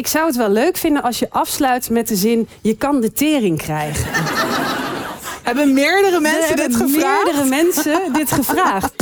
Ik 0.00 0.06
zou 0.06 0.26
het 0.26 0.36
wel 0.36 0.50
leuk 0.50 0.76
vinden 0.76 1.02
als 1.02 1.18
je 1.18 1.30
afsluit 1.30 1.90
met 1.90 2.08
de 2.08 2.16
zin... 2.16 2.48
je 2.60 2.76
kan 2.76 3.00
de 3.00 3.12
tering 3.12 3.58
krijgen. 3.58 4.06
Hebben 5.42 5.72
meerdere 5.74 6.20
mensen 6.20 6.56
dit 6.56 6.76
gevraagd? 6.76 7.24
Meerdere 7.24 7.48
mensen 7.48 8.12
dit 8.12 8.32
gevraagd. 8.32 8.92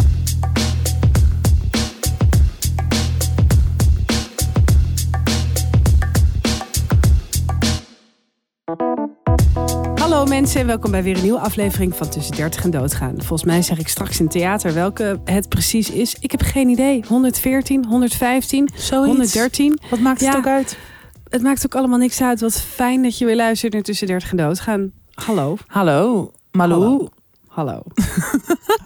Hallo 10.19 10.32
mensen 10.32 10.61
en 10.61 10.66
welkom 10.66 10.91
bij 10.91 11.03
weer 11.03 11.16
een 11.16 11.23
nieuwe 11.23 11.39
aflevering 11.39 11.96
van 11.96 12.09
Tussen 12.09 12.37
30 12.37 12.64
en 12.64 12.71
Doodgaan. 12.71 13.14
Volgens 13.16 13.45
mij 13.45 13.62
zeg 13.62 13.79
ik 13.79 13.89
straks 13.89 14.21
in 14.21 14.29
theater 14.29 14.75
welke 14.75 15.21
het 15.25 15.48
precies 15.48 15.91
is. 15.91 16.16
Ik 16.21 16.30
heb 16.30 16.43
geen 16.43 16.69
idee. 16.69 17.05
114, 17.09 17.84
115, 17.84 18.69
Zoiets. 18.75 19.07
113. 19.07 19.79
Wat 19.91 19.98
maakt 19.98 20.20
het 20.20 20.33
Ja. 20.33 20.39
ook 20.39 20.46
uit? 20.46 20.79
Het 21.29 21.43
maakt 21.43 21.65
ook 21.66 21.75
allemaal 21.75 21.98
niks 21.98 22.20
uit. 22.23 22.41
Wat 22.41 22.61
fijn 22.61 23.02
dat 23.02 23.19
je 23.19 23.25
weer 23.25 23.37
luistert 23.37 23.73
naar 23.73 23.83
Tussen 23.83 24.06
30 24.06 24.30
en 24.30 24.37
Doodgaan. 24.37 24.92
Hallo. 25.15 25.56
Hallo, 25.66 26.33
Malou. 26.50 26.83
Hallo. 26.83 27.09
Hallo. 27.47 27.83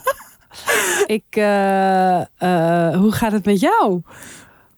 ik, 1.17 1.25
eh, 1.31 2.21
eh, 2.21 2.97
hoe 2.99 3.13
gaat 3.13 3.33
het 3.33 3.45
met 3.45 3.61
jou? 3.61 4.01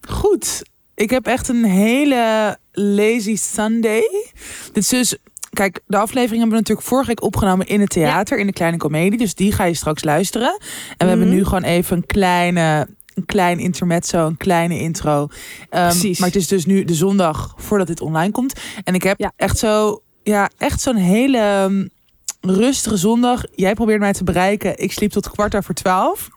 Goed. 0.08 0.62
Ik 0.94 1.10
heb 1.10 1.26
echt 1.26 1.48
een 1.48 1.64
hele 1.64 2.56
lazy 2.72 3.36
Sunday. 3.36 4.24
Dit 4.72 4.82
is 4.82 4.88
dus... 4.88 5.16
Kijk, 5.54 5.80
de 5.86 5.96
aflevering 5.96 6.30
hebben 6.40 6.50
we 6.50 6.56
natuurlijk 6.56 6.86
vorige 6.86 7.06
week 7.08 7.22
opgenomen 7.22 7.66
in 7.66 7.80
het 7.80 7.90
theater, 7.90 8.38
in 8.38 8.46
de 8.46 8.52
kleine 8.52 8.76
komedie. 8.76 9.18
Dus 9.18 9.34
die 9.34 9.52
ga 9.52 9.64
je 9.64 9.74
straks 9.74 10.04
luisteren. 10.04 10.48
En 10.96 10.96
we 10.98 11.04
hebben 11.06 11.26
Mhm. 11.26 11.36
nu 11.36 11.44
gewoon 11.44 11.62
even 11.62 11.96
een 11.96 12.06
kleine, 12.06 12.88
een 13.14 13.24
klein 13.26 13.58
intermezzo, 13.58 14.26
een 14.26 14.36
kleine 14.36 14.78
intro. 14.78 15.28
Ehm, 15.70 15.88
Precies. 15.88 16.18
Maar 16.18 16.28
het 16.28 16.36
is 16.36 16.48
dus 16.48 16.66
nu 16.66 16.84
de 16.84 16.94
zondag 16.94 17.54
voordat 17.56 17.86
dit 17.86 18.00
online 18.00 18.32
komt. 18.32 18.60
En 18.84 18.94
ik 18.94 19.02
heb 19.02 19.18
Ja. 19.18 19.32
echt 19.36 19.58
zo, 19.58 20.02
ja, 20.22 20.50
echt 20.58 20.80
zo'n 20.80 20.96
hele 20.96 21.38
ehm, 21.38 21.86
rustige 22.40 22.96
zondag. 22.96 23.42
Jij 23.54 23.74
probeert 23.74 24.00
mij 24.00 24.12
te 24.12 24.24
bereiken. 24.24 24.78
Ik 24.78 24.92
sliep 24.92 25.10
tot 25.10 25.30
kwart 25.30 25.56
over 25.56 25.74
twaalf. 25.74 26.28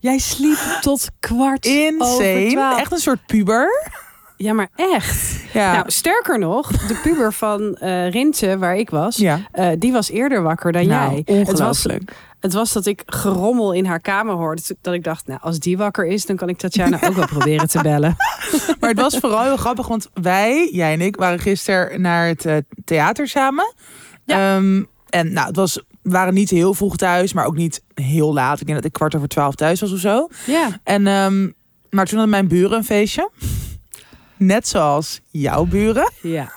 Jij 0.00 0.18
sliep 0.18 0.58
tot 0.80 1.08
kwart 1.20 1.66
over 1.66 2.48
twaalf. 2.50 2.78
Echt 2.78 2.92
een 2.92 2.98
soort 2.98 3.26
puber. 3.26 3.90
Ja, 4.36 4.52
maar 4.52 4.68
echt. 4.76 5.30
Ja. 5.52 5.72
Nou, 5.72 5.90
sterker 5.90 6.38
nog, 6.38 6.68
de 6.86 6.94
puber 7.02 7.32
van 7.32 7.74
eh 7.74 8.10
Rintje, 8.10 8.58
waar 8.58 8.76
ik 8.76 8.90
was, 8.90 9.16
ja. 9.16 9.40
eh, 9.52 9.68
die 9.78 9.92
was 9.92 10.10
eerder 10.10 10.42
wakker 10.42 10.72
dan 10.72 10.86
Nou, 10.86 11.10
jij. 11.24 11.36
Het 11.36 11.46
was, 11.46 11.60
ongelooflijk. 11.60 12.12
het 12.40 12.52
was 12.52 12.72
dat 12.72 12.86
ik 12.86 13.02
gerommel 13.06 13.72
in 13.72 13.84
haar 13.84 14.00
kamer 14.00 14.34
hoorde. 14.34 14.62
Dat 14.80 14.94
ik 14.94 15.04
dacht, 15.04 15.26
nou, 15.26 15.40
als 15.42 15.58
die 15.58 15.76
wakker 15.76 16.06
is, 16.06 16.26
dan 16.26 16.36
kan 16.36 16.48
ik 16.48 16.58
Tatjana 16.58 16.98
ook 17.04 17.14
wel 17.14 17.26
proberen 17.26 17.68
te 17.68 17.82
bellen. 17.82 18.16
Maar 18.80 18.90
het 18.90 19.00
was 19.00 19.18
vooral 19.18 19.42
heel 19.42 19.56
grappig, 19.56 19.88
want 19.88 20.08
wij, 20.14 20.68
jij 20.72 20.92
en 20.92 21.00
ik, 21.00 21.16
waren 21.16 21.38
gisteren 21.38 22.00
naar 22.00 22.26
het 22.26 22.44
eh, 22.46 22.56
theater 22.84 23.28
samen. 23.28 23.74
Ja. 24.24 24.56
Ehm, 24.56 24.82
en 25.08 25.32
nou, 25.32 25.46
het 25.46 25.56
was, 25.56 25.82
we 26.02 26.10
waren 26.10 26.34
niet 26.34 26.50
heel 26.50 26.74
vroeg 26.74 26.96
thuis, 26.96 27.32
maar 27.32 27.46
ook 27.46 27.56
niet 27.56 27.82
heel 27.94 28.32
laat. 28.32 28.60
Ik 28.60 28.66
denk 28.66 28.78
dat 28.78 28.86
ik 28.86 28.92
kwart 28.92 29.14
over 29.14 29.28
twaalf 29.28 29.54
thuis 29.54 29.80
was 29.80 29.92
of 29.92 29.98
zo. 30.00 30.28
Ja. 30.46 30.80
En, 30.84 31.06
ehm, 31.06 31.42
maar 31.90 32.06
toen 32.06 32.18
hadden 32.18 32.28
mijn 32.28 32.48
buren 32.48 32.76
een 32.76 32.84
feestje. 32.84 33.30
Net 34.46 34.68
zoals 34.68 35.20
jouw 35.30 35.64
buren. 35.64 36.10
Ja. 36.20 36.52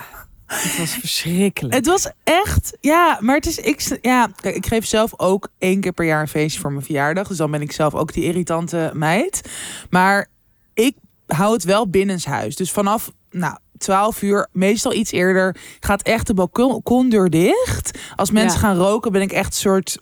Het 0.46 0.78
was 0.78 0.92
verschrikkelijk. 0.92 1.74
Het 1.76 1.86
was 1.86 2.12
echt, 2.24 2.78
ja, 2.82 3.18
maar 3.22 3.36
het 3.36 3.46
is, 3.46 3.58
ik, 3.58 3.98
ja, 4.02 4.28
kijk, 4.36 4.56
ik 4.56 4.66
geef 4.66 4.86
zelf 4.86 5.14
ook 5.20 5.50
één 5.58 5.80
keer 5.82 5.92
per 5.92 6.06
jaar 6.06 6.22
een 6.22 6.28
feestje 6.28 6.60
voor 6.62 6.72
mijn 6.72 6.86
verjaardag. 6.86 7.28
Dus 7.28 7.38
dan 7.38 7.52
ben 7.52 7.62
ik 7.62 7.72
zelf 7.72 7.94
ook 7.94 8.14
die 8.14 8.24
irritante 8.24 8.92
meid. 8.94 9.50
Maar 9.90 10.28
ik 10.74 10.96
hou 11.28 11.54
het 11.54 11.64
wel 11.64 11.90
binnenshuis. 11.90 12.56
Dus 12.56 12.72
vanaf, 12.72 13.12
nou, 13.30 13.58
12 13.78 14.22
uur, 14.22 14.48
meestal 14.52 14.94
iets 14.94 15.12
eerder, 15.12 15.56
gaat 15.80 16.02
echt 16.02 16.28
de 16.28 16.34
balkondeur 16.34 17.30
dicht. 17.30 18.00
Als 18.16 18.32
mensen 18.32 18.60
Ja. 18.62 18.68
gaan 18.68 18.78
roken, 18.78 19.12
ben 19.12 19.22
ik 19.22 19.32
echt 19.32 19.48
een 19.48 19.60
soort. 19.60 19.98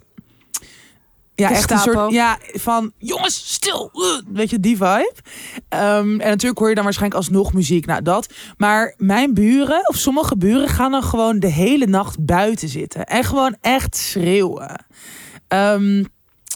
Ja, 1.49 1.55
echt 1.55 1.71
een 1.71 1.79
soort. 1.79 2.11
Ja, 2.11 2.37
van 2.53 2.91
jongens, 2.97 3.53
stil. 3.53 3.89
Uh, 3.93 4.33
weet 4.33 4.49
je, 4.49 4.59
die 4.59 4.77
vibe. 4.77 5.13
Ehm, 5.69 6.09
en 6.09 6.29
natuurlijk 6.29 6.59
hoor 6.59 6.69
je 6.69 6.75
dan 6.75 6.83
waarschijnlijk 6.83 7.21
alsnog 7.21 7.53
muziek. 7.53 7.85
Nou, 7.85 8.01
dat. 8.01 8.33
Maar 8.57 8.93
mijn 8.97 9.33
buren, 9.33 9.89
of 9.89 9.95
sommige 9.95 10.37
buren, 10.37 10.67
gaan 10.67 10.91
dan 10.91 11.03
gewoon 11.03 11.39
de 11.39 11.47
hele 11.47 11.87
nacht 11.87 12.25
buiten 12.25 12.69
zitten. 12.69 13.05
En 13.05 13.23
gewoon 13.23 13.55
echt 13.61 13.95
schreeuwen. 13.95 14.85
Ehm, 15.47 16.03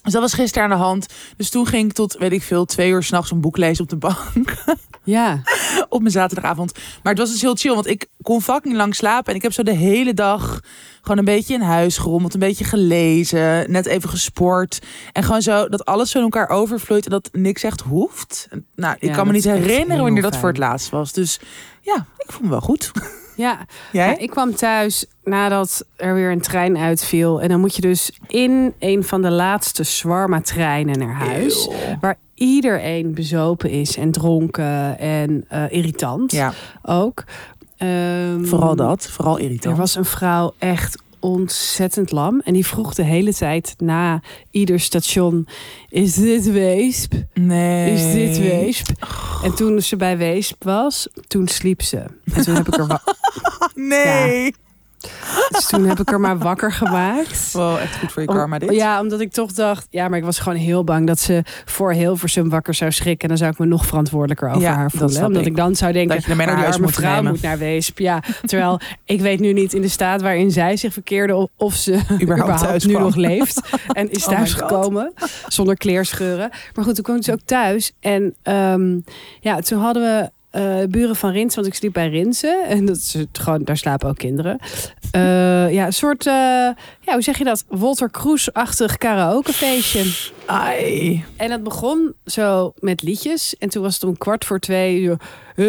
dus 0.03 0.13
dat 0.13 0.21
was 0.21 0.33
gisteren 0.33 0.63
aan 0.63 0.77
de 0.77 0.83
hand. 0.83 1.05
Dus 1.37 1.49
toen 1.49 1.65
ging 1.67 1.89
ik 1.89 1.95
tot, 1.95 2.17
weet 2.17 2.31
ik 2.31 2.43
veel, 2.43 2.65
twee 2.65 2.89
uur 2.89 3.03
s'nachts 3.03 3.31
een 3.31 3.41
boek 3.41 3.57
lezen 3.57 3.83
op 3.83 3.89
de 3.89 3.97
bank. 3.97 4.63
Ja. 5.07 5.41
op 5.89 5.99
mijn 5.99 6.11
zaterdagavond. 6.11 6.73
Maar 7.03 7.13
het 7.13 7.21
was 7.21 7.31
dus 7.31 7.41
heel 7.41 7.55
chill, 7.55 7.73
want 7.73 7.87
ik 7.87 8.07
kon 8.21 8.41
fucking 8.41 8.75
lang 8.75 8.95
slapen. 8.95 9.29
En 9.29 9.35
ik 9.35 9.41
heb 9.41 9.53
zo 9.53 9.63
de 9.63 9.73
hele 9.73 10.13
dag 10.13 10.59
gewoon 11.01 11.17
een 11.17 11.25
beetje 11.25 11.53
in 11.53 11.61
huis 11.61 11.97
gerommeld. 11.97 12.33
Een 12.33 12.39
beetje 12.39 12.63
gelezen, 12.63 13.71
net 13.71 13.85
even 13.85 14.09
gesport. 14.09 14.79
En 15.11 15.23
gewoon 15.23 15.41
zo, 15.41 15.69
dat 15.69 15.85
alles 15.85 16.11
zo 16.11 16.17
in 16.17 16.23
elkaar 16.23 16.49
overvloeit. 16.49 17.05
En 17.05 17.11
dat 17.11 17.29
niks 17.31 17.63
echt 17.63 17.81
hoeft. 17.81 18.47
Nou, 18.75 18.95
ik 18.99 19.09
Ja, 19.09 19.15
kan 19.15 19.27
me 19.27 19.33
niet 19.33 19.43
herinneren 19.43 20.03
wanneer 20.03 20.21
dat 20.21 20.37
voor 20.37 20.49
het 20.49 20.57
laatst 20.57 20.89
was. 20.89 21.13
Dus 21.13 21.39
ja, 21.81 22.05
ik 22.17 22.31
voel 22.31 22.43
me 22.43 22.49
wel 22.49 22.61
goed. 22.61 22.91
Ja. 23.37 23.65
Jij? 23.91 24.07
Ja, 24.07 24.17
ik 24.17 24.29
kwam 24.29 24.55
thuis 24.55 25.05
nadat 25.23 25.85
er 25.95 26.13
weer 26.13 26.31
een 26.31 26.41
trein 26.41 26.77
uitviel. 26.77 27.41
En 27.41 27.49
dan 27.49 27.59
moet 27.59 27.75
je 27.75 27.81
dus 27.81 28.11
in 28.27 28.73
een 28.79 29.03
van 29.03 29.21
de 29.21 29.31
laatste 29.31 29.83
Swarma-treinen 29.83 30.99
naar 30.99 31.13
huis. 31.13 31.67
Eeuw. 31.67 31.97
Waar 32.01 32.17
iedereen 32.37 33.13
bezopen 33.13 33.69
is 33.69 33.97
en 33.97 34.11
dronken 34.11 34.99
en 34.99 35.45
eh, 35.47 35.63
irritant 35.69 36.31
Ja, 36.31 36.53
ook. 36.81 37.23
Ehm, 37.77 38.43
vooral 38.45 38.75
dat. 38.75 39.07
Vooral 39.09 39.37
Er 39.37 39.43
irritant. 39.43 39.77
was 39.77 39.95
een 39.95 40.05
vrouw 40.05 40.53
echt 40.57 41.01
ontzettend 41.19 42.11
lam. 42.11 42.41
En 42.43 42.53
die 42.53 42.65
vroeg 42.65 42.93
de 42.93 43.03
hele 43.03 43.33
tijd 43.33 43.75
na 43.77 44.21
ieder 44.51 44.79
station... 44.79 45.47
Is 45.89 46.13
dit 46.13 46.51
Weesp? 46.51 47.13
Nee. 47.33 47.93
Is 47.93 48.11
dit 48.13 48.37
Weesp? 48.39 48.87
En 49.43 49.55
toen 49.55 49.81
ze 49.81 49.95
bij 49.95 50.17
Weesp 50.17 50.63
was, 50.63 51.07
toen 51.27 51.47
sliep 51.47 51.81
ze. 51.81 51.97
En 52.33 52.43
toen 52.43 52.55
heb 52.55 52.67
ik 52.67 52.77
er, 52.77 53.01
Nee. 53.75 54.53
Dus 55.49 55.65
toen 55.65 55.85
heb 55.85 55.99
ik 55.99 56.11
er 56.11 56.19
maar 56.19 56.37
wakker 56.37 56.71
gemaakt. 56.71 57.51
Wel 57.53 57.79
echt 57.79 57.97
goed 57.97 58.11
voor 58.11 58.21
je 58.21 58.27
karma 58.27 58.59
dit. 58.59 58.73
Ja, 58.73 59.01
omdat 59.01 59.19
ik 59.19 59.31
toch 59.31 59.51
dacht... 59.51 59.87
Ja, 59.89 60.07
maar 60.07 60.17
ik 60.17 60.23
was 60.23 60.39
gewoon 60.39 60.57
heel 60.57 60.83
bang 60.83 61.07
dat 61.07 61.19
ze 61.19 61.43
voor 61.65 61.91
Hilversum 61.93 62.49
wakker 62.49 62.73
zou 62.73 62.91
schrikken. 62.91 63.21
En 63.21 63.27
dan 63.27 63.37
zou 63.37 63.51
ik 63.51 63.57
me 63.57 63.65
nog 63.65 63.85
verantwoordelijker 63.85 64.49
over 64.49 64.61
Ja, 64.61 64.73
haar 64.75 64.91
voelen. 64.91 65.25
Omdat 65.25 65.41
ik. 65.41 65.47
ik 65.47 65.55
dan 65.55 65.75
zou 65.75 65.91
denken... 65.91 66.15
Dat 66.15 66.25
je 66.25 66.35
naar 66.35 66.49
huis 66.57 66.77
moet 66.77 66.93
vrouw 66.93 67.15
nemen. 67.15 67.31
moet 67.31 67.41
naar 67.41 67.57
Weesp. 67.57 67.99
Ja, 67.99 68.23
terwijl 68.45 68.79
ik 69.05 69.21
weet 69.21 69.39
nu 69.39 69.53
niet 69.53 69.73
in 69.73 69.81
de 69.81 69.87
staat 69.87 70.21
waarin 70.21 70.51
zij 70.51 70.77
zich 70.77 70.93
verkeerde... 70.93 71.49
of, 71.55 71.73
ze 71.73 71.99
überhaupt, 72.21 72.59
thuis 72.67 72.85
nu 72.85 72.91
kwam. 72.91 73.03
nog 73.03 73.15
leeft. 73.15 73.61
En 73.91 74.11
is 74.11 74.23
Oh 74.25 74.29
my 74.29 74.35
thuisgekomen. 74.35 75.13
zonder 75.47 75.75
kleerscheuren. 75.77 76.49
Maar 76.73 76.85
goed, 76.85 76.95
toen 76.95 77.03
kwam 77.03 77.21
ze 77.21 77.31
ook 77.31 77.41
thuis. 77.45 77.91
En 77.99 78.35
ehm, 78.43 78.99
ja, 79.39 79.59
toen 79.59 79.79
hadden 79.81 80.03
we... 80.03 80.35
eh, 80.57 80.87
buren 80.89 81.15
van 81.15 81.31
Rins, 81.31 81.55
want 81.55 81.67
ik 81.67 81.73
sliep 81.73 81.93
bij 81.93 82.09
Rinsen. 82.09 82.65
En 82.67 82.85
dat 82.85 82.95
is 82.95 83.13
het 83.13 83.39
gewoon, 83.39 83.63
daar 83.63 83.77
slapen 83.77 84.09
ook 84.09 84.17
kinderen. 84.17 84.59
Eh, 85.11 85.73
ja, 85.73 85.85
een 85.85 85.93
soort, 85.93 86.25
eh, 86.25 86.33
ja, 87.01 87.13
hoe 87.13 87.21
zeg 87.21 87.37
je 87.37 87.43
dat? 87.43 87.63
Walter 87.67 88.09
Kroes-achtig 88.09 88.97
karaokefeestje. 88.97 90.29
Ai. 90.45 91.23
En 91.35 91.51
het 91.51 91.63
begon 91.63 92.13
zo 92.25 92.73
met 92.79 93.01
liedjes. 93.01 93.57
En 93.57 93.69
toen 93.69 93.83
was 93.83 93.93
het 93.93 94.03
om 94.03 94.17
kwart 94.17 94.45
voor 94.45 94.59
twee. 94.59 95.09
Eh, 95.55 95.65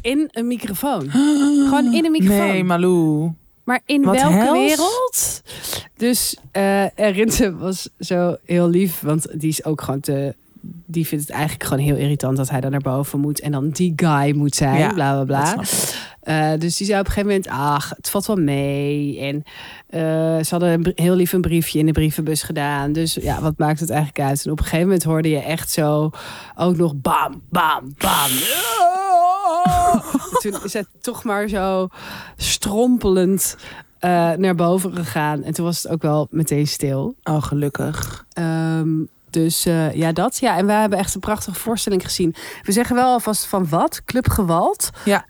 in 0.00 0.28
een 0.32 0.46
microfoon. 0.46 1.10
Gewoon 1.68 1.94
in 1.94 2.04
een 2.04 2.10
microfoon. 2.10 2.46
Nee, 2.46 2.64
Malou. 2.64 3.30
Maar 3.64 3.80
in 3.86 4.02
Wat 4.02 4.14
welke 4.14 4.36
hels? 4.36 4.52
wereld? 4.52 5.42
Dus 5.96 6.36
Rinse 6.94 7.56
was 7.56 7.88
zo 7.98 8.36
heel 8.44 8.68
lief. 8.68 9.00
Want 9.00 9.26
die 9.40 9.48
is 9.48 9.64
ook 9.64 9.80
gewoon 9.80 10.00
te... 10.00 10.34
Die 10.86 11.06
vindt 11.06 11.24
het 11.24 11.34
eigenlijk 11.34 11.64
gewoon 11.64 11.84
heel 11.84 11.96
irritant 11.96 12.36
dat 12.36 12.50
hij 12.50 12.60
dan 12.60 12.70
naar 12.70 12.80
boven 12.80 13.20
moet. 13.20 13.40
En 13.40 13.52
dan 13.52 13.70
die 13.70 13.92
guy 13.96 14.36
moet 14.36 14.54
zijn. 14.54 14.78
Ja, 14.78 14.92
bla 14.92 15.24
bla 15.24 15.24
bla. 15.24 15.64
Eh, 16.20 16.58
dus 16.58 16.76
die 16.76 16.86
zei 16.86 17.00
op 17.00 17.06
een 17.06 17.12
gegeven 17.12 17.28
moment, 17.28 17.48
ach, 17.48 17.92
het 17.96 18.10
valt 18.10 18.26
wel 18.26 18.36
mee. 18.36 19.20
En 19.20 19.42
eh, 19.86 20.44
ze 20.44 20.48
hadden 20.50 20.72
een 20.72 20.92
heel 20.94 21.14
lief 21.14 21.32
een 21.32 21.40
briefje 21.40 21.78
in 21.78 21.86
de 21.86 21.92
brievenbus 21.92 22.42
gedaan. 22.42 22.92
Dus 22.92 23.14
ja, 23.14 23.40
wat 23.40 23.58
maakt 23.58 23.80
het 23.80 23.90
eigenlijk 23.90 24.28
uit? 24.28 24.44
En 24.44 24.50
op 24.50 24.58
een 24.58 24.64
gegeven 24.64 24.86
moment 24.86 25.04
hoorde 25.04 25.28
je 25.28 25.38
echt 25.38 25.70
zo 25.70 26.10
ook 26.54 26.76
nog 26.76 26.96
bam, 26.96 27.42
bam, 27.50 27.94
bam. 27.98 28.30
En 30.14 30.50
toen 30.50 30.64
is 30.64 30.72
het 30.72 30.88
toch 31.00 31.24
maar 31.24 31.48
zo 31.48 31.88
strompelend 32.36 33.56
eh, 33.98 34.32
naar 34.32 34.54
boven 34.54 34.94
gegaan. 34.94 35.42
En 35.42 35.52
toen 35.52 35.64
was 35.64 35.82
het 35.82 35.92
ook 35.92 36.02
wel 36.02 36.26
meteen 36.30 36.66
stil. 36.66 37.14
Oh, 37.22 37.42
gelukkig. 37.42 38.26
Ehm, 38.32 38.88
dus 39.30 39.66
eh, 39.66 39.94
ja, 39.94 40.12
dat. 40.12 40.38
Ja, 40.38 40.56
en 40.56 40.66
we 40.66 40.72
hebben 40.72 40.98
echt 40.98 41.14
een 41.14 41.20
prachtige 41.20 41.58
voorstelling 41.58 42.02
gezien. 42.02 42.34
We 42.62 42.72
zeggen 42.72 42.96
wel 42.96 43.12
alvast 43.12 43.44
van 43.44 43.68
wat? 43.68 44.04
Club 44.04 44.28
Gewalt. 44.28 44.90
Ja. 45.04 45.26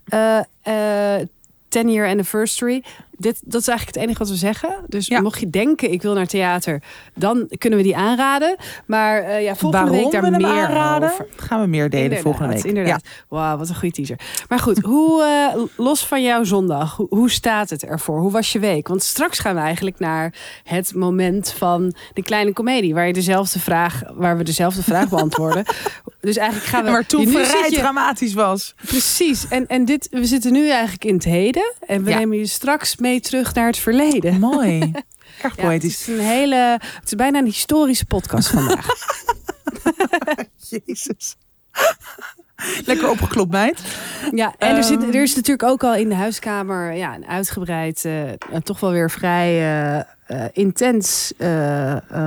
Eh, 0.62 1.26
10 1.68 1.90
year 1.90 2.08
anniversary. 2.08 2.84
Dit, 3.18 3.40
dat 3.44 3.60
is 3.60 3.68
eigenlijk 3.68 3.96
het 3.98 4.04
enige 4.06 4.18
wat 4.18 4.28
we 4.28 4.36
zeggen. 4.36 4.76
Dus 4.86 5.06
Ja. 5.06 5.20
mocht 5.20 5.40
je 5.40 5.50
denken, 5.50 5.92
ik 5.92 6.02
wil 6.02 6.14
naar 6.14 6.26
theater, 6.26 6.82
dan 7.14 7.50
kunnen 7.58 7.78
we 7.78 7.84
die 7.84 7.96
aanraden. 7.96 8.56
Maar 8.86 9.22
eh, 9.22 9.42
ja, 9.42 9.54
volgende 9.56 9.86
Waarom 9.90 10.02
week 10.10 10.12
daar 10.22 10.30
we 10.30 10.36
meer 10.36 10.46
aanraden, 10.66 11.10
over. 11.12 11.26
gaan 11.36 11.60
we 11.60 11.66
meer 11.66 11.90
delen 11.90 12.02
Inderdaad, 12.04 12.24
volgende 12.24 12.54
week. 12.54 12.64
Inderdaad. 12.64 13.02
Wauw, 13.28 13.56
wat 13.56 13.68
een 13.68 13.74
goede 13.74 13.94
teaser. 13.94 14.18
Maar 14.48 14.58
goed, 14.58 14.78
hoe, 14.78 15.22
eh, 15.22 15.62
los 15.76 16.06
van 16.06 16.22
jouw 16.22 16.44
zondag, 16.44 16.96
hoe, 16.96 17.06
hoe 17.10 17.30
staat 17.30 17.70
het 17.70 17.84
ervoor? 17.84 18.20
Hoe 18.20 18.30
was 18.30 18.52
je 18.52 18.58
week? 18.58 18.88
Want 18.88 19.02
straks 19.02 19.38
gaan 19.38 19.54
we 19.54 19.60
eigenlijk 19.60 19.98
naar 19.98 20.34
het 20.64 20.94
moment 20.94 21.52
van 21.56 21.94
de 22.14 22.22
kleine 22.22 22.52
komedie, 22.52 22.94
waar 22.94 23.06
je 23.06 23.12
dezelfde 23.12 23.58
vraag, 23.58 24.02
waar 24.14 24.36
we 24.36 24.44
dezelfde 24.44 24.82
vraag 24.82 25.08
beantwoorden. 25.08 25.64
Dus 26.20 26.36
eigenlijk 26.36 26.68
gaan 26.68 26.80
we. 26.82 26.86
Ja. 26.86 26.92
Maar 26.92 27.06
toen 27.06 27.28
vrij 27.28 27.70
dramatisch 27.70 28.34
was. 28.34 28.74
Precies. 28.86 29.48
En, 29.48 29.66
en 29.66 29.84
dit, 29.84 30.08
we 30.10 30.24
zitten 30.24 30.52
nu 30.52 30.68
eigenlijk 30.70 31.04
in 31.04 31.14
het 31.14 31.24
heden. 31.24 31.72
En 31.86 32.04
we 32.04 32.10
Ja. 32.10 32.18
nemen 32.18 32.36
je 32.38 32.46
straks 32.46 32.96
mee 32.96 33.07
terug 33.16 33.54
naar 33.54 33.66
het 33.66 33.78
verleden. 33.78 34.40
Mooi. 34.40 34.92
Erg 35.42 35.56
Ja, 35.56 35.70
het 35.70 35.84
is 35.84 36.06
een 36.06 36.18
hele. 36.18 36.78
Het 36.80 37.04
is 37.04 37.14
bijna 37.14 37.38
een 37.38 37.44
historische 37.44 38.06
podcast 38.06 38.48
vandaag. 38.48 38.86
Jezus. 40.70 41.36
Lekker 42.86 43.10
opgeklopt, 43.10 43.50
meid. 43.50 43.82
Ja, 44.34 44.54
en 44.58 44.76
er, 44.76 44.84
zit, 44.84 45.02
Ehm. 45.02 45.12
er 45.14 45.22
is 45.22 45.34
natuurlijk 45.34 45.68
ook 45.70 45.84
al 45.84 45.94
in 45.94 46.08
de 46.08 46.14
huiskamer 46.14 46.92
ja, 46.94 47.14
een 47.14 47.26
uitgebreid, 47.26 48.04
eh, 48.04 48.28
eh, 48.32 48.36
toch 48.62 48.80
wel 48.80 48.90
weer 48.90 49.10
vrij 49.10 49.60
eh, 50.26 50.44
intens 50.52 51.32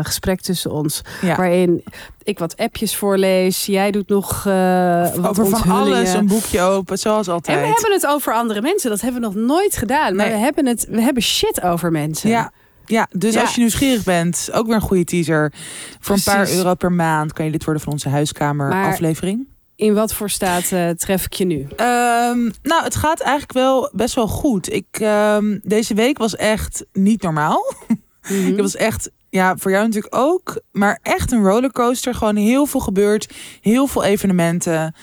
gesprek 0.04 0.42
tussen 0.42 0.72
ons. 0.72 1.02
Ja. 1.22 1.36
Waarin 1.36 1.84
ik 2.24 2.40
wat 2.40 2.58
appjes 2.58 2.96
voorlees. 2.96 3.66
Jij 3.66 3.92
doet 3.92 4.08
nog 4.10 4.46
eh 4.48 5.14
wat 5.16 5.40
Over 5.40 5.48
van 5.58 5.72
alles 5.72 6.14
een 6.14 6.28
boekje 6.28 6.62
open, 6.62 6.98
zoals 6.98 7.28
En 7.28 7.34
altijd. 7.34 7.60
we 7.60 7.66
hebben 7.66 7.92
het 7.92 8.08
over 8.08 8.34
andere 8.34 8.62
mensen. 8.62 8.90
Dat 8.90 9.02
hebben 9.02 9.22
we 9.22 9.28
nog 9.28 9.36
nooit 9.36 9.76
gedaan. 9.78 10.16
Maar 10.16 10.26
Nee. 10.28 10.36
we 10.36 10.42
hebben, 10.42 10.66
het, 10.66 10.86
we 10.90 11.02
hebben 11.02 11.24
shit 11.24 11.62
over 11.62 11.92
mensen. 11.92 12.30
Ja, 12.30 12.52
ja, 12.86 13.08
dus 13.12 13.34
Ja. 13.34 13.42
als 13.42 13.54
je 13.56 13.60
nieuwsgierig 13.60 14.04
bent, 14.04 14.50
ook 14.54 14.66
weer 14.66 14.76
een 14.76 14.82
goede 14.82 15.04
teaser. 15.04 15.54
Voor 16.00 16.16
een 16.16 16.24
paar 16.24 16.50
euro 16.52 16.74
per 16.76 16.92
maand 16.92 17.34
kan 17.34 17.46
je 17.46 17.52
lid 17.52 17.64
worden 17.64 17.84
van 17.84 17.92
onze 17.94 18.10
huiskamer 18.10 18.68
Maar- 18.70 18.86
aflevering. 18.92 19.48
In 19.82 19.94
wat 19.94 20.14
voor 20.14 20.30
staat 20.30 20.72
eh, 20.72 20.90
tref 20.90 21.26
ik 21.26 21.34
je 21.34 21.46
nu? 21.46 21.68
Ehm, 21.76 22.50
nou, 22.62 22.84
het 22.84 22.96
gaat 22.96 23.20
eigenlijk 23.20 23.54
wel 23.54 23.90
best 23.94 24.16
wel 24.16 24.28
goed. 24.28 24.74
Ik, 24.74 24.86
ehm, 24.92 25.60
deze 25.64 25.94
week 25.94 26.18
was 26.18 26.36
echt 26.36 26.86
niet 26.94 27.22
normaal. 27.22 27.74
Mhm. 28.30 28.46
Het 28.46 28.60
was 28.60 28.76
echt, 28.76 29.12
ja, 29.30 29.58
voor 29.58 29.72
jou 29.72 29.86
natuurlijk 29.86 30.16
ook, 30.16 30.62
maar 30.72 31.00
echt 31.02 31.32
een 31.32 31.44
rollercoaster. 31.44 32.16
Gewoon 32.16 32.36
heel 32.36 32.66
veel 32.66 32.80
gebeurd, 32.80 33.34
heel 33.62 33.88
veel 33.88 34.04
evenementen. 34.04 34.96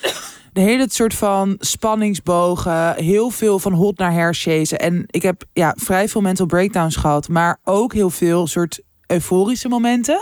De 0.53 0.61
hele 0.61 0.85
soort 0.89 1.13
van 1.13 1.55
spanningsbogen, 1.59 2.95
heel 2.95 3.29
veel 3.29 3.59
van 3.59 3.73
hot 3.73 3.97
naar 3.97 4.13
herchasen. 4.13 4.79
En 4.79 5.03
ik 5.07 5.21
heb 5.21 5.43
ja, 5.53 5.75
vrij 5.77 6.09
veel 6.09 6.21
mental 6.21 6.45
breakdowns 6.45 6.95
gehad, 6.95 7.27
maar 7.27 7.59
ook 7.63 7.93
heel 7.93 8.09
veel 8.09 8.47
soort 8.47 8.81
euforische 9.07 9.67
momenten. 9.67 10.21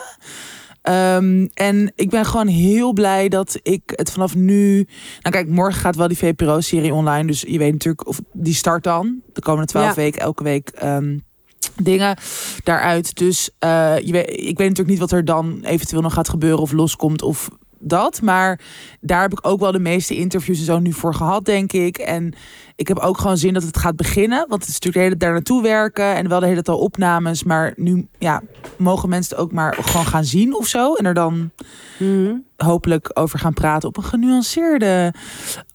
Ehm, 0.88 1.48
en 1.54 1.92
ik 1.96 2.10
ben 2.10 2.26
gewoon 2.26 2.48
heel 2.48 2.94
blij 2.94 3.30
dat 3.30 3.60
ik 3.64 3.82
het 3.86 4.12
vanaf 4.12 4.36
nu. 4.36 4.76
Nou, 5.22 5.36
kijk, 5.36 5.48
morgen 5.48 5.82
gaat 5.82 5.96
wel 5.96 6.08
die 6.08 6.18
VPRO-serie 6.18 6.94
online. 6.94 7.28
Dus 7.28 7.42
je 7.42 7.58
weet 7.58 7.72
natuurlijk 7.72 8.08
of 8.08 8.20
die 8.34 8.54
start 8.54 8.84
dan. 8.84 9.22
De 9.34 9.42
komende 9.42 9.68
twaalf 9.68 9.88
Ja. 9.88 9.94
weken, 9.94 10.22
elke 10.22 10.44
week. 10.44 10.70
ehm, 10.70 11.18
dingen 11.82 12.18
daaruit. 12.64 13.16
Dus 13.16 13.50
eh, 13.60 13.96
je 14.00 14.12
weet, 14.12 14.30
ik 14.30 14.58
weet 14.58 14.58
natuurlijk 14.58 14.88
niet 14.90 15.00
wat 15.00 15.12
er 15.12 15.26
dan 15.26 15.60
eventueel 15.64 16.02
nog 16.02 16.14
gaat 16.14 16.30
gebeuren 16.30 16.60
of 16.60 16.72
loskomt 16.72 17.22
of 17.22 17.50
dat. 17.80 18.22
Maar 18.22 18.60
daar 19.02 19.22
heb 19.22 19.32
ik 19.32 19.48
ook 19.48 19.60
wel 19.60 19.72
de 19.72 19.80
meeste 19.80 20.16
interviews 20.16 20.60
en 20.60 20.66
zo 20.66 20.80
nu 20.80 20.94
voor 20.94 21.14
gehad, 21.14 21.46
denk 21.46 21.74
ik. 21.74 21.98
En 21.98 22.34
ik 22.76 22.88
heb 22.88 23.00
ook 23.00 23.18
gewoon 23.18 23.38
zin 23.38 23.54
dat 23.54 23.64
het 23.64 23.78
gaat 23.78 23.96
beginnen. 23.96 24.46
Want 24.48 24.62
het 24.62 24.70
is 24.70 24.80
natuurlijk 24.80 24.96
de 24.96 25.02
hele 25.04 25.18
daar 25.18 25.32
naartoe 25.32 25.62
werken. 25.62 26.16
En 26.16 26.28
wel 26.30 26.40
de 26.40 26.46
hele 26.48 26.62
tijd 26.62 26.78
opnames. 26.78 27.44
Maar 27.44 27.74
nu 27.76 28.08
ja, 28.18 28.42
mogen 28.78 29.10
mensen 29.10 29.36
het 29.36 29.46
ook 29.46 29.52
maar 29.52 29.78
gewoon 29.82 30.06
gaan 30.06 30.26
zien 30.26 30.56
of 30.56 30.68
zo. 30.68 30.94
En 30.94 31.06
er 31.06 31.14
dan 31.14 31.52
Mhm. 32.00 32.34
hopelijk 32.58 33.10
over 33.14 33.40
gaan 33.40 33.54
praten 33.54 33.90
op 33.90 33.98
een 33.98 34.04
genuanceerde, 34.04 35.14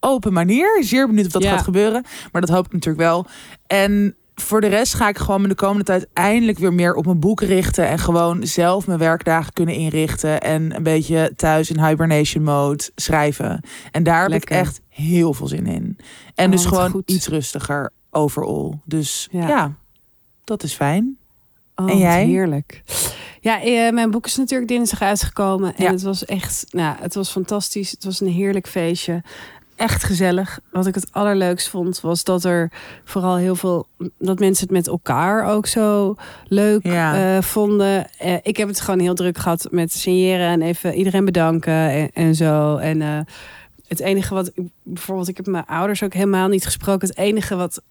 open 0.01 0.33
manier. 0.33 0.85
Zeer 0.85 1.07
benieuwd 1.07 1.27
of 1.27 1.33
dat 1.33 1.43
Ja. 1.43 1.51
gaat 1.51 1.63
gebeuren. 1.65 2.05
Maar 2.33 2.41
dat 2.41 2.51
hoop 2.51 2.67
ik 2.67 2.73
natuurlijk 2.73 3.03
wel. 3.05 3.27
En 3.67 4.17
voor 4.35 4.61
de 4.61 4.67
rest 4.67 4.95
ga 4.95 5.09
ik 5.09 5.19
gewoon 5.19 5.43
me 5.43 5.49
de 5.49 5.55
komende 5.55 5.85
tijd 5.85 6.07
eindelijk 6.13 6.59
weer 6.59 6.73
meer 6.73 6.95
op 6.95 7.05
mijn 7.05 7.21
boek 7.21 7.41
richten. 7.41 7.89
En 7.89 7.99
gewoon 7.99 8.47
zelf 8.47 8.87
mijn 8.87 8.99
werkdagen 8.99 9.53
kunnen 9.53 9.75
inrichten. 9.75 10.41
En 10.41 10.77
een 10.77 10.83
beetje 10.83 11.33
thuis 11.37 11.71
in 11.71 11.85
hibernation 11.87 12.45
mode 12.45 12.91
schrijven. 12.95 13.61
En 13.91 14.03
daar 14.03 14.23
heb 14.31 14.43
ik 14.43 14.51
echt 14.51 14.81
heel 14.89 15.35
veel 15.35 15.47
zin 15.47 15.67
in. 15.67 15.99
En 16.35 16.45
Oh, 16.47 16.51
dus 16.53 16.65
gewoon 16.65 16.91
goed. 16.91 17.11
iets 17.11 17.27
rustiger 17.27 17.91
overal. 18.11 18.81
Dus 18.85 19.29
Ja. 19.31 19.49
ja, 19.49 19.73
dat 20.45 20.63
is 20.63 20.75
fijn. 20.75 21.17
Oh, 21.77 21.91
En 21.91 21.99
jij? 21.99 22.25
Heerlijk. 22.27 22.83
Ja, 23.41 23.63
eh, 23.63 23.93
mijn 23.93 24.11
boek 24.11 24.27
is 24.27 24.37
natuurlijk 24.37 24.69
dinsdag 24.71 25.03
uitgekomen. 25.03 25.75
En 25.77 25.85
Ja. 25.85 25.91
het 25.91 26.03
was 26.03 26.25
echt, 26.25 26.65
nou, 26.71 26.97
het 27.01 27.15
was 27.15 27.31
fantastisch. 27.31 27.91
Het 27.91 28.05
was 28.05 28.21
een 28.21 28.29
heerlijk 28.29 28.69
feestje. 28.69 29.23
Echt 29.83 30.05
gezellig. 30.05 30.59
Wat 30.71 30.87
ik 30.87 30.95
het 30.95 31.09
allerleukst 31.13 31.69
vond, 31.69 32.01
was 32.01 32.25
dat 32.25 32.45
er 32.45 32.71
vooral 33.05 33.37
heel 33.37 33.57
veel, 33.57 33.87
dat 34.19 34.39
mensen 34.39 34.65
het 34.65 34.73
met 34.77 34.87
elkaar 34.87 35.47
ook 35.47 35.67
zo 35.67 36.15
leuk 36.45 36.87
Ja. 36.87 37.37
eh, 37.37 37.43
vonden. 37.43 38.07
Eh, 38.19 38.35
ik 38.43 38.57
heb 38.57 38.69
het 38.69 38.81
gewoon 38.81 39.01
heel 39.01 39.15
druk 39.15 39.39
gehad 39.39 39.69
met 39.71 39.93
signeren 39.93 40.47
en 40.47 40.63
even 40.63 40.95
iedereen 40.95 41.25
bedanken 41.25 41.73
en, 41.91 42.11
en 42.13 42.35
zo. 42.35 42.77
En 42.77 43.03
eh, 43.03 43.19
het 43.89 44.01
enige 44.01 44.35
wat, 44.35 44.53
bijvoorbeeld, 44.83 45.29
ik 45.29 45.37
heb 45.37 45.47
mijn 45.47 45.67
ouders 45.67 46.03
ook 46.03 46.15
helemaal 46.15 46.49
niet 46.49 46.65
gesproken. 46.65 47.09
Het 47.09 47.17
enige 47.19 47.57
wat, 47.57 47.83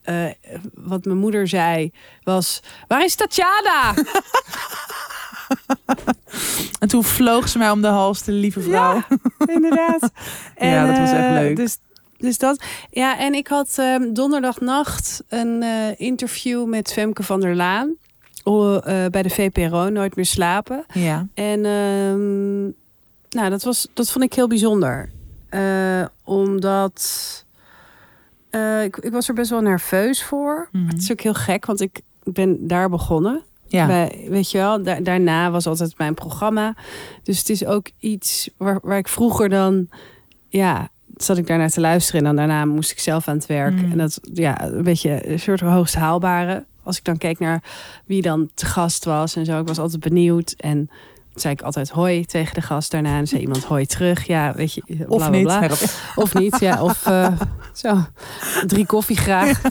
wat 0.74 1.04
mijn 1.04 1.18
moeder 1.18 1.48
zei 1.48 1.92
was: 2.22 2.62
Waar 2.88 3.04
is 3.04 3.14
Tatjana? 3.14 3.94
En 6.80 6.88
toen 6.88 7.04
vloog 7.04 7.48
ze 7.48 7.58
mij 7.58 7.70
om 7.70 7.80
de 7.80 7.86
hals, 7.86 8.22
de 8.22 8.32
lieve 8.32 8.60
vrouw. 8.60 8.94
Ja, 9.46 9.54
inderdaad. 9.54 10.10
Ja, 10.58 10.86
dat 10.86 10.98
was 10.98 11.10
echt 11.10 11.26
eh, 11.26 11.32
leuk. 11.32 11.56
Dus, 11.56 11.78
dus 12.18 12.38
dat. 12.38 12.64
Ja, 12.90 13.18
en 13.18 13.34
ik 13.34 13.46
had 13.46 13.74
ehm, 13.78 14.12
donderdagnacht 14.12 15.22
een 15.28 15.62
eh, 15.62 16.00
interview 16.00 16.66
met 16.66 16.92
Femke 16.92 17.22
van 17.22 17.40
der 17.40 17.56
Laan. 17.56 17.94
eh, 18.44 19.06
bij 19.10 19.22
de 19.22 19.30
VPRO, 19.30 19.88
Nooit 19.88 20.16
meer 20.16 20.26
slapen. 20.26 20.84
Ja. 20.92 21.26
En 21.34 21.64
ehm, 21.64 22.62
nou, 23.30 23.50
dat, 23.50 23.62
was, 23.62 23.88
dat 23.94 24.10
vond 24.10 24.24
ik 24.24 24.32
heel 24.32 24.48
bijzonder. 24.48 25.10
Omdat 26.24 27.44
ik, 28.82 28.96
ik 28.96 29.12
was 29.12 29.28
er 29.28 29.34
best 29.34 29.50
wel 29.50 29.60
nerveus 29.60 30.24
voor. 30.24 30.68
Mhm. 30.72 30.86
Het 30.86 31.02
is 31.02 31.12
ook 31.12 31.20
heel 31.20 31.34
gek, 31.34 31.66
want 31.66 31.80
ik 31.80 32.00
ben 32.22 32.66
daar 32.66 32.88
begonnen. 32.88 33.42
Ja. 33.72 33.86
Bij, 33.86 34.26
weet 34.28 34.50
je 34.50 34.58
wel, 34.58 34.82
da- 34.82 35.00
daarna 35.00 35.50
was 35.50 35.66
altijd 35.66 35.98
mijn 35.98 36.14
programma. 36.14 36.74
Dus 37.22 37.38
het 37.38 37.48
is 37.48 37.64
ook 37.64 37.90
iets 37.98 38.50
waar, 38.56 38.78
waar 38.82 38.98
ik 38.98 39.08
vroeger 39.08 39.48
dan, 39.48 39.88
ja, 40.48 40.88
zat 41.16 41.36
ik 41.38 41.46
daarnaar 41.46 41.70
te 41.70 41.80
luisteren 41.80 42.20
en 42.20 42.26
dan 42.26 42.36
daarna 42.36 42.64
moest 42.64 42.90
ik 42.90 42.98
zelf 42.98 43.28
aan 43.28 43.36
het 43.36 43.46
werk. 43.46 43.74
Mm. 43.74 43.92
En 43.92 43.98
dat, 43.98 44.20
ja, 44.32 44.64
een 44.64 44.82
beetje 44.82 45.28
een 45.30 45.40
soort 45.40 45.60
hoogst 45.60 45.94
haalbare. 45.94 46.64
Als 46.82 46.98
ik 46.98 47.04
dan 47.04 47.18
keek 47.18 47.38
naar 47.38 47.62
wie 48.06 48.22
dan 48.22 48.50
te 48.54 48.66
gast 48.66 49.04
was 49.04 49.36
en 49.36 49.44
zo, 49.44 49.60
ik 49.60 49.66
was 49.66 49.78
altijd 49.78 50.00
benieuwd. 50.00 50.54
En 50.56 50.90
zei 51.34 51.54
ik 51.54 51.62
altijd 51.62 51.88
hoi 51.88 52.24
tegen 52.24 52.54
de 52.54 52.62
gast 52.62 52.90
daarna. 52.90 53.18
En 53.18 53.26
zei 53.26 53.40
iemand 53.40 53.64
hoi 53.64 53.86
terug. 53.86 54.26
Ja, 54.26 54.54
weet 54.54 54.74
je, 54.74 54.82
bla, 54.86 55.06
Of 55.08 55.16
bla, 55.16 55.28
niet. 55.28 55.42
bla. 55.42 55.68
Of 56.14 56.34
niet, 56.34 56.58
ja. 56.60 56.82
Of 56.82 57.06
eh, 57.06 57.40
zo. 57.72 58.04
Drie 58.66 58.86
koffie 58.86 59.16
graag. 59.16 59.60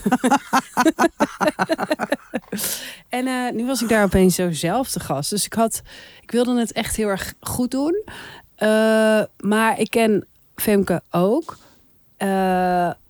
en 3.09 3.27
eh, 3.27 3.51
nu 3.53 3.65
was 3.65 3.81
ik 3.81 3.89
daar 3.89 4.03
opeens 4.03 4.35
zo 4.35 4.51
zelf 4.51 4.89
te 4.89 4.99
gast. 4.99 5.29
Dus 5.29 5.45
ik 5.45 5.53
had, 5.53 5.81
ik 6.21 6.31
wilde 6.31 6.59
het 6.59 6.71
echt 6.71 6.95
heel 6.95 7.07
erg 7.07 7.33
goed 7.39 7.71
doen. 7.71 8.03
Eh, 8.55 9.21
maar 9.37 9.79
ik 9.79 9.89
ken 9.89 10.25
Femke 10.55 11.01
ook. 11.11 11.57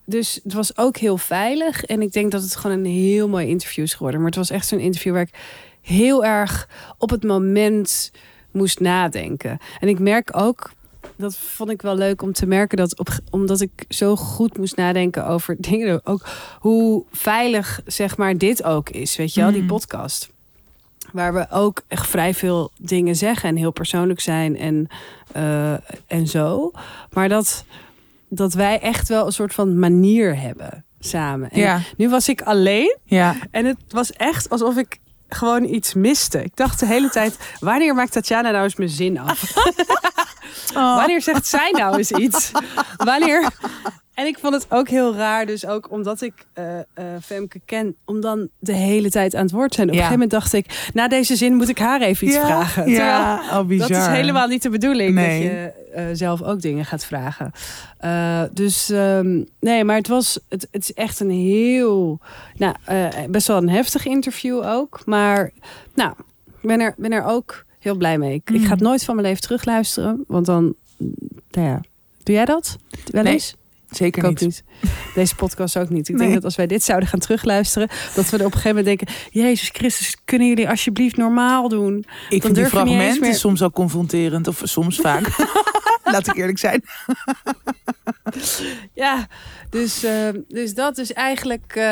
Dus 0.06 0.40
het 0.44 0.54
was 0.54 0.78
ook 0.78 0.98
heel 0.98 1.18
veilig. 1.18 1.84
En 1.84 2.02
ik 2.02 2.12
denk 2.12 2.32
dat 2.32 2.42
het 2.42 2.56
gewoon 2.56 2.78
een 2.78 2.92
heel 2.92 3.28
mooi 3.28 3.48
interview 3.48 3.84
is 3.84 3.94
geworden. 3.94 4.20
Maar 4.20 4.30
het 4.30 4.40
was 4.40 4.50
echt 4.50 4.68
zo'n 4.68 4.80
interview 4.80 5.14
waar 5.14 5.22
ik 5.22 5.34
heel 5.82 6.26
erg 6.26 6.70
op 6.98 7.10
het 7.10 7.24
moment 7.24 8.12
moest 8.52 8.80
nadenken. 8.80 9.58
En 9.80 9.88
ik 9.88 10.00
merk 10.00 10.30
ook, 10.38 10.72
dat 11.16 11.38
vond 11.38 11.70
ik 11.70 11.82
wel 11.82 11.96
leuk 11.96 12.22
om 12.22 12.34
te 12.34 12.46
merken, 12.46 12.78
dat 12.78 13.00
op, 13.00 13.10
omdat 13.30 13.62
ik 13.62 13.86
zo 13.90 14.16
goed 14.16 14.58
moest 14.58 14.76
nadenken 14.76 15.26
over 15.28 15.56
dingen, 15.70 16.02
ook 16.04 16.26
hoe 16.60 17.04
veilig 17.12 17.82
zeg 17.86 18.18
maar 18.18 18.38
dit 18.38 18.64
ook 18.64 18.90
is, 18.90 19.16
weet 19.16 19.34
je 19.34 19.42
wel, 19.42 19.52
die 19.52 19.62
Mm. 19.62 19.68
podcast. 19.68 20.30
Waar 21.12 21.34
we 21.34 21.46
ook 21.50 21.82
echt 21.88 22.08
vrij 22.08 22.34
veel 22.34 22.72
dingen 22.78 23.16
zeggen 23.16 23.50
en 23.50 23.56
heel 23.56 23.72
persoonlijk 23.72 24.20
zijn 24.20 24.58
en, 24.58 24.88
eh, 25.32 25.74
en 26.08 26.28
zo. 26.28 26.72
Maar 27.14 27.30
dat, 27.30 27.66
dat 28.30 28.54
wij 28.54 28.80
echt 28.80 29.08
wel 29.08 29.26
een 29.26 29.32
soort 29.32 29.54
van 29.54 29.80
manier 29.80 30.40
hebben 30.40 30.86
samen. 31.00 31.50
En 31.50 31.60
Ja. 31.60 31.80
nu 31.98 32.10
was 32.10 32.30
ik 32.30 32.42
alleen 32.42 32.98
Ja. 33.04 33.36
en 33.52 33.66
het 33.66 33.78
was 33.90 34.12
echt 34.14 34.50
alsof 34.50 34.78
ik 34.78 35.00
gewoon 35.36 35.64
iets 35.64 35.94
miste. 35.94 36.44
Ik 36.44 36.56
dacht 36.56 36.80
de 36.80 36.86
hele 36.86 37.10
tijd, 37.10 37.38
wanneer 37.60 37.96
maakt 37.96 38.12
Tatjana 38.12 38.52
nou 38.52 38.64
eens 38.64 38.76
mijn 38.76 38.90
zin 38.90 39.20
af? 39.20 39.58
Oh. 40.76 40.96
Wanneer 41.00 41.22
zegt 41.22 41.48
zij 41.48 41.72
nou 41.72 41.98
eens 41.98 42.12
iets? 42.12 42.52
Wanneer... 42.98 43.50
En 44.22 44.28
ik 44.28 44.38
vond 44.40 44.54
het 44.54 44.66
ook 44.70 44.90
heel 44.90 45.16
raar, 45.16 45.46
dus 45.46 45.66
ook 45.66 45.92
omdat 45.92 46.22
ik 46.22 46.34
eh, 46.54 46.66
Femke 47.22 47.62
ken, 47.66 47.96
om 48.06 48.22
dan 48.22 48.50
de 48.60 48.74
hele 48.74 49.10
tijd 49.10 49.36
aan 49.36 49.42
het 49.44 49.52
woord 49.52 49.70
te 49.70 49.76
zijn. 49.76 49.88
Op 49.88 49.94
Ja. 49.94 50.00
een 50.00 50.08
gegeven 50.08 50.30
moment 50.30 50.42
dacht 50.50 50.54
ik, 50.66 50.90
na 50.94 51.08
deze 51.08 51.36
zin 51.36 51.54
moet 51.56 51.70
ik 51.70 51.78
haar 51.78 52.02
even 52.02 52.28
iets 52.28 52.36
ja, 52.36 52.46
vragen. 52.46 52.90
Ja, 52.90 53.36
Terwijl 53.38 53.62
oh, 53.62 53.68
bizar. 53.68 53.88
dat 53.88 53.98
is 53.98 54.06
helemaal 54.08 54.48
niet 54.48 54.62
de 54.62 54.70
bedoeling, 54.70 55.14
Nee. 55.16 55.42
dat 55.44 55.52
je 55.52 55.72
eh, 55.94 56.06
zelf 56.14 56.42
ook 56.42 56.62
dingen 56.62 56.86
gaat 56.86 57.06
vragen. 57.06 57.52
Dus 58.54 58.90
ehm, 58.90 59.44
nee, 59.60 59.84
maar 59.84 59.96
het 59.96 60.08
was, 60.08 60.40
het, 60.50 60.68
het 60.72 60.82
is 60.82 60.94
echt 60.94 61.20
een 61.20 61.30
heel, 61.32 62.20
nou, 62.56 62.76
best 63.30 63.48
wel 63.48 63.58
een 63.58 63.70
heftig 63.70 64.06
interview 64.06 64.64
ook. 64.66 65.02
Maar 65.06 65.52
nou, 65.94 66.12
ik 66.62 66.68
ben 66.68 66.80
er, 66.80 66.94
ben 66.98 67.12
er 67.12 67.24
ook 67.26 67.66
heel 67.80 67.96
blij 67.96 68.18
mee. 68.18 68.34
Ik, 68.34 68.50
ik 68.50 68.60
Mm. 68.60 68.66
ga 68.66 68.72
het 68.74 68.82
nooit 68.82 69.04
van 69.04 69.16
mijn 69.16 69.28
leven 69.28 69.42
terugluisteren, 69.42 70.24
want 70.28 70.46
dan, 70.46 70.76
nou 71.52 71.68
ja, 71.68 71.80
doe 72.24 72.36
jij 72.36 72.46
dat 72.46 72.78
wel 73.12 73.26
eens? 73.26 73.56
Zeker 73.92 74.28
niet. 74.28 74.40
niet. 74.42 74.64
Deze 75.16 75.36
podcast 75.36 75.78
ook 75.78 75.90
niet. 75.90 76.10
Ik 76.10 76.16
Nee. 76.16 76.24
denk 76.24 76.34
dat 76.34 76.44
als 76.44 76.56
wij 76.56 76.68
dit 76.68 76.84
zouden 76.84 77.10
gaan 77.10 77.20
terugluisteren, 77.20 77.90
dat 78.16 78.30
we 78.30 78.38
er 78.38 78.46
op 78.46 78.54
een 78.54 78.60
gegeven 78.60 78.78
moment 78.78 78.86
denken: 78.86 79.08
Jezus 79.32 79.70
Christus, 79.74 80.18
kunnen 80.26 80.48
jullie 80.48 80.70
alsjeblieft 80.70 81.18
normaal 81.18 81.70
doen? 81.70 82.06
Ik 82.30 82.42
vind 82.42 82.56
die 82.56 82.66
fragmenten 82.66 83.36
soms 83.36 83.62
ook 83.62 83.74
confronterend. 83.74 84.48
Of 84.48 84.62
soms 84.64 84.98
vaak. 84.98 85.28
Laat 86.16 86.28
ik 86.28 86.36
eerlijk 86.36 86.60
zijn. 86.60 86.84
Ja, 88.94 89.28
dus, 89.70 90.04
eh, 90.04 90.28
dus 90.48 90.74
dat 90.74 90.98
is 90.98 91.14
eigenlijk. 91.14 91.64
eh, 91.76 91.84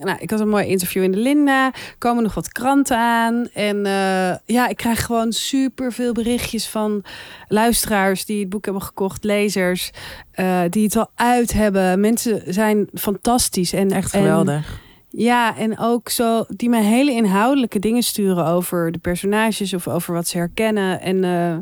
nou, 0.00 0.16
ik 0.18 0.30
had 0.30 0.40
een 0.40 0.48
mooi 0.48 0.66
interview 0.66 1.02
in 1.02 1.12
de 1.12 1.18
Linda. 1.18 1.66
Er 1.66 1.94
komen 1.98 2.22
nog 2.22 2.34
wat 2.34 2.52
kranten 2.52 2.98
aan. 2.98 3.48
En 3.54 3.86
eh, 3.86 4.34
ja, 4.46 4.68
ik 4.68 4.76
krijg 4.76 5.04
gewoon 5.04 5.32
super 5.32 5.92
veel 5.92 6.12
berichtjes 6.12 6.66
van 6.68 7.04
luisteraars 7.48 8.24
die 8.24 8.40
het 8.40 8.48
boek 8.48 8.64
hebben 8.64 8.82
gekocht, 8.82 9.24
lezers 9.24 9.90
eh, 10.32 10.60
die 10.70 10.84
het 10.84 10.96
al 10.96 11.10
uit 11.14 11.52
hebben. 11.52 12.00
Mensen 12.00 12.42
zijn 12.54 12.88
fantastisch 12.94 13.72
en 13.72 13.90
Echt 13.90 14.12
en- 14.14 14.20
geweldig. 14.20 14.80
Ja, 15.10 15.56
en 15.56 15.78
ook 15.78 16.08
zo 16.08 16.44
die 16.48 16.68
mij 16.68 16.82
hele 16.82 17.10
inhoudelijke 17.12 17.78
dingen 17.78 18.02
sturen 18.02 18.46
over 18.46 18.92
de 18.92 18.98
personages 18.98 19.74
of 19.74 19.88
over 19.88 20.14
wat 20.14 20.26
ze 20.28 20.36
herkennen. 20.38 21.00
En 21.00 21.24
eh, 21.24 21.56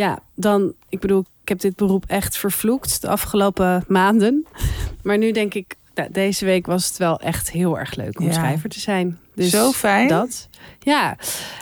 ja, 0.00 0.18
dan, 0.34 0.72
ik 0.88 1.00
bedoel, 1.00 1.24
ik 1.42 1.48
heb 1.48 1.60
dit 1.60 1.76
beroep 1.76 2.04
echt 2.06 2.36
vervloekt 2.36 3.00
de 3.00 3.08
afgelopen 3.08 3.84
maanden. 3.88 4.46
Maar 5.02 5.18
nu 5.18 5.32
denk 5.32 5.54
ik, 5.54 5.74
nou, 5.94 6.08
deze 6.12 6.44
week 6.44 6.66
was 6.66 6.86
het 6.86 6.96
wel 6.96 7.20
echt 7.20 7.50
heel 7.50 7.78
erg 7.78 7.94
leuk 7.94 8.18
om 8.20 8.26
Ja. 8.26 8.32
schrijver 8.32 8.68
te 8.68 8.80
zijn. 8.80 9.18
Dus 9.34 9.50
Zo 9.50 9.72
fijn. 9.72 10.08
Dat. 10.08 10.48
Ja, 10.80 11.16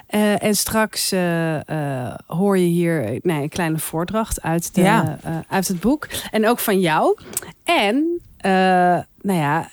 Eh, 0.07 0.43
en 0.43 0.55
straks 0.55 1.13
eh, 1.13 1.69
eh, 2.07 2.15
hoor 2.27 2.59
je 2.59 2.67
hier 2.67 3.19
nee, 3.23 3.43
een 3.43 3.49
kleine 3.49 3.79
voordracht 3.79 4.43
uit, 4.43 4.75
de, 4.75 4.81
Ja. 4.81 5.19
uit 5.49 5.69
het 5.69 5.81
boek. 5.81 6.09
En 6.31 6.49
ook 6.49 6.59
van 6.59 6.81
jou. 6.81 7.19
En, 7.65 8.21
nou 9.23 9.39
ja, 9.39 9.69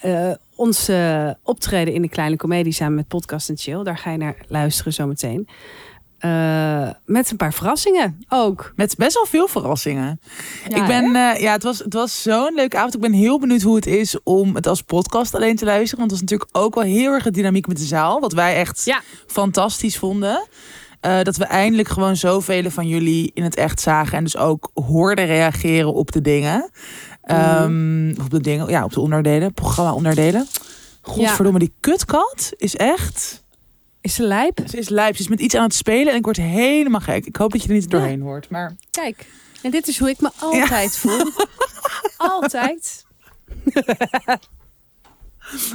onze 0.55 1.37
optreden 1.43 1.93
in 1.93 2.01
de 2.01 2.09
Kleine 2.09 2.35
Comedie 2.35 2.73
samen 2.73 2.95
met 2.95 3.07
Podcast 3.07 3.49
en 3.49 3.57
Chill. 3.57 3.83
Daar 3.83 3.97
ga 3.97 4.11
je 4.11 4.17
naar 4.17 4.35
luisteren 4.47 4.93
zometeen. 4.93 5.47
Eh 6.25 6.89
met 7.05 7.31
een 7.31 7.37
paar 7.37 7.53
verrassingen 7.53 8.25
ook. 8.29 8.73
Met 8.75 8.95
best 8.97 9.13
wel 9.13 9.25
veel 9.25 9.47
verrassingen. 9.47 10.19
Ja, 10.69 10.75
ik 10.75 10.87
ben, 10.87 11.05
eh, 11.15 11.41
ja, 11.41 11.51
het 11.51 11.63
was, 11.63 11.79
het 11.79 11.93
was 11.93 12.21
zo'n 12.21 12.53
leuke 12.55 12.77
avond. 12.77 12.93
Ik 12.95 13.01
ben 13.01 13.13
heel 13.13 13.39
benieuwd 13.39 13.61
hoe 13.61 13.75
het 13.75 13.85
is 13.85 14.17
om 14.23 14.55
het 14.55 14.67
als 14.67 14.81
podcast 14.81 15.35
alleen 15.35 15.55
te 15.55 15.65
luisteren. 15.65 15.97
Want 15.99 16.11
het 16.11 16.19
was 16.19 16.29
natuurlijk 16.29 16.57
ook 16.65 16.75
wel 16.75 16.83
heel 16.83 17.11
erg 17.11 17.23
de 17.23 17.31
dynamiek 17.31 17.67
met 17.67 17.77
de 17.77 17.83
zaal. 17.83 18.19
Wat 18.19 18.33
wij 18.33 18.55
echt 18.55 18.85
Ja. 18.85 19.01
fantastisch 19.27 19.97
vonden. 19.97 20.47
Eh, 20.99 21.21
dat 21.21 21.37
we 21.37 21.45
eindelijk 21.45 21.87
gewoon 21.87 22.15
zoveel 22.15 22.71
van 22.71 22.87
jullie 22.87 23.31
in 23.33 23.43
het 23.43 23.55
echt 23.55 23.81
zagen. 23.81 24.17
En 24.17 24.23
dus 24.23 24.37
ook 24.37 24.71
hoorden 24.73 25.25
reageren 25.25 25.93
op 25.93 26.11
de 26.11 26.21
dingen. 26.21 26.69
Ehm, 27.21 28.09
Op 28.23 28.29
de 28.29 28.41
dingen, 28.41 28.69
ja, 28.69 28.83
op 28.83 28.93
de 28.93 28.99
onderdelen. 28.99 29.53
Programma-onderdelen. 29.53 30.47
Godverdomme, 31.01 31.59
die 31.59 31.73
kutkat 31.79 32.51
is 32.57 32.75
echt... 32.75 33.43
Is 34.05 34.13
ze 34.15 34.23
lijp? 34.23 34.59
Ze 34.69 34.77
is 34.77 34.89
lijp. 34.89 35.15
Ze 35.15 35.21
is 35.21 35.27
met 35.27 35.39
iets 35.39 35.55
aan 35.55 35.63
het 35.63 35.73
spelen 35.75 36.11
en 36.11 36.17
ik 36.17 36.23
word 36.23 36.37
helemaal 36.37 36.99
gek. 37.01 37.25
Ik 37.25 37.35
hoop 37.35 37.51
dat 37.51 37.61
je 37.63 37.67
er 37.67 37.73
niet 37.73 37.89
doorheen 37.89 38.21
hoort. 38.21 38.49
Maar 38.49 38.75
Kijk. 38.91 39.25
En 39.61 39.71
dit 39.71 39.87
is 39.87 39.99
hoe 39.99 40.09
ik 40.09 40.19
me 40.19 40.29
altijd 40.39 40.97
voel. 41.01 41.31
altijd. 42.17 43.05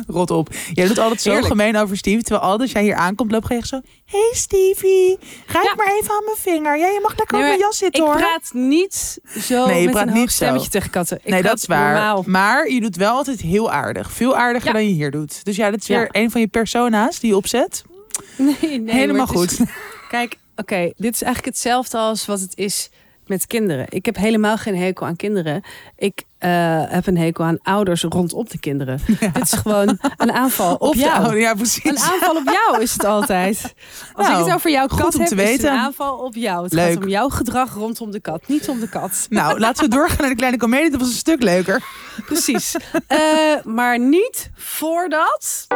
Rot 0.06 0.30
op. 0.30 0.48
Jij 0.72 0.86
doet 0.86 0.98
altijd 0.98 1.20
zo 1.20 1.30
Heerlijk. 1.30 1.52
gemeen 1.52 1.76
over 1.76 1.96
Steve. 1.96 2.22
Terwijl 2.22 2.42
altijd 2.42 2.60
als 2.62 2.72
jij 2.72 2.82
hier 2.82 2.94
aankomt, 2.94 3.30
loop 3.32 3.48
je 3.48 3.54
echt 3.54 3.68
zo... 3.68 3.80
Hey 4.04 4.30
Stevie, 4.34 5.18
ga 5.46 5.62
Ja. 5.62 5.70
ik 5.70 5.76
maar 5.76 5.92
even 6.00 6.10
aan 6.14 6.24
mijn 6.24 6.36
vinger. 6.36 6.78
Ja, 6.78 6.86
je 6.86 6.98
mag 7.02 7.16
lekker 7.16 7.36
Nee, 7.38 7.42
op 7.42 7.48
mijn 7.48 7.60
jas 7.60 7.78
zitten 7.78 8.02
Ik 8.02 8.08
hoor. 8.08 8.16
praat 8.16 8.50
niet 8.52 9.18
zo 9.40 9.66
Nee, 9.66 9.78
je 9.78 9.84
met 9.84 9.92
praat 9.94 10.06
een 10.06 10.12
niet 10.12 10.18
hoog 10.20 10.30
zo. 10.30 10.36
stemmetje 10.36 10.70
tegen 10.70 10.90
katten. 10.90 11.18
Ik 11.22 11.30
nee, 11.30 11.42
dat 11.42 11.56
is 11.58 11.66
waar. 11.66 11.92
Normaal. 11.92 12.22
Maar 12.26 12.68
je 12.70 12.80
doet 12.80 12.96
wel 12.96 13.12
altijd 13.14 13.40
heel 13.40 13.70
aardig. 13.72 14.12
Veel 14.12 14.36
aardiger 14.36 14.66
Ja. 14.68 14.72
dan 14.72 14.84
je 14.88 14.92
hier 14.94 15.10
doet. 15.10 15.44
Dus 15.44 15.56
ja, 15.56 15.70
dat 15.70 15.80
is 15.80 15.86
weer 15.86 16.08
een 16.12 16.30
van 16.30 16.40
je 16.40 16.46
persona's 16.48 17.20
die 17.20 17.30
je 17.30 17.36
opzet. 17.36 17.82
Nee, 18.60 18.80
nee, 18.80 18.94
Helemaal 18.94 19.24
is- 19.24 19.30
goed. 19.30 19.58
Kijk, 20.08 20.36
oké, 20.56 20.92
dit 20.96 21.14
is 21.14 21.22
eigenlijk 21.22 21.54
hetzelfde 21.54 21.98
als 21.98 22.26
wat 22.26 22.40
het 22.40 22.56
is 22.56 22.90
met 23.26 23.46
kinderen. 23.46 23.86
Ik 23.88 24.04
heb 24.04 24.16
helemaal 24.16 24.56
geen 24.56 24.76
hekel 24.76 25.06
aan 25.06 25.16
kinderen. 25.16 25.62
Ik 25.96 26.22
eh, 26.38 26.82
heb 26.88 27.06
een 27.06 27.16
hekel 27.16 27.44
aan 27.44 27.58
ouders 27.62 28.02
rondom 28.02 28.44
de 28.48 28.58
kinderen. 28.58 29.00
Dit 29.32 29.42
is 29.42 29.52
gewoon 29.52 29.98
een 30.16 30.32
aanval 30.32 30.74
op, 30.74 30.94
jou. 30.94 31.38
Ja, 31.40 31.54
precies. 31.54 31.84
Een 31.84 31.98
aanval 31.98 32.36
op 32.36 32.50
jou 32.52 32.82
is 32.82 32.92
het 32.92 33.04
altijd. 33.04 33.74
Als 34.14 34.26
Nou, 34.26 34.38
ik 34.40 34.44
het 34.46 34.54
over 34.54 34.70
jouw 34.70 34.86
kat 34.86 34.98
heb, 35.00 35.10
te 35.12 35.22
is 35.22 35.28
het 35.30 35.38
weten. 35.38 35.72
een 35.72 35.78
aanval 35.78 36.16
op 36.18 36.34
jou. 36.34 36.62
Het 36.64 36.72
Leuk. 36.72 36.92
gaat 36.92 37.02
om 37.02 37.08
jouw 37.08 37.28
gedrag 37.28 37.74
rondom 37.74 38.10
de 38.10 38.20
kat, 38.20 38.48
niet 38.48 38.68
om 38.68 38.80
de 38.80 38.88
kat. 38.88 39.26
Nou, 39.28 39.58
laten 39.58 39.84
we 39.84 39.90
doorgaan 39.90 40.18
naar 40.20 40.28
de 40.30 40.34
kleine 40.36 40.58
comedie. 40.58 40.90
Dat 40.90 41.00
was 41.00 41.08
een 41.08 41.14
stuk 41.14 41.42
leuker. 41.42 41.82
Precies. 42.26 42.76
Eh, 43.06 43.18
maar 43.64 43.98
niet 43.98 44.50
voordat... 44.54 45.66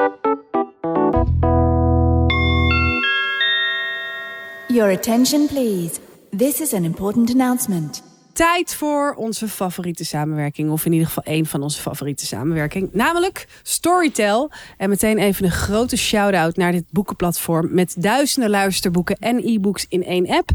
Your 4.75 4.91
attention, 4.91 5.47
please. 5.47 6.01
This 6.37 6.61
is 6.61 6.73
an 6.75 6.85
important 6.85 7.31
announcement. 7.31 8.03
Tijd 8.33 8.75
voor 8.75 9.15
onze 9.17 9.49
favoriete 9.49 10.05
samenwerking. 10.05 10.71
Of 10.71 10.85
in 10.85 10.93
ieder 10.93 11.07
geval 11.07 11.23
één 11.23 11.47
van 11.47 11.63
onze 11.63 11.81
favoriete 11.81 12.27
samenwerking. 12.27 12.89
Namelijk 12.93 13.47
Storytel. 13.63 14.51
En 14.77 14.89
meteen 14.89 15.19
even 15.19 15.45
een 15.45 15.51
grote 15.51 15.97
shout-out 15.97 16.57
naar 16.57 16.73
dit 16.73 16.85
boekenplatform. 16.91 17.75
Met 17.75 17.95
duizenden 17.99 18.51
luisterboeken 18.51 19.17
en 19.17 19.39
e-books 19.45 19.87
in 19.89 20.05
één 20.05 20.29
app. 20.29 20.51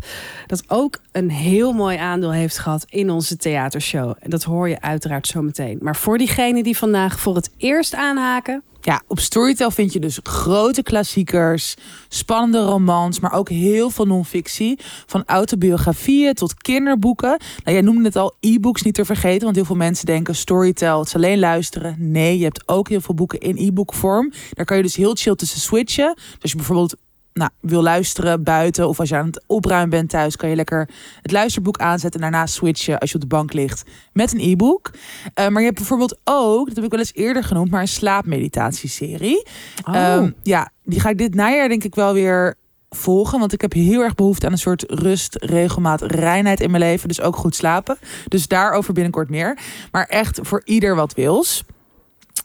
Dat 0.48 0.64
ook 0.68 1.02
een 1.12 1.32
heel 1.32 1.74
mooi 1.74 1.98
aandeel 1.98 2.34
heeft 2.34 2.58
gehad 2.58 2.86
in 2.90 3.10
onze 3.10 3.38
theatershow. 3.38 4.16
En 4.20 4.30
dat 4.30 4.44
hoor 4.44 4.70
je 4.70 4.82
uiteraard 4.82 5.28
zo 5.28 5.42
meteen. 5.42 5.78
Maar 5.82 5.96
voor 5.96 6.18
diegenen 6.18 6.64
die 6.64 6.78
vandaag 6.78 7.20
voor 7.20 7.36
het 7.36 7.50
eerst 7.58 7.96
aanhaken. 7.96 8.64
Ja, 8.82 9.02
op 9.08 9.20
Storytel 9.20 9.72
vind 9.72 9.94
je 9.94 10.00
dus 10.00 10.20
grote 10.24 10.84
klassiekers, 10.84 11.76
spannende 12.08 12.60
romans, 12.60 13.20
maar 13.20 13.34
ook 13.34 13.50
heel 13.50 13.90
veel 13.90 14.06
non-fictie. 14.06 14.80
Van 15.06 15.24
autobiografieën 15.26 16.34
tot 16.34 16.54
kinderboeken. 16.54 17.30
Nou, 17.30 17.40
jij 17.64 17.82
noemde 17.82 18.04
het 18.04 18.16
al, 18.16 18.36
e-books 18.40 18.82
niet 18.82 18.94
te 18.94 19.06
vergeten. 19.06 19.44
Want 19.44 19.56
heel 19.56 19.66
veel 19.66 19.76
mensen 19.76 20.06
denken 20.06 20.36
Storytel, 20.36 21.00
het 21.00 21.08
is 21.08 21.16
alleen 21.16 21.40
luisteren. 21.40 21.96
Nee, 21.98 22.38
je 22.38 22.44
hebt 22.44 22.68
ook 22.68 22.90
heel 22.90 23.02
veel 23.02 23.16
boeken 23.16 23.40
in 23.40 23.58
e-book 23.58 23.94
vorm. 23.94 24.32
Daar 24.54 24.66
kan 24.66 24.78
je 24.78 24.84
dus 24.84 24.96
heel 24.96 25.16
chill 25.16 25.36
tussen 25.36 25.60
switchen. 25.60 26.14
Dus 26.16 26.42
als 26.42 26.52
je 26.52 26.58
bijvoorbeeld 26.58 26.96
nou, 27.40 27.52
wil 27.60 27.82
luisteren 27.82 28.44
buiten 28.44 28.88
of 28.88 29.00
als 29.00 29.10
je 29.10 29.16
aan 29.16 29.26
het 29.26 29.44
opruimen 29.48 29.90
bent 29.90 30.10
thuis, 30.10 30.36
kan 30.36 30.50
je 30.50 30.56
lekker 30.56 30.90
het 31.22 31.32
luisterboek 31.32 31.78
aanzetten 31.78 32.22
en 32.22 32.32
daarna 32.32 32.46
switchen 32.46 33.00
als 33.00 33.10
je 33.10 33.16
op 33.16 33.22
de 33.22 33.28
bank 33.28 33.54
ligt 33.54 33.84
met 34.14 34.34
een 34.34 34.40
e-book. 34.40 34.92
Eh, 35.34 35.48
maar 35.48 35.60
je 35.60 35.68
hebt 35.68 35.78
bijvoorbeeld 35.78 36.20
ook, 36.24 36.68
dat 36.68 36.76
heb 36.76 36.86
ik 36.86 36.92
wel 36.92 37.00
eens 37.00 37.14
eerder 37.14 37.44
genoemd, 37.44 37.72
maar 37.72 37.82
een 37.82 37.88
slaapmeditatieserie. 37.88 39.46
Oh. 39.86 39.96
Ehm, 39.96 40.32
ja, 40.44 40.72
die 40.84 41.00
ga 41.00 41.10
ik 41.10 41.18
dit 41.18 41.36
najaar 41.36 41.70
denk 41.70 41.84
ik 41.84 41.96
wel 41.96 42.14
weer 42.14 42.56
volgen. 42.90 43.40
Want 43.40 43.54
ik 43.54 43.62
heb 43.62 43.74
heel 43.74 44.02
erg 44.02 44.16
behoefte 44.16 44.46
aan 44.46 44.52
een 44.52 44.58
soort 44.58 44.84
rust, 44.88 45.36
regelmaat, 45.36 46.02
reinheid 46.02 46.60
in 46.60 46.72
mijn 46.72 46.84
leven. 46.84 47.08
Dus 47.08 47.22
ook 47.22 47.36
goed 47.36 47.56
slapen. 47.56 47.98
Dus 48.28 48.48
daarover 48.48 48.94
binnenkort 48.94 49.30
meer. 49.30 49.58
Maar 49.92 50.06
echt 50.06 50.40
voor 50.42 50.62
ieder 50.66 50.96
wat 50.96 51.14
wils. 51.14 51.64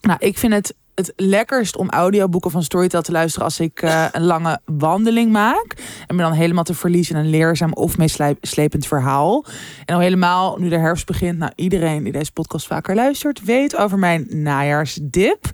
Nou, 0.01 0.19
ik 0.21 0.39
vind 0.39 0.53
het 0.53 0.75
het 0.95 1.13
lekkerst 1.17 1.77
om 1.77 1.91
audioboeken 1.91 2.51
van 2.51 2.63
Storytel 2.63 3.03
te 3.03 3.13
luisteren 3.13 3.45
als 3.45 3.61
ik 3.61 3.83
eh, 3.83 4.05
een 4.13 4.25
lange 4.25 4.61
wandeling 4.65 5.33
maak. 5.33 5.75
En 6.07 6.17
me 6.17 6.23
dan 6.23 6.33
helemaal 6.33 6.65
te 6.65 6.75
verliezen 6.75 7.17
in 7.17 7.25
een 7.25 7.31
leerzaam 7.31 7.73
of 7.73 7.99
meeslepend 7.99 8.87
verhaal. 8.87 9.45
En 9.85 9.95
al 9.95 10.01
helemaal 10.01 10.57
nu 10.59 10.69
de 10.69 10.79
herfst 10.79 11.07
begint. 11.07 11.39
Nou, 11.39 11.53
iedereen 11.55 12.03
die 12.03 12.13
deze 12.13 12.33
podcast 12.33 12.67
vaker 12.67 12.95
luistert, 12.95 13.45
weet 13.45 13.77
over 13.77 13.99
mijn 13.99 14.27
najaarsdip. 14.29 15.51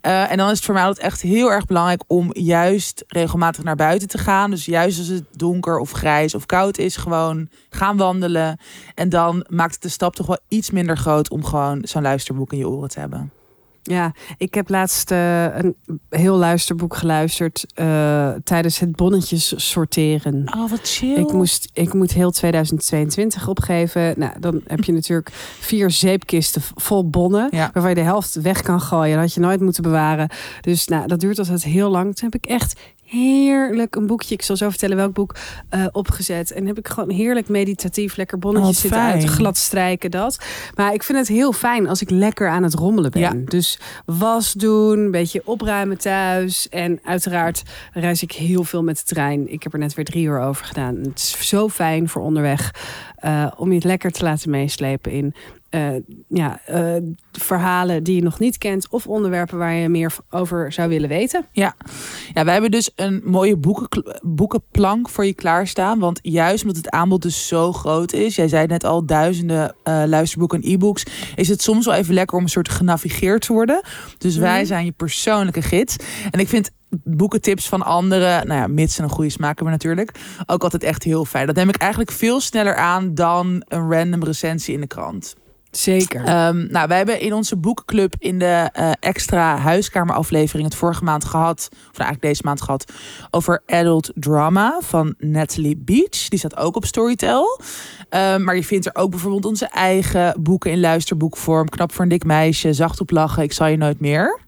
Eh, 0.00 0.30
en 0.30 0.36
dan 0.36 0.50
is 0.50 0.56
het 0.56 0.64
voor 0.64 0.74
mij 0.74 0.84
altijd 0.84 1.06
echt 1.06 1.22
heel 1.22 1.50
erg 1.50 1.66
belangrijk 1.66 2.02
om 2.06 2.30
juist 2.32 3.04
regelmatig 3.06 3.64
naar 3.64 3.76
buiten 3.76 4.08
te 4.08 4.18
gaan. 4.18 4.50
Dus 4.50 4.64
juist 4.64 4.98
als 4.98 5.08
het 5.08 5.24
donker 5.30 5.78
of 5.78 5.90
grijs 5.90 6.34
of 6.34 6.46
koud 6.46 6.78
is, 6.78 6.96
gewoon 6.96 7.48
gaan 7.68 7.96
wandelen. 7.96 8.58
En 8.94 9.08
dan 9.08 9.46
maakt 9.48 9.72
het 9.72 9.82
de 9.82 9.88
stap 9.88 10.14
toch 10.14 10.26
wel 10.26 10.38
iets 10.48 10.70
minder 10.70 10.96
groot 10.96 11.30
om 11.30 11.44
gewoon 11.44 11.78
zo'n 11.82 12.02
luisterboek 12.02 12.52
in 12.52 12.58
je 12.58 12.68
oren 12.68 12.88
te 12.88 13.00
hebben. 13.00 13.32
Ja, 13.86 14.12
ik 14.38 14.54
heb 14.54 14.68
laatst 14.68 15.10
uh, 15.10 15.56
een 15.56 15.76
heel 16.08 16.36
luisterboek 16.36 16.96
geluisterd 16.96 17.66
uh, 17.74 18.30
tijdens 18.44 18.78
het 18.78 18.96
bonnetjes 18.96 19.70
sorteren. 19.70 20.44
Oh, 20.56 20.70
wat 20.70 20.80
chill. 20.82 21.16
Ik, 21.16 21.32
moest, 21.32 21.70
ik 21.72 21.92
moet 21.92 22.12
heel 22.12 22.30
2022 22.30 23.48
opgeven. 23.48 24.14
Nou, 24.16 24.32
dan 24.40 24.60
heb 24.66 24.84
je 24.84 24.92
natuurlijk 24.92 25.30
vier 25.60 25.90
zeepkisten 25.90 26.62
vol 26.74 27.08
bonnen. 27.08 27.48
Ja. 27.50 27.70
Waarvan 27.72 27.88
je 27.90 27.96
de 27.96 28.02
helft 28.02 28.34
weg 28.34 28.62
kan 28.62 28.80
gooien. 28.80 29.12
Dat 29.12 29.24
had 29.24 29.34
je 29.34 29.40
nooit 29.40 29.60
moeten 29.60 29.82
bewaren. 29.82 30.28
Dus 30.60 30.86
nou, 30.86 31.06
dat 31.06 31.20
duurt 31.20 31.38
altijd 31.38 31.64
heel 31.64 31.90
lang. 31.90 32.14
Toen 32.14 32.30
heb 32.30 32.42
ik 32.44 32.50
echt 32.50 32.80
heerlijk 33.14 33.96
een 33.96 34.06
boekje. 34.06 34.34
Ik 34.34 34.42
zal 34.42 34.56
zo 34.56 34.68
vertellen 34.70 34.96
welk 34.96 35.12
boek 35.12 35.34
uh, 35.74 35.86
opgezet. 35.92 36.52
En 36.52 36.66
heb 36.66 36.78
ik 36.78 36.88
gewoon 36.88 37.10
heerlijk 37.10 37.48
meditatief 37.48 38.16
lekker 38.16 38.38
bonnetjes 38.38 38.76
Oh, 38.76 38.80
zitten 38.82 39.00
fijn. 39.00 39.12
uit, 39.12 39.24
glad 39.24 39.56
strijken 39.56 40.10
dat. 40.10 40.38
Maar 40.74 40.94
ik 40.94 41.02
vind 41.02 41.18
het 41.18 41.28
heel 41.28 41.52
fijn 41.52 41.88
als 41.88 42.00
ik 42.00 42.10
lekker 42.10 42.48
aan 42.48 42.62
het 42.62 42.74
rommelen 42.74 43.10
ben. 43.10 43.20
Ja. 43.20 43.32
Dus 43.44 43.78
was 44.06 44.52
doen, 44.52 44.98
een 44.98 45.10
beetje 45.10 45.42
opruimen 45.44 45.98
thuis. 45.98 46.68
En 46.68 47.00
uiteraard 47.04 47.62
reis 47.92 48.22
ik 48.22 48.32
heel 48.32 48.64
veel 48.64 48.82
met 48.82 48.96
de 48.96 49.04
trein. 49.04 49.52
Ik 49.52 49.62
heb 49.62 49.72
er 49.72 49.78
net 49.78 49.94
weer 49.94 50.04
drie 50.04 50.24
uur 50.24 50.40
over 50.40 50.64
gedaan. 50.64 50.96
Het 50.96 51.18
is 51.18 51.48
zo 51.48 51.68
fijn 51.68 52.08
voor 52.08 52.22
onderweg 52.22 52.70
uh, 53.24 53.46
om 53.56 53.68
je 53.68 53.74
het 53.74 53.84
lekker 53.84 54.10
te 54.10 54.24
laten 54.24 54.50
meeslepen 54.50 55.12
in 55.12 55.34
uh, 55.74 55.88
ja, 56.28 56.60
uh, 56.70 56.96
verhalen 57.32 58.02
die 58.02 58.14
je 58.14 58.22
nog 58.22 58.38
niet 58.38 58.58
kent 58.58 58.88
of 58.88 59.06
onderwerpen 59.06 59.58
waar 59.58 59.74
je 59.74 59.88
meer 59.88 60.16
over 60.30 60.72
zou 60.72 60.88
willen 60.88 61.08
weten. 61.08 61.46
Ja, 61.52 61.74
ja 62.34 62.44
wij 62.44 62.52
hebben 62.52 62.70
dus 62.70 62.90
een 62.96 63.20
mooie 63.24 63.56
boeken, 63.56 64.20
boekenplank 64.22 65.08
voor 65.08 65.24
je 65.26 65.34
klaarstaan. 65.34 65.98
Want 65.98 66.18
juist 66.22 66.62
omdat 66.62 66.76
het 66.76 66.90
aanbod 66.90 67.22
dus 67.22 67.48
zo 67.48 67.72
groot 67.72 68.12
is, 68.12 68.36
jij 68.36 68.48
zei 68.48 68.66
net 68.66 68.84
al 68.84 69.06
duizenden 69.06 69.74
uh, 69.84 70.02
luisterboeken 70.06 70.62
en 70.62 70.70
e-books, 70.70 71.06
is 71.34 71.48
het 71.48 71.62
soms 71.62 71.86
wel 71.86 71.94
even 71.94 72.14
lekker 72.14 72.36
om 72.36 72.42
een 72.42 72.48
soort 72.50 72.68
genavigeerd 72.68 73.42
te 73.46 73.52
worden. 73.52 73.82
Dus 74.18 74.36
wij 74.36 74.58
Mhm. 74.58 74.66
zijn 74.66 74.84
je 74.84 74.92
persoonlijke 74.92 75.62
gids. 75.62 75.96
En 76.30 76.40
ik 76.40 76.48
vind 76.48 76.70
boekentips 77.04 77.68
van 77.68 77.82
anderen, 77.82 78.46
nou 78.46 78.60
ja, 78.60 78.66
mits 78.66 78.94
ze 78.94 79.02
een 79.02 79.08
goede 79.08 79.30
smaak 79.30 79.54
hebben 79.54 79.72
natuurlijk, 79.72 80.10
ook 80.46 80.62
altijd 80.62 80.82
echt 80.82 81.02
heel 81.02 81.24
fijn. 81.24 81.46
Dat 81.46 81.56
neem 81.56 81.68
ik 81.68 81.76
eigenlijk 81.76 82.10
veel 82.10 82.40
sneller 82.40 82.76
aan 82.76 83.14
dan 83.14 83.62
een 83.68 83.90
random 83.90 84.24
recensie 84.24 84.74
in 84.74 84.80
de 84.80 84.86
krant. 84.86 85.34
Zeker. 85.76 86.20
Um, 86.20 86.66
nou, 86.70 86.88
wij 86.88 86.96
hebben 86.96 87.20
in 87.20 87.32
onze 87.32 87.56
boekenclub 87.56 88.14
in 88.18 88.38
de 88.38 88.70
uh, 88.78 88.90
extra 89.00 89.56
huiskameraflevering 89.56 90.68
het 90.68 90.76
vorige 90.76 91.04
maand 91.04 91.24
gehad, 91.24 91.68
of 91.70 91.76
nou 91.76 91.82
eigenlijk 91.92 92.20
deze 92.22 92.42
maand 92.44 92.62
gehad, 92.62 92.92
over 93.30 93.62
adult 93.66 94.12
drama 94.14 94.78
van 94.82 95.14
Natalie 95.18 95.76
Beach. 95.76 96.28
Die 96.28 96.38
staat 96.38 96.56
ook 96.56 96.76
op 96.76 96.84
Storytel. 96.84 97.60
Um, 98.10 98.44
maar 98.44 98.56
je 98.56 98.64
vindt 98.64 98.86
er 98.86 98.94
ook 98.94 99.10
bijvoorbeeld 99.10 99.44
onze 99.44 99.66
eigen 99.66 100.42
boeken 100.42 100.70
in 100.70 100.80
luisterboekvorm. 100.80 101.68
Knap 101.68 101.92
voor 101.92 102.02
een 102.02 102.10
dik 102.10 102.24
meisje, 102.24 102.72
zacht 102.72 103.00
op 103.00 103.10
lachen, 103.10 103.42
ik 103.42 103.52
zal 103.52 103.66
je 103.66 103.76
nooit 103.76 104.00
meer. 104.00 104.40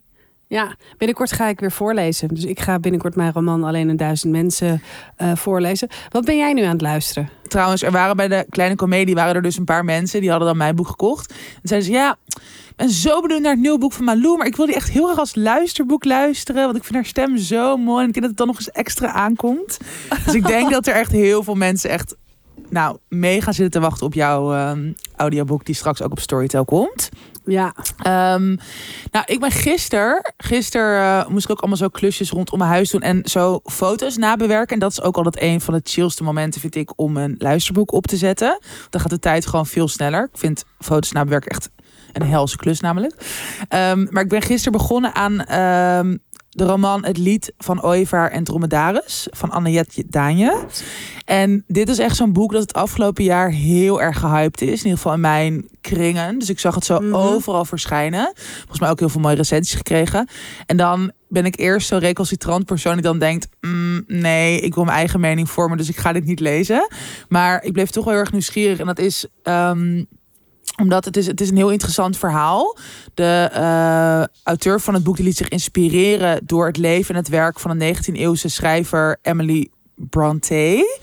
Ja, 0.49 0.75
binnenkort 0.99 1.33
ga 1.33 1.49
ik 1.49 1.61
weer 1.61 1.73
voorlezen. 1.73 2.29
Dus 2.29 2.45
ik 2.45 2.61
ga 2.61 2.79
binnenkort 2.79 3.17
mijn 3.17 3.33
roman 3.33 3.65
Alleen 3.65 3.89
een 3.89 3.97
duizend 3.97 4.33
mensen 4.33 4.83
uh, 5.19 5.37
voorlezen. 5.37 5.89
Wat 6.09 6.25
ben 6.25 6.37
jij 6.37 6.53
nu 6.53 6.63
aan 6.63 6.73
het 6.73 6.81
luisteren? 6.81 7.31
Trouwens, 7.49 7.83
er 7.83 7.91
waren 7.91 8.17
bij 8.17 8.29
de 8.29 8.47
kleine 8.51 8.75
komedie 8.75 9.15
waren 9.15 9.35
er 9.35 9.43
dus 9.43 9.57
een 9.57 9.65
paar 9.65 9.85
mensen 9.85 10.21
die 10.21 10.31
hadden 10.31 10.49
dan 10.49 10.57
mijn 10.57 10.77
boek 10.77 10.89
gekocht. 10.89 11.31
En 11.31 11.69
zeiden 11.69 11.89
ze 11.89 11.95
ja, 11.95 12.17
ik 12.69 12.77
ben 12.77 12.91
zo 12.91 13.21
benieuwd 13.21 13.41
naar 13.41 13.53
het 13.53 13.61
nieuwe 13.61 13.79
boek 13.79 13.93
van 13.93 14.05
Malou, 14.05 14.37
maar 14.37 14.47
ik 14.47 14.57
wil 14.57 14.67
die 14.67 14.75
echt 14.75 14.91
heel 14.91 15.09
erg 15.09 15.19
als 15.19 15.35
luisterboek 15.35 16.05
luisteren, 16.05 16.65
want 16.65 16.77
ik 16.77 16.85
vind 16.85 16.95
haar 16.95 17.05
stem 17.05 17.37
zo 17.37 17.77
mooi 17.77 18.03
en 18.03 18.09
ik 18.09 18.13
denk 18.13 18.27
dat 18.27 18.29
het 18.29 18.37
dan 18.37 18.47
nog 18.47 18.57
eens 18.57 18.71
extra 18.71 19.13
aankomt. 19.13 19.79
Dus 20.25 20.35
ik 20.35 20.47
denk 20.47 20.71
dat 20.71 20.87
er 20.87 20.95
echt 20.95 21.13
heel 21.13 21.43
veel 21.43 21.55
mensen 21.55 21.91
echt 21.91 22.17
nou 22.69 22.97
mega 23.09 23.53
zitten 23.53 23.71
te 23.71 23.87
wachten 23.87 24.07
op 24.07 24.15
jouw 24.15 24.71
um, 24.71 24.95
audioboek 25.17 25.65
die 25.65 25.75
straks 25.75 26.03
ook 26.03 26.13
op 26.13 26.21
Storytel 26.21 26.65
komt. 26.65 27.09
Ja. 27.47 27.75
Um, 28.35 28.59
nou, 29.11 29.25
ik 29.27 29.41
ben 29.41 29.51
gisteren, 29.51 30.33
gisteren 30.37 31.01
uh, 31.01 31.29
moest 31.29 31.45
ik 31.45 31.51
ook 31.51 31.59
allemaal 31.59 31.77
zo 31.77 31.89
klusjes 31.89 32.31
rondom 32.31 32.59
mijn 32.59 32.71
huis 32.71 32.91
doen 32.91 33.01
en 33.01 33.21
zo 33.25 33.61
foto's 33.65 34.17
nabewerken. 34.17 34.75
En 34.75 34.81
dat 34.81 34.91
is 34.91 35.03
ook 35.03 35.17
altijd 35.17 35.41
een 35.41 35.61
van 35.61 35.75
de 35.75 35.81
chillste 35.83 36.23
momenten, 36.23 36.61
vind 36.61 36.75
ik, 36.75 36.93
om 36.97 37.17
een 37.17 37.35
luisterboek 37.39 37.93
op 37.93 38.07
te 38.07 38.17
zetten. 38.17 38.59
Dan 38.91 39.01
gaat 39.01 39.11
de 39.11 39.19
tijd 39.19 39.47
gewoon 39.47 39.67
veel 39.67 39.89
sneller. 39.89 40.23
Ik 40.33 40.39
vind 40.39 40.65
foto's 40.79 41.13
nabewerken 41.13 41.51
echt 41.51 41.71
een 42.13 42.27
helse 42.27 42.57
klus 42.57 42.81
namelijk. 42.81 43.13
Um, 43.69 44.09
maar 44.11 44.23
ik 44.23 44.29
ben 44.29 44.43
gisteren 44.43 44.79
begonnen 44.79 45.15
aan 45.15 45.61
um, 46.07 46.19
de 46.57 46.65
roman 46.65 47.05
Het 47.05 47.19
Lied 47.19 47.53
van 47.59 47.83
Ooievaar 47.83 48.31
en 48.31 48.45
Dromedaris 48.45 49.27
van 49.31 49.51
Annette 49.51 50.05
Daanje. 50.07 50.65
En 51.25 51.65
dit 51.67 51.89
is 51.89 51.99
echt 51.99 52.17
zo'n 52.17 52.33
boek 52.33 52.53
dat 52.53 52.61
het 52.61 52.73
afgelopen 52.73 53.25
jaar 53.25 53.51
heel 53.51 54.03
erg 54.03 54.19
gehyped 54.19 54.61
is. 54.61 54.69
In 54.69 54.73
ieder 54.85 54.91
geval 54.97 55.13
in 55.13 55.21
mijn 55.21 55.69
kringen. 55.81 56.39
Dus 56.39 56.49
ik 56.51 56.59
zag 56.59 56.75
het 56.75 56.85
zo 56.85 57.01
Mhm. 57.01 57.15
overal 57.15 57.65
verschijnen. 57.65 58.33
Volgens 58.57 58.81
mij 58.81 58.91
ook 58.91 58.99
heel 58.99 59.09
veel 59.09 59.21
mooie 59.21 59.37
recensies 59.37 59.75
gekregen. 59.77 60.29
En 60.67 60.77
dan 60.77 61.13
ben 61.29 61.45
ik 61.45 61.59
eerst 61.59 61.89
zo'n 61.89 61.99
recalcitrant 61.99 62.65
persoon 62.65 62.93
die 62.95 63.03
dan 63.03 63.19
denkt... 63.19 63.49
"Mm, 63.61 64.05
nee, 64.07 64.61
ik 64.61 64.75
wil 64.75 64.85
mijn 64.85 64.97
eigen 64.97 65.21
mening 65.21 65.51
vormen, 65.51 65.79
dus 65.79 65.89
ik 65.89 65.97
ga 65.97 66.13
dit 66.13 66.25
niet 66.25 66.41
lezen. 66.41 66.89
Maar 67.29 67.63
ik 67.65 67.73
bleef 67.73 67.91
toch 67.91 68.05
wel 68.05 68.13
heel 68.13 68.23
erg 68.23 68.33
nieuwsgierig. 68.33 68.79
En 68.79 68.87
dat 68.87 68.99
is... 68.99 69.27
ehm, 69.43 70.05
omdat 70.77 71.05
het 71.05 71.17
is, 71.17 71.27
het 71.27 71.41
is 71.41 71.51
een 71.51 71.57
heel 71.57 71.71
interessant 71.71 72.17
verhaal. 72.17 72.77
De 73.15 73.51
uh, 73.53 74.25
auteur 74.43 74.81
van 74.81 74.95
het 74.95 75.03
boek 75.03 75.17
die 75.17 75.25
liet 75.25 75.37
zich 75.37 75.49
inspireren 75.49 76.41
door 76.45 76.67
het 76.67 76.77
leven 76.77 77.15
en 77.15 77.21
het 77.21 77.29
werk 77.29 77.61
van 77.61 77.71
een 77.71 77.97
19e-eeuwse 77.97 78.49
schrijver 78.49 79.19
Emily 79.23 79.69
Bronte. 79.95 80.99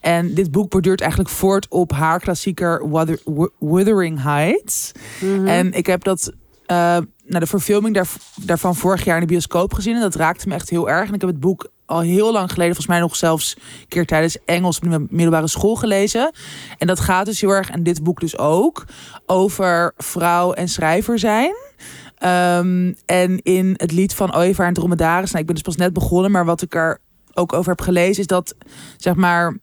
En 0.00 0.34
dit 0.34 0.50
boek 0.50 0.70
borduurt 0.70 1.00
eigenlijk 1.00 1.30
voort 1.30 1.66
op 1.68 1.92
haar 1.92 2.20
klassieker 2.20 2.90
Wuther, 2.90 3.18
Wuthering 3.58 4.22
Heights. 4.22 4.92
Mhm. 5.20 5.30
Mm 5.30 5.38
-hmm. 5.38 5.46
En 5.46 5.72
ik 5.72 5.86
heb 5.86 6.04
dat 6.04 6.32
uh, 6.66 6.98
nou, 7.26 7.40
de 7.40 7.46
verfilming 7.46 7.94
daar, 7.94 8.08
daarvan 8.40 8.76
vorig 8.76 9.04
jaar 9.04 9.14
in 9.14 9.20
de 9.20 9.26
bioscoop 9.26 9.74
gezien. 9.74 9.94
En 9.94 10.00
dat 10.00 10.14
raakte 10.14 10.48
me 10.48 10.54
echt 10.54 10.70
heel 10.70 10.88
erg. 10.88 11.08
En 11.08 11.14
ik 11.14 11.20
heb 11.20 11.30
het 11.30 11.40
boek 11.40 11.70
al 11.86 12.00
heel 12.00 12.32
lang 12.32 12.48
geleden, 12.52 12.74
volgens 12.74 12.86
mij 12.86 13.00
nog 13.00 13.16
zelfs 13.16 13.56
een 13.56 13.88
keer 13.88 14.06
tijdens 14.06 14.38
Engels 14.44 14.76
op 14.78 14.90
de 14.90 15.06
middelbare 15.08 15.48
school 15.48 15.74
gelezen. 15.74 16.30
En 16.78 16.86
dat 16.86 17.00
gaat 17.00 17.26
dus 17.26 17.40
heel 17.40 17.50
erg, 17.50 17.70
en 17.70 17.82
dit 17.82 18.02
boek 18.02 18.20
dus 18.20 18.38
ook, 18.38 18.84
over 19.26 19.92
vrouw 19.96 20.52
en 20.52 20.68
schrijver 20.68 21.18
zijn. 21.18 21.54
Um, 22.24 22.96
en 23.06 23.42
in 23.42 23.74
het 23.76 23.92
lied 23.92 24.14
van 24.14 24.36
Ooievaar 24.36 24.66
en 24.66 24.74
Dromedaris, 24.74 25.30
nou, 25.30 25.40
ik 25.40 25.46
ben 25.46 25.54
dus 25.54 25.64
pas 25.64 25.76
net 25.76 25.92
begonnen, 25.92 26.30
maar 26.30 26.44
wat 26.44 26.62
ik 26.62 26.74
er 26.74 27.00
ook 27.34 27.52
over 27.52 27.70
heb 27.70 27.80
gelezen, 27.80 28.20
is 28.20 28.26
dat, 28.26 28.54
zeg 28.96 29.14
maar, 29.14 29.58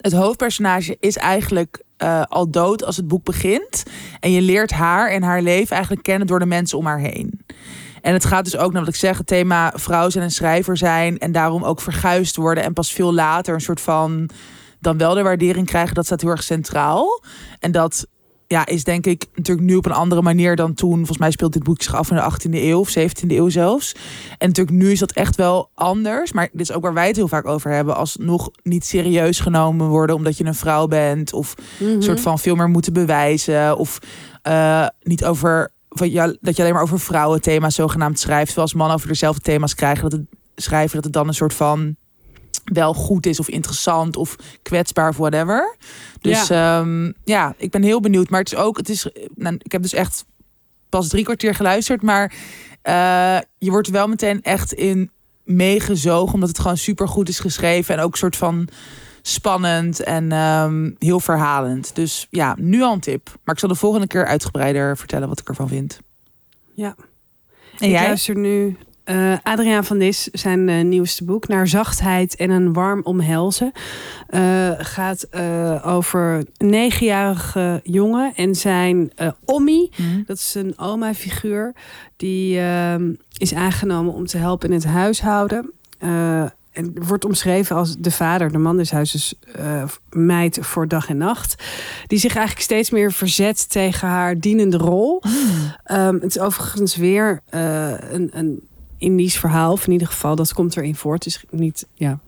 het 0.00 0.12
hoofdpersonage 0.12 0.96
is 1.00 1.16
eigenlijk 1.16 1.82
uh, 1.98 2.22
al 2.28 2.50
dood 2.50 2.84
als 2.84 2.96
het 2.96 3.08
boek 3.08 3.24
begint. 3.24 3.82
En 4.20 4.32
je 4.32 4.40
leert 4.40 4.70
haar 4.70 5.10
en 5.10 5.22
haar 5.22 5.42
leven 5.42 5.72
eigenlijk 5.72 6.02
kennen 6.02 6.26
door 6.26 6.38
de 6.38 6.46
mensen 6.46 6.78
om 6.78 6.86
haar 6.86 6.98
heen. 6.98 7.40
En 8.00 8.12
het 8.12 8.24
gaat 8.24 8.44
dus 8.44 8.56
ook, 8.56 8.72
wat 8.72 8.88
ik 8.88 8.94
zeg, 8.94 9.18
het 9.18 9.26
thema 9.26 9.72
vrouw 9.74 10.10
zijn 10.10 10.24
en 10.24 10.30
schrijver 10.30 10.76
zijn. 10.76 11.18
En 11.18 11.32
daarom 11.32 11.64
ook 11.64 11.80
verguisd 11.80 12.36
worden. 12.36 12.64
En 12.64 12.72
pas 12.72 12.92
veel 12.92 13.14
later 13.14 13.54
een 13.54 13.60
soort 13.60 13.80
van 13.80 14.30
dan 14.78 14.98
wel 14.98 15.14
de 15.14 15.22
waardering 15.22 15.66
krijgen. 15.66 15.94
Dat 15.94 16.06
staat 16.06 16.20
heel 16.20 16.30
erg 16.30 16.42
centraal. 16.42 17.22
En 17.58 17.72
dat 17.72 18.06
ja, 18.52 18.66
is 18.66 18.84
denk 18.84 19.06
ik 19.06 19.26
natuurlijk 19.34 19.66
nu 19.66 19.76
op 19.76 19.86
een 19.86 19.92
andere 19.92 20.22
manier 20.22 20.56
dan 20.56 20.74
toen. 20.74 20.96
Volgens 20.96 21.18
mij 21.18 21.30
speelt 21.30 21.52
dit 21.52 21.62
boek 21.62 21.82
zich 21.82 21.94
af 21.94 22.10
in 22.10 22.16
de 22.16 22.22
18e 22.22 22.50
eeuw 22.62 22.78
of 22.78 22.90
17e 22.98 23.26
eeuw 23.28 23.48
zelfs. 23.48 23.94
En 24.38 24.48
natuurlijk 24.48 24.76
nu 24.76 24.90
is 24.90 24.98
dat 24.98 25.12
echt 25.12 25.36
wel 25.36 25.70
anders. 25.74 26.32
Maar 26.32 26.48
dit 26.52 26.60
is 26.60 26.72
ook 26.72 26.82
waar 26.82 26.94
wij 26.94 27.06
het 27.06 27.16
heel 27.16 27.28
vaak 27.28 27.46
over 27.46 27.70
hebben. 27.70 27.96
Als 27.96 28.16
nog 28.16 28.50
niet 28.62 28.84
serieus 28.84 29.40
genomen 29.40 29.86
worden 29.88 30.16
omdat 30.16 30.36
je 30.36 30.44
een 30.44 30.54
vrouw 30.54 30.86
bent. 30.86 31.32
Of 31.32 31.54
Mhm. 31.78 31.90
een 31.90 32.02
soort 32.02 32.20
van 32.20 32.38
veel 32.38 32.54
meer 32.54 32.68
moeten 32.68 32.92
bewijzen. 32.92 33.76
Of 33.78 33.98
uh, 34.48 34.86
niet 35.02 35.24
over 35.24 35.70
ja, 35.94 36.34
dat 36.40 36.56
je 36.56 36.62
alleen 36.62 36.74
maar 36.74 36.82
over 36.82 37.00
vrouwenthema's 37.00 37.74
zogenaamd 37.74 38.18
schrijft. 38.18 38.46
Terwijl 38.46 38.66
als 38.66 38.74
mannen 38.76 38.96
over 38.96 39.08
dezelfde 39.08 39.40
thema's 39.42 39.74
krijgen, 39.74 40.02
dat 40.10 40.12
het 40.12 40.28
schrijven 40.56 40.94
dat 40.94 41.04
het 41.04 41.12
dan 41.12 41.28
een 41.28 41.34
soort 41.34 41.54
van 41.54 41.96
wel 42.64 42.94
goed 42.94 43.26
is 43.26 43.40
of 43.40 43.48
interessant 43.48 44.16
of 44.16 44.36
kwetsbaar 44.62 45.08
of 45.08 45.16
whatever. 45.16 45.76
Dus 46.20 46.46
ja, 46.46 46.78
um, 46.78 47.14
ja 47.24 47.54
ik 47.56 47.70
ben 47.70 47.82
heel 47.82 48.00
benieuwd. 48.00 48.30
Maar 48.30 48.40
het 48.40 48.52
is 48.52 48.58
ook, 48.58 48.76
het 48.76 48.88
is, 48.88 49.08
nou, 49.34 49.54
ik 49.62 49.72
heb 49.72 49.82
dus 49.82 49.92
echt 49.92 50.24
pas 50.88 51.08
drie 51.08 51.24
kwartier 51.24 51.54
geluisterd, 51.54 52.02
maar 52.02 52.32
uh, 52.84 53.38
je 53.58 53.70
wordt 53.70 53.88
wel 53.88 54.08
meteen 54.08 54.42
echt 54.42 54.72
in 54.72 55.10
meegezogen, 55.44 56.34
omdat 56.34 56.48
het 56.48 56.58
gewoon 56.58 56.76
super 56.76 57.08
goed 57.08 57.28
is 57.28 57.38
geschreven 57.38 57.94
en 57.94 58.00
ook 58.00 58.16
soort 58.16 58.36
van 58.36 58.68
spannend 59.22 60.00
en 60.00 60.32
um, 60.32 60.96
heel 60.98 61.20
verhalend. 61.20 61.94
Dus 61.94 62.26
ja, 62.30 62.56
nu 62.58 62.82
al 62.82 62.92
een 62.92 63.00
tip. 63.00 63.28
Maar 63.44 63.54
ik 63.54 63.60
zal 63.60 63.68
de 63.68 63.74
volgende 63.74 64.06
keer 64.06 64.26
uitgebreider 64.26 64.96
vertellen 64.96 65.28
wat 65.28 65.40
ik 65.40 65.48
ervan 65.48 65.68
vind. 65.68 66.00
Ja. 66.74 66.94
En 67.78 67.86
ik 67.86 67.90
jij? 67.90 68.06
luister 68.06 68.36
nu 68.36 68.76
uh, 69.10 69.36
Adriaan 69.42 69.84
van 69.84 69.98
Dis, 69.98 70.24
zijn 70.24 70.68
uh, 70.68 70.84
nieuwste 70.84 71.24
boek, 71.24 71.48
Naar 71.48 71.68
zachtheid 71.68 72.36
en 72.36 72.50
een 72.50 72.72
warm 72.72 73.00
omhelzen. 73.02 73.72
Uh, 74.30 74.70
gaat 74.78 75.26
over 75.84 76.44
een 76.56 76.68
negenjarige 76.68 77.80
jongen 77.82 78.32
en 78.34 78.54
zijn 78.54 79.12
Ommi. 79.44 79.90
Mm. 79.96 80.22
Dat 80.26 80.36
is 80.36 80.54
een 80.54 80.78
oma-figuur. 80.78 81.74
Die 82.16 82.60
is 83.36 83.54
aangenomen 83.54 84.14
om 84.14 84.26
te 84.26 84.38
helpen 84.38 84.68
in 84.68 84.74
het 84.74 84.84
huishouden. 84.84 85.72
en 86.72 86.92
wordt 87.06 87.24
omschreven 87.24 87.76
als 87.76 87.96
de 87.98 88.10
vader, 88.10 88.52
de 88.52 88.58
man 88.58 88.76
des 88.76 88.90
huizes, 88.90 89.34
eh, 89.54 89.82
meid 90.10 90.58
voor 90.60 90.88
dag 90.88 91.08
en 91.08 91.16
nacht. 91.16 91.62
Die 92.06 92.18
zich 92.18 92.34
eigenlijk 92.34 92.64
steeds 92.64 92.90
meer 92.90 93.12
verzet 93.12 93.70
tegen 93.70 94.08
haar 94.08 94.38
dienende 94.38 94.76
rol. 94.76 95.22
Ehm, 95.84 96.14
het 96.14 96.36
is 96.36 96.38
overigens 96.38 96.96
weer 96.96 97.40
eh, 97.46 98.12
een, 98.12 98.30
een 98.32 98.68
Indisch 99.00 99.38
verhaal, 99.38 99.72
of 99.72 99.86
in 99.86 99.92
ieder 99.92 100.06
geval, 100.06 100.36
dat 100.36 100.52
komt 100.52 100.76
erin 100.76 100.96
voor. 100.96 101.14
Het 101.14 101.26
is 101.26 101.44
niet 101.50 101.86
ja, 101.94 102.18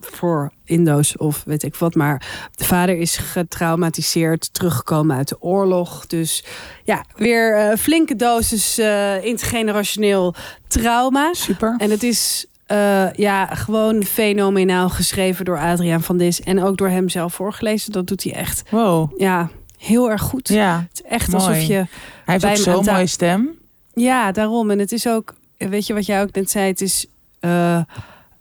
voor 0.00 0.52
Indo's 0.64 1.18
of 1.18 1.42
weet 1.46 1.62
ik 1.62 1.74
wat. 1.74 1.94
Maar 1.94 2.48
de 2.54 2.64
vader 2.64 2.98
is 2.98 3.16
getraumatiseerd, 3.16 4.54
teruggekomen 4.54 5.16
uit 5.16 5.28
de 5.28 5.40
oorlog. 5.40 6.06
Dus 6.06 6.44
ja, 6.84 7.04
weer 7.16 7.56
eh, 7.56 7.76
flinke 7.76 8.16
dosis 8.16 8.78
eh, 8.78 9.24
intergenerationeel 9.24 10.34
trauma. 10.68 11.34
Super. 11.34 11.74
En 11.78 11.90
het 11.90 12.02
is 12.02 12.46
eh, 12.66 13.12
ja, 13.12 13.46
gewoon 13.46 14.04
fenomenaal 14.04 14.88
geschreven 14.88 15.44
door 15.44 15.58
Adriaan 15.58 16.02
van 16.02 16.16
Dis. 16.16 16.40
En 16.40 16.62
ook 16.62 16.76
door 16.76 16.88
hem 16.88 17.08
zelf 17.08 17.34
voorgelezen. 17.34 17.92
Dat 17.92 18.06
doet 18.06 18.22
hij 18.22 18.32
echt 18.32 18.62
Wow. 18.70 19.20
ja, 19.20 19.50
heel 19.78 20.10
erg 20.10 20.22
goed. 20.22 20.48
Ja, 20.48 20.86
Het 20.88 21.02
is 21.04 21.10
echt 21.10 21.28
Mooi. 21.30 21.44
alsof 21.44 21.62
je... 21.62 21.74
hij 21.74 21.86
heeft 22.24 22.44
ook 22.44 22.56
zo'n 22.56 22.84
mooie 22.84 23.06
stem. 23.06 23.50
Ja, 23.94 24.32
daarom. 24.32 24.70
En 24.70 24.78
het 24.78 24.92
is 24.92 25.06
ook, 25.08 25.34
weet 25.68 25.86
je 25.86 25.94
wat 25.94 26.06
jij 26.06 26.22
ook 26.22 26.32
net 26.32 26.50
zei, 26.50 26.66
het 26.66 26.80
is 26.80 27.06
eh, 27.40 27.80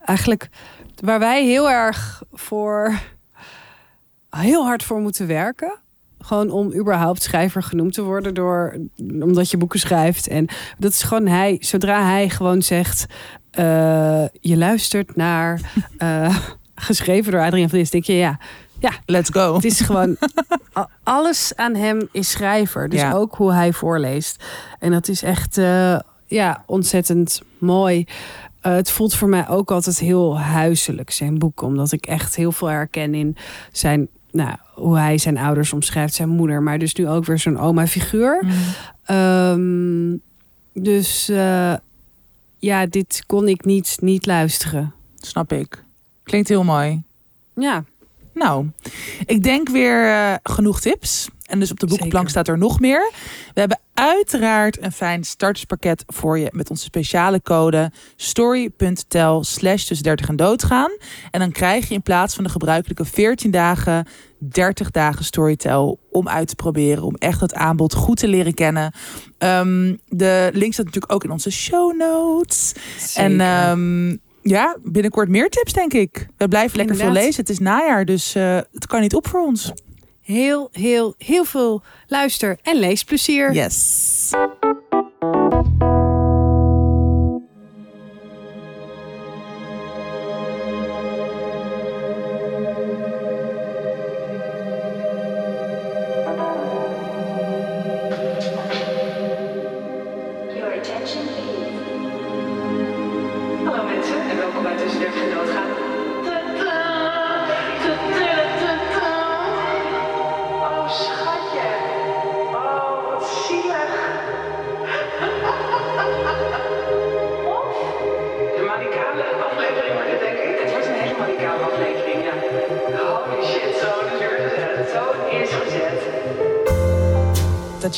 eigenlijk 0.06 0.50
waar 1.04 1.20
wij 1.20 1.46
heel 1.46 1.70
erg 1.70 2.24
voor, 2.34 3.00
heel 4.30 4.66
hard 4.66 4.84
voor 4.84 5.00
moeten 5.00 5.28
werken. 5.28 5.80
Gewoon 6.20 6.50
om 6.52 6.74
überhaupt 6.74 7.22
schrijver 7.24 7.64
genoemd 7.64 7.94
te 7.94 8.02
worden 8.04 8.34
door, 8.34 8.78
omdat 9.20 9.52
je 9.52 9.58
boeken 9.58 9.80
schrijft. 9.80 10.28
En 10.28 10.48
dat 10.78 10.92
is 10.92 11.04
gewoon 11.04 11.28
hij, 11.28 11.58
zodra 11.60 12.04
hij 12.06 12.30
gewoon 12.30 12.62
zegt, 12.62 13.06
eh, 13.52 14.26
je 14.40 14.58
luistert 14.58 15.16
naar, 15.16 15.62
eh, 15.98 16.38
geschreven 16.76 17.32
door 17.32 17.42
Adriaan 17.42 17.70
van 17.70 17.78
Dis, 17.80 17.90
denk 17.90 18.04
je 18.04 18.14
ja, 18.14 18.38
Let's 19.06 19.30
go. 19.30 19.56
het 19.56 19.66
is 19.66 19.80
gewoon 19.80 20.18
alles 21.04 21.56
aan 21.56 21.76
hem 21.76 22.08
is 22.12 22.30
schrijver. 22.32 22.90
Dus 22.90 23.00
Ja. 23.00 23.12
ook 23.14 23.36
hoe 23.36 23.54
hij 23.54 23.74
voorleest. 23.74 24.44
En 24.80 24.92
dat 24.92 25.08
is 25.08 25.24
echt 25.24 25.58
ja, 26.32 26.64
ontzettend 26.66 27.42
mooi. 27.58 28.06
Eh, 28.62 28.74
het 28.74 28.92
voelt 28.92 29.16
voor 29.16 29.30
mij 29.30 29.48
ook 29.48 29.72
altijd 29.72 30.00
heel 30.00 30.40
huiselijk, 30.40 31.12
zijn 31.12 31.40
boek. 31.40 31.62
Omdat 31.62 31.92
ik 31.92 32.06
echt 32.06 32.36
heel 32.36 32.52
veel 32.52 32.68
herken 32.68 33.14
in 33.14 33.36
zijn, 33.72 34.08
nou, 34.32 34.56
hoe 34.74 34.98
hij 34.98 35.18
zijn 35.18 35.38
ouders 35.38 35.74
omschrijft, 35.74 36.14
zijn 36.14 36.30
moeder. 36.30 36.64
Maar 36.64 36.80
dus 36.80 36.96
nu 36.96 37.08
ook 37.08 37.26
weer 37.26 37.40
zo'n 37.40 37.60
oma-figuur. 37.60 38.44
Mm. 38.44 38.52
Ehm, 39.06 40.18
dus 40.84 41.30
eh, 41.30 41.74
ja, 42.60 42.86
dit 42.86 43.24
kon 43.28 43.48
ik 43.48 43.66
niet, 43.66 43.98
niet 44.00 44.26
luisteren. 44.26 44.94
Snap 45.18 45.52
ik. 45.54 45.84
Klinkt 46.24 46.50
heel 46.50 46.64
mooi. 46.64 47.02
Ja, 47.56 47.84
Nou, 48.34 48.66
ik 49.26 49.44
denk 49.44 49.70
weer 49.70 50.10
eh, 50.10 50.34
genoeg 50.44 50.82
tips. 50.82 51.30
En 51.46 51.60
dus 51.60 51.72
op 51.72 51.80
de 51.80 51.88
boekenplank 51.88 52.30
Zeker. 52.30 52.44
staat 52.44 52.56
er 52.56 52.62
nog 52.62 52.80
meer. 52.80 53.12
We 53.54 53.60
hebben 53.60 53.80
uiteraard 53.94 54.84
een 54.84 54.92
fijn 54.92 55.24
starterspakket 55.24 56.04
voor 56.08 56.40
je 56.40 56.50
met 56.52 56.70
onze 56.70 56.84
speciale 56.84 57.42
code 57.42 57.92
story.tel 58.16 59.44
slash 59.44 59.84
tussen 59.84 60.06
30 60.06 60.28
en 60.28 60.36
doodgaan. 60.36 60.92
En 61.32 61.40
dan 61.40 61.52
krijg 61.52 61.88
je 61.88 61.94
in 61.94 62.02
plaats 62.02 62.36
van 62.36 62.44
de 62.44 62.50
gebruikelijke 62.50 63.06
14 63.06 63.52
dagen 63.52 64.08
30 64.38 64.92
dagen 64.92 65.26
storytel 65.26 66.00
om 66.12 66.28
uit 66.28 66.48
te 66.48 66.56
proberen. 66.56 67.04
Om 67.04 67.16
echt 67.16 67.42
het 67.42 67.54
aanbod 67.54 67.94
goed 67.94 68.18
te 68.18 68.28
leren 68.28 68.54
kennen. 68.54 68.94
Ehm, 69.38 69.96
de 70.08 70.50
link 70.54 70.74
staat 70.74 70.86
natuurlijk 70.86 71.14
ook 71.14 71.24
in 71.24 71.32
onze 71.32 71.52
show 71.52 71.98
notes. 71.98 72.74
En 73.16 73.42
ehm, 73.42 74.16
ja, 74.42 74.78
binnenkort 74.84 75.30
meer 75.30 75.50
tips, 75.50 75.74
denk 75.74 75.94
ik. 75.94 76.28
We 76.38 76.48
blijven 76.48 76.78
lekker 76.78 76.96
veel 76.96 77.06
Inderdaad. 77.06 77.28
lezen. 77.28 77.42
Het 77.42 77.52
is 77.52 77.60
najaar, 77.60 78.06
dus 78.06 78.36
eh, 78.36 78.60
het 78.72 78.88
kan 78.88 79.02
niet 79.02 79.16
op 79.16 79.28
voor 79.28 79.42
ons. 79.42 79.72
Heel, 80.32 80.70
heel, 80.72 81.16
heel 81.18 81.44
veel 81.46 81.82
luister- 82.08 82.58
en 82.64 82.76
leesplezier. 82.80 83.54
Yes. 83.54 84.30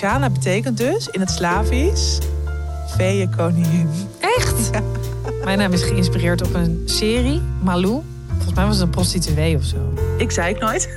Tatjana 0.03 0.29
betekent 0.29 0.77
dus 0.77 1.07
in 1.07 1.19
het 1.19 1.29
Slavisch 1.29 2.19
feeënkoningin. 2.87 3.89
Echt? 4.19 4.69
Mijn 5.43 5.57
naam 5.57 5.71
is 5.73 5.83
geïnspireerd 5.83 6.41
op 6.41 6.53
een 6.53 6.81
serie, 6.85 7.41
Malou. 7.61 8.01
Volgens 8.27 8.53
mij 8.53 8.65
was 8.65 8.75
het 8.75 8.83
een 8.83 8.89
prostituee 8.89 9.55
of 9.55 9.63
zo. 9.63 9.93
Ik 10.17 10.31
zei 10.31 10.53
ik 10.53 10.59
nooit. 10.59 10.89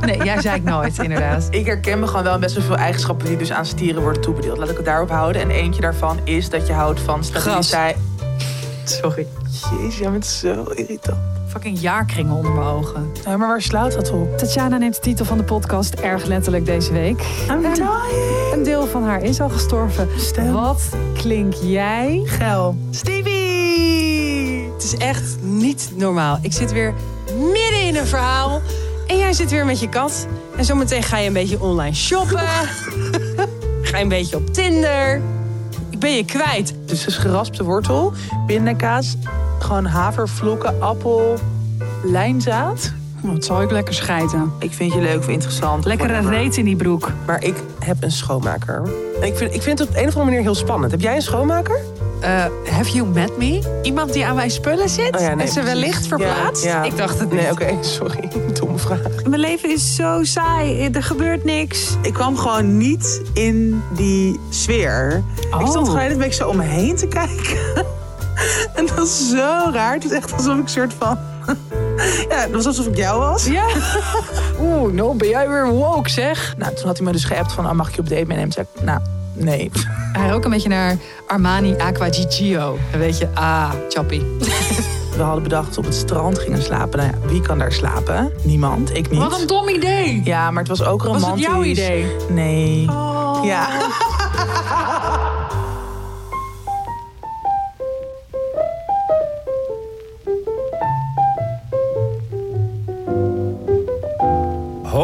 Nee, 0.00 0.24
jij 0.24 0.40
zei 0.40 0.56
ik 0.56 0.62
nooit, 0.62 0.98
inderdaad. 1.08 1.46
Ik 1.50 1.66
herken 1.66 2.00
me 2.00 2.06
gewoon 2.06 2.22
wel 2.22 2.38
best 2.38 2.54
wel 2.54 2.64
veel 2.64 2.76
eigenschappen 2.76 3.26
die 3.26 3.36
dus 3.36 3.52
aan 3.52 3.66
stieren 3.66 4.02
worden 4.02 4.22
toebedeeld. 4.22 4.58
Laat 4.58 4.70
ik 4.70 4.76
het 4.76 4.86
daarop 4.86 5.10
houden. 5.10 5.42
En 5.42 5.50
eentje 5.50 5.80
daarvan 5.80 6.20
is 6.24 6.50
dat 6.50 6.66
je 6.66 6.72
houdt 6.72 7.00
van 7.00 7.24
stabiliteit. 7.24 7.96
Sorry. 8.84 9.26
Jezus, 9.78 9.98
jij 9.98 10.10
bent 10.10 10.26
zo 10.26 10.62
irritant. 10.62 11.37
Fucking 11.48 11.80
jaarkringen 11.80 12.32
onder 12.32 12.52
mijn 12.52 12.66
ogen. 12.66 13.10
Ja, 13.24 13.36
maar 13.36 13.48
waar 13.48 13.62
slaat 13.62 13.92
dat 13.92 14.10
op? 14.10 14.38
Tatjana 14.38 14.76
neemt 14.76 14.94
de 14.94 15.00
titel 15.00 15.24
van 15.24 15.38
de 15.38 15.44
podcast 15.44 15.94
erg 15.94 16.24
letterlijk 16.24 16.66
deze 16.66 16.92
week. 16.92 17.20
I'm 17.50 17.64
En 17.64 17.74
dying. 17.74 18.52
Een 18.52 18.62
deel 18.62 18.86
van 18.86 19.04
haar 19.04 19.22
is 19.22 19.40
al 19.40 19.48
gestorven. 19.48 20.08
Stem. 20.16 20.52
Wat 20.52 20.82
klink 21.14 21.54
jij? 21.54 22.22
Geil. 22.24 22.76
Stevie! 22.90 24.70
Het 24.72 24.84
is 24.84 24.96
echt 24.96 25.36
niet 25.42 25.92
normaal. 25.96 26.38
Ik 26.42 26.52
zit 26.52 26.72
weer 26.72 26.94
midden 27.36 27.82
in 27.82 27.96
een 27.96 28.06
verhaal. 28.06 28.60
En 29.06 29.18
jij 29.18 29.32
zit 29.32 29.50
weer 29.50 29.64
met 29.64 29.80
je 29.80 29.88
kat. 29.88 30.26
En 30.56 30.64
zometeen 30.64 31.02
ga 31.02 31.18
je 31.18 31.26
een 31.26 31.32
beetje 31.32 31.62
online 31.62 31.94
shoppen. 31.94 32.38
ga 33.88 33.96
je 33.96 34.02
een 34.02 34.08
beetje 34.08 34.36
op 34.36 34.54
Tinder. 34.54 35.20
Ik 35.90 35.98
ben 35.98 36.16
je 36.16 36.24
kwijt. 36.24 36.74
Dus 36.84 37.04
dus 37.04 37.16
geraspte 37.16 37.64
wortel, 37.64 38.12
pindakaas, 38.46 39.16
gewoon 39.68 39.84
havervlokken, 39.84 40.80
appel, 40.80 41.34
lijnzaad. 42.04 42.92
Wat 43.22 43.44
zal 43.44 43.62
ik 43.62 43.70
lekker 43.70 43.94
schijten. 43.94 44.52
Ik 44.58 44.72
vind 44.72 44.92
je 44.92 45.00
leuk 45.00 45.18
of 45.18 45.28
interessant. 45.28 45.84
Lekkere 45.84 46.28
reet 46.28 46.56
in 46.56 46.64
die 46.64 46.76
broek. 46.76 47.10
Maar 47.26 47.44
ik 47.44 47.54
heb 47.78 47.96
een 48.00 48.10
schoonmaker. 48.10 48.82
En 49.20 49.26
ik 49.26 49.36
vind, 49.36 49.54
ik 49.54 49.62
vind 49.62 49.78
het 49.78 49.88
op 49.88 49.94
een 49.94 50.00
of 50.00 50.06
andere 50.06 50.24
manier 50.24 50.40
heel 50.40 50.54
spannend. 50.54 50.90
Heb 50.90 51.00
jij 51.00 51.16
een 51.16 51.22
schoonmaker? 51.22 51.80
Eh, 52.20 52.44
have 52.70 52.90
you 52.92 53.06
met 53.08 53.38
me? 53.38 53.78
Iemand 53.82 54.12
die 54.12 54.26
aan 54.26 54.34
mijn 54.36 54.50
spullen 54.50 54.88
zit? 54.88 55.14
Oh 55.16 55.20
ja, 55.20 55.34
nee, 55.34 55.46
en 55.46 55.52
ze 55.52 55.62
wellicht 55.62 56.06
verplaatst? 56.06 56.64
Ja, 56.64 56.70
ja. 56.70 56.82
Ik 56.82 56.96
dacht 56.96 57.18
het 57.18 57.30
niet. 57.32 57.40
Nee, 57.40 57.50
oké, 57.50 57.76
sorry. 57.96 58.28
Domme 58.60 58.78
vraag. 58.78 59.00
Mijn 59.28 59.40
leven 59.40 59.70
is 59.70 59.94
zo 59.94 60.24
saai. 60.24 60.88
Er 60.92 61.02
gebeurt 61.02 61.44
niks. 61.44 61.96
Ik 62.02 62.12
kwam 62.12 62.36
gewoon 62.36 62.76
niet 62.76 63.22
in 63.32 63.82
die 63.94 64.40
sfeer. 64.50 65.22
Ik 65.50 65.54
Oh. 65.54 65.68
stond 65.68 65.88
gewoon 65.88 66.02
een 66.02 66.18
beetje 66.18 66.42
zo 66.42 66.48
om 66.48 66.56
me 66.56 66.62
heen 66.64 66.96
te 66.96 67.06
kijken. 67.06 67.86
en 68.74 68.86
dat 68.86 69.06
is 69.06 69.28
zo 69.28 69.70
raar. 69.72 69.94
Het 69.94 70.04
is 70.04 70.10
echt 70.10 70.32
alsof 70.32 70.56
ik 70.56 70.62
een 70.62 70.68
soort 70.68 70.94
van... 70.98 71.18
ja, 72.28 72.36
het 72.36 72.50
was 72.50 72.66
alsof 72.66 72.86
ik 72.86 72.96
jou 72.96 73.20
was. 73.20 73.46
Ja. 73.46 73.66
Oeh, 74.60 74.92
nou 74.92 75.16
ben 75.16 75.28
jij 75.28 75.48
weer 75.48 75.68
woke, 75.68 76.10
zeg. 76.10 76.54
Nou, 76.56 76.74
toen 76.74 76.86
had 76.86 76.96
hij 76.96 77.06
me 77.06 77.12
dus 77.12 77.24
geappt 77.24 77.52
van, 77.52 77.66
oh, 77.66 77.72
mag 77.72 77.88
ik 77.88 77.94
je 77.94 78.00
op 78.00 78.08
date 78.08 78.24
meenemen? 78.24 78.50
Toen 78.50 78.64
zei 78.64 78.66
ik, 78.74 78.82
nou, 78.84 79.00
nee. 79.32 79.70
Hij 80.12 80.28
rook 80.28 80.44
een 80.44 80.50
beetje 80.50 80.68
naar 80.68 80.96
Armani 81.26 81.76
Aqua 81.76 82.12
Gigio. 82.12 82.78
Een 82.92 82.98
beetje, 82.98 83.28
ah, 83.34 83.70
choppy. 83.88 84.22
We 85.16 85.24
hadden 85.24 85.42
bedacht 85.42 85.66
dat 85.66 85.74
we 85.74 85.80
op 85.80 85.86
het 85.86 85.94
strand 85.94 86.38
gingen 86.38 86.62
slapen. 86.62 86.98
Nou 86.98 87.10
ja, 87.10 87.28
wie 87.28 87.40
kan 87.40 87.58
daar 87.58 87.72
slapen? 87.72 88.32
Niemand, 88.42 88.96
ik 88.96 89.10
niet. 89.10 89.20
Wat 89.20 89.40
een 89.40 89.46
dom 89.46 89.68
idee. 89.68 90.20
Ja, 90.24 90.50
maar 90.50 90.62
het 90.62 90.78
was 90.78 90.84
ook 90.84 91.02
Was 91.02 91.12
romantisch. 91.12 91.46
het 91.46 91.54
jouw 91.54 91.62
idee? 91.62 92.06
Nee. 92.28 92.88
Oh. 92.90 93.40
Ja. 93.42 93.68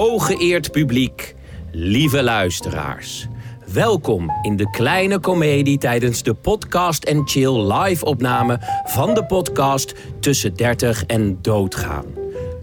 Hooggeëerd 0.05 0.71
publiek, 0.71 1.35
lieve 1.73 2.23
luisteraars. 2.23 3.27
Welkom 3.73 4.31
in 4.43 4.57
de 4.57 4.71
kleine 4.71 5.19
komedie 5.19 5.79
tijdens 5.79 6.23
de 6.23 6.35
Podcast 6.35 7.05
en 7.05 7.29
Chill 7.29 7.73
live 7.73 8.05
opname 8.05 8.59
van 8.85 9.15
de 9.15 9.25
podcast 9.25 9.95
Tussen 10.21 10.55
30 10.55 11.05
en 11.07 11.39
Doodgaan. 11.43 12.05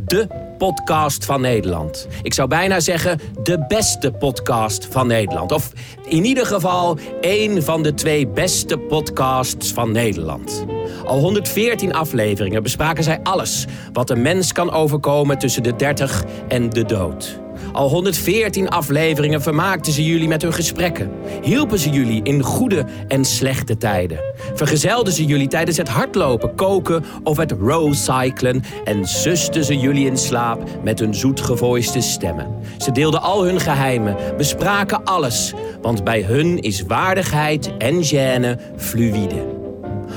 De 0.06 0.51
podcast 0.62 1.26
van 1.26 1.41
Nederland. 1.41 2.08
Ik 2.21 2.34
zou 2.34 2.47
bijna 2.47 2.80
zeggen 2.80 3.19
de 3.43 3.65
beste 3.67 4.12
podcast 4.12 4.88
van 4.91 5.08
Nederland. 5.08 5.52
Of 5.52 5.71
in 6.06 6.26
ieder 6.26 6.45
geval 6.45 6.97
één 7.21 7.63
van 7.63 7.84
de 7.84 7.93
twee 7.93 8.28
beste 8.28 8.78
podcasts 8.78 9.74
van 9.74 9.91
Nederland. 9.91 10.65
Al 11.06 11.19
114 11.19 11.93
afleveringen 11.93 12.63
bespraken 12.63 13.04
zij 13.04 13.19
alles 13.24 13.65
wat 13.93 14.10
een 14.10 14.21
mens 14.21 14.52
kan 14.52 14.71
overkomen 14.71 15.38
tussen 15.38 15.63
de 15.63 15.76
30 15.76 16.24
en 16.47 16.69
de 16.69 16.86
dood. 16.86 17.40
Al 17.71 17.89
114 17.89 18.69
afleveringen 18.69 19.41
vermaakten 19.41 19.93
ze 19.93 20.06
jullie 20.06 20.28
met 20.28 20.41
hun 20.41 20.54
gesprekken. 20.54 21.12
Hielpen 21.41 21.80
ze 21.80 21.89
jullie 21.89 22.24
in 22.24 22.41
goede 22.41 22.86
en 23.08 23.26
slechte 23.26 23.78
tijden. 23.78 24.19
Vergezelden 24.54 25.13
ze 25.13 25.26
jullie 25.26 25.47
tijdens 25.47 25.78
het 25.78 25.89
hardlopen, 25.89 26.56
koken 26.56 27.04
of 27.24 27.38
het 27.38 27.52
rowcyclen. 27.52 28.63
En 28.84 29.06
susten 29.06 29.63
ze 29.63 29.78
jullie 29.78 30.06
in 30.06 30.17
slaap 30.17 30.63
met 30.84 31.00
hun 31.00 31.15
zoetgevoiste 31.15 32.02
stemmen. 32.02 32.47
Ze 32.78 32.91
deelden 32.91 33.21
al 33.21 33.43
hun 33.43 33.60
geheimen, 33.60 34.15
bespraken 34.38 35.04
alles. 35.04 35.54
Want 35.82 36.04
bij 36.04 36.21
hun 36.21 36.60
is 36.60 36.82
waardigheid 36.82 37.78
en 37.78 38.04
gêne 38.04 38.60
fluïde. 38.78 39.61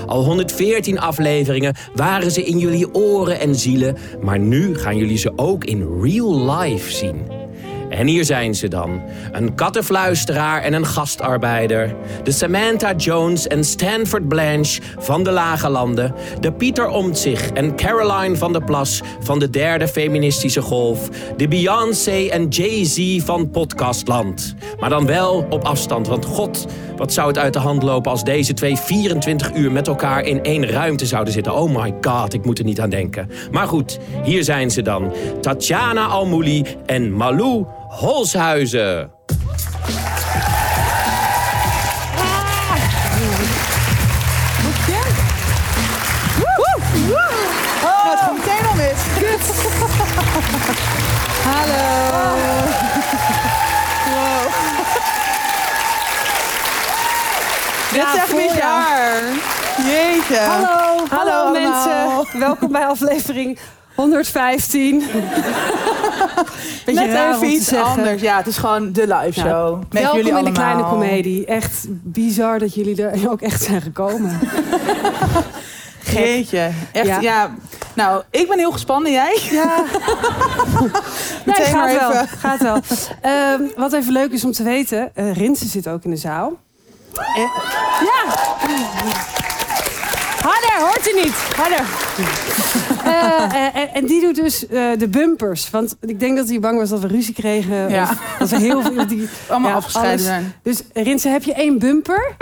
Al 0.07 0.25
114 0.25 0.99
afleveringen 0.99 1.75
waren 1.95 2.31
ze 2.31 2.45
in 2.45 2.59
jullie 2.59 2.95
oren 2.95 3.41
en 3.41 3.55
zielen, 3.55 3.97
maar 4.23 4.39
nu 4.39 4.79
gaan 4.79 4.97
jullie 4.97 5.19
ze 5.19 5.33
ook 5.37 5.65
in 5.65 6.01
real 6.01 6.51
life 6.51 6.93
zien. 6.93 7.44
En 7.95 8.07
hier 8.07 8.25
zijn 8.25 8.55
ze 8.55 8.69
dan. 8.69 9.03
Een 9.33 9.55
kattenfluisteraar 9.55 10.63
en 10.63 10.73
een 10.73 10.87
gastarbeider. 10.87 11.95
De 12.23 12.33
Samantha 12.33 12.95
Jones 12.95 13.47
en 13.47 13.65
Stanford 13.65 14.29
Blanche 14.29 14.81
van 14.99 15.25
de 15.25 15.31
Lage 15.31 15.69
Landen. 15.69 16.15
De 16.41 16.53
Pieter 16.53 16.89
Omtzigt 16.89 17.53
en 17.53 17.77
Caroline 17.77 18.37
van 18.37 18.53
der 18.53 18.65
Plas 18.65 19.03
van 19.21 19.39
de 19.39 19.51
derde 19.51 19.89
feministische 19.89 20.61
golf. 20.61 21.09
De 21.37 21.49
Beyoncé 21.49 22.27
en 22.27 22.49
Jay-Z 22.49 23.25
van 23.25 23.51
Podcastland. 23.51 24.55
Maar 24.81 24.91
dan 24.91 25.07
wel 25.07 25.47
op 25.51 25.65
afstand, 25.65 26.09
want 26.09 26.25
god, 26.25 26.67
wat 26.97 27.13
zou 27.13 27.29
het 27.29 27.39
uit 27.39 27.53
de 27.53 27.59
hand 27.59 27.83
lopen 27.83 28.11
als 28.11 28.25
deze 28.25 28.55
twee 28.55 28.77
24 28.77 29.55
uur 29.55 29.73
met 29.73 29.89
elkaar 29.89 30.25
in 30.25 30.43
één 30.43 30.67
ruimte 30.67 31.07
zouden 31.07 31.33
zitten. 31.33 31.55
Oh 31.55 31.83
my 31.83 31.95
god, 32.01 32.35
ik 32.35 32.45
moet 32.45 32.59
er 32.59 32.65
niet 32.65 32.81
aan 32.81 32.91
denken. 32.91 33.31
Maar 33.51 33.67
goed, 33.67 33.99
hier 34.23 34.45
zijn 34.45 34.71
ze 34.71 34.83
dan. 34.83 35.13
Tatjana 35.41 36.07
Almouli 36.07 36.65
en 36.87 37.13
Malou 37.13 37.67
Holshuizen. 37.95 39.11
Oh, 47.83 48.11
het 48.11 48.19
gaat 48.19 48.33
meteen 48.33 48.67
al 48.67 48.75
mis. 48.75 49.01
Hallo. 51.45 52.37
Dit 57.93 58.03
is 58.03 58.21
echt 58.21 58.57
jaar. 58.57 59.23
Jeetje. 59.77 60.39
Hallo, 60.39 61.07
hallo, 61.11 61.31
allemaal. 61.31 61.53
mensen. 61.53 62.39
Welkom 62.41 62.73
bij 62.73 62.87
aflevering 62.87 63.59
115. 63.95 65.03
Beetje 66.85 67.01
Net 67.07 67.13
raar 67.15 67.35
even 67.35 67.51
iets 67.51 67.67
zeggen. 67.69 67.89
anders. 67.89 68.23
Ja, 68.23 68.37
het 68.37 68.47
is 68.47 68.57
gewoon 68.57 68.93
de 68.93 69.07
live 69.07 69.41
show. 69.41 69.79
met 69.93 70.03
Welkom 70.03 70.19
jullie 70.19 70.39
in 70.39 70.45
de 70.45 70.53
kleine 70.53 70.83
komedie. 70.83 71.47
Echt 71.47 71.85
bizar 71.89 72.59
dat 72.59 72.75
jullie 72.75 73.03
er 73.07 73.31
ook 73.31 73.41
echt 73.43 73.63
zijn 73.63 73.81
gekomen. 73.83 74.39
Jeetje. 76.15 76.71
Echt, 76.93 77.07
Ja. 77.07 77.21
ja. 77.21 77.55
Nou, 77.95 78.23
ik 78.31 78.49
ben 78.49 78.59
heel 78.59 78.73
gespannen. 78.73 79.13
Jij? 79.13 79.39
Ja. 79.51 79.75
Nee, 81.45 81.57
Meteen 81.57 81.65
gaat 81.65 81.75
maar 81.75 81.95
wel. 81.95 82.11
even. 82.13 82.29
Gaat 82.39 82.63
wel. 82.63 82.79
Ehm, 83.21 83.61
wat 83.77 83.93
even 83.93 84.13
leuk 84.13 84.33
is 84.33 84.45
om 84.45 84.53
te 84.53 84.63
weten, 84.63 85.11
eh 85.15 85.33
Rinse 85.37 85.67
zit 85.67 85.89
ook 85.89 86.05
in 86.05 86.11
de 86.11 86.17
zaal. 86.17 86.53
En- 87.15 87.51
ja. 88.01 88.35
Harder, 90.43 90.79
hoort 90.79 91.09
u 91.15 91.21
niet. 91.25 91.35
Harder. 91.57 91.85
Eh, 93.23 93.67
eh, 93.67 93.77
en, 93.77 93.95
en 93.95 94.07
die 94.07 94.21
doet 94.21 94.35
dus 94.35 94.67
eh, 94.67 94.83
de 94.99 95.09
bumpers. 95.09 95.71
Want 95.71 95.97
ik 96.01 96.21
denk 96.21 96.37
dat 96.37 96.49
hij 96.49 96.61
bang 96.61 96.79
was 96.79 96.89
dat 96.89 97.01
we 97.01 97.07
ruzie 97.07 97.35
kregen. 97.35 97.91
Ja. 97.91 98.11
Of 98.11 98.37
dat 98.39 98.49
we 98.49 98.57
heel 98.59 98.83
veel... 98.83 99.07
Die, 99.07 99.29
Allemaal 99.49 99.71
ja, 99.71 99.77
afgescheiden 99.77 100.13
alles. 100.13 100.25
zijn. 100.25 100.55
Dus 100.63 100.83
Rinse, 100.93 101.29
heb 101.29 101.43
je 101.43 101.55
één 101.55 101.79
bumper? 101.79 102.35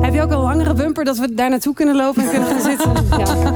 Heb 0.00 0.14
je 0.14 0.22
ook 0.22 0.30
een 0.30 0.38
langere 0.38 0.74
bumper 0.74 1.04
dat 1.04 1.18
we 1.18 1.34
daar 1.34 1.50
naartoe 1.50 1.74
kunnen 1.74 1.96
lopen 1.96 2.22
en 2.22 2.30
kunnen 2.30 2.48
gaan 2.48 2.60
zitten? 2.60 2.92
Ja. 3.18 3.52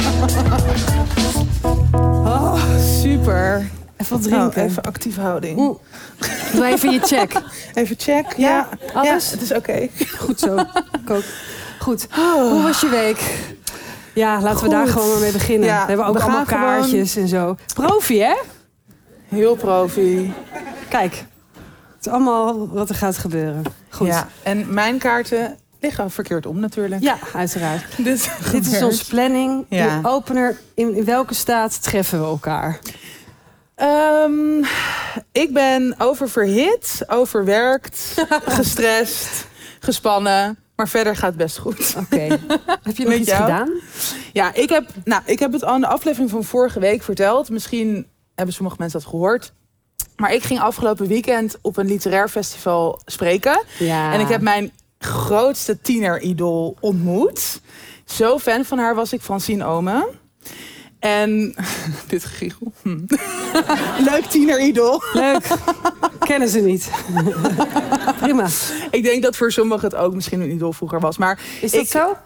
Oh, 2.24 2.54
super. 3.00 3.70
Even 3.96 4.16
wat 4.16 4.22
drinken. 4.22 4.62
even 4.64 4.82
actieve 4.82 5.20
houding. 5.20 5.58
Oeh. 5.58 5.76
Doe 6.52 6.64
even 6.64 6.90
je 6.90 7.00
check. 7.00 7.32
Even 7.74 7.96
check. 7.98 8.34
Ja, 8.36 8.68
alles? 8.94 9.24
Ja, 9.24 9.30
het 9.30 9.42
is 9.42 9.52
oké. 9.52 9.88
Goed 10.18 10.40
zo. 10.40 10.56
Ik 11.02 11.10
ook. 11.10 11.22
Goed. 11.78 12.06
Hoe 12.50 12.62
was 12.62 12.80
je 12.80 12.88
week? 12.88 13.20
Ja, 14.14 14.40
laten 14.40 14.64
we 14.64 14.70
daar 14.70 14.86
gewoon 14.86 15.10
maar 15.10 15.20
mee 15.20 15.32
beginnen. 15.32 15.68
Ja, 15.68 15.80
we 15.82 15.86
hebben 15.88 16.06
ook 16.06 16.16
we 16.16 16.22
allemaal 16.22 16.44
gewoon- 16.44 16.62
kaartjes 16.62 17.16
en 17.16 17.28
zo. 17.28 17.56
Profi, 17.74 18.20
hè? 18.20 18.34
Heel 19.28 19.56
profi. 19.56 20.32
Kijk. 20.88 21.24
Het 21.96 22.06
is 22.06 22.12
allemaal 22.12 22.68
wat 22.68 22.88
er 22.88 22.94
gaat 22.94 23.16
gebeuren. 23.18 23.62
Goed. 23.88 24.06
Ja, 24.06 24.28
en 24.42 24.74
mijn 24.74 24.98
kaarten 24.98 25.56
liggen 25.80 26.10
verkeerd 26.10 26.46
om 26.46 26.60
natuurlijk. 26.60 27.02
Ja, 27.02 27.16
uiteraard. 27.34 27.84
Dit, 28.04 28.30
Dit 28.52 28.66
is 28.72 28.82
onze 28.82 29.06
planning. 29.06 29.66
Ja. 29.68 30.00
De 30.00 30.08
opener. 30.08 30.58
In, 30.74 30.94
in 30.94 31.04
welke 31.04 31.34
staat 31.34 31.82
treffen 31.82 32.20
we 32.20 32.26
elkaar? 32.26 32.78
Ehm, 33.74 34.58
ik 35.32 35.52
ben 35.52 35.94
oververhit, 35.98 37.04
overwerkt, 37.06 38.14
gestrest, 38.58 39.46
gespannen. 39.80 40.58
Maar 40.82 40.90
verder 40.90 41.16
gaat 41.16 41.28
het 41.28 41.36
best 41.36 41.58
goed. 41.58 41.94
Oké. 41.98 42.16
Heb 42.82 42.96
je 42.96 43.04
nog 43.04 43.14
iets 43.14 43.28
jou? 43.28 43.42
gedaan? 43.42 43.80
Ja, 44.32 44.54
ik 44.54 44.68
heb, 44.68 44.88
nou, 45.04 45.22
ik 45.24 45.38
heb 45.38 45.52
het 45.52 45.64
al 45.64 45.74
in 45.74 45.80
de 45.80 45.86
aflevering 45.86 46.30
van 46.30 46.44
vorige 46.44 46.80
week 46.80 47.02
verteld. 47.02 47.50
Misschien 47.50 48.06
hebben 48.34 48.54
sommige 48.54 48.76
mensen 48.78 49.00
dat 49.00 49.08
gehoord. 49.08 49.52
Maar 50.16 50.34
ik 50.34 50.42
ging 50.42 50.60
afgelopen 50.60 51.06
weekend 51.06 51.58
op 51.60 51.76
een 51.76 51.86
literair 51.86 52.28
festival 52.28 53.00
spreken. 53.04 53.64
Ja. 53.78 54.12
En 54.12 54.20
ik 54.20 54.28
heb 54.28 54.40
mijn 54.40 54.72
grootste 54.98 55.80
tieneridool 55.80 56.76
ontmoet. 56.80 57.60
Zo 58.04 58.38
fan 58.38 58.64
van 58.64 58.78
haar 58.78 58.94
was 58.94 59.12
ik, 59.12 59.20
Francine 59.20 59.64
Omen. 59.64 60.04
En 61.02 61.54
dit 62.08 62.24
gegiegel. 62.24 62.72
Hm. 62.82 62.98
Leuk 64.10 64.24
tieneridool. 64.28 65.02
Leuk. 65.12 65.46
Kennen 66.18 66.48
ze 66.48 66.60
niet. 66.60 66.90
Prima. 68.20 68.46
Ik 68.90 69.02
denk 69.02 69.22
dat 69.22 69.36
voor 69.36 69.52
sommigen 69.52 69.88
het 69.88 69.96
ook 69.98 70.14
misschien 70.14 70.40
een 70.40 70.50
idool 70.50 70.72
vroeger 70.72 71.00
was. 71.00 71.18
Maar 71.18 71.38
Is 71.60 71.70
dat 71.70 71.80
Ik- 71.80 71.90
zo? 71.90 72.16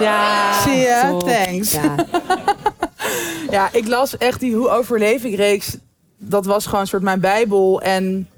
Ja. 0.00 0.52
Zie 0.62 0.72
je? 0.76 1.06
top. 1.08 1.28
Thanks. 1.28 1.72
Ja. 1.72 1.94
ja, 3.50 3.68
ik 3.72 3.86
las 3.88 4.16
echt 4.16 4.40
die 4.40 4.54
Hoe 4.54 4.68
overleef 4.68 5.24
ik 5.24 5.34
reeks. 5.36 5.76
Dat 6.18 6.46
was 6.46 6.64
gewoon 6.66 6.80
een 6.80 6.86
soort 6.86 7.02
mijn 7.02 7.20
bijbel. 7.20 7.80
En 7.82 8.28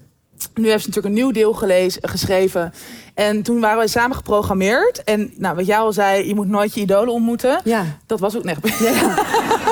nu 0.55 0.69
heeft 0.69 0.83
ze 0.83 0.89
natuurlijk 0.89 1.15
een 1.17 1.23
nieuw 1.23 1.33
deel 1.33 1.53
gelezen, 1.53 2.09
geschreven. 2.09 2.73
En 3.15 3.43
toen 3.43 3.61
waren 3.61 3.83
we 3.83 3.89
samen 3.89 4.17
geprogrammeerd. 4.17 5.05
En 5.05 5.33
nou, 5.37 5.57
wat 5.57 5.67
jij 5.67 5.79
al 5.79 5.93
zei, 5.93 6.27
je 6.29 6.35
moet 6.35 6.49
nooit 6.49 6.75
je 6.75 6.81
idolen 6.81 7.13
ontmoeten. 7.13 7.61
ja. 7.65 7.85
Dat 8.07 8.21
was 8.21 8.37
ook 8.37 8.45
echt. 8.45 8.79
ja. 8.79 9.15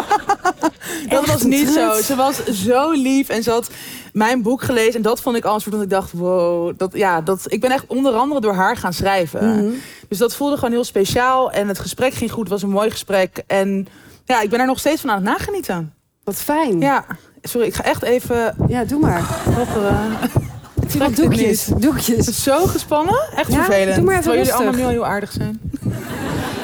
Dat 1.09 1.27
was 1.27 1.43
niet 1.43 1.69
zo. 1.69 2.01
Ze 2.03 2.15
was 2.17 2.45
zo 2.45 2.91
lief 2.91 3.29
en 3.29 3.43
ze 3.43 3.51
had 3.51 3.71
mijn 4.13 4.43
boek 4.43 4.63
gelezen. 4.63 4.95
En 4.95 5.03
dat 5.03 5.21
vond 5.21 5.37
ik 5.37 5.45
al 5.45 5.55
een 5.55 5.61
soort 5.61 5.75
dat 5.75 5.85
ik 5.85 5.91
dacht, 5.91 6.13
wow. 6.13 6.73
Dat, 6.77 6.91
ja, 6.95 7.21
dat, 7.21 7.45
ik 7.47 7.61
ben 7.61 7.71
echt 7.71 7.85
onder 7.87 8.13
andere 8.13 8.41
door 8.41 8.55
haar 8.55 8.77
gaan 8.77 8.93
schrijven. 8.93 9.55
Mhm. 9.55 9.71
Dus 10.09 10.19
dat 10.19 10.35
voelde 10.35 10.55
gewoon 10.57 10.71
heel 10.73 10.85
speciaal. 10.85 11.53
En 11.53 11.69
het 11.69 11.79
gesprek 11.79 12.15
ging 12.15 12.31
goed. 12.31 12.41
Het 12.43 12.53
was 12.53 12.63
een 12.63 12.71
mooi 12.71 12.91
gesprek. 12.91 13.43
En 13.47 13.87
ja, 14.25 14.41
ik 14.41 14.51
ben 14.51 14.61
er 14.61 14.67
nog 14.67 14.79
steeds 14.79 15.01
van 15.01 15.11
aan 15.11 15.17
het 15.17 15.25
nagenieten. 15.25 15.93
Wat 16.25 16.37
fijn. 16.37 16.81
Ja, 16.81 17.05
sorry. 17.43 17.67
Ik 17.67 17.75
ga 17.75 17.85
echt 17.85 18.03
even 18.03 18.55
Ja, 18.69 18.85
doe 18.85 19.01
maar. 19.01 19.23
hopperen. 19.55 20.17
Ik 21.09 21.17
doekjes. 21.17 21.65
Doekjes. 21.77 22.43
Zo 22.43 22.67
gespannen. 22.67 23.29
Echt 23.37 23.53
Ja, 23.53 23.65
vervelend. 23.65 23.95
doe 23.97 24.05
maar 24.05 24.15
even 24.15 24.23
Terwijl 24.25 24.45
jullie 24.45 24.53
allemaal 24.53 24.75
heel, 24.81 24.89
heel 24.89 25.07
aardig 25.07 25.33
zijn. 25.33 25.61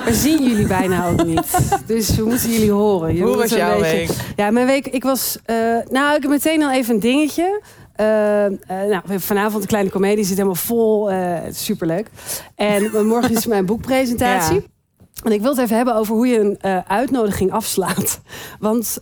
We 0.04 0.14
zien 0.14 0.42
jullie 0.48 0.66
bijna 0.66 1.08
ook 1.08 1.24
niet. 1.24 1.58
Dus 1.86 2.16
we 2.16 2.24
moeten 2.24 2.50
jullie 2.50 2.70
horen. 2.72 3.08
Jullie 3.14 3.28
Hoe 3.28 3.36
was 3.36 3.50
een 3.50 3.56
jouw 3.56 3.80
beetje- 3.80 3.96
week? 3.96 4.10
Ja, 4.36 4.50
mijn 4.50 4.66
week, 4.66 4.86
ik 4.86 5.02
was... 5.02 5.38
eh, 5.44 5.56
nou, 5.90 6.16
ik 6.16 6.22
heb 6.22 6.30
meteen 6.30 6.62
al 6.62 6.70
even 6.72 6.94
een 6.94 7.00
dingetje. 7.00 7.62
Eh, 7.96 8.44
eh, 8.46 8.52
nou, 8.68 9.02
vanavond 9.20 9.62
de 9.62 9.68
kleine 9.68 9.90
komedie 9.90 10.24
zit 10.24 10.34
helemaal 10.36 10.54
vol. 10.54 11.10
superleuk. 11.50 12.08
En 12.54 12.90
morgen 13.06 13.30
is 13.36 13.46
mijn 13.46 13.66
boekpresentatie. 13.66 14.54
Ja. 14.54 14.60
En 15.22 15.32
ik 15.32 15.40
wil 15.40 15.50
het 15.50 15.58
even 15.60 15.76
hebben 15.76 15.94
over 15.96 16.14
hoe 16.14 16.26
je 16.26 16.38
een 16.40 16.84
uitnodiging 16.88 17.52
afslaat. 17.52 18.20
Want 18.60 18.98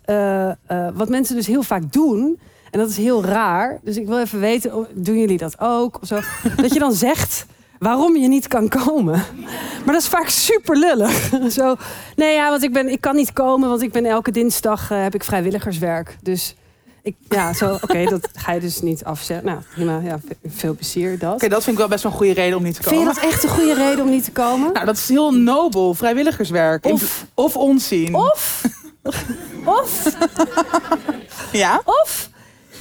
wat 0.95 1.09
mensen 1.09 1.37
dus 1.37 1.47
heel 1.47 1.63
vaak 1.63 1.93
doen... 1.93 2.39
En 2.71 2.79
dat 2.79 2.89
is 2.89 2.97
heel 2.97 3.25
raar. 3.25 3.79
Dus 3.83 3.97
ik 3.97 4.07
wil 4.07 4.19
even 4.21 4.41
weten, 4.41 4.75
oh, 4.75 4.87
doen 4.95 5.19
jullie 5.19 5.39
dat 5.39 5.61
ook? 5.61 5.99
Of 6.03 6.09
zo? 6.09 6.19
Dat 6.57 6.73
je 6.73 6.79
dan 6.79 6.93
zegt 6.93 7.47
waarom 7.83 8.17
je 8.17 8.29
niet 8.29 8.49
kan 8.49 8.69
komen. 8.69 9.25
Maar 9.85 9.95
dat 9.95 10.03
is 10.03 10.09
vaak 10.09 10.29
super 10.29 10.77
lullig. 10.79 11.31
Zo, 11.59 11.77
nee 12.17 12.35
ja, 12.35 12.51
want 12.51 12.63
ik, 12.63 12.73
ben, 12.73 12.89
ik 12.89 13.01
kan 13.01 13.15
niet 13.17 13.33
komen, 13.33 13.69
want 13.69 13.83
ik 13.83 13.93
ben 13.93 14.05
elke 14.05 14.31
dinsdag 14.31 14.91
eh, 14.91 15.03
heb 15.03 15.15
ik 15.15 15.25
vrijwilligerswerk. 15.25 16.17
Dus 16.23 16.55
ik, 17.03 17.15
ja, 17.29 17.53
zo, 17.53 17.73
oké, 17.81 18.05
dat 18.11 18.29
ga 18.35 18.53
je 18.53 18.61
dus 18.61 18.81
niet 18.81 19.05
afzetten. 19.05 19.47
Nou, 19.47 19.59
prima, 19.75 20.01
ja, 20.05 20.19
ve- 20.27 20.49
veel 20.49 20.75
plezier 20.75 21.19
dat. 21.19 21.35
Oké, 21.35 21.49
dat 21.49 21.63
vind 21.63 21.73
ik 21.73 21.79
wel 21.79 21.89
best 21.91 22.03
wel 22.03 22.13
een 22.13 22.19
goede 22.19 22.33
reden 22.33 22.57
om 22.59 22.63
niet 22.65 22.75
te 22.75 22.83
Vind 22.83 22.95
komen. 22.95 23.15
je 23.15 23.21
dat 23.21 23.31
echt 23.31 23.43
een 23.43 23.49
goede 23.51 23.75
reden 23.75 24.05
om 24.05 24.11
niet 24.11 24.25
te 24.25 24.33
komen? 24.33 24.73
Nou, 24.73 24.87
dat 24.87 24.97
is 24.97 25.09
heel 25.09 25.33
nobel, 25.35 25.95
vrijwilligerswerk. 25.95 26.85
Of- 26.87 27.27
of 27.35 27.57
onzien. 27.57 28.15
Of, 28.15 28.63
of, 29.65 30.17
Ja? 31.53 31.81
of... 31.85 32.31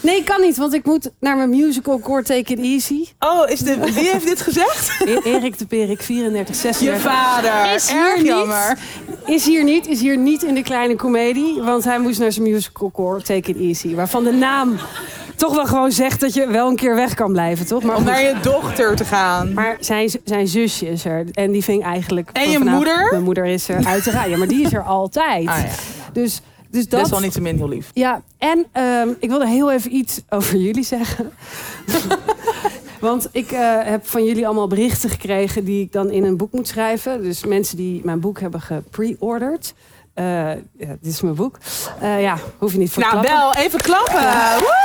Nee, 0.01 0.15
ik 0.17 0.25
kan 0.25 0.41
niet, 0.41 0.57
want 0.57 0.73
ik 0.73 0.85
moet 0.85 1.09
naar 1.19 1.37
mijn 1.37 1.49
musical 1.49 1.99
Core 1.99 2.23
Take 2.23 2.53
It 2.53 2.59
Easy. 2.59 3.07
Oh, 3.19 3.49
is 3.49 3.59
de, 3.59 3.77
wie 3.93 4.09
heeft 4.09 4.25
dit 4.27 4.41
gezegd? 4.41 4.91
E- 5.05 5.29
Erik 5.29 5.57
de 5.57 5.65
Perik, 5.65 6.01
34, 6.01 6.55
Je 6.55 6.61
36. 6.61 7.01
vader. 7.11 7.73
Is 7.75 7.91
hier 7.91 7.99
Erg 8.01 8.17
niet. 8.17 8.25
jammer. 8.25 8.77
Is 9.25 9.45
hier 9.45 9.63
niet, 9.63 9.87
is 9.87 10.01
hier 10.01 10.17
niet 10.17 10.43
in 10.43 10.53
de 10.53 10.61
kleine 10.63 10.95
komedie. 10.95 11.61
Want 11.61 11.83
hij 11.83 11.99
moest 11.99 12.19
naar 12.19 12.31
zijn 12.31 12.51
musical 12.51 12.91
core 12.91 13.21
Take 13.21 13.49
It 13.51 13.57
Easy. 13.57 13.95
Waarvan 13.95 14.23
de 14.23 14.31
naam 14.31 14.77
toch 15.35 15.55
wel 15.55 15.65
gewoon 15.65 15.91
zegt 15.91 16.19
dat 16.19 16.33
je 16.33 16.47
wel 16.47 16.67
een 16.69 16.75
keer 16.75 16.95
weg 16.95 17.13
kan 17.13 17.31
blijven, 17.31 17.65
toch? 17.67 17.83
Maar, 17.83 17.95
Om 17.95 18.03
naar 18.03 18.21
je 18.21 18.35
dochter 18.41 18.95
te 18.95 19.05
gaan. 19.05 19.53
maar 19.53 19.77
zijn, 19.79 20.11
zijn 20.25 20.47
zusje 20.47 20.89
is 20.89 21.05
er. 21.05 21.25
En 21.33 21.51
die 21.51 21.63
ving 21.63 21.83
eigenlijk... 21.83 22.29
En 22.33 22.49
je 22.49 22.59
moeder? 22.59 23.07
Mijn 23.11 23.23
moeder 23.23 23.45
is 23.45 23.69
er, 23.69 23.85
uiteraard. 23.85 24.29
Ja, 24.29 24.37
maar 24.37 24.47
die 24.47 24.65
is 24.65 24.73
er 24.73 24.83
altijd. 24.99 25.47
Ah 25.47 25.57
ja, 25.57 25.65
Dus, 26.13 26.41
dus 26.71 26.81
dat... 26.87 26.91
dat 26.91 27.01
is 27.05 27.09
wel 27.09 27.19
niet 27.19 27.31
te 27.33 27.41
min 27.41 27.57
heel 27.57 27.67
lief. 27.67 27.89
Ja, 27.93 28.21
en 28.37 28.65
ehm, 28.71 29.09
ik 29.19 29.29
wilde 29.29 29.47
heel 29.47 29.71
even 29.71 29.95
iets 29.95 30.21
over 30.29 30.57
jullie 30.57 30.83
zeggen. 30.83 31.31
Want 32.99 33.27
ik 33.31 33.51
eh, 33.51 33.77
heb 33.83 34.07
van 34.07 34.25
jullie 34.25 34.45
allemaal 34.45 34.67
berichten 34.67 35.09
gekregen 35.09 35.65
die 35.65 35.83
ik 35.83 35.91
dan 35.91 36.09
in 36.09 36.23
een 36.23 36.37
boek 36.37 36.51
moet 36.51 36.67
schrijven. 36.67 37.21
Dus 37.23 37.45
mensen 37.45 37.77
die 37.77 38.01
mijn 38.03 38.19
boek 38.19 38.39
hebben 38.39 38.61
gepre-ordered. 38.61 39.73
Eh, 40.13 40.25
ja, 40.55 40.57
dit 41.01 41.13
is 41.13 41.21
mijn 41.21 41.35
boek. 41.35 41.57
Eh, 41.99 42.21
ja, 42.21 42.37
hoef 42.57 42.71
je 42.71 42.77
niet 42.77 42.91
voor 42.91 43.03
te 43.03 43.09
Nou, 43.09 43.21
klappen. 43.25 43.43
wel, 43.55 43.65
even 43.65 43.81
klappen. 43.81 44.21
Woe! 44.59 44.79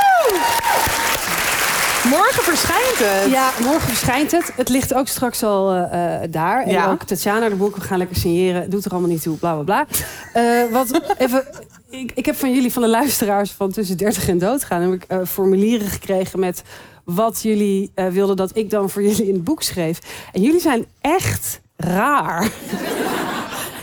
Morgen 2.11 2.43
verschijnt 2.43 2.99
het. 2.99 3.31
Ja, 3.31 3.51
morgen 3.63 3.89
verschijnt 3.89 4.31
het. 4.31 4.53
Het 4.57 4.69
ligt 4.69 4.95
ook 4.95 5.09
straks 5.09 5.43
al 5.43 5.73
eh, 5.73 6.23
eh, 6.23 6.31
daar. 6.33 6.63
En 6.63 6.71
Ja. 6.71 6.91
ook 6.91 7.03
Tatjana, 7.03 7.49
de 7.49 7.55
boek, 7.55 7.77
we 7.77 7.81
gaan 7.83 7.99
lekker 7.99 8.17
signeren. 8.17 8.71
Doet 8.71 8.85
er 8.85 8.91
allemaal 8.91 9.11
niet 9.11 9.23
toe, 9.23 9.37
bla 9.37 9.55
bla 9.55 9.63
bla. 9.63 9.87
Eh, 10.33 10.73
wat 10.73 11.01
even, 11.19 11.45
ik, 11.91 12.13
ik 12.15 12.27
heb 12.27 12.37
van 12.37 12.55
jullie, 12.55 12.73
van 12.73 12.83
de 12.83 12.89
luisteraars 12.89 13.51
van 13.51 13.73
tussen 13.73 13.97
30 13.97 14.29
en 14.29 14.39
doodgaan... 14.39 14.83
heb 14.83 14.93
ik 14.93 15.05
eh, 15.09 15.19
formulieren 15.25 15.89
gekregen 15.89 16.39
met 16.39 16.63
wat 17.05 17.43
jullie 17.43 17.91
eh, 17.95 18.09
wilden 18.09 18.37
dat 18.37 18.57
ik 18.57 18.71
dan 18.71 18.91
voor 18.91 19.03
jullie 19.03 19.27
in 19.27 19.35
het 19.35 19.45
boek 19.45 19.63
schreef. 19.63 19.99
En 20.33 20.43
jullie 20.43 20.61
zijn 20.61 20.87
echt 21.01 21.61
raar. 21.77 22.51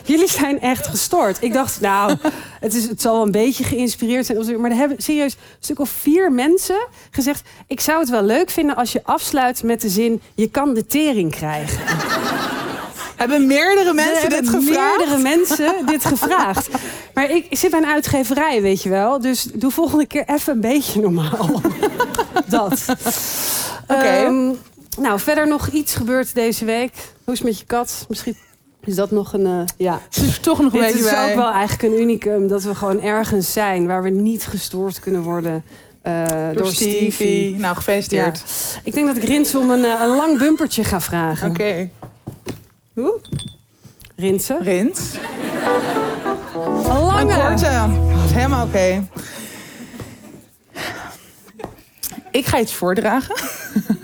Jullie 0.05 0.29
zijn 0.29 0.61
echt 0.61 0.87
gestoord. 0.87 1.41
Ik 1.41 1.53
dacht, 1.53 1.81
nou, 1.81 2.15
het, 2.59 2.73
is, 2.73 2.87
het 2.87 3.01
zal 3.01 3.13
wel 3.13 3.25
een 3.25 3.31
beetje 3.31 3.63
geïnspireerd 3.63 4.25
zijn. 4.25 4.61
Maar 4.61 4.71
er 4.71 4.77
hebben 4.77 5.01
serieus 5.01 5.33
een 5.33 5.39
stuk 5.59 5.79
of 5.79 5.89
vier 5.89 6.31
mensen 6.31 6.87
gezegd... 7.11 7.49
ik 7.67 7.79
zou 7.79 7.99
het 7.99 8.09
wel 8.09 8.23
leuk 8.23 8.49
vinden 8.49 8.75
als 8.75 8.91
je 8.91 9.03
afsluit 9.03 9.63
met 9.63 9.81
de 9.81 9.89
zin... 9.89 10.21
je 10.35 10.49
kan 10.49 10.73
de 10.73 10.85
tering 10.85 11.31
krijgen. 11.31 11.79
Hebben 13.29 13.47
meerdere 13.47 13.93
mensen 13.93 14.29
dit 14.29 14.49
gevraagd? 14.49 14.97
meerdere 14.97 15.21
mensen 15.21 15.85
dit 15.85 16.05
gevraagd. 16.05 16.69
Maar 17.13 17.29
ik, 17.31 17.45
zit 17.49 17.71
bij 17.71 17.79
een 17.79 17.85
uitgeverij, 17.85 18.61
weet 18.61 18.83
je 18.83 18.89
wel. 18.89 19.19
Dus 19.21 19.43
doe 19.53 19.71
volgende 19.71 20.05
keer 20.05 20.23
even 20.27 20.53
een 20.53 20.61
beetje 20.61 21.01
normaal. 21.01 21.61
Dat. 22.45 22.85
Oké. 23.87 24.01
Ehm, 24.03 24.51
nou, 24.99 25.19
verder 25.19 25.47
nog 25.47 25.67
iets 25.67 25.95
gebeurd 25.95 26.33
deze 26.33 26.65
week. 26.65 26.91
Hoe 27.23 27.33
is 27.33 27.39
het 27.39 27.47
met 27.47 27.59
je 27.59 27.65
kat? 27.65 28.05
Misschien 28.09 28.37
is 28.85 28.95
dat 28.95 29.11
nog 29.11 29.33
een... 29.33 29.45
eh, 29.45 29.61
ja. 29.77 29.99
Het 30.09 30.23
is 30.23 30.39
toch 30.39 30.61
nog 30.61 30.73
een 30.73 30.79
beetje 30.79 30.99
is 30.99 31.09
bij. 31.11 31.29
ook 31.29 31.35
wel 31.35 31.51
eigenlijk 31.51 31.93
een 31.93 32.01
unicum. 32.01 32.47
Dat 32.47 32.63
we 32.63 32.75
gewoon 32.75 33.01
ergens 33.01 33.53
zijn 33.53 33.87
waar 33.87 34.03
we 34.03 34.09
niet 34.09 34.45
gestoord 34.45 34.99
kunnen 34.99 35.21
worden 35.21 35.63
eh, 36.01 36.27
door, 36.27 36.53
Door 36.53 36.67
Stevie. 36.73 37.11
Stevie. 37.11 37.55
Nou, 37.57 37.75
gefeliciteerd. 37.75 38.37
Ja. 38.37 38.79
Ik 38.83 38.93
denk 38.93 39.07
dat 39.07 39.15
ik 39.17 39.23
Rins 39.23 39.55
om 39.55 39.69
een, 39.69 39.85
eh, 39.85 40.01
een 40.01 40.15
lang 40.15 40.37
bumpertje 40.37 40.83
ga 40.83 41.01
vragen. 41.01 41.49
Oké. 41.49 41.89
Hoe? 42.93 43.19
Rinsen? 44.15 44.63
Rint. 44.63 45.19
Een 46.55 46.61
Een 46.61 47.01
lange. 47.01 47.35
korte. 47.35 47.67
Helemaal 48.33 48.65
oké. 48.65 49.07
Ik 52.31 52.45
ga 52.45 52.59
iets 52.59 52.73
voordragen. 52.73 53.35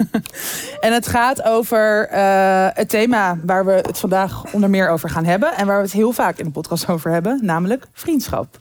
en 0.79 0.93
het 0.93 1.07
gaat 1.07 1.43
over 1.43 2.07
eh, 2.07 2.67
het 2.73 2.89
thema 2.89 3.37
waar 3.43 3.65
we 3.65 3.71
het 3.71 3.97
vandaag 3.99 4.53
onder 4.53 4.69
meer 4.69 4.89
over 4.89 5.09
gaan 5.09 5.25
hebben. 5.25 5.53
En 5.55 5.65
waar 5.67 5.77
we 5.77 5.83
het 5.83 5.91
heel 5.91 6.11
vaak 6.11 6.37
in 6.37 6.45
de 6.45 6.51
podcast 6.51 6.87
over 6.89 7.11
hebben. 7.11 7.39
Namelijk 7.41 7.87
vriendschap. 7.93 8.59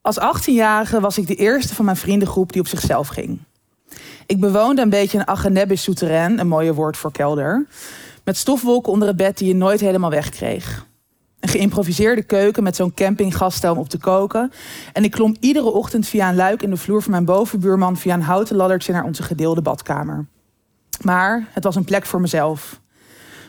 Als 0.00 0.18
18-jarige 0.20 1.00
was 1.00 1.18
ik 1.18 1.26
de 1.26 1.34
eerste 1.34 1.74
van 1.74 1.84
mijn 1.84 1.96
vriendengroep 1.96 2.52
die 2.52 2.60
op 2.60 2.66
zichzelf 2.68 3.08
ging. 3.08 3.40
Ik 4.26 4.40
bewoonde 4.40 4.82
een 4.82 4.90
beetje 4.90 5.18
een 5.18 5.26
agenebis 5.26 5.82
souterrain, 5.82 6.38
een 6.38 6.48
mooie 6.48 6.74
woord 6.74 6.96
voor 6.96 7.12
kelder. 7.12 7.66
Met 8.28 8.36
stofwolken 8.36 8.92
onder 8.92 9.08
het 9.08 9.16
bed 9.16 9.38
die 9.38 9.48
je 9.48 9.54
nooit 9.54 9.80
helemaal 9.80 10.10
wegkreeg. 10.10 10.86
Een 11.40 11.48
geïmproviseerde 11.48 12.22
keuken 12.22 12.62
met 12.62 12.76
zo'n 12.76 12.94
campinggasstel 12.94 13.72
om 13.72 13.78
op 13.78 13.88
te 13.88 13.98
koken. 13.98 14.52
En 14.92 15.04
ik 15.04 15.10
klom 15.10 15.36
iedere 15.40 15.70
ochtend 15.70 16.06
via 16.06 16.28
een 16.28 16.36
luik 16.36 16.62
in 16.62 16.70
de 16.70 16.76
vloer 16.76 17.02
van 17.02 17.10
mijn 17.10 17.24
bovenbuurman... 17.24 17.96
via 17.96 18.14
een 18.14 18.22
houten 18.22 18.56
laddertje 18.56 18.92
naar 18.92 19.04
onze 19.04 19.22
gedeelde 19.22 19.62
badkamer. 19.62 20.26
Maar 21.04 21.48
het 21.50 21.64
was 21.64 21.76
een 21.76 21.84
plek 21.84 22.06
voor 22.06 22.20
mezelf. 22.20 22.80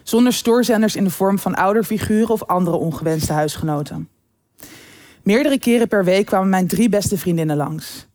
Zonder 0.03 0.33
stoorzenders 0.33 0.95
in 0.95 1.03
de 1.03 1.09
vorm 1.09 1.39
van 1.39 1.55
ouderfiguren 1.55 2.29
of 2.29 2.43
andere 2.43 2.77
ongewenste 2.77 3.33
huisgenoten. 3.33 4.09
Meerdere 5.23 5.59
keren 5.59 5.87
per 5.87 6.03
week 6.03 6.25
kwamen 6.25 6.49
mijn 6.49 6.67
drie 6.67 6.89
beste 6.89 7.17
vriendinnen 7.17 7.57
langs. 7.57 8.08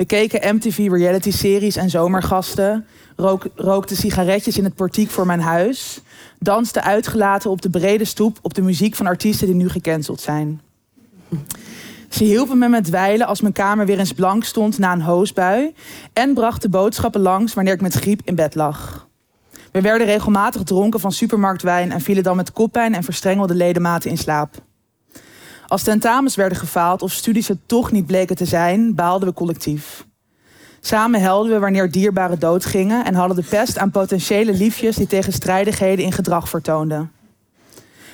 We 0.00 0.06
keken 0.06 0.54
MTV-reality-series 0.54 1.76
en 1.76 1.90
zomergasten... 1.90 2.86
Rook, 3.16 3.46
rookten 3.54 3.96
sigaretjes 3.96 4.58
in 4.58 4.64
het 4.64 4.74
portiek 4.74 5.10
voor 5.10 5.26
mijn 5.26 5.40
huis... 5.40 6.00
dansten 6.38 6.82
uitgelaten 6.82 7.50
op 7.50 7.62
de 7.62 7.70
brede 7.70 8.04
stoep... 8.04 8.38
op 8.42 8.54
de 8.54 8.62
muziek 8.62 8.94
van 8.94 9.06
artiesten 9.06 9.46
die 9.46 9.56
nu 9.56 9.68
gecanceld 9.68 10.20
zijn. 10.20 10.60
Ze 12.08 12.24
hielpen 12.24 12.58
me 12.58 12.68
met 12.68 12.84
dweilen 12.84 13.26
als 13.26 13.40
mijn 13.40 13.52
kamer 13.52 13.86
weer 13.86 13.98
eens 13.98 14.12
blank 14.12 14.44
stond 14.44 14.78
na 14.78 14.92
een 14.92 15.00
hoosbui... 15.00 15.74
en 16.12 16.34
brachten 16.34 16.70
boodschappen 16.70 17.20
langs 17.20 17.54
wanneer 17.54 17.74
ik 17.74 17.80
met 17.80 17.94
griep 17.94 18.20
in 18.24 18.34
bed 18.34 18.54
lag. 18.54 19.08
We 19.72 19.80
werden 19.80 20.06
regelmatig 20.06 20.62
dronken 20.62 21.00
van 21.00 21.12
supermarktwijn... 21.12 21.92
en 21.92 22.00
vielen 22.00 22.22
dan 22.22 22.36
met 22.36 22.52
koppijn 22.52 22.94
en 22.94 23.04
verstrengelde 23.04 23.54
ledematen 23.54 24.10
in 24.10 24.18
slaap. 24.18 24.54
Als 25.70 25.82
tentamens 25.82 26.34
werden 26.34 26.58
gefaald 26.58 27.02
of 27.02 27.12
studies 27.12 27.48
het 27.48 27.58
toch 27.66 27.92
niet 27.92 28.06
bleken 28.06 28.36
te 28.36 28.44
zijn... 28.44 28.94
baalden 28.94 29.28
we 29.28 29.34
collectief. 29.34 30.06
Samen 30.80 31.20
helden 31.20 31.52
we 31.52 31.58
wanneer 31.58 31.90
dierbaren 31.90 32.38
doodgingen... 32.38 33.04
en 33.04 33.14
hadden 33.14 33.36
de 33.36 33.48
pest 33.48 33.78
aan 33.78 33.90
potentiële 33.90 34.52
liefjes... 34.52 34.96
die 34.96 35.06
tegenstrijdigheden 35.06 36.04
in 36.04 36.12
gedrag 36.12 36.48
vertoonden. 36.48 37.12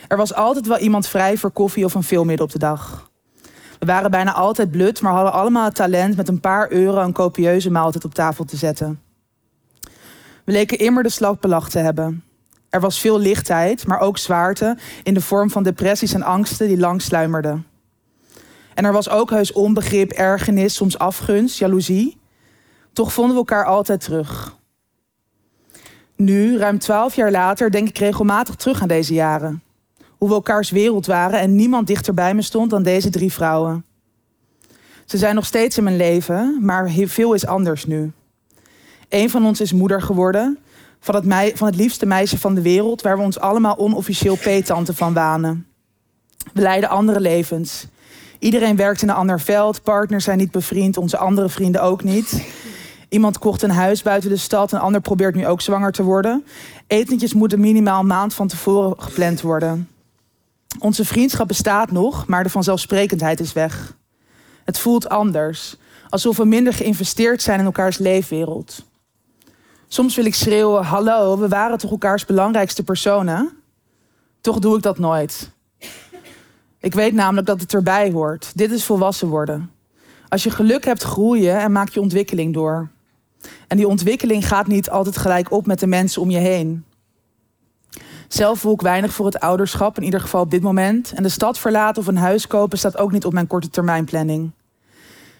Er 0.08 0.16
was 0.16 0.34
altijd 0.34 0.66
wel 0.66 0.78
iemand 0.78 1.06
vrij 1.06 1.36
voor 1.36 1.50
koffie 1.50 1.84
of 1.84 1.94
een 1.94 2.02
film 2.02 2.26
midden 2.26 2.46
op 2.46 2.52
de 2.52 2.58
dag. 2.58 3.10
We 3.78 3.86
waren 3.86 4.10
bijna 4.10 4.32
altijd 4.32 4.70
blut, 4.70 5.00
maar 5.00 5.12
hadden 5.12 5.32
allemaal 5.32 5.64
het 5.64 5.74
talent... 5.74 6.16
met 6.16 6.28
een 6.28 6.40
paar 6.40 6.70
euro 6.70 7.00
een 7.00 7.12
copieuze 7.12 7.70
maaltijd 7.70 8.04
op 8.04 8.14
tafel 8.14 8.44
te 8.44 8.56
zetten. 8.56 9.00
We 10.44 10.52
leken 10.52 10.78
immer 10.78 11.02
de 11.02 11.08
slag 11.08 11.38
belach 11.38 11.70
te 11.70 11.78
hebben. 11.78 12.24
Er 12.76 12.82
was 12.82 13.00
veel 13.00 13.18
lichtheid, 13.18 13.86
maar 13.86 14.00
ook 14.00 14.18
zwaarte... 14.18 14.76
in 15.02 15.14
de 15.14 15.20
vorm 15.20 15.50
van 15.50 15.62
depressies 15.62 16.14
en 16.14 16.22
angsten 16.22 16.68
die 16.68 16.78
lang 16.78 17.02
sluimerden. 17.02 17.66
En 18.74 18.84
er 18.84 18.92
was 18.92 19.08
ook 19.08 19.30
heus 19.30 19.52
onbegrip, 19.52 20.10
ergernis, 20.10 20.74
soms 20.74 20.98
afgunst, 20.98 21.58
jaloezie... 21.58 22.18
Toch 22.92 23.12
vonden 23.12 23.32
we 23.32 23.38
elkaar 23.38 23.64
altijd 23.64 24.00
terug. 24.00 24.56
Nu, 26.16 26.58
ruim 26.58 26.78
twaalf 26.78 27.14
jaar 27.14 27.30
later, 27.30 27.70
denk 27.70 27.88
ik 27.88 27.98
regelmatig 27.98 28.54
terug 28.54 28.82
aan 28.82 28.88
deze 28.88 29.14
jaren. 29.14 29.62
Hoe 30.18 30.28
we 30.28 30.34
elkaars 30.34 30.70
wereld 30.70 31.06
waren 31.06 31.40
en 31.40 31.54
niemand 31.54 31.86
dichter 31.86 32.14
bij 32.14 32.34
me 32.34 32.42
stond 32.42 32.70
dan 32.70 32.82
deze 32.82 33.10
drie 33.10 33.32
vrouwen. 33.32 33.84
Ze 35.04 35.18
zijn 35.18 35.34
nog 35.34 35.46
steeds 35.46 35.76
in 35.76 35.84
mijn 35.84 35.96
leven, 35.96 36.58
maar 36.60 36.90
veel 36.90 37.34
is 37.34 37.46
anders 37.46 37.86
nu. 37.86 38.12
Een 39.08 39.30
van 39.30 39.46
ons 39.46 39.60
is 39.60 39.72
moeder 39.72 40.02
geworden, 40.02 40.58
van 41.06 41.14
het, 41.14 41.58
van 41.58 41.66
het 41.66 41.76
liefste 41.76 42.06
meisje 42.06 42.38
van 42.38 42.54
de 42.54 42.62
wereld, 42.62 43.02
waar 43.02 43.16
we 43.16 43.22
ons 43.22 43.38
allemaal 43.38 43.78
onofficieel 43.78 44.36
peetante 44.36 44.94
van 44.94 45.12
wanen. 45.12 45.66
We 46.52 46.60
leiden 46.60 46.88
andere 46.88 47.20
levens. 47.20 47.86
Iedereen 48.38 48.76
werkt 48.76 49.02
in 49.02 49.08
een 49.08 49.14
ander 49.14 49.40
veld, 49.40 49.82
partners 49.82 50.24
zijn 50.24 50.38
niet 50.38 50.50
bevriend, 50.50 50.96
onze 50.96 51.16
andere 51.16 51.48
vrienden 51.48 51.82
ook 51.82 52.02
niet. 52.02 52.46
Iemand 53.08 53.38
kocht 53.38 53.62
een 53.62 53.70
huis 53.70 54.02
buiten 54.02 54.30
de 54.30 54.36
stad, 54.36 54.72
een 54.72 54.78
ander 54.78 55.00
probeert 55.00 55.34
nu 55.34 55.46
ook 55.46 55.60
zwanger 55.60 55.92
te 55.92 56.02
worden. 56.02 56.44
Etentjes 56.86 57.34
moeten 57.34 57.60
minimaal 57.60 58.00
een 58.00 58.06
maand 58.06 58.34
van 58.34 58.48
tevoren 58.48 58.94
gepland 58.98 59.40
worden. 59.40 59.88
Onze 60.78 61.04
vriendschap 61.04 61.48
bestaat 61.48 61.90
nog, 61.90 62.26
maar 62.26 62.42
de 62.42 62.50
vanzelfsprekendheid 62.50 63.40
is 63.40 63.52
weg. 63.52 63.96
Het 64.64 64.78
voelt 64.78 65.08
anders. 65.08 65.76
Alsof 66.08 66.36
we 66.36 66.44
minder 66.44 66.72
geïnvesteerd 66.72 67.42
zijn 67.42 67.58
in 67.58 67.64
elkaars 67.64 67.98
leefwereld. 67.98 68.84
Soms 69.88 70.16
wil 70.16 70.24
ik 70.24 70.34
schreeuwen: 70.34 70.84
Hallo, 70.84 71.38
we 71.38 71.48
waren 71.48 71.78
toch 71.78 71.90
elkaars 71.90 72.24
belangrijkste 72.24 72.82
personen? 72.82 73.50
Toch 74.40 74.58
doe 74.58 74.76
ik 74.76 74.82
dat 74.82 74.98
nooit. 74.98 75.50
Ik 76.80 76.94
weet 76.94 77.14
namelijk 77.14 77.46
dat 77.46 77.60
het 77.60 77.74
erbij 77.74 78.10
hoort. 78.10 78.52
Dit 78.54 78.70
is 78.70 78.84
volwassen 78.84 79.28
worden. 79.28 79.70
Als 80.28 80.42
je 80.42 80.50
geluk 80.50 80.84
hebt, 80.84 81.02
groeien 81.02 81.58
en 81.58 81.72
maak 81.72 81.88
je 81.88 82.00
ontwikkeling 82.00 82.54
door. 82.54 82.88
En 83.68 83.76
die 83.76 83.88
ontwikkeling 83.88 84.48
gaat 84.48 84.66
niet 84.66 84.90
altijd 84.90 85.16
gelijk 85.16 85.50
op 85.50 85.66
met 85.66 85.80
de 85.80 85.86
mensen 85.86 86.22
om 86.22 86.30
je 86.30 86.38
heen. 86.38 86.84
Zelf 88.28 88.58
voel 88.58 88.72
ik 88.72 88.80
weinig 88.80 89.12
voor 89.12 89.26
het 89.26 89.40
ouderschap, 89.40 89.96
in 89.96 90.02
ieder 90.02 90.20
geval 90.20 90.40
op 90.40 90.50
dit 90.50 90.62
moment. 90.62 91.12
En 91.12 91.22
de 91.22 91.28
stad 91.28 91.58
verlaten 91.58 92.02
of 92.02 92.08
een 92.08 92.16
huis 92.16 92.46
kopen 92.46 92.78
staat 92.78 92.98
ook 92.98 93.12
niet 93.12 93.24
op 93.24 93.32
mijn 93.32 93.46
korte 93.46 93.70
termijn 93.70 94.04
planning. 94.04 94.50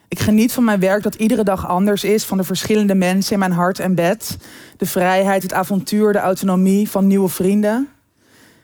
Ik 0.08 0.18
geniet 0.18 0.52
van 0.52 0.64
mijn 0.64 0.80
werk 0.80 1.02
dat 1.02 1.14
iedere 1.14 1.44
dag 1.44 1.66
anders 1.66 2.04
is, 2.04 2.24
van 2.24 2.36
de 2.36 2.44
verschillende 2.44 2.94
mensen 2.94 3.32
in 3.32 3.38
mijn 3.38 3.52
hart 3.52 3.78
en 3.78 3.94
bed. 3.94 4.36
De 4.76 4.86
vrijheid, 4.86 5.42
het 5.42 5.52
avontuur, 5.52 6.12
de 6.12 6.18
autonomie 6.18 6.90
van 6.90 7.06
nieuwe 7.06 7.28
vrienden. 7.28 7.88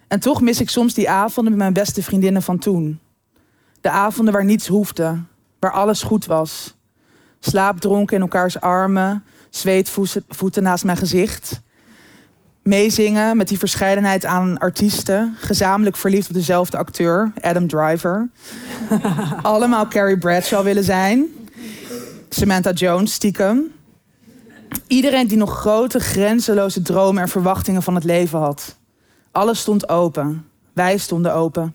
En 0.08 0.20
toch 0.20 0.40
mis 0.40 0.60
ik 0.60 0.70
soms 0.70 0.94
die 0.94 1.10
avonden 1.10 1.52
met 1.52 1.62
mijn 1.62 1.72
beste 1.72 2.02
vriendinnen 2.02 2.42
van 2.42 2.58
toen. 2.58 3.00
De 3.80 3.90
avonden 3.90 4.34
waar 4.34 4.44
niets 4.44 4.66
hoefde, 4.66 5.18
waar 5.58 5.72
alles 5.72 6.02
goed 6.02 6.26
was. 6.26 6.74
Slaapdronken 7.40 8.16
in 8.16 8.22
elkaars 8.22 8.60
armen, 8.60 9.24
zweetvoeten 9.50 10.62
naast 10.62 10.84
mijn 10.84 10.96
gezicht. 10.96 11.60
Meezingen 12.62 13.36
met 13.36 13.48
die 13.48 13.58
verscheidenheid 13.58 14.24
aan 14.24 14.58
artiesten. 14.58 15.34
Gezamenlijk 15.38 15.96
verliefd 15.96 16.28
op 16.28 16.34
dezelfde 16.34 16.76
acteur, 16.76 17.32
Adam 17.40 17.68
Driver. 17.68 18.28
Allemaal 19.42 19.88
Carrie 19.88 20.18
Bradshaw 20.18 20.64
willen 20.64 20.84
zijn. 20.84 21.26
Samantha 22.28 22.72
Jones, 22.72 23.12
stiekem. 23.12 23.72
Iedereen 24.86 25.26
die 25.26 25.36
nog 25.36 25.58
grote, 25.58 25.98
grenzeloze 25.98 26.82
dromen 26.82 27.22
en 27.22 27.28
verwachtingen 27.28 27.82
van 27.82 27.94
het 27.94 28.04
leven 28.04 28.38
had. 28.38 28.76
Alles 29.30 29.60
stond 29.60 29.88
open. 29.88 30.46
Wij 30.72 30.98
stonden 30.98 31.34
open. 31.34 31.74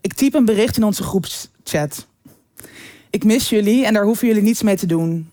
Ik 0.00 0.14
typ 0.14 0.34
een 0.34 0.44
bericht 0.44 0.76
in 0.76 0.84
onze 0.84 1.02
groepschat. 1.02 2.06
Ik 3.10 3.24
mis 3.24 3.48
jullie 3.48 3.86
en 3.86 3.92
daar 3.92 4.04
hoeven 4.04 4.26
jullie 4.26 4.42
niets 4.42 4.62
mee 4.62 4.76
te 4.76 4.86
doen. 4.86 5.30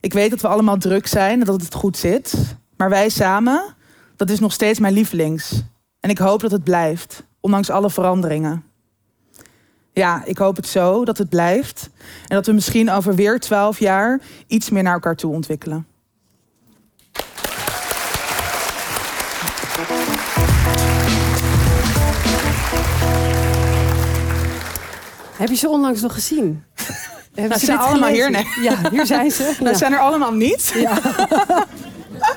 Ik 0.00 0.12
weet 0.12 0.30
dat 0.30 0.40
we 0.40 0.48
allemaal 0.48 0.76
druk 0.76 1.06
zijn 1.06 1.40
en 1.40 1.46
dat 1.46 1.62
het 1.62 1.74
goed 1.74 1.96
zit. 1.96 2.34
Maar 2.78 2.88
wij 2.90 3.08
samen, 3.08 3.74
dat 4.16 4.30
is 4.30 4.40
nog 4.40 4.52
steeds 4.52 4.78
mijn 4.78 4.92
lievelings. 4.92 5.62
En 6.00 6.10
ik 6.10 6.18
hoop 6.18 6.40
dat 6.40 6.50
het 6.50 6.64
blijft, 6.64 7.22
ondanks 7.40 7.70
alle 7.70 7.90
veranderingen. 7.90 8.64
Ja, 9.92 10.22
ik 10.24 10.38
hoop 10.38 10.56
het 10.56 10.66
zo, 10.66 11.04
dat 11.04 11.18
het 11.18 11.28
blijft. 11.28 11.90
En 12.26 12.36
dat 12.36 12.46
we 12.46 12.52
misschien 12.52 12.90
over 12.90 13.14
weer 13.14 13.40
twaalf 13.40 13.78
jaar 13.78 14.20
iets 14.46 14.70
meer 14.70 14.82
naar 14.82 14.92
elkaar 14.94 15.16
toe 15.16 15.32
ontwikkelen. 15.32 15.86
Heb 25.36 25.48
je 25.48 25.56
ze 25.56 25.68
onlangs 25.68 26.00
nog 26.00 26.12
gezien? 26.14 26.64
Hebben 27.34 27.48
Nou, 27.48 27.60
ze 27.60 27.66
ze 27.66 27.72
dit 27.72 27.80
allemaal 27.80 28.08
gelezen? 28.08 28.36
hier, 28.36 28.62
Ja, 28.62 28.90
hier 28.90 29.06
zijn 29.06 29.30
ze. 29.30 29.54
Dat 29.60 29.68
Ja. 29.72 29.74
zijn 29.78 29.92
er 29.92 29.98
allemaal 29.98 30.32
niet. 30.32 30.72
Ja. 30.74 30.98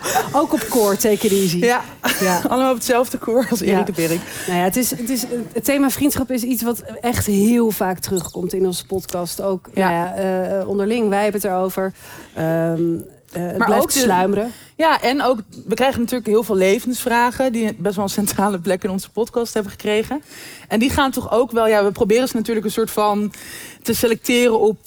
Ook 0.39 0.54
op 0.54 0.66
koor, 0.70 0.95
take 0.97 1.26
it 1.26 1.32
easy. 1.32 1.58
Ja, 1.58 1.82
Ja. 2.20 2.41
allemaal 2.49 2.70
op 2.70 2.76
hetzelfde 2.76 3.18
koor 3.18 3.47
als 3.49 3.62
Erik 3.62 3.86
de 3.86 3.91
Birk. 3.91 4.20
Nou 4.47 4.58
ja, 4.60 4.64
het, 4.64 4.76
is, 4.76 4.89
het, 4.91 5.10
is, 5.10 5.26
het 5.54 5.64
thema 5.64 5.89
vriendschap 5.89 6.32
is 6.32 6.43
iets 6.43 6.64
wat 6.64 6.84
echt 7.02 7.26
heel 7.26 7.72
vaak 7.72 7.99
terugkomt 7.99 8.54
in 8.54 8.66
onze 8.66 8.86
podcast. 8.86 9.41
Ook 9.41 9.70
Ja. 9.74 9.89
Nou 10.16 10.16
eh, 10.60 10.68
onderling, 10.68 11.10
wij 11.10 11.24
hebben 11.24 11.41
het 11.41 11.49
erover. 11.49 11.93
Ehm 12.34 12.82
eh, 13.32 13.41
het 13.41 13.58
Maar 13.58 13.68
blijft 13.68 13.84
ook 13.84 13.93
de- 13.93 13.99
sluimeren. 13.99 14.52
Ja, 14.76 15.02
en 15.02 15.22
ook, 15.22 15.39
we 15.66 15.76
krijgen 15.76 15.99
natuurlijk 15.99 16.28
heel 16.28 16.43
veel 16.43 16.56
levensvragen... 16.56 17.52
die 17.52 17.74
best 17.78 17.95
wel 17.95 18.04
een 18.06 18.10
centrale 18.12 18.60
plek 18.60 18.84
in 18.84 18.89
onze 18.89 19.10
podcast 19.10 19.54
hebben 19.54 19.72
gekregen. 19.72 20.22
En 20.68 20.80
die 20.80 20.89
gaan 20.89 21.12
toch 21.12 21.32
ook 21.32 21.52
wel... 21.52 21.68
Ja, 21.68 21.84
we 21.84 21.91
proberen 21.91 22.28
ze 22.28 22.36
natuurlijk 22.36 22.66
een 22.66 22.72
soort 22.72 22.91
van 22.91 23.34
te 23.82 23.93
selecteren 23.93 24.60
op 24.60 24.78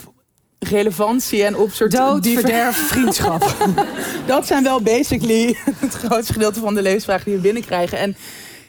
relevantie 0.69 1.45
en 1.45 1.57
op 1.57 1.73
soort... 1.73 1.91
Dood, 1.91 2.23
diver- 2.23 2.41
verderf, 2.41 2.77
vriendschap. 2.77 3.57
Dat 4.27 4.47
zijn 4.47 4.63
wel 4.63 4.81
basically 4.81 5.57
het 5.79 5.95
grootste 5.95 6.33
gedeelte 6.33 6.61
van 6.61 6.75
de 6.75 6.83
levensvragen 6.83 7.25
die 7.25 7.35
we 7.35 7.41
binnenkrijgen. 7.41 7.99
En 7.99 8.17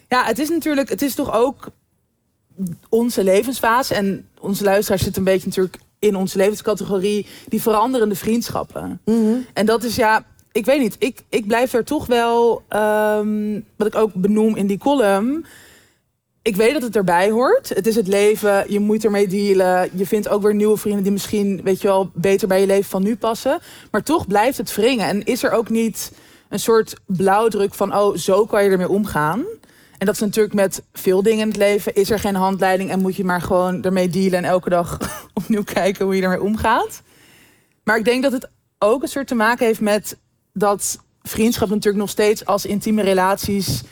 ja, 0.10 0.24
het 0.24 0.40
is 0.40 0.50
natuurlijk, 0.50 0.90
het 0.90 1.02
is 1.02 1.16
toch 1.16 1.34
ook 1.34 1.68
onze 2.90 3.24
levensfase. 3.24 3.94
En 3.94 4.28
onze 4.40 4.64
luisteraars 4.64 5.04
zitten 5.04 5.22
een 5.22 5.34
beetje 5.34 5.48
natuurlijk 5.48 5.78
in 6.00 6.16
onze 6.16 6.38
levenscategorie, 6.38 7.28
die 7.48 7.62
veranderende 7.62 8.16
vriendschappen. 8.16 9.02
En 9.54 9.66
dat 9.66 9.84
is 9.84 9.96
ja, 9.96 10.26
ik 10.52 10.66
weet 10.66 10.80
niet, 10.80 10.96
ik, 11.00 11.24
ik 11.30 11.48
blijf 11.48 11.74
er 11.74 11.84
toch 11.84 12.06
wel, 12.06 12.64
ehm, 12.68 13.60
wat 13.76 13.88
ik 13.88 13.96
ook 13.96 14.14
benoem 14.14 14.56
in 14.56 14.68
die 14.68 14.78
column. 14.78 15.46
Ik 16.46 16.56
weet 16.56 16.74
dat 16.74 16.82
het 16.82 16.96
erbij 16.96 17.30
hoort. 17.30 17.70
Het 17.70 17.88
is 17.88 17.96
het 17.96 18.08
leven, 18.08 18.66
je 18.72 18.80
moet 18.80 19.06
ermee 19.06 19.28
dealen. 19.28 19.90
Je 19.94 20.06
vindt 20.06 20.28
ook 20.28 20.42
weer 20.42 20.56
nieuwe 20.56 20.78
vrienden 20.78 21.04
die 21.04 21.12
misschien, 21.12 21.62
weet 21.64 21.82
je 21.82 21.88
wel, 21.88 22.12
beter 22.14 22.48
bij 22.48 22.60
je 22.60 22.66
leven 22.66 22.90
van 22.90 23.04
nu 23.04 23.16
passen. 23.16 23.60
Maar 23.92 24.04
toch 24.04 24.28
blijft 24.28 24.58
het 24.58 24.76
wringen. 24.76 25.08
En 25.08 25.24
is 25.24 25.44
er 25.44 25.52
ook 25.52 25.70
niet 25.70 26.12
een 26.50 26.60
soort 26.60 26.96
blauwdruk 27.06 27.74
van, 27.74 27.96
oh, 27.96 28.18
zo 28.18 28.46
kan 28.46 28.64
je 28.64 28.70
ermee 28.70 28.90
omgaan. 28.90 29.44
En 29.98 30.06
dat 30.06 30.16
is 30.16 30.22
natuurlijk 30.22 30.56
met 30.56 30.84
veel 30.94 31.24
dingen 31.24 31.42
in 31.42 31.48
het 31.48 31.58
leven. 31.58 31.96
Is 31.96 32.10
er 32.10 32.20
geen 32.20 32.36
handleiding 32.36 32.90
en 32.90 33.00
moet 33.00 33.16
je 33.16 33.24
maar 33.24 33.42
gewoon 33.42 33.84
ermee 33.84 34.10
dealen 34.10 34.34
en 34.34 34.46
elke 34.46 34.70
dag 34.70 34.98
opnieuw 35.34 35.64
kijken 35.64 36.06
hoe 36.06 36.16
je 36.16 36.22
ermee 36.22 36.42
omgaat. 36.42 37.02
Maar 37.84 37.98
ik 37.98 38.06
denk 38.06 38.24
dat 38.24 38.32
het 38.32 38.50
ook 38.80 39.02
een 39.02 39.08
soort 39.08 39.28
te 39.28 39.36
maken 39.36 39.66
heeft 39.66 39.82
met 39.82 40.18
dat 40.54 41.00
vriendschap 41.22 41.70
natuurlijk 41.70 41.98
nog 41.98 42.10
steeds 42.10 42.46
als 42.46 42.66
intieme 42.66 43.02
relaties 43.02 43.84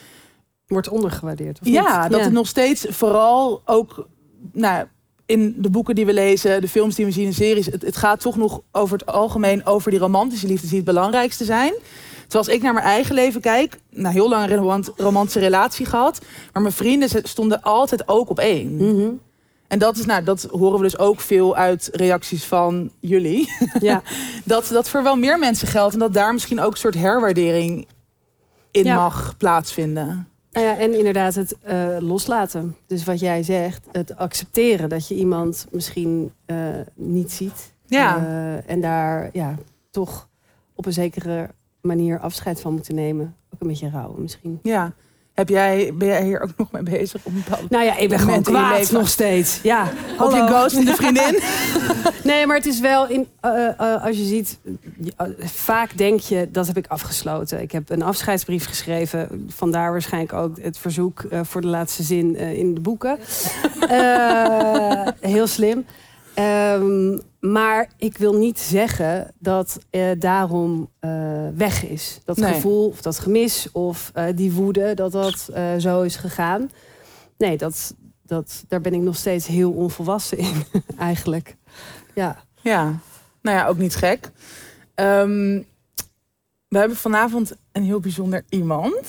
Wordt 0.73 0.89
ondergewaardeerd. 0.89 1.59
Of 1.61 1.67
ja, 1.67 2.01
niet? 2.01 2.11
dat 2.11 2.21
het 2.21 2.31
nog 2.33 2.47
steeds 2.47 2.85
vooral 2.89 3.61
ook 3.65 4.07
nou, 4.51 4.85
in 5.25 5.55
de 5.57 5.69
boeken 5.69 5.95
die 5.95 6.05
we 6.05 6.13
lezen, 6.13 6.61
de 6.61 6.67
films 6.67 6.95
die 6.95 7.05
we 7.05 7.11
zien 7.11 7.25
in 7.25 7.33
series, 7.33 7.65
het, 7.65 7.81
het 7.81 7.97
gaat 7.97 8.19
toch 8.19 8.35
nog 8.35 8.61
over 8.71 8.97
het 8.97 9.05
algemeen 9.05 9.65
over 9.65 9.91
die 9.91 9.99
romantische 9.99 10.47
liefdes 10.47 10.69
die 10.69 10.77
het 10.77 10.87
belangrijkste 10.87 11.45
zijn. 11.45 11.73
Terwijl 12.27 12.45
als 12.45 12.47
ik 12.47 12.61
naar 12.61 12.73
mijn 12.73 12.85
eigen 12.85 13.15
leven 13.15 13.41
kijk, 13.41 13.79
nou 13.89 14.13
heel 14.13 14.29
lang 14.29 14.49
een 14.49 14.57
romant- 14.57 14.91
romantische 14.95 15.39
relatie 15.39 15.85
gehad, 15.85 16.21
maar 16.53 16.61
mijn 16.61 16.73
vrienden 16.73 17.09
stonden 17.23 17.61
altijd 17.61 18.07
ook 18.07 18.29
op 18.29 18.39
één. 18.39 18.75
Mhm. 18.75 19.09
En 19.67 19.79
dat 19.79 19.97
is, 19.97 20.05
nou, 20.05 20.23
dat 20.23 20.47
horen 20.51 20.77
we 20.77 20.83
dus 20.83 20.97
ook 20.97 21.19
veel 21.19 21.55
uit 21.55 21.89
reacties 21.91 22.43
van 22.43 22.91
jullie. 22.99 23.49
Ja. 23.79 24.01
Dat 24.43 24.67
dat 24.67 24.89
voor 24.89 25.03
wel 25.03 25.15
meer 25.15 25.39
mensen 25.39 25.67
geldt 25.67 25.93
en 25.93 25.99
dat 25.99 26.13
daar 26.13 26.33
misschien 26.33 26.59
ook 26.61 26.71
een 26.71 26.77
soort 26.77 26.93
herwaardering 26.93 27.87
in 28.71 28.83
Ja. 28.83 28.95
mag 28.95 29.37
plaatsvinden. 29.37 30.27
Nou 30.53 30.65
ja, 30.65 30.77
en 30.77 30.97
inderdaad 30.97 31.35
het 31.35 31.57
eh, 31.61 31.97
loslaten. 31.99 32.75
Dus 32.87 33.03
wat 33.03 33.19
jij 33.19 33.43
zegt, 33.43 33.87
het 33.91 34.17
accepteren 34.17 34.89
dat 34.89 35.07
je 35.07 35.15
iemand 35.15 35.67
misschien 35.71 36.31
eh, 36.45 36.57
niet 36.95 37.31
ziet. 37.31 37.73
Ja. 37.85 38.17
Eh, 38.17 38.69
en 38.69 38.81
daar 38.81 39.29
ja, 39.33 39.55
toch 39.89 40.29
op 40.75 40.85
een 40.85 40.93
zekere 40.93 41.49
manier 41.81 42.19
afscheid 42.19 42.61
van 42.61 42.73
moeten 42.73 42.95
nemen. 42.95 43.35
Ook 43.53 43.61
een 43.61 43.67
beetje 43.67 43.89
rouwen 43.89 44.21
misschien. 44.21 44.59
Ja. 44.63 44.93
Heb 45.33 45.49
jij, 45.49 45.91
ben 45.93 46.07
jij 46.07 46.23
hier 46.23 46.41
ook 46.41 46.53
nog 46.57 46.71
mee 46.71 46.83
bezig? 46.83 47.21
Bepaalde... 47.23 47.67
Nou 47.69 47.83
ja, 47.85 47.97
ik 47.97 48.09
ben 48.09 48.19
gewoon 48.19 48.35
in 48.35 48.43
kwaad 48.43 48.91
nog 48.91 49.07
steeds. 49.07 49.59
Ja, 49.63 49.83
Op 50.19 50.31
je 50.31 50.37
hallo. 50.37 50.45
ghostende 50.47 50.95
vriendin? 50.95 51.39
Nee, 52.23 52.47
maar 52.47 52.55
het 52.55 52.65
is 52.65 52.79
wel 52.79 53.07
in, 53.07 53.27
eh, 53.39 53.67
eh, 53.67 54.03
als 54.03 54.17
je 54.17 54.23
ziet, 54.23 54.59
eh, 55.17 55.27
vaak 55.39 55.97
denk 55.97 56.19
je 56.19 56.49
dat 56.51 56.67
heb 56.67 56.77
ik 56.77 56.87
afgesloten. 56.87 57.61
Ik 57.61 57.71
heb 57.71 57.89
een 57.89 58.01
afscheidsbrief 58.01 58.65
geschreven. 58.65 59.45
Vandaar 59.49 59.91
waarschijnlijk 59.91 60.33
ook 60.33 60.57
het 60.61 60.77
verzoek 60.77 61.23
voor 61.41 61.61
de 61.61 61.67
laatste 61.67 62.03
zin 62.03 62.35
in 62.35 62.73
de 62.73 62.79
boeken. 62.79 63.19
Heel 65.33 65.47
slim. 65.47 65.85
Ehm, 66.33 67.17
maar 67.39 67.89
ik 67.97 68.17
wil 68.17 68.33
niet 68.33 68.59
zeggen 68.59 69.33
dat 69.39 69.79
eh, 69.89 70.09
daarom 70.19 70.89
eh, 70.99 71.47
weg 71.55 71.85
is. 71.85 72.19
Dat 72.25 72.37
Nee. 72.37 72.53
gevoel 72.53 72.87
of 72.87 73.01
dat 73.01 73.19
gemis 73.19 73.67
of 73.71 74.11
eh, 74.13 74.25
die 74.35 74.51
woede 74.51 74.93
dat 74.93 75.11
dat 75.11 75.49
zo 75.79 76.01
is 76.01 76.15
gegaan. 76.15 76.69
Nee, 77.37 77.57
dat, 77.57 77.95
dat, 78.25 78.63
daar 78.67 78.81
ben 78.81 78.93
ik 78.93 79.01
nog 79.01 79.15
steeds 79.15 79.47
heel 79.47 79.71
onvolwassen 79.71 80.37
in, 80.37 80.63
eigenlijk. 80.97 81.55
Ja. 82.13 82.43
Ja, 82.61 82.99
nou 83.41 83.57
ja, 83.57 83.67
ook 83.67 83.77
niet 83.77 83.95
gek. 83.95 84.31
Ehm, 84.95 85.61
we 86.67 86.77
hebben 86.77 86.97
vanavond 86.97 87.55
een 87.71 87.83
heel 87.83 87.99
bijzonder 87.99 88.43
iemand. 88.49 89.05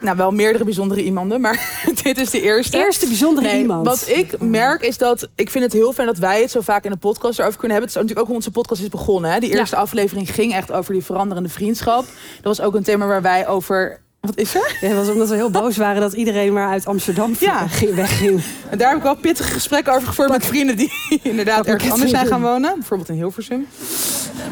Nou, 0.00 0.16
wel 0.16 0.30
meerdere 0.30 0.64
bijzondere 0.64 1.02
iemanden, 1.04 1.40
maar 1.40 1.80
dit 2.02 2.18
is 2.18 2.30
de 2.30 2.40
eerste. 2.40 2.76
Eerste 2.78 3.06
bijzondere 3.06 3.46
Nee, 3.46 3.60
iemand. 3.60 3.86
Wat 3.86 4.04
ik 4.08 4.40
merk 4.40 4.82
is 4.82 4.98
dat 4.98 5.28
ik 5.34 5.50
vind 5.50 5.64
het 5.64 5.72
heel 5.72 5.92
fijn 5.92 6.06
dat 6.06 6.18
wij 6.18 6.40
het 6.40 6.50
zo 6.50 6.60
vaak 6.60 6.84
in 6.84 6.90
de 6.90 6.96
podcast 6.96 7.38
erover 7.38 7.58
kunnen 7.58 7.76
hebben. 7.76 7.94
Het 7.94 8.02
is 8.02 8.08
natuurlijk 8.08 8.20
ook 8.20 8.26
hoe 8.26 8.36
onze 8.36 8.50
podcast 8.50 8.82
is 8.82 8.88
begonnen. 8.88 9.30
Hè? 9.32 9.40
Die 9.40 9.50
eerste 9.58 9.76
aflevering 9.76 10.34
ging 10.34 10.54
echt 10.54 10.72
over 10.72 10.92
die 10.92 11.04
veranderende 11.04 11.48
vriendschap. 11.48 12.04
Dat 12.42 12.56
was 12.56 12.60
ook 12.60 12.74
een 12.74 12.82
thema 12.82 13.06
waar 13.06 13.22
wij 13.22 13.46
over 13.48 14.00
Wat 14.20 14.36
is 14.36 14.54
er? 14.54 14.76
Ja, 14.80 14.88
dat 14.88 14.96
was 14.96 15.08
omdat 15.08 15.28
we 15.28 15.34
heel 15.34 15.50
boos 15.50 15.76
waren 15.86 16.00
dat 16.00 16.12
iedereen 16.12 16.52
maar 16.52 16.68
uit 16.68 16.86
Amsterdam 16.86 17.34
Ja. 17.38 17.66
ging- 17.68 17.94
wegging. 17.94 18.42
En 18.70 18.78
daar 18.78 18.88
heb 18.88 18.96
ik 18.96 19.02
wel 19.02 19.16
pittige 19.16 19.52
gesprekken 19.52 19.92
over 19.94 20.08
gevoerd 20.08 20.30
met 20.30 20.46
vrienden 20.46 20.76
die 20.76 20.92
inderdaad 21.22 21.66
ergens 21.66 21.92
anders 21.92 22.10
zijn 22.10 22.26
gaan 22.26 22.42
wonen. 22.42 22.74
Bijvoorbeeld 22.74 23.08
in 23.08 23.14
Hilversum. 23.14 23.66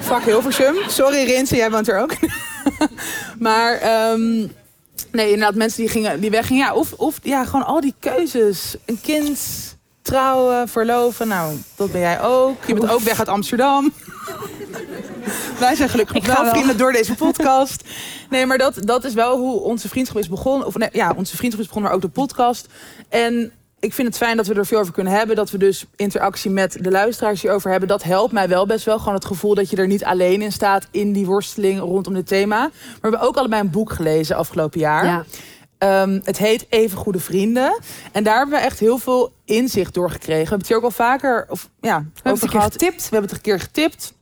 Fuck 0.01 0.23
Hilversum. 0.25 0.75
Sorry 0.89 1.25
Rinse, 1.25 1.57
jij 1.57 1.71
woont 1.71 1.89
er 1.89 1.99
ook. 2.01 2.13
maar 3.39 3.73
ehm, 3.79 4.47
nee, 5.13 5.31
inderdaad 5.31 5.55
mensen 5.55 5.81
die, 5.81 5.91
gingen, 5.91 6.21
die 6.21 6.31
weggingen. 6.31 6.67
Ja, 6.67 6.75
of, 6.75 6.93
of 6.93 7.19
ja, 7.23 7.45
gewoon 7.45 7.67
al 7.67 7.81
die 7.81 7.95
keuzes. 8.01 8.77
Een 8.85 9.01
kind, 9.01 9.39
trouwen, 10.03 10.69
verloven. 10.69 11.29
Nou, 11.29 11.57
dat 11.77 11.93
ben 11.93 12.01
jij 12.01 12.23
ook. 12.23 12.65
Je 12.67 12.75
bent 12.75 12.91
ook 12.91 13.01
weg 13.01 13.19
uit 13.19 13.29
Amsterdam. 13.29 13.93
Wij 15.59 15.75
zijn 15.75 15.89
gelukkig 15.89 16.27
wel. 16.27 16.47
vrienden 16.47 16.77
door 16.77 16.93
deze 16.93 17.15
podcast. 17.15 17.83
Nee, 18.31 18.47
maar 18.47 18.59
dat, 18.59 18.75
dat 18.81 19.05
is 19.05 19.15
wel 19.15 19.39
hoe 19.39 19.61
onze 19.61 19.89
vriendschap 19.89 20.19
is 20.19 20.29
begonnen. 20.29 20.67
Of 20.67 20.77
nee, 20.77 20.89
ja, 20.93 21.13
onze 21.17 21.37
vriendschap 21.37 21.63
is 21.63 21.69
begonnen, 21.69 21.91
maar 21.91 22.01
ook 22.01 22.15
de 22.15 22.21
podcast. 22.21 22.67
En 23.09 23.53
ik 23.87 23.95
vind 23.95 24.09
het 24.09 24.17
fijn 24.17 24.37
dat 24.37 24.47
we 24.47 24.55
er 24.55 24.67
veel 24.67 24.79
over 24.79 24.93
kunnen 24.93 25.13
hebben. 25.13 25.37
Dat 25.37 25.51
we 25.51 25.59
dus 25.59 25.87
interactie 25.97 26.51
met 26.51 26.79
de 26.81 26.91
luisteraars 26.91 27.43
hierover 27.43 27.71
hebben. 27.71 27.89
Dat 27.89 28.03
helpt 28.03 28.33
mij 28.33 28.49
wel 28.49 28.67
best 28.67 28.85
wel. 28.85 28.99
Gewoon 28.99 29.15
het 29.15 29.25
gevoel 29.25 29.55
dat 29.55 29.71
je 29.71 29.77
er 29.77 29.87
niet 29.87 30.05
alleen 30.05 30.43
in 30.43 30.53
staat 30.53 30.87
in 30.91 31.13
die 31.13 31.27
worsteling 31.27 31.81
rondom 31.81 32.15
dit 32.15 32.27
thema. 32.27 32.59
Maar 32.59 32.71
we 32.71 32.99
hebben 33.01 33.21
ook 33.21 33.37
allebei 33.37 33.61
een 33.61 33.71
boek 33.71 33.93
gelezen 33.93 34.37
afgelopen 34.37 34.81
jaar. 34.81 35.05
Ja. 35.05 35.25
Ehm, 35.79 36.21
het 36.25 36.39
heet 36.39 36.67
Even 36.69 36.99
Goede 36.99 37.21
Vrienden. 37.21 37.79
En 38.13 38.25
daar 38.25 38.37
hebben 38.37 38.59
we 38.59 38.65
echt 38.65 38.79
heel 38.79 38.99
veel 38.99 39.33
inzicht 39.45 39.95
door 39.95 40.11
gekregen. 40.11 40.43
We 40.43 40.49
hebben 40.49 40.59
het 40.59 40.69
hier 40.69 40.77
ook 40.77 40.83
al 40.83 40.91
vaker 40.91 41.47
of, 41.49 41.71
ja, 41.81 42.05
het 42.15 42.33
over 42.33 42.49
gehad. 42.49 42.73
getipt. 42.73 43.03
We 43.03 43.09
hebben 43.11 43.29
het 43.31 43.33
een 43.33 43.41
keer 43.41 43.61
getipt 43.61 44.15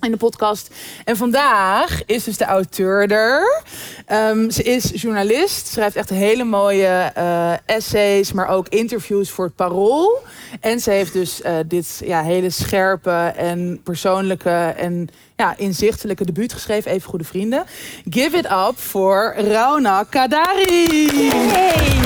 in 0.00 0.10
de 0.10 0.16
podcast. 0.16 0.70
En 1.04 1.16
vandaag 1.16 2.04
is 2.06 2.24
dus 2.24 2.36
de 2.36 2.44
auteur 2.44 3.10
er. 3.10 3.62
Ehm, 4.06 4.50
ze 4.50 4.62
is 4.62 4.90
journalist. 4.94 5.66
Schrijft 5.66 5.96
echt 5.96 6.08
hele 6.08 6.44
mooie 6.44 7.10
eh, 7.14 7.52
essays, 7.66 8.32
maar 8.32 8.48
ook 8.48 8.68
interviews 8.68 9.30
voor 9.30 9.44
het 9.44 9.54
Parool. 9.54 10.18
En 10.60 10.80
ze 10.80 10.90
heeft 10.90 11.12
dus 11.12 11.42
eh, 11.42 11.54
dit 11.66 12.00
ja, 12.04 12.22
hele 12.22 12.50
scherpe 12.50 13.32
en 13.36 13.80
persoonlijke 13.82 14.74
en 14.76 15.08
ja, 15.36 15.54
inzichtelijke 15.56 16.24
debuut 16.24 16.52
geschreven. 16.52 16.90
Even 16.90 17.08
goede 17.08 17.24
vrienden. 17.24 17.64
Give 18.10 18.36
it 18.36 18.44
up 18.44 18.74
voor 18.76 19.34
Rauna 19.36 20.02
Kadari. 20.02 21.08
Hey! 21.32 22.00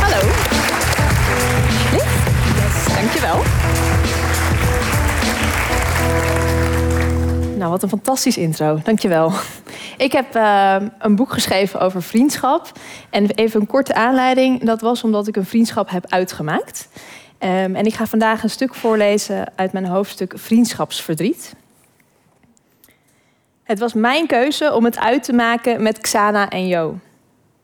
Hallo. 0.00 0.26
Licht? 1.92 2.04
Yes, 2.56 2.94
dankjewel. 2.94 3.59
Nou, 7.60 7.72
wat 7.72 7.82
een 7.82 7.88
fantastisch 7.88 8.36
intro. 8.36 8.80
Dankjewel. 8.84 9.32
Ik 9.96 10.12
heb 10.12 10.34
eh, 10.34 10.76
een 10.98 11.16
boek 11.16 11.32
geschreven 11.32 11.80
over 11.80 12.02
vriendschap. 12.02 12.72
En 13.10 13.30
even 13.30 13.60
een 13.60 13.66
korte 13.66 13.94
aanleiding. 13.94 14.64
Dat 14.64 14.80
was 14.80 15.04
omdat 15.04 15.26
ik 15.26 15.36
een 15.36 15.44
vriendschap 15.44 15.90
heb 15.90 16.04
uitgemaakt. 16.08 16.88
Ehm, 17.38 17.74
en 17.74 17.84
ik 17.84 17.94
ga 17.94 18.06
vandaag 18.06 18.42
een 18.42 18.50
stuk 18.50 18.74
voorlezen 18.74 19.52
uit 19.56 19.72
mijn 19.72 19.86
hoofdstuk 19.86 20.32
Vriendschapsverdriet. 20.36 21.54
Het 23.62 23.78
was 23.78 23.92
mijn 23.92 24.26
keuze 24.26 24.74
om 24.74 24.84
het 24.84 24.98
uit 24.98 25.22
te 25.22 25.32
maken 25.32 25.82
met 25.82 25.98
Xana 25.98 26.48
en 26.48 26.66
Jo. 26.66 26.98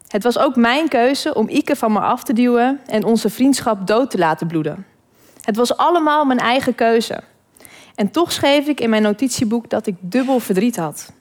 Het 0.09 0.23
was 0.23 0.39
ook 0.39 0.57
mijn 0.57 0.89
keuze 0.89 1.35
om 1.35 1.49
Ike 1.49 1.77
van 1.77 1.93
me 1.93 2.01
af 2.01 2.23
te 2.23 2.33
duwen 2.33 2.81
en 2.87 3.05
onze 3.05 3.31
vriendschap 3.31 3.87
dood 3.87 4.11
te 4.11 4.19
laten 4.19 4.47
bloeden. 4.47 4.87
Het 5.41 5.57
was 5.57 5.77
allemaal 5.77 6.25
mijn 6.25 6.41
eigen 6.41 6.75
keuze. 6.75 7.23
En 7.97 8.11
toch 8.11 8.33
schreef 8.33 8.67
ik 8.67 8.81
in 8.81 8.91
mijn 8.91 9.03
notitieboek 9.03 9.71
dat 9.71 9.87
ik 9.87 9.95
dubbel 10.01 10.41
verdriet 10.41 10.77
had. 10.77 11.13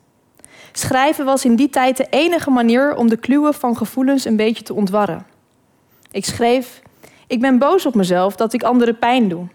Schrijven 0.71 1.25
was 1.25 1.45
in 1.45 1.55
die 1.55 1.69
tijd 1.69 1.97
de 1.97 2.07
enige 2.09 2.49
manier 2.49 2.95
om 2.95 3.09
de 3.09 3.17
kluwen 3.17 3.53
van 3.53 3.77
gevoelens 3.77 4.25
een 4.25 4.35
beetje 4.35 4.63
te 4.63 4.73
ontwarren. 4.73 5.25
Ik 6.11 6.25
schreef: 6.25 6.81
Ik 7.27 7.41
ben 7.41 7.57
boos 7.57 7.85
op 7.85 7.95
mezelf 7.95 8.35
dat 8.35 8.53
ik 8.53 8.63
anderen 8.63 8.99
pijn 8.99 9.29
doe. 9.29 9.47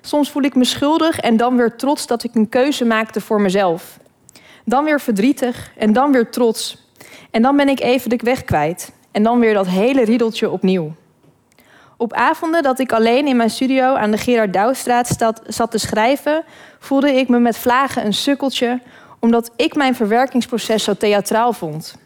Soms 0.00 0.30
voel 0.30 0.42
ik 0.42 0.54
me 0.54 0.64
schuldig 0.64 1.20
en 1.20 1.36
dan 1.36 1.56
weer 1.56 1.76
trots 1.76 2.06
dat 2.06 2.24
ik 2.24 2.34
een 2.34 2.48
keuze 2.48 2.84
maakte 2.84 3.20
voor 3.20 3.40
mezelf. 3.40 3.98
Dan 4.64 4.84
weer 4.84 5.00
verdrietig 5.00 5.72
en 5.76 5.92
dan 5.92 6.12
weer 6.12 6.30
trots. 6.30 6.86
En 7.30 7.42
dan 7.42 7.56
ben 7.56 7.68
ik 7.68 7.80
even 7.80 8.10
de 8.10 8.20
weg 8.22 8.44
kwijt. 8.44 8.92
En 9.10 9.22
dan 9.22 9.38
weer 9.38 9.54
dat 9.54 9.66
hele 9.66 10.04
riedeltje 10.04 10.50
opnieuw. 10.50 10.94
Op 12.00 12.12
avonden 12.12 12.62
dat 12.62 12.78
ik 12.78 12.92
alleen 12.92 13.26
in 13.26 13.36
mijn 13.36 13.50
studio 13.50 13.94
aan 13.94 14.10
de 14.10 14.18
Gerard 14.18 14.52
Douwstraat 14.52 15.16
zat 15.46 15.70
te 15.70 15.78
schrijven, 15.78 16.44
voelde 16.78 17.12
ik 17.12 17.28
me 17.28 17.38
met 17.38 17.56
vlagen 17.56 18.06
een 18.06 18.14
sukkeltje, 18.14 18.80
omdat 19.18 19.50
ik 19.56 19.74
mijn 19.74 19.94
verwerkingsproces 19.94 20.84
zo 20.84 20.94
theatraal 20.94 21.52
vond. 21.52 21.96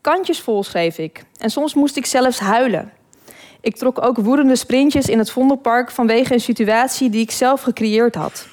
Kantjes 0.00 0.40
vol 0.40 0.62
schreef 0.62 0.98
ik 0.98 1.22
en 1.38 1.50
soms 1.50 1.74
moest 1.74 1.96
ik 1.96 2.06
zelfs 2.06 2.38
huilen. 2.38 2.92
Ik 3.60 3.76
trok 3.76 4.02
ook 4.02 4.16
woedende 4.16 4.56
sprintjes 4.56 5.08
in 5.08 5.18
het 5.18 5.30
Vondelpark 5.30 5.90
vanwege 5.90 6.32
een 6.32 6.40
situatie 6.40 7.10
die 7.10 7.20
ik 7.20 7.30
zelf 7.30 7.62
gecreëerd 7.62 8.14
had. 8.14 8.46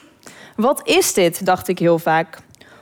Wat 0.55 0.88
is 0.88 1.13
dit? 1.13 1.45
dacht 1.45 1.68
ik 1.68 1.80
heel 1.80 1.99
vaak. 1.99 2.38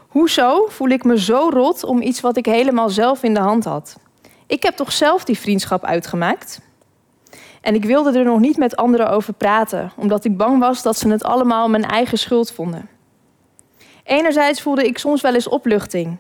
Hoezo 0.08 0.68
voel 0.70 0.90
ik 0.90 1.04
me 1.04 1.20
zo 1.20 1.50
rot 1.50 1.84
om 1.84 2.02
iets 2.02 2.22
wat 2.22 2.38
ik 2.38 2.46
helemaal 2.46 2.90
zelf 2.90 3.24
in 3.24 3.34
de 3.34 3.40
hand 3.40 3.64
had? 3.64 3.96
Ik 4.48 4.64
heb 4.64 4.76
toch 4.76 4.92
zelf 4.92 5.24
die 5.24 5.40
vriendschap 5.40 5.84
uitgemaakt? 5.84 6.60
En 7.66 7.76
ik 7.76 7.86
wilde 7.86 8.20
er 8.20 8.26
nog 8.26 8.40
niet 8.40 8.58
met 8.58 8.76
anderen 8.76 9.10
over 9.10 9.34
praten, 9.34 9.92
omdat 9.96 10.26
ik 10.26 10.38
bang 10.38 10.60
was 10.60 10.82
dat 10.82 10.98
ze 10.98 11.10
het 11.10 11.24
allemaal 11.24 11.70
mijn 11.70 11.84
eigen 11.84 12.18
schuld 12.18 12.52
vonden. 12.52 12.90
Enerzijds 14.04 14.62
voelde 14.62 14.88
ik 14.88 14.98
soms 14.98 15.22
wel 15.22 15.34
eens 15.34 15.48
opluchting. 15.48 16.18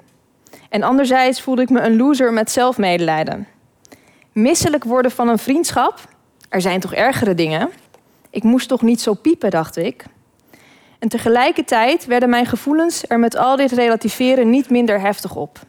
En 0.69 0.83
anderzijds 0.83 1.41
voelde 1.41 1.61
ik 1.61 1.69
me 1.69 1.81
een 1.81 1.97
loser 1.97 2.33
met 2.33 2.51
zelfmedelijden. 2.51 3.47
Misselijk 4.31 4.83
worden 4.83 5.11
van 5.11 5.27
een 5.27 5.37
vriendschap? 5.37 5.99
Er 6.49 6.61
zijn 6.61 6.79
toch 6.79 6.93
ergere 6.93 7.35
dingen? 7.35 7.69
Ik 8.29 8.43
moest 8.43 8.67
toch 8.67 8.81
niet 8.81 9.01
zo 9.01 9.13
piepen, 9.13 9.49
dacht 9.49 9.77
ik. 9.77 10.05
En 10.99 11.09
tegelijkertijd 11.09 12.05
werden 12.05 12.29
mijn 12.29 12.45
gevoelens 12.45 13.03
er 13.07 13.19
met 13.19 13.37
al 13.37 13.55
dit 13.55 13.71
relativeren 13.71 14.49
niet 14.49 14.69
minder 14.69 14.99
heftig 14.99 15.35
op. 15.35 15.59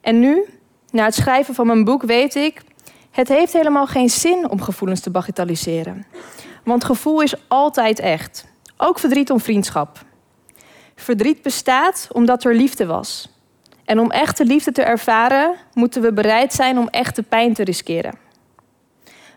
En 0.00 0.20
nu, 0.20 0.44
na 0.90 1.04
het 1.04 1.14
schrijven 1.14 1.54
van 1.54 1.66
mijn 1.66 1.84
boek, 1.84 2.02
weet 2.02 2.34
ik... 2.34 2.64
het 3.16 3.28
heeft 3.28 3.52
helemaal 3.52 3.86
geen 3.86 4.10
zin 4.10 4.50
om 4.50 4.62
gevoelens 4.62 5.00
te 5.00 5.10
bagatelliseren. 5.10 6.06
Want 6.64 6.84
gevoel 6.84 7.20
is 7.20 7.34
altijd 7.48 7.98
echt. 7.98 8.46
Ook 8.76 8.98
verdriet 8.98 9.30
om 9.30 9.40
vriendschap. 9.40 9.98
Verdriet 10.94 11.42
bestaat 11.42 12.08
omdat 12.12 12.44
er 12.44 12.54
liefde 12.54 12.86
was. 12.86 13.28
En 13.84 14.00
om 14.00 14.10
echte 14.10 14.44
liefde 14.44 14.72
te 14.72 14.82
ervaren, 14.82 15.54
moeten 15.74 16.02
we 16.02 16.12
bereid 16.12 16.52
zijn 16.52 16.78
om 16.78 16.88
echte 16.88 17.22
pijn 17.22 17.54
te 17.54 17.64
riskeren. 17.64 18.18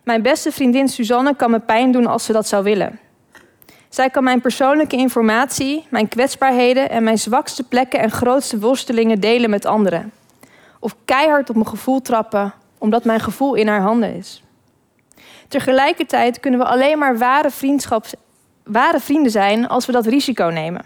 Mijn 0.04 0.22
beste 0.22 0.52
vriendin 0.52 0.88
Suzanne 0.88 1.36
kan 1.36 1.52
me 1.52 1.60
pijn 1.60 1.92
doen 1.92 2.08
als 2.08 2.26
ze 2.26 2.32
dat 2.32 2.48
zou 2.48 2.64
willen. 2.64 3.00
Zij 3.90 4.10
kan 4.10 4.24
mijn 4.24 4.42
persoonlijke 4.42 4.96
informatie, 4.96 5.86
mijn 5.90 6.08
kwetsbaarheden 6.08 6.90
en 6.90 7.04
mijn 7.04 7.18
zwakste 7.18 7.64
plekken 7.64 8.00
en 8.00 8.12
grootste 8.12 8.60
worstelingen 8.60 9.20
delen 9.20 9.50
met 9.50 9.66
anderen. 9.66 10.12
Of 10.80 10.96
keihard 11.06 11.50
op 11.50 11.56
mijn 11.56 11.68
gevoel 11.68 12.02
trappen, 12.02 12.54
omdat 12.80 13.04
mijn 13.04 13.20
gevoel 13.20 13.54
in 13.54 13.68
haar 13.68 13.82
handen 13.82 14.16
is. 14.16 14.44
Tegelijkertijd 15.48 16.40
kunnen 16.40 16.60
we 16.60 16.66
alleen 16.66 16.98
maar 16.98 17.18
ware, 17.18 17.50
ware 18.64 19.00
vrienden 19.00 19.32
zijn 19.32 19.68
als 19.68 19.86
we 19.86 19.92
dat 19.92 20.06
risico 20.06 20.46
nemen. 20.46 20.86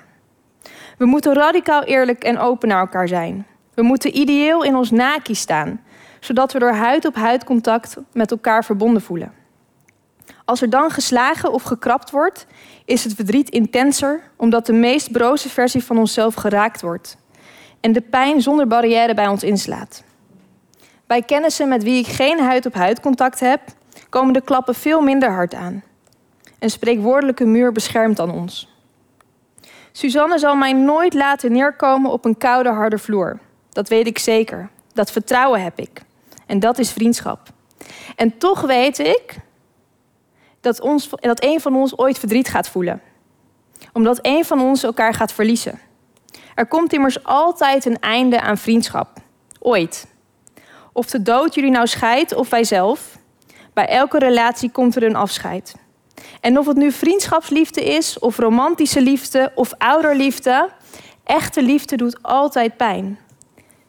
We 0.97 1.05
moeten 1.05 1.33
radicaal 1.33 1.83
eerlijk 1.83 2.23
en 2.23 2.37
open 2.37 2.67
naar 2.67 2.79
elkaar 2.79 3.07
zijn. 3.07 3.45
We 3.73 3.81
moeten 3.81 4.17
ideeel 4.17 4.63
in 4.63 4.75
ons 4.75 4.91
naki 4.91 5.35
staan, 5.35 5.81
zodat 6.19 6.53
we 6.53 6.59
door 6.59 6.73
huid 6.73 7.05
op 7.05 7.15
huid 7.15 7.43
contact 7.43 7.97
met 8.13 8.31
elkaar 8.31 8.65
verbonden 8.65 9.01
voelen. 9.01 9.33
Als 10.45 10.61
er 10.61 10.69
dan 10.69 10.91
geslagen 10.91 11.51
of 11.51 11.63
gekrapt 11.63 12.11
wordt, 12.11 12.47
is 12.85 13.03
het 13.03 13.13
verdriet 13.13 13.49
intenser 13.49 14.21
omdat 14.37 14.65
de 14.65 14.73
meest 14.73 15.11
broze 15.11 15.49
versie 15.49 15.83
van 15.83 15.97
onszelf 15.97 16.35
geraakt 16.35 16.81
wordt 16.81 17.17
en 17.79 17.91
de 17.91 18.01
pijn 18.01 18.41
zonder 18.41 18.67
barrière 18.67 19.13
bij 19.13 19.27
ons 19.27 19.43
inslaat. 19.43 20.03
Bij 21.13 21.21
kennissen 21.21 21.67
met 21.67 21.83
wie 21.83 21.99
ik 21.99 22.07
geen 22.07 22.39
huid 22.39 22.65
op 22.65 22.73
huid 22.73 22.99
contact 22.99 23.39
heb, 23.39 23.61
komen 24.09 24.33
de 24.33 24.41
klappen 24.41 24.75
veel 24.75 25.01
minder 25.01 25.31
hard 25.31 25.53
aan. 25.53 25.83
Een 26.59 26.69
spreekwoordelijke 26.69 27.45
muur 27.45 27.71
beschermt 27.71 28.17
dan 28.17 28.31
ons. 28.31 28.69
Suzanne 29.91 30.39
zal 30.39 30.55
mij 30.55 30.73
nooit 30.73 31.13
laten 31.13 31.51
neerkomen 31.51 32.11
op 32.11 32.25
een 32.25 32.37
koude, 32.37 32.69
harde 32.69 32.97
vloer. 32.97 33.39
Dat 33.69 33.87
weet 33.87 34.07
ik 34.07 34.17
zeker. 34.19 34.69
Dat 34.93 35.11
vertrouwen 35.11 35.63
heb 35.63 35.79
ik. 35.79 36.01
En 36.45 36.59
dat 36.59 36.79
is 36.79 36.91
vriendschap. 36.91 37.49
En 38.15 38.37
toch 38.37 38.61
weet 38.61 38.99
ik 38.99 39.35
dat, 40.61 40.81
ons, 40.81 41.09
dat 41.09 41.43
een 41.43 41.61
van 41.61 41.75
ons 41.75 41.97
ooit 41.97 42.19
verdriet 42.19 42.47
gaat 42.47 42.69
voelen. 42.69 43.01
Omdat 43.91 44.19
een 44.21 44.45
van 44.45 44.61
ons 44.61 44.83
elkaar 44.83 45.13
gaat 45.13 45.33
verliezen. 45.33 45.79
Er 46.55 46.65
komt 46.65 46.93
immers 46.93 47.23
altijd 47.23 47.85
een 47.85 47.99
einde 47.99 48.41
aan 48.41 48.57
vriendschap. 48.57 49.17
Ooit. 49.59 50.11
Of 50.93 51.05
de 51.05 51.21
dood 51.21 51.55
jullie 51.55 51.71
nou 51.71 51.87
scheidt 51.87 52.35
of 52.35 52.49
wij 52.49 52.63
zelf. 52.63 53.17
Bij 53.73 53.87
elke 53.87 54.19
relatie 54.19 54.71
komt 54.71 54.95
er 54.95 55.03
een 55.03 55.15
afscheid. 55.15 55.75
En 56.41 56.59
of 56.59 56.65
het 56.65 56.77
nu 56.77 56.91
vriendschapsliefde 56.91 57.83
is, 57.83 58.19
of 58.19 58.37
romantische 58.37 59.01
liefde, 59.01 59.51
of 59.55 59.73
ouderliefde, 59.77 60.69
echte 61.23 61.61
liefde 61.61 61.95
doet 61.95 62.17
altijd 62.21 62.77
pijn. 62.77 63.19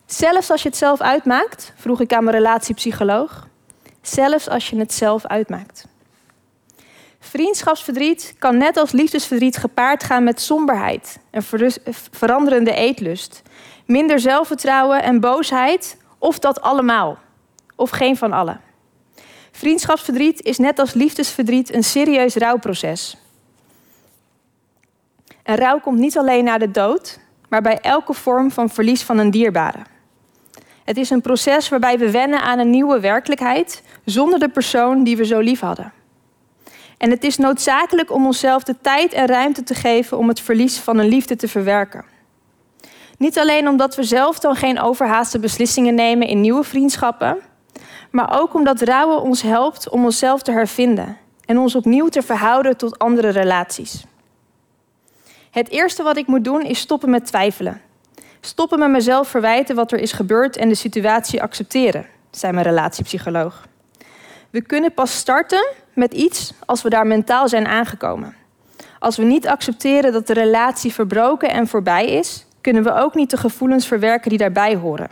Zelfs 0.07 0.51
als 0.51 0.63
je 0.63 0.69
het 0.69 0.79
zelf 0.79 1.01
uitmaakt, 1.01 1.73
vroeg 1.77 2.01
ik 2.01 2.13
aan 2.13 2.25
mijn 2.25 2.37
relatiepsycholoog. 2.37 3.49
Zelfs 4.03 4.49
als 4.49 4.71
je 4.71 4.77
het 4.77 4.93
zelf 4.93 5.27
uitmaakt. 5.27 5.87
Vriendschapsverdriet 7.21 8.35
kan 8.39 8.57
net 8.57 8.77
als 8.77 8.93
liefdesverdriet 8.93 9.57
gepaard 9.57 10.05
gaan 10.05 10.25
met 10.25 10.41
somberheid 10.41 11.19
en 11.31 11.43
veranderende 12.11 12.75
eetlust, 12.75 13.43
minder 13.87 14.21
zelfvertrouwen 14.21 15.03
en 15.03 15.21
boosheid, 15.21 15.97
of 16.25 16.39
dat 16.39 16.61
allemaal, 16.61 17.19
of 17.77 17.91
geen 17.91 18.17
van 18.17 18.33
alle. 18.33 18.57
Vriendschapsverdriet 19.53 20.43
is 20.43 20.59
net 20.59 20.79
als 20.79 20.95
liefdesverdriet 20.95 21.75
een 21.75 21.85
serieus 21.85 22.35
rouwproces. 22.35 23.17
En 25.43 25.57
rouw 25.57 25.81
komt 25.81 25.99
niet 25.99 26.19
alleen 26.19 26.45
na 26.45 26.59
de 26.59 26.71
dood, 26.71 27.19
maar 27.49 27.63
bij 27.63 27.79
elke 27.81 28.13
vorm 28.13 28.51
van 28.51 28.71
verlies 28.71 29.03
van 29.03 29.19
een 29.19 29.31
dierbare. 29.31 29.79
Het 30.85 30.97
is 30.97 31.11
een 31.11 31.21
proces 31.21 31.69
waarbij 31.69 31.99
we 31.99 32.11
wennen 32.11 32.41
aan 32.41 32.59
een 32.59 32.71
nieuwe 32.71 33.01
werkelijkheid 33.01 33.83
zonder 34.05 34.39
de 34.39 34.49
persoon 34.49 35.05
die 35.05 35.17
we 35.17 35.25
zo 35.25 35.39
lief 35.39 35.61
hadden. 35.61 35.93
En 36.99 37.11
het 37.11 37.25
is 37.25 37.37
noodzakelijk 37.37 38.13
om 38.13 38.27
onszelf 38.27 38.63
de 38.63 38.77
tijd 38.81 39.13
en 39.13 39.27
ruimte 39.27 39.63
te 39.63 39.75
geven 39.75 40.19
om 40.19 40.29
het 40.29 40.41
verlies 40.41 40.79
van 40.79 40.99
een 40.99 41.09
liefde 41.09 41.37
te 41.37 41.49
verwerken. 41.49 42.14
Niet 43.25 43.39
alleen 43.39 43.69
omdat 43.69 43.95
we 43.95 44.03
zelf 44.03 44.39
dan 44.39 44.57
geen 44.57 44.81
overhaaste 44.81 45.39
beslissingen 45.39 45.95
nemen 45.95 46.29
in 46.29 46.41
nieuwe 46.41 46.65
vriendschappen, 46.65 47.39
maar 48.11 48.41
ook 48.41 48.55
omdat 48.55 48.81
rouwen 48.81 49.23
ons 49.23 49.43
helpt 49.43 49.89
om 49.89 50.05
onszelf 50.05 50.43
te 50.43 50.53
hervinden 50.53 51.17
en 51.45 51.59
ons 51.59 51.75
opnieuw 51.75 52.09
te 52.09 52.23
verhouden 52.23 52.77
tot 52.77 52.99
andere 52.99 53.29
relaties. 53.29 54.05
Het 55.51 55.69
eerste 55.69 56.03
wat 56.03 56.17
ik 56.17 56.27
moet 56.27 56.45
doen 56.45 56.63
is 56.63 56.79
stoppen 56.79 57.11
met 57.11 57.27
twijfelen. 57.27 57.81
Stoppen 58.41 58.79
met 58.79 58.91
mezelf 58.91 59.29
verwijten 59.29 59.77
wat 59.77 59.93
er 59.93 59.99
is 59.99 60.13
gebeurd 60.13 60.57
en 60.57 60.69
de 60.69 60.75
situatie 60.75 61.43
accepteren, 61.43 62.07
zei 62.31 62.53
mijn 62.53 62.67
relatiepsycholoog. 62.67 63.67
We 64.51 64.63
kunnen 64.63 64.95
pas 64.95 65.17
starten 65.17 65.67
met 65.95 66.15
iets 66.15 66.53
als 66.67 66.83
we 66.83 66.89
daar 66.89 67.07
mentaal 67.07 67.49
zijn 67.49 67.67
aangekomen. 67.67 68.37
Als 68.99 69.17
we 69.17 69.25
niet 69.25 69.49
accepteren 69.49 70.13
dat 70.13 70.27
de 70.27 70.33
relatie 70.33 70.93
verbroken 70.93 71.51
en 71.51 71.67
voorbij 71.67 72.07
is, 72.07 72.47
kunnen 72.65 72.83
we 72.83 72.95
ook 72.95 73.15
niet 73.15 73.31
de 73.31 73.37
gevoelens 73.37 73.87
verwerken 73.87 74.29
die 74.29 74.39
daarbij 74.39 74.77
horen, 74.77 75.11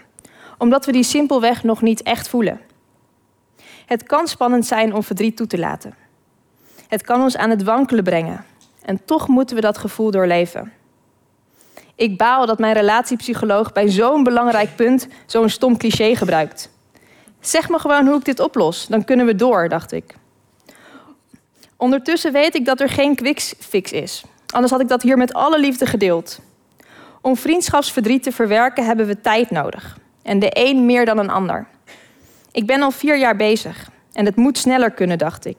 omdat 0.58 0.86
we 0.86 0.92
die 0.92 1.02
simpelweg 1.02 1.64
nog 1.64 1.82
niet 1.82 2.02
echt 2.02 2.28
voelen. 2.28 2.60
Het 3.86 4.02
kan 4.02 4.26
spannend 4.26 4.66
zijn 4.66 4.94
om 4.94 5.02
verdriet 5.02 5.36
toe 5.36 5.46
te 5.46 5.58
laten. 5.58 5.94
Het 6.88 7.02
kan 7.02 7.22
ons 7.22 7.36
aan 7.36 7.50
het 7.50 7.62
wankelen 7.62 8.04
brengen. 8.04 8.44
En 8.82 9.04
toch 9.04 9.28
moeten 9.28 9.56
we 9.56 9.62
dat 9.62 9.78
gevoel 9.78 10.10
doorleven. 10.10 10.72
Ik 11.94 12.18
baal 12.18 12.46
dat 12.46 12.58
mijn 12.58 12.74
relatiepsycholoog 12.74 13.72
bij 13.72 13.88
zo'n 13.88 14.22
belangrijk 14.22 14.76
punt 14.76 15.08
zo'n 15.26 15.48
stom 15.48 15.76
cliché 15.76 16.16
gebruikt. 16.16 16.70
Zeg 17.40 17.68
me 17.68 17.78
gewoon 17.78 18.06
hoe 18.06 18.18
ik 18.18 18.24
dit 18.24 18.40
oplos, 18.40 18.86
dan 18.86 19.04
kunnen 19.04 19.26
we 19.26 19.34
door, 19.34 19.68
dacht 19.68 19.92
ik. 19.92 20.14
Ondertussen 21.76 22.32
weet 22.32 22.54
ik 22.54 22.64
dat 22.64 22.80
er 22.80 22.88
geen 22.88 23.14
quick 23.14 23.40
fix 23.58 23.92
is. 23.92 24.24
Anders 24.46 24.72
had 24.72 24.80
ik 24.80 24.88
dat 24.88 25.02
hier 25.02 25.16
met 25.16 25.32
alle 25.32 25.60
liefde 25.60 25.86
gedeeld. 25.86 26.40
Om 27.22 27.36
vriendschapsverdriet 27.36 28.22
te 28.22 28.32
verwerken 28.32 28.84
hebben 28.84 29.06
we 29.06 29.20
tijd 29.20 29.50
nodig. 29.50 29.98
En 30.22 30.38
de 30.38 30.50
een 30.52 30.86
meer 30.86 31.04
dan 31.04 31.18
een 31.18 31.30
ander. 31.30 31.66
Ik 32.52 32.66
ben 32.66 32.82
al 32.82 32.90
vier 32.90 33.18
jaar 33.18 33.36
bezig 33.36 33.90
en 34.12 34.24
het 34.24 34.36
moet 34.36 34.58
sneller 34.58 34.90
kunnen, 34.90 35.18
dacht 35.18 35.44
ik. 35.44 35.56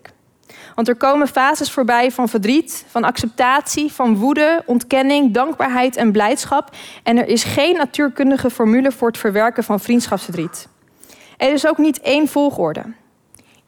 Want 0.75 0.87
er 0.87 0.95
komen 0.95 1.27
fases 1.27 1.71
voorbij 1.71 2.11
van 2.11 2.29
verdriet, 2.29 2.85
van 2.87 3.03
acceptatie, 3.03 3.91
van 3.91 4.15
woede, 4.15 4.63
ontkenning, 4.65 5.33
dankbaarheid 5.33 5.95
en 5.95 6.11
blijdschap. 6.11 6.75
En 7.03 7.17
er 7.17 7.27
is 7.27 7.43
geen 7.43 7.75
natuurkundige 7.75 8.49
formule 8.49 8.91
voor 8.91 9.07
het 9.07 9.17
verwerken 9.17 9.63
van 9.63 9.79
vriendschapsverdriet. 9.79 10.67
Er 11.37 11.53
is 11.53 11.67
ook 11.67 11.77
niet 11.77 12.01
één 12.01 12.27
volgorde. 12.27 12.83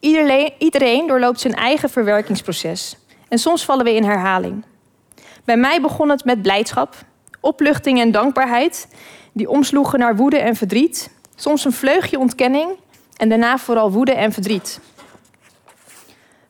Iedereen, 0.00 0.52
iedereen 0.58 1.06
doorloopt 1.06 1.40
zijn 1.40 1.54
eigen 1.54 1.90
verwerkingsproces. 1.90 2.96
En 3.28 3.38
soms 3.38 3.64
vallen 3.64 3.84
we 3.84 3.94
in 3.94 4.04
herhaling. 4.04 4.64
Bij 5.44 5.56
mij 5.56 5.80
begon 5.80 6.08
het 6.08 6.24
met 6.24 6.42
blijdschap, 6.42 6.94
opluchting 7.46 8.00
en 8.00 8.10
dankbaarheid, 8.10 8.88
die 9.32 9.50
omsloegen 9.50 9.98
naar 9.98 10.16
woede 10.16 10.38
en 10.38 10.56
verdriet. 10.56 11.10
Soms 11.34 11.64
een 11.64 11.72
vleugje 11.72 12.18
ontkenning 12.18 12.70
en 13.16 13.28
daarna 13.28 13.58
vooral 13.58 13.92
woede 13.92 14.12
en 14.14 14.32
verdriet. 14.32 14.80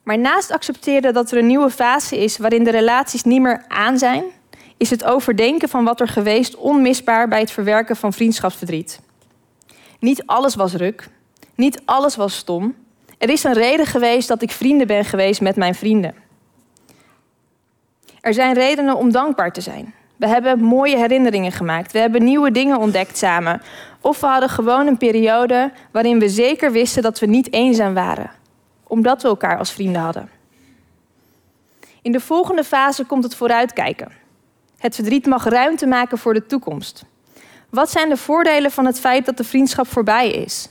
Maar 0.03 0.19
naast 0.19 0.51
accepteren 0.51 1.15
dat 1.15 1.31
er 1.31 1.39
een 1.39 1.47
nieuwe 1.47 1.71
fase 1.71 2.19
is 2.19 2.39
waarin 2.39 2.65
de 2.65 2.71
relaties 2.71 3.23
niet 3.23 3.41
meer 3.41 3.65
aan 3.69 3.99
zijn, 3.99 4.25
is 4.77 4.91
het 4.91 5.05
overdenken 5.05 5.69
van 5.69 5.85
wat 5.85 6.01
er 6.01 6.09
geweest 6.09 6.57
onmisbaar 6.57 7.29
bij 7.29 7.41
het 7.41 7.51
verwerken 7.51 7.97
van 7.97 8.13
vriendschapsverdriet. 8.13 9.01
Niet 9.99 10.27
alles 10.27 10.55
was 10.55 10.75
ruk, 10.75 11.09
niet 11.55 11.83
alles 11.85 12.17
was 12.17 12.37
stom. 12.37 12.75
Er 13.19 13.31
is 13.31 13.45
een 13.45 13.53
reden 13.53 13.87
geweest 13.87 14.29
dat 14.29 14.43
ik 14.43 14.51
vrienden 14.51 14.87
ben 14.87 15.05
geweest 15.05 15.41
met 15.41 15.57
mijn 15.57 15.75
vrienden. 15.75 16.15
Er 18.21 18.35
zijn 18.35 18.55
redenen 18.55 18.97
om 18.97 19.13
dankbaar 19.13 19.53
te 19.53 19.61
zijn. 19.61 19.95
We 20.17 20.29
hebben 20.29 20.61
mooie 20.61 20.97
herinneringen 20.97 21.53
gemaakt. 21.53 21.93
We 21.93 21.99
hebben 21.99 22.25
nieuwe 22.25 22.51
dingen 22.51 22.79
ontdekt 22.79 23.19
samen. 23.19 23.63
Of 24.01 24.21
we 24.21 24.27
hadden 24.27 24.49
gewoon 24.49 24.87
een 24.87 24.97
periode 24.97 25.73
waarin 25.91 26.19
we 26.19 26.29
zeker 26.29 26.73
wisten 26.73 27.03
dat 27.03 27.19
we 27.19 27.27
niet 27.27 27.53
eenzaam 27.53 27.95
waren, 27.95 28.31
omdat 28.87 29.23
we 29.23 29.29
elkaar 29.29 29.59
als 29.59 29.73
vrienden 29.73 30.03
hadden. 30.03 30.29
In 32.03 32.13
de 32.13 32.21
volgende 32.21 32.65
fase 32.65 33.05
komt 33.05 33.25
het 33.25 33.35
vooruitkijken. 33.35 34.13
Het 34.79 34.95
verdriet 34.95 35.27
mag 35.27 35.45
ruimte 35.45 35.87
maken 35.87 36.19
voor 36.19 36.35
de 36.35 36.47
toekomst. 36.47 37.05
Wat 37.71 37.91
zijn 37.91 38.09
de 38.09 38.17
voordelen 38.17 38.71
van 38.71 38.87
het 38.87 39.01
feit 39.01 39.27
dat 39.27 39.37
de 39.37 39.45
vriendschap 39.45 39.89
voorbij 39.89 40.31
is? 40.31 40.69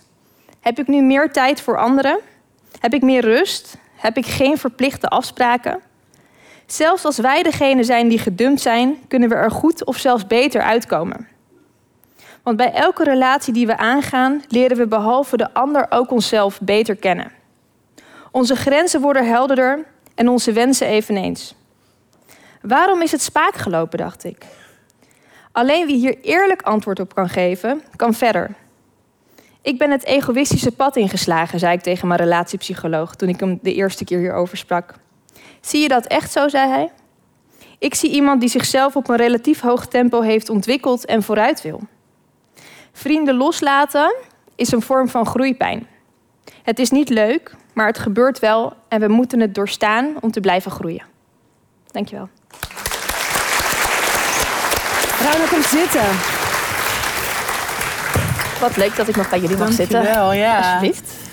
Heb 0.60 0.80
ik 0.80 0.88
nu 0.88 1.02
meer 1.02 1.32
tijd 1.32 1.62
voor 1.62 1.78
anderen? 1.78 2.20
Heb 2.80 2.94
ik 2.94 3.02
meer 3.02 3.22
rust? 3.22 3.78
Heb 3.96 4.18
ik 4.18 4.26
geen 4.26 4.58
verplichte 4.58 5.08
afspraken? 5.08 5.80
Zelfs 6.66 7.06
als 7.06 7.18
wij 7.18 7.44
degene 7.44 7.84
zijn 7.84 8.08
die 8.08 8.20
gedumpt 8.20 8.62
zijn, 8.62 8.98
kunnen 9.08 9.30
we 9.30 9.36
er 9.36 9.52
goed 9.52 9.86
of 9.86 9.98
zelfs 9.98 10.28
beter 10.28 10.62
uitkomen. 10.62 11.28
Want 12.44 12.58
bij 12.58 12.72
elke 12.72 13.04
relatie 13.04 13.54
die 13.54 13.68
we 13.68 13.78
aangaan, 13.78 14.44
leren 14.48 14.78
we 14.78 14.88
behalve 14.88 15.38
de 15.38 15.54
ander 15.54 15.86
ook 15.90 16.12
onszelf 16.12 16.60
beter 16.62 16.96
kennen. 16.96 17.32
Onze 18.32 18.56
grenzen 18.56 19.02
worden 19.02 19.28
helderder 19.28 19.86
en 20.16 20.30
onze 20.30 20.52
wensen 20.52 20.88
eveneens. 20.88 21.56
Waarom 22.62 23.02
is 23.02 23.12
het 23.12 23.22
spaak 23.22 23.56
gelopen, 23.56 23.98
dacht 23.98 24.24
ik. 24.24 24.46
Alleen 25.52 25.86
wie 25.86 25.96
hier 25.96 26.18
eerlijk 26.22 26.62
antwoord 26.62 27.00
op 27.00 27.16
kan 27.16 27.30
geven, 27.30 27.82
kan 27.96 28.14
verder. 28.14 28.52
Ik 29.62 29.78
ben 29.78 29.92
het 29.92 30.06
egoïstische 30.06 30.72
pad 30.72 30.96
ingeslagen, 30.96 31.60
zei 31.60 31.74
ik 31.74 31.82
tegen 31.82 32.08
mijn 32.08 32.20
relatiepsycholoog 32.20 33.16
toen 33.16 33.30
ik 33.30 33.40
hem 33.40 33.60
de 33.62 33.74
eerste 33.74 34.04
keer 34.04 34.20
hierover 34.20 34.58
sprak. 34.58 34.94
Zie 35.66 35.82
je 35.82 35.88
dat 35.88 36.06
echt 36.06 36.32
zo, 36.32 36.48
zei 36.48 36.70
hij. 36.70 36.92
Ik 37.80 37.96
zie 37.96 38.10
iemand 38.10 38.40
die 38.40 38.50
zichzelf 38.50 38.96
op 38.96 39.10
een 39.10 39.16
relatief 39.16 39.62
hoog 39.62 39.86
tempo 39.86 40.22
heeft 40.22 40.50
ontwikkeld 40.50 41.06
en 41.06 41.24
vooruit 41.24 41.62
wil. 41.62 41.82
Vrienden 42.92 43.36
loslaten 43.36 44.16
is 44.56 44.72
een 44.72 44.82
vorm 44.82 45.10
van 45.10 45.26
groeipijn. 45.26 45.88
Het 46.64 46.80
is 46.80 46.90
niet 46.90 47.10
leuk, 47.10 47.56
maar 47.74 47.88
het 47.88 48.00
gebeurt 48.00 48.40
wel 48.40 48.74
en 48.88 49.00
we 49.00 49.08
moeten 49.08 49.40
het 49.40 49.56
doorstaan 49.56 50.16
om 50.20 50.32
te 50.32 50.40
blijven 50.40 50.72
groeien. 50.72 51.04
Dankjewel. 51.92 52.30
Rauwna, 55.22 55.48
kom 55.48 55.62
zitten. 55.62 56.06
Wat 58.60 58.78
leuk 58.78 58.96
dat 58.96 59.08
ik 59.08 59.16
nog 59.16 59.30
bij 59.30 59.40
jullie 59.40 59.58
mag 59.58 59.72
zitten. 59.72 60.04
Dankjewel, 60.04 60.34
ja. 60.34 60.58
Alsjeblieft. 60.62 61.25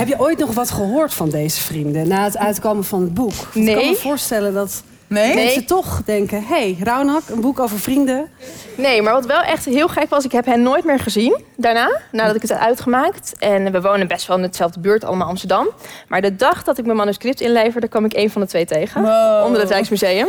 Heb 0.00 0.08
je 0.08 0.20
ooit 0.20 0.38
nog 0.38 0.54
wat 0.54 0.70
gehoord 0.70 1.14
van 1.14 1.30
deze 1.30 1.60
vrienden 1.60 2.08
na 2.08 2.24
het 2.24 2.36
uitkomen 2.38 2.84
van 2.84 3.00
het 3.00 3.14
boek? 3.14 3.32
Want 3.32 3.54
Ik 3.54 3.74
kan 3.74 3.74
Nee. 3.74 3.90
me 3.90 3.96
voorstellen 3.96 4.54
dat 4.54 4.82
Nee? 5.06 5.34
Nee. 5.34 5.44
mensen 5.44 5.66
toch 5.66 6.02
denken... 6.04 6.38
hé, 6.42 6.54
hey, 6.54 6.76
Rauwnak, 6.82 7.22
een 7.28 7.40
boek 7.40 7.58
over 7.58 7.78
vrienden. 7.78 8.30
Nee, 8.76 9.02
maar 9.02 9.12
wat 9.12 9.26
wel 9.26 9.40
echt 9.40 9.64
heel 9.64 9.88
gek 9.88 10.10
was, 10.10 10.24
ik 10.24 10.32
heb 10.32 10.46
hen 10.46 10.62
nooit 10.62 10.84
meer 10.84 10.98
gezien 10.98 11.42
daarna, 11.56 12.00
nadat 12.12 12.34
ik 12.34 12.42
het 12.42 12.50
had 12.50 12.60
uitgemaakt. 12.60 13.34
En 13.38 13.72
we 13.72 13.80
wonen 13.80 14.08
best 14.08 14.26
wel 14.26 14.36
in 14.36 14.42
hetzelfde 14.42 14.80
buurt, 14.80 15.04
allemaal 15.04 15.28
Amsterdam. 15.28 15.68
Maar 16.08 16.20
de 16.20 16.36
dag 16.36 16.64
dat 16.64 16.78
ik 16.78 16.84
mijn 16.84 16.96
manuscript 16.96 17.40
inleverde, 17.40 17.88
kwam 17.88 18.04
ik 18.04 18.14
een 18.14 18.30
van 18.30 18.40
de 18.40 18.46
twee 18.46 18.64
tegen. 18.64 19.02
Wow. 19.02 19.44
Onder 19.46 19.60
het 19.60 19.70
Rijksmuseum. 19.70 20.28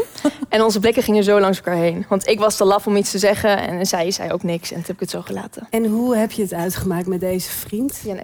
en 0.50 0.64
onze 0.64 0.80
blikken 0.80 1.04
gingen 1.04 1.24
zo 1.24 1.40
langs 1.40 1.58
elkaar 1.58 1.76
heen. 1.76 2.06
Want 2.10 2.28
ik 2.28 2.40
was 2.40 2.56
te 2.56 2.66
laf 2.66 2.88
om 2.88 2.96
iets 2.96 3.12
te 3.12 3.18
zeggen 3.18 3.58
en 3.68 3.86
zij 3.86 4.12
zei 4.12 4.32
ook 4.32 4.44
niks. 4.44 4.70
En 4.70 4.76
toen 4.76 4.86
heb 4.86 4.96
ik 4.96 5.00
het 5.00 5.10
zo 5.10 5.22
gelaten. 5.22 5.68
En 5.70 5.86
hoe 5.86 6.16
heb 6.16 6.32
je 6.32 6.42
het 6.42 6.54
uitgemaakt 6.54 7.08
met 7.08 7.20
deze 7.20 7.50
vriend? 7.50 7.98
Via 7.98 8.16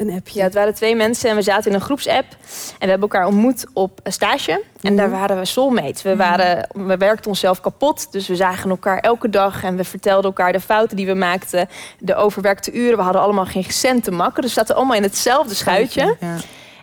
een 0.00 0.10
appje. 0.10 0.38
Ja, 0.38 0.44
het 0.44 0.54
waren 0.54 0.74
twee 0.74 0.96
mensen 0.96 1.30
en 1.30 1.36
we 1.36 1.42
zaten 1.42 1.70
in 1.70 1.76
een 1.76 1.82
groepsapp. 1.82 2.26
En 2.30 2.78
we 2.78 2.90
hebben 2.90 3.08
elkaar 3.08 3.26
ontmoet 3.26 3.66
op 3.72 4.00
een 4.02 4.12
stage. 4.12 4.62
En 4.80 4.96
daar 4.96 5.10
waren 5.10 5.38
we 5.38 5.44
soulmates. 5.44 6.02
We, 6.02 6.16
waren, 6.16 6.68
we 6.72 6.96
werkten 6.96 7.30
onszelf 7.30 7.60
kapot. 7.60 8.12
Dus 8.12 8.28
we 8.28 8.36
zagen 8.36 8.70
elkaar 8.70 8.98
elke 8.98 9.28
dag. 9.28 9.62
En 9.62 9.76
we 9.76 9.84
vertelden 9.84 10.24
elkaar 10.24 10.52
de 10.52 10.60
fouten 10.60 10.96
die 10.96 11.06
we 11.06 11.14
maakten. 11.14 11.68
De 11.98 12.14
overwerkte 12.14 12.72
uren. 12.72 12.96
We 12.96 13.02
hadden 13.02 13.22
allemaal 13.22 13.46
geen 13.46 13.64
cent 13.68 14.04
te 14.04 14.10
makken. 14.10 14.42
Dus 14.42 14.54
we 14.54 14.60
zaten 14.60 14.76
allemaal 14.76 14.96
in 14.96 15.02
hetzelfde 15.02 15.54
schuitje. 15.54 16.16
Ja. 16.20 16.36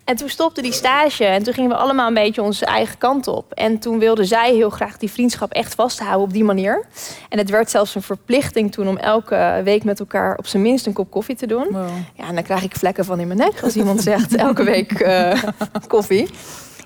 En 0.07 0.15
toen 0.15 0.29
stopte 0.29 0.61
die 0.61 0.71
stage 0.73 1.25
en 1.25 1.43
toen 1.43 1.53
gingen 1.53 1.69
we 1.69 1.75
allemaal 1.75 2.07
een 2.07 2.13
beetje 2.13 2.41
onze 2.41 2.65
eigen 2.65 2.97
kant 2.97 3.27
op. 3.27 3.51
En 3.53 3.79
toen 3.79 3.99
wilde 3.99 4.23
zij 4.25 4.53
heel 4.53 4.69
graag 4.69 4.97
die 4.97 5.11
vriendschap 5.11 5.51
echt 5.51 5.75
vasthouden 5.75 6.21
op 6.21 6.33
die 6.33 6.43
manier. 6.43 6.85
En 7.29 7.37
het 7.37 7.49
werd 7.49 7.69
zelfs 7.69 7.95
een 7.95 8.01
verplichting 8.01 8.71
toen 8.71 8.87
om 8.87 8.97
elke 8.97 9.61
week 9.63 9.83
met 9.83 9.99
elkaar 9.99 10.37
op 10.37 10.47
zijn 10.47 10.61
minst 10.63 10.85
een 10.85 10.93
kop 10.93 11.11
koffie 11.11 11.35
te 11.35 11.47
doen. 11.47 11.67
Wow. 11.69 11.87
Ja, 12.15 12.27
en 12.27 12.35
dan 12.35 12.43
krijg 12.43 12.63
ik 12.63 12.75
vlekken 12.75 13.05
van 13.05 13.19
in 13.19 13.27
mijn 13.27 13.39
nek 13.39 13.61
als 13.63 13.75
iemand 13.75 14.01
zegt 14.01 14.35
elke 14.47 14.63
week 14.63 14.91
eh, 14.91 15.43
koffie. 15.87 16.29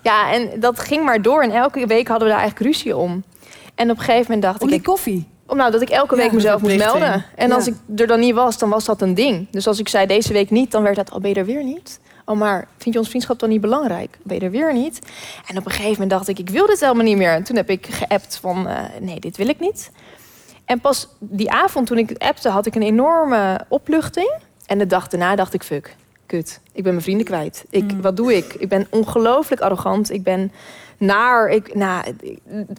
Ja, 0.03 0.31
en 0.33 0.59
dat 0.59 0.79
ging 0.79 1.03
maar 1.03 1.21
door. 1.21 1.41
En 1.41 1.51
elke 1.51 1.87
week 1.87 2.07
hadden 2.07 2.27
we 2.27 2.33
daar 2.33 2.43
eigenlijk 2.43 2.73
ruzie 2.73 2.97
om. 2.97 3.23
En 3.75 3.91
op 3.91 3.97
een 3.97 4.03
gegeven 4.03 4.23
moment 4.23 4.41
dacht 4.41 4.61
Om 4.61 4.67
ik... 4.67 4.73
die 4.73 4.83
koffie. 4.83 5.27
Om 5.47 5.57
nou 5.57 5.71
dat 5.71 5.81
ik 5.81 5.89
elke 5.89 6.15
Ja, 6.15 6.21
week 6.21 6.31
mezelf 6.31 6.61
moest 6.61 6.77
melden. 6.77 7.25
En 7.35 7.47
Ja. 7.47 7.55
als 7.55 7.67
ik 7.67 7.73
er 7.95 8.07
dan 8.07 8.19
niet 8.19 8.33
was, 8.33 8.57
dan 8.57 8.69
was 8.69 8.85
dat 8.85 9.01
een 9.01 9.13
ding. 9.13 9.47
Dus 9.51 9.67
als 9.67 9.79
ik 9.79 9.89
zei 9.89 10.05
deze 10.05 10.33
week 10.33 10.49
niet, 10.49 10.71
dan 10.71 10.83
werd 10.83 10.95
dat, 10.95 11.11
oh 11.11 11.21
ben 11.21 11.29
je 11.29 11.35
er 11.35 11.45
weer 11.45 11.63
niet? 11.63 11.99
Oh, 12.31 12.37
maar 12.37 12.67
vind 12.77 12.93
je 12.93 12.99
ons 12.99 13.09
vriendschap 13.09 13.39
dan 13.39 13.49
niet 13.49 13.61
belangrijk? 13.61 14.17
Ben 14.23 14.37
je 14.37 14.45
er 14.45 14.51
weer 14.51 14.73
niet? 14.73 14.99
En 15.47 15.57
op 15.57 15.65
een 15.65 15.71
gegeven 15.71 15.91
moment 15.91 16.09
dacht 16.09 16.27
ik, 16.27 16.39
ik 16.39 16.49
wil 16.49 16.65
dit 16.65 16.79
helemaal 16.79 17.03
niet 17.03 17.17
meer. 17.17 17.33
En 17.33 17.43
toen 17.43 17.55
heb 17.55 17.69
ik 17.69 17.85
geappt 17.85 18.37
van, 18.41 18.67
eh, 18.67 18.83
nee, 18.99 19.19
dit 19.19 19.37
wil 19.37 19.47
ik 19.47 19.59
niet. 19.59 19.91
En 20.65 20.79
pas 20.79 21.07
die 21.19 21.51
avond 21.51 21.87
toen 21.87 21.97
ik 21.97 22.09
het 22.09 22.19
appte, 22.19 22.49
had 22.49 22.65
ik 22.65 22.75
een 22.75 22.81
enorme 22.81 23.65
opluchting. 23.67 24.33
En 24.65 24.77
de 24.77 24.87
dag 24.87 25.07
daarna 25.07 25.35
dacht 25.35 25.53
ik, 25.53 25.63
fuck, 25.63 25.95
kut. 26.25 26.59
Ik 26.71 26.83
ben 26.83 26.91
mijn 26.91 27.03
vrienden 27.03 27.25
kwijt. 27.25 27.65
Ik, 27.69 27.91
Wat 28.01 28.17
doe 28.17 28.35
ik? 28.35 28.53
Ik 28.53 28.69
ben 28.69 28.87
ongelooflijk 28.89 29.61
arrogant. 29.61 30.11
Ik 30.11 30.23
ben 30.23 30.51
naar. 30.97 31.49
Ik, 31.49 31.75
nou, 31.75 32.15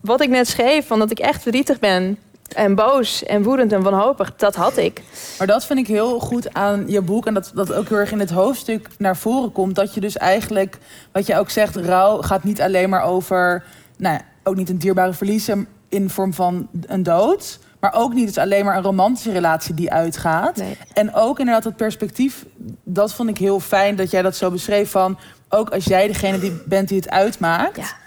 wat 0.03 0.20
ik 0.20 0.28
net 0.28 0.48
schreef, 0.48 0.86
van 0.86 0.98
dat 0.98 1.11
ik 1.11 1.18
echt 1.18 1.42
verdrietig 1.42 1.78
ben. 1.78 2.18
En 2.53 2.74
boos 2.74 3.24
en 3.24 3.42
woedend 3.42 3.72
en 3.72 3.82
wanhopig, 3.82 4.36
dat 4.36 4.55
had 4.55 4.76
ik. 4.76 5.03
Maar 5.38 5.46
dat 5.46 5.64
vind 5.64 5.78
ik 5.78 5.86
heel 5.86 6.18
goed 6.18 6.55
aan 6.55 6.84
je 6.86 7.00
boek. 7.00 7.26
En 7.26 7.34
dat 7.34 7.50
dat 7.55 7.72
ook 7.72 7.88
heel 7.88 7.98
erg 7.98 8.12
in 8.12 8.20
het 8.20 8.30
hoofdstuk 8.30 8.88
naar 8.98 9.16
voren 9.16 9.53
komt. 9.53 9.74
Dat 9.74 9.94
je 9.94 10.00
dus 10.00 10.16
eigenlijk, 10.16 10.78
wat 11.12 11.26
je 11.26 11.38
ook 11.38 11.50
zegt, 11.50 11.76
rouw 11.76 12.22
gaat 12.22 12.44
niet 12.44 12.61
alleen 12.61 12.88
maar 12.88 13.03
over... 13.03 13.64
Nou, 13.96 14.14
ja, 14.14 14.22
ook 14.42 14.57
niet 14.57 14.68
een 14.68 14.78
dierbare 14.78 15.12
verlies 15.12 15.50
in 15.88 16.11
vorm 16.11 16.34
van 16.34 16.68
een 16.86 17.03
dood. 17.03 17.59
Maar 17.80 17.94
ook 17.94 18.14
niet 18.14 18.26
dus 18.26 18.38
alleen 18.38 18.64
maar 18.64 18.76
een 18.76 18.82
romantische 18.82 19.32
relatie 19.32 19.74
die 19.74 19.92
uitgaat. 19.92 20.57
Nee. 20.57 20.76
En 20.92 21.14
ook 21.14 21.38
inderdaad 21.38 21.62
dat 21.62 21.76
perspectief, 21.76 22.44
dat 22.84 23.14
vond 23.14 23.28
ik 23.28 23.38
heel 23.38 23.61
fijn 23.61 23.96
dat 23.96 24.11
jij 24.11 24.22
dat 24.22 24.36
zo 24.36 24.50
beschreef 24.50 24.90
van... 24.90 25.18
ook 25.48 25.70
als 25.70 25.84
jij 25.84 26.07
degene 26.07 26.38
die 26.38 26.62
bent 26.66 26.88
die 26.88 26.98
het 26.98 27.11
uitmaakt... 27.11 27.76
Ja. 27.76 28.00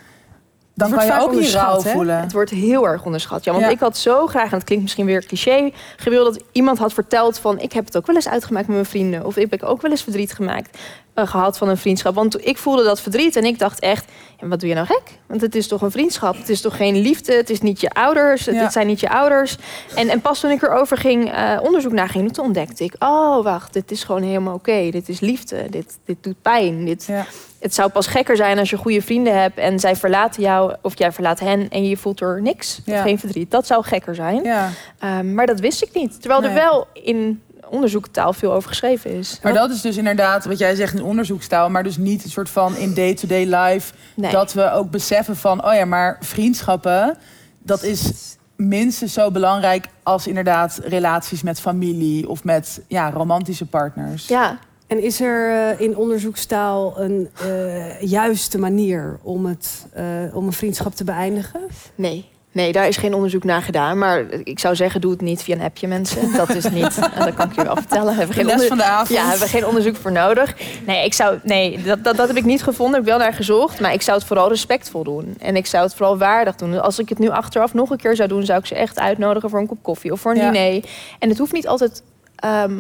Dan 0.76 0.92
kan 0.92 1.06
je 1.06 1.20
ook 1.20 1.32
die 1.32 1.52
rouw 1.52 1.80
voelen. 1.80 2.20
Het 2.20 2.32
wordt 2.32 2.50
heel 2.52 2.88
erg 2.88 3.06
onderschat. 3.06 3.44
Ja, 3.44 3.52
want 3.52 3.64
Ja. 3.64 3.70
ik 3.72 3.80
had 3.80 3.98
zo 3.98 4.28
graag, 4.28 4.50
en 4.52 4.56
het 4.58 4.64
klinkt 4.64 4.84
misschien 4.84 5.06
weer 5.06 5.26
cliché, 5.26 5.72
gewild 5.98 6.34
dat 6.34 6.44
iemand 6.52 6.78
had 6.78 6.94
verteld 6.94 7.40
van 7.40 7.60
ik 7.60 7.74
heb 7.74 7.86
het 7.86 7.98
ook 7.98 8.06
wel 8.08 8.16
eens 8.16 8.28
uitgemaakt 8.28 8.66
met 8.68 8.76
mijn 8.76 8.88
vrienden. 8.90 9.26
Of 9.26 9.38
ik 9.38 9.52
heb 9.52 9.64
ook 9.64 9.82
wel 9.82 9.92
eens 9.92 10.04
verdriet 10.04 10.34
gemaakt, 10.34 10.78
gehad 11.16 11.58
van 11.58 11.70
een 11.70 11.78
vriendschap. 11.78 12.16
Want 12.16 12.46
ik 12.48 12.58
voelde 12.58 12.84
dat 12.84 13.02
verdriet 13.02 13.36
en 13.36 13.44
ik 13.46 13.60
dacht 13.60 13.80
echt, 13.80 14.06
ja, 14.40 14.48
wat 14.48 14.60
doe 14.60 14.70
je 14.70 14.76
nou 14.76 14.88
gek? 14.88 15.02
Want 15.28 15.42
het 15.42 15.56
is 15.56 15.68
toch 15.68 15.82
een 15.82 15.92
vriendschap. 15.92 16.38
Het 16.38 16.50
is 16.50 16.62
toch 16.62 16.76
geen 16.78 16.96
liefde. 16.98 17.34
Het 17.34 17.50
is 17.50 17.62
niet 17.62 17.82
je 17.82 17.90
ouders. 17.90 18.46
Het, 18.46 18.56
Ja. 18.56 18.62
het 18.62 18.72
zijn 18.72 18.88
niet 18.88 19.00
je 19.00 19.10
ouders. 19.10 19.58
En, 19.96 20.10
en 20.10 20.22
pas 20.22 20.40
toen 20.40 20.52
ik 20.52 20.62
erover 20.62 20.98
ging, 20.98 21.32
eh, 21.32 21.60
onderzoek 21.62 21.92
naar 21.92 22.10
ging, 22.10 22.34
toen 22.34 22.46
ontdekte 22.46 22.84
ik, 22.84 22.96
oh 23.00 23.44
wacht, 23.44 23.74
dit 23.74 23.92
is 23.92 24.04
gewoon 24.04 24.22
helemaal 24.24 24.54
oké. 24.54 24.90
Dit 24.92 25.10
is 25.10 25.20
liefde. 25.20 25.70
Dit, 25.70 25.98
dit 26.06 26.18
doet 26.22 26.42
pijn. 26.42 26.86
Dit, 26.86 27.06
Ja. 27.06 27.26
het 27.60 27.74
zou 27.74 27.90
pas 27.90 28.08
gekker 28.08 28.36
zijn 28.36 28.60
als 28.60 28.70
je 28.70 28.78
goede 28.78 29.02
vrienden 29.02 29.40
hebt 29.42 29.58
en 29.58 29.80
zij 29.80 29.96
verlaten 29.96 30.42
jou 30.42 30.76
of 30.82 30.98
jij 30.98 31.12
verlaat 31.12 31.40
hen 31.40 31.70
en 31.70 31.88
je 31.88 31.98
voelt 31.98 32.22
er 32.22 32.42
niks 32.42 32.82
geen 32.86 33.20
verdriet. 33.20 33.52
Dat 33.52 33.68
zou 33.68 33.84
gekker 33.84 34.16
zijn. 34.16 34.44
Ja. 34.44 34.70
Ehm, 35.00 35.34
maar 35.34 35.46
dat 35.46 35.60
wist 35.60 35.82
ik 35.84 35.90
niet. 35.94 36.22
Terwijl 36.22 36.44
er 36.44 36.54
wel 36.54 36.88
in 36.94 37.42
onderzoektaal 37.70 38.34
veel 38.34 38.54
over 38.54 38.70
geschreven 38.70 39.12
is. 39.12 39.40
Maar 39.44 39.54
dat 39.54 39.70
is 39.70 39.82
dus 39.82 39.98
inderdaad 39.98 40.46
wat 40.46 40.58
jij 40.58 40.76
zegt 40.76 40.94
in 40.94 41.04
onderzoekstaal, 41.04 41.70
maar 41.70 41.84
dus 41.84 41.98
niet 41.98 42.24
een 42.24 42.30
soort 42.30 42.50
van 42.50 42.76
in 42.76 42.94
day-to-day 42.94 43.46
life. 43.56 43.94
Nee. 44.16 44.32
Dat 44.32 44.54
we 44.54 44.72
ook 44.72 44.92
beseffen 44.92 45.36
van, 45.36 45.66
oh 45.66 45.74
ja, 45.74 45.86
maar 45.86 46.18
vriendschappen, 46.20 47.18
dat 47.60 47.84
is 47.84 48.36
minstens 48.56 49.14
zo 49.14 49.32
belangrijk 49.32 49.88
als 50.04 50.28
inderdaad 50.28 50.80
relaties 50.84 51.44
met 51.44 51.60
familie 51.60 52.30
of 52.30 52.44
met 52.44 52.82
ja, 52.88 53.10
romantische 53.10 53.66
partners. 53.66 54.28
Ja, 54.28 54.60
En 54.88 55.04
is 55.04 55.22
er 55.22 55.52
eh, 55.52 55.80
in 55.80 55.98
onderzoekstaal 55.98 57.00
een 57.00 57.30
eh, 57.42 58.02
juiste 58.02 58.58
manier 58.58 59.20
om, 59.22 59.46
het, 59.46 59.86
eh, 59.94 60.06
om 60.34 60.46
een 60.46 60.54
vriendschap 60.54 60.96
te 60.96 61.04
beëindigen? 61.04 61.62
nee. 61.96 62.34
Nee, 62.56 62.72
daar 62.72 62.88
is 62.88 62.98
geen 62.98 63.14
onderzoek 63.14 63.44
naar 63.44 63.62
gedaan. 63.62 63.98
Maar 63.98 64.26
ik 64.44 64.60
zou 64.60 64.76
zeggen, 64.76 65.02
doe 65.02 65.12
het 65.12 65.22
niet 65.22 65.44
via 65.44 65.56
een 65.56 65.62
appje, 65.62 65.88
mensen. 65.88 66.34
Dat 66.34 66.50
is 66.56 66.70
niet, 66.70 66.98
en 67.16 67.26
dat 67.26 67.34
kan 67.34 67.50
ik 67.50 67.56
je 67.56 67.64
wel 67.64 67.76
vertellen. 67.76 68.12
We 68.12 68.18
hebben 68.18 68.36
geen 68.36 68.46
les 68.46 68.66
van 68.68 68.78
de 68.78 68.84
avond. 68.84 69.10
Ja, 69.10 69.22
hebben 69.24 69.40
we 69.40 69.48
geen 69.48 69.66
onderzoek 69.66 69.96
voor 69.96 70.12
nodig. 70.12 70.56
Nee, 70.86 71.06
ik 71.06 71.14
zou, 71.14 71.40
nee 71.44 71.84
dat, 71.84 72.04
dat, 72.04 72.18
dat 72.18 72.28
heb 72.28 72.38
ik 72.38 72.44
niet 72.46 72.64
gevonden. 72.64 73.00
Ik 73.00 73.06
heb 73.06 73.18
wel 73.18 73.26
naar 73.26 73.34
gezocht. 73.36 73.80
Maar 73.80 73.94
ik 73.94 74.02
zou 74.02 74.18
het 74.18 74.28
vooral 74.28 74.50
respectvol 74.50 75.04
doen. 75.04 75.36
En 75.40 75.56
ik 75.56 75.66
zou 75.66 75.84
het 75.84 75.96
vooral 75.96 76.18
waardig 76.18 76.56
doen. 76.56 76.82
Als 76.82 77.00
ik 77.00 77.10
het 77.10 77.20
nu 77.20 77.30
achteraf 77.30 77.74
nog 77.74 77.90
een 77.90 77.98
keer 77.98 78.16
zou 78.16 78.30
doen... 78.30 78.46
zou 78.46 78.60
ik 78.60 78.66
ze 78.66 78.76
echt 78.76 79.00
uitnodigen 79.00 79.50
voor 79.50 79.60
een 79.60 79.68
kop 79.68 79.80
koffie 79.84 80.12
of 80.12 80.20
voor 80.20 80.32
een 80.32 80.38
Ja. 80.38 80.52
diner. 80.52 80.84
En 81.20 81.30
het 81.30 81.38
hoeft 81.38 81.54
niet 81.54 81.68
altijd... 81.68 82.04
ehm, 82.36 82.74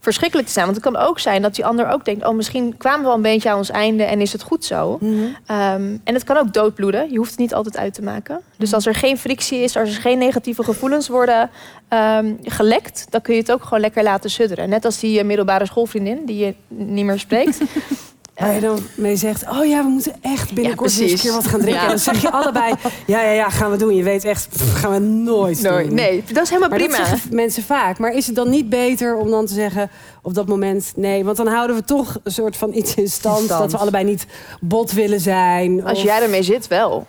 verschrikkelijk 0.00 0.48
te 0.48 0.54
zijn. 0.54 0.64
Want 0.66 0.76
het 0.76 0.92
kan 0.92 1.02
ook 1.02 1.18
zijn 1.18 1.42
dat 1.42 1.54
die 1.54 1.66
ander 1.66 1.90
ook 1.90 2.04
denkt... 2.04 2.26
oh, 2.26 2.34
misschien 2.34 2.76
kwamen 2.76 3.00
we 3.00 3.06
wel 3.06 3.14
een 3.14 3.22
beetje 3.22 3.50
aan 3.50 3.56
ons 3.56 3.70
einde 3.70 4.02
en 4.04 4.20
is 4.20 4.32
het 4.32 4.42
goed 4.42 4.64
zo. 4.64 4.98
Ehm, 5.46 5.96
en 6.04 6.14
het 6.14 6.24
kan 6.24 6.36
ook 6.36 6.52
doodbloeden. 6.52 7.10
Je 7.10 7.16
hoeft 7.16 7.30
het 7.30 7.38
niet 7.38 7.54
altijd 7.54 7.76
uit 7.76 7.94
te 7.94 8.02
maken. 8.02 8.40
Dus 8.56 8.72
als 8.72 8.86
er 8.86 8.94
geen 8.94 9.18
frictie 9.18 9.58
is, 9.58 9.76
als 9.76 9.94
er 9.94 10.00
geen 10.00 10.18
negatieve 10.18 10.64
gevoelens 10.64 11.08
worden 11.08 11.50
ehm, 11.88 12.32
gelekt... 12.42 13.06
dan 13.10 13.20
kun 13.20 13.34
je 13.34 13.40
het 13.40 13.52
ook 13.52 13.62
gewoon 13.62 13.80
lekker 13.80 14.02
laten 14.02 14.30
sudderen. 14.30 14.68
Net 14.68 14.84
als 14.84 15.00
die 15.00 15.18
eh, 15.18 15.24
middelbare 15.24 15.66
schoolvriendin 15.66 16.24
die 16.24 16.36
je 16.36 16.54
niet 16.68 17.04
meer 17.04 17.18
spreekt. 17.18 17.60
Waar 18.38 18.54
je 18.54 18.60
dan 18.60 18.78
mee 18.94 19.16
zegt, 19.16 19.44
oh 19.50 19.64
ja, 19.66 19.82
we 19.82 19.88
moeten 19.88 20.12
echt 20.20 20.52
binnenkort 20.54 20.94
Ja, 20.94 21.02
eens 21.02 21.12
een 21.12 21.18
keer 21.18 21.32
wat 21.32 21.46
gaan 21.46 21.60
drinken. 21.60 21.74
Ja. 21.80 21.82
En 21.82 21.88
dan 21.88 21.98
zeg 21.98 22.22
je 22.22 22.30
allebei, 22.30 22.74
ja, 23.06 23.22
ja, 23.22 23.30
ja, 23.30 23.48
gaan 23.50 23.70
we 23.70 23.76
doen. 23.76 23.94
Je 23.94 24.02
weet 24.02 24.24
echt, 24.24 24.48
pff, 24.48 24.80
gaan 24.80 24.92
we 24.92 24.98
nooit 24.98 25.62
doen. 25.62 25.94
nee, 25.94 26.24
dat 26.32 26.42
is 26.42 26.48
helemaal 26.48 26.68
Maar 26.68 26.78
prima. 26.78 26.96
dat 26.98 27.06
zeggen 27.06 27.34
mensen 27.34 27.62
vaak. 27.62 27.98
Maar 27.98 28.12
is 28.12 28.26
het 28.26 28.34
dan 28.36 28.50
niet 28.50 28.68
beter 28.68 29.16
om 29.16 29.30
dan 29.30 29.46
te 29.46 29.54
zeggen 29.54 29.90
op 30.22 30.34
dat 30.34 30.46
moment 30.48 30.92
nee? 30.96 31.24
Want 31.24 31.36
dan 31.36 31.46
houden 31.46 31.76
we 31.76 31.84
toch 31.84 32.18
een 32.22 32.32
soort 32.32 32.56
van 32.56 32.74
iets 32.74 32.94
in 32.94 33.08
stand. 33.08 33.48
Dat 33.48 33.72
we 33.72 33.78
allebei 33.78 34.04
niet 34.04 34.26
bot 34.60 34.92
willen 34.92 35.20
zijn. 35.20 35.84
Als 35.84 35.98
of- 35.98 36.04
jij 36.04 36.22
ermee 36.22 36.42
zit, 36.42 36.66
wel. 36.66 37.06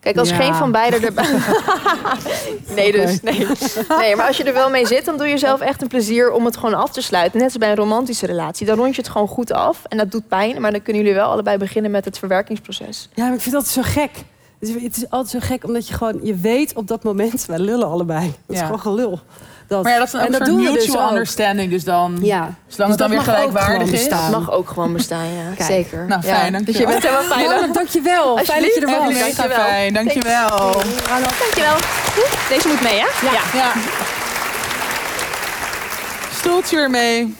Kijk, 0.00 0.16
als 0.16 0.28
Ja. 0.28 0.36
geen 0.36 0.54
van 0.54 0.72
beiden 0.72 1.02
erbij... 1.02 1.24
nee, 2.76 2.92
dus. 2.92 3.20
Nee. 3.20 3.46
nee, 3.98 4.16
maar 4.16 4.26
als 4.26 4.36
je 4.36 4.44
er 4.44 4.52
wel 4.52 4.70
mee 4.70 4.86
zit, 4.86 5.04
dan 5.04 5.16
doe 5.16 5.26
je 5.26 5.32
jezelf 5.32 5.60
echt 5.60 5.82
een 5.82 5.88
plezier 5.88 6.30
om 6.32 6.44
het 6.44 6.56
gewoon 6.56 6.74
af 6.74 6.90
te 6.90 7.02
sluiten. 7.02 7.38
Net 7.38 7.48
als 7.48 7.58
bij 7.58 7.70
een 7.70 7.76
romantische 7.76 8.26
relatie. 8.26 8.66
Dan 8.66 8.76
rond 8.78 8.94
je 8.94 9.00
het 9.02 9.10
gewoon 9.10 9.28
goed 9.28 9.52
af. 9.52 9.84
En 9.88 9.96
dat 9.96 10.10
doet 10.10 10.28
pijn, 10.28 10.60
maar 10.60 10.70
dan 10.72 10.82
kunnen 10.82 11.02
jullie 11.02 11.16
wel 11.18 11.30
allebei 11.30 11.56
beginnen 11.56 11.90
met 11.90 12.04
het 12.04 12.18
verwerkingsproces. 12.18 13.08
Ja, 13.14 13.24
maar 13.24 13.34
ik 13.34 13.40
vind 13.40 13.54
dat 13.54 13.66
zo 13.66 13.82
gek. 13.84 14.10
Het 14.60 14.68
is, 14.68 14.82
het 14.82 14.96
is 14.96 15.10
altijd 15.10 15.42
zo 15.42 15.48
gek, 15.48 15.64
omdat 15.64 15.88
je 15.88 15.94
gewoon... 15.94 16.20
Je 16.22 16.34
weet 16.34 16.74
op 16.74 16.86
dat 16.86 17.02
moment, 17.04 17.46
wij 17.46 17.58
lullen 17.58 17.88
allebei. 17.88 18.20
Dat 18.26 18.32
is 18.46 18.56
Ja. 18.58 18.64
gewoon 18.64 18.80
gelul. 18.80 19.20
Dat, 19.66 19.82
Maar 19.82 19.92
ja, 19.92 19.98
dat 19.98 20.06
is 20.06 20.12
een 20.12 20.20
en 20.20 20.26
soort 20.26 20.38
dat 20.38 20.48
doen 20.48 20.56
we 20.56 20.70
mutual 20.70 21.02
dus 21.02 21.10
understanding. 21.10 21.70
Dus 21.70 21.84
dan, 21.84 22.18
Ja. 22.22 22.54
zolang 22.66 22.90
het 22.90 22.98
dan 22.98 23.08
weer 23.10 23.18
dat 23.18 23.26
mag 23.26 23.34
ook 23.36 23.40
gelijkwaardig 23.40 23.72
gewoon 23.76 23.92
is. 23.94 24.00
bestaan. 24.08 24.30
Dat 24.30 24.40
mag 24.40 24.50
ook 24.52 24.68
gewoon 24.68 24.92
bestaan, 24.92 25.24
ja. 25.32 25.50
Kijk. 25.56 25.70
Zeker. 25.70 26.06
Nou, 26.06 26.26
Ja. 26.26 26.34
fijn, 26.34 26.52
Dus 26.52 26.76
je 26.76 26.84
dankjewel. 26.86 26.92
bent 26.92 27.02
helemaal 27.02 27.36
veilig. 27.38 27.68
Oh, 27.68 27.74
dankjewel. 27.74 28.38
Fijn 28.38 28.62
dat 28.62 28.74
je 28.74 28.80
er 28.80 28.86
was. 28.86 29.18
Dankjewel. 29.18 29.58
fijn, 29.64 29.94
dankjewel. 29.94 30.72
Dankjewel. 31.40 31.76
Deze 32.48 32.68
moet 32.68 32.80
mee, 32.82 32.98
hè? 32.98 33.06
Ja. 33.30 33.42
Ja. 33.54 33.72
Stoeltje 36.32 36.76
weer 36.76 36.90
mee. 36.90 37.36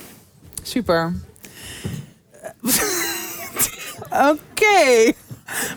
Super. 0.63 1.13
Oké. 4.31 5.13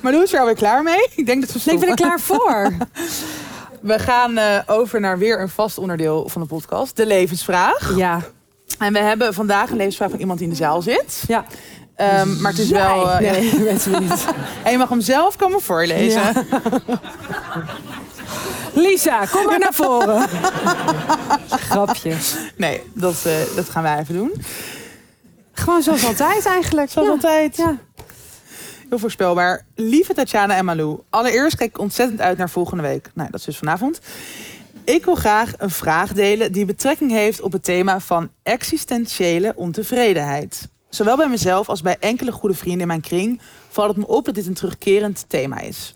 Maar 0.01 0.11
doen 0.11 0.21
is 0.23 0.33
er 0.33 0.39
alweer 0.39 0.55
klaar 0.55 0.83
mee? 0.83 1.07
Ik 1.15 1.25
denk 1.25 1.41
dat 1.41 1.51
we 1.51 1.59
Nee, 1.65 1.75
ik 1.75 1.79
ben 1.81 1.89
er 1.89 1.97
stoppen. 1.97 2.17
klaar 2.17 2.19
voor. 2.19 2.71
We 3.91 3.99
gaan 3.99 4.37
eh, 4.37 4.57
over 4.65 4.99
naar 4.99 5.17
weer 5.17 5.41
een 5.41 5.49
vast 5.49 5.77
onderdeel 5.77 6.29
van 6.29 6.41
de 6.41 6.47
podcast. 6.47 6.95
De 6.95 7.05
levensvraag. 7.05 7.95
Ja. 7.95 8.19
En 8.79 8.93
we 8.93 8.99
hebben 8.99 9.33
vandaag 9.33 9.69
een 9.69 9.77
levensvraag 9.77 10.09
van 10.09 10.19
iemand 10.19 10.39
die 10.39 10.47
in 10.47 10.53
de 10.53 10.59
zaal 10.59 10.81
zit. 10.81 11.23
Ja. 11.27 11.45
Ehm, 11.95 12.41
maar 12.41 12.51
het 12.51 12.59
is 12.61 12.69
wel... 12.69 13.09
eh, 13.11 13.19
ja. 13.25 13.31
Nee, 13.31 13.49
dat 13.51 13.59
weten 13.59 13.91
we 13.91 13.99
niet. 13.99 14.25
En 14.63 14.71
je 14.71 14.77
mag 14.77 14.89
hem 14.89 15.01
zelf 15.01 15.35
komen 15.35 15.61
voorlezen. 15.61 16.21
Ja. 16.21 16.33
Lisa, 18.73 19.25
kom 19.25 19.45
maar 19.45 19.59
naar 19.59 19.73
voren. 19.73 20.27
Grapje. 21.69 22.15
Nee, 22.55 22.81
dat, 22.93 23.15
eh, 23.25 23.33
dat 23.55 23.69
gaan 23.69 23.83
wij 23.83 23.99
even 23.99 24.13
doen. 24.15 24.31
Gewoon 25.53 25.81
zoals 25.81 26.05
altijd 26.05 26.45
eigenlijk. 26.45 26.89
Zoals 26.91 27.07
Ja. 27.07 27.13
altijd. 27.13 27.55
Ja. 27.57 27.77
Heel 28.91 28.99
voorspelbaar. 28.99 29.65
Lieve 29.75 30.13
Tatjana 30.13 30.55
en 30.55 30.65
Malou. 30.65 30.99
Allereerst 31.09 31.55
kijk 31.55 31.69
ik 31.69 31.79
ontzettend 31.79 32.21
uit 32.21 32.37
naar 32.37 32.49
volgende 32.49 32.83
week. 32.83 33.11
Nou, 33.13 33.31
dat 33.31 33.39
is 33.39 33.45
dus 33.45 33.57
vanavond. 33.57 33.99
Ik 34.83 35.05
wil 35.05 35.15
graag 35.15 35.53
een 35.57 35.69
vraag 35.69 36.13
delen 36.13 36.51
die 36.51 36.65
betrekking 36.65 37.11
heeft 37.11 37.41
op 37.41 37.51
het 37.51 37.63
thema 37.63 37.99
van 37.99 38.29
existentiële 38.43 39.53
ontevredenheid. 39.55 40.69
Zowel 40.89 41.17
bij 41.17 41.29
mezelf 41.29 41.69
als 41.69 41.81
bij 41.81 41.97
enkele 41.99 42.31
goede 42.31 42.55
vrienden 42.55 42.81
in 42.81 42.87
mijn 42.87 43.01
kring 43.01 43.41
valt 43.69 43.87
het 43.87 43.97
me 43.97 44.07
op 44.07 44.25
dat 44.25 44.35
dit 44.35 44.47
een 44.47 44.53
terugkerend 44.53 45.25
thema 45.27 45.59
is. 45.59 45.95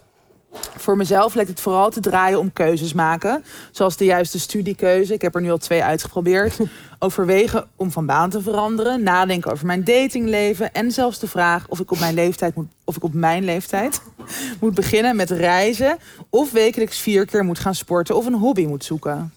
Voor 0.77 0.97
mezelf 0.97 1.33
lijkt 1.33 1.49
het 1.49 1.61
vooral 1.61 1.89
te 1.89 1.99
draaien 1.99 2.39
om 2.39 2.53
keuzes 2.53 2.93
maken. 2.93 3.43
Zoals 3.71 3.97
de 3.97 4.05
juiste 4.05 4.39
studiekeuze. 4.39 5.13
Ik 5.13 5.21
heb 5.21 5.35
er 5.35 5.41
nu 5.41 5.51
al 5.51 5.57
twee 5.57 5.83
uitgeprobeerd. 5.83 6.57
Overwegen 6.99 7.67
om 7.75 7.91
van 7.91 8.05
baan 8.05 8.29
te 8.29 8.41
veranderen. 8.41 9.03
Nadenken 9.03 9.51
over 9.51 9.65
mijn 9.65 9.83
datingleven. 9.83 10.73
En 10.73 10.91
zelfs 10.91 11.19
de 11.19 11.27
vraag 11.27 11.65
of 11.67 11.79
ik 11.79 11.91
op 11.91 11.99
mijn 11.99 12.13
leeftijd 12.13 12.55
moet, 12.55 12.67
of 12.83 12.95
ik 12.95 13.03
op 13.03 13.13
mijn 13.13 13.43
leeftijd 13.43 14.01
moet 14.61 14.75
beginnen 14.75 15.15
met 15.15 15.29
reizen. 15.29 15.97
Of 16.29 16.51
wekelijks 16.51 16.99
vier 16.99 17.25
keer 17.25 17.43
moet 17.43 17.59
gaan 17.59 17.75
sporten 17.75 18.15
of 18.15 18.25
een 18.25 18.33
hobby 18.33 18.65
moet 18.65 18.83
zoeken. 18.83 19.33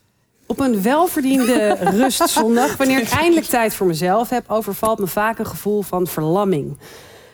Op 0.47 0.61
een 0.61 0.83
welverdiende 0.83 1.77
rustzondag, 2.01 2.77
wanneer 2.77 3.01
ik 3.01 3.11
eindelijk 3.11 3.47
tijd 3.47 3.75
voor 3.75 3.87
mezelf 3.87 4.29
heb, 4.29 4.51
overvalt 4.51 4.99
me 4.99 5.07
vaak 5.07 5.39
een 5.39 5.47
gevoel 5.47 5.83
van 5.83 6.07
verlamming. 6.07 6.79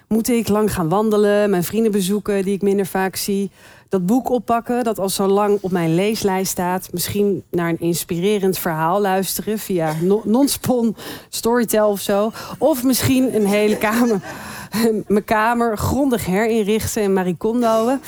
Moet 0.09 0.29
ik 0.29 0.49
lang 0.49 0.75
gaan 0.75 0.89
wandelen, 0.89 1.51
mijn 1.51 1.65
vrienden 1.65 1.93
bezoeken 1.93 2.45
die 2.45 2.55
ik 2.55 2.63
minder 2.63 2.87
vaak 2.87 3.17
zie, 3.17 3.51
dat 3.95 4.07
boek 4.07 4.31
oppakken 4.31 4.85
dat 4.85 4.99
al 4.99 5.09
zo 5.09 5.27
lang 5.27 5.59
op 5.61 5.71
mijn 5.71 5.95
leeslijst 5.95 6.51
staat, 6.51 6.89
misschien 6.93 7.43
naar 7.51 7.69
een 7.69 7.81
inspirerend 7.81 8.59
verhaal 8.59 9.01
luisteren 9.01 9.59
via 9.59 9.95
no- 10.01 10.23
non-spon, 10.25 10.97
Storytel 11.29 11.89
of 11.89 12.01
zo, 12.01 12.33
of 12.59 12.83
misschien 12.83 13.35
een 13.35 13.47
hele 13.47 13.79
kamer, 13.79 14.21
mijn 15.07 15.25
kamer 15.25 15.79
grondig 15.79 16.27
herinrichten 16.27 17.03
en 17.03 17.13
maricondoën. 17.13 18.01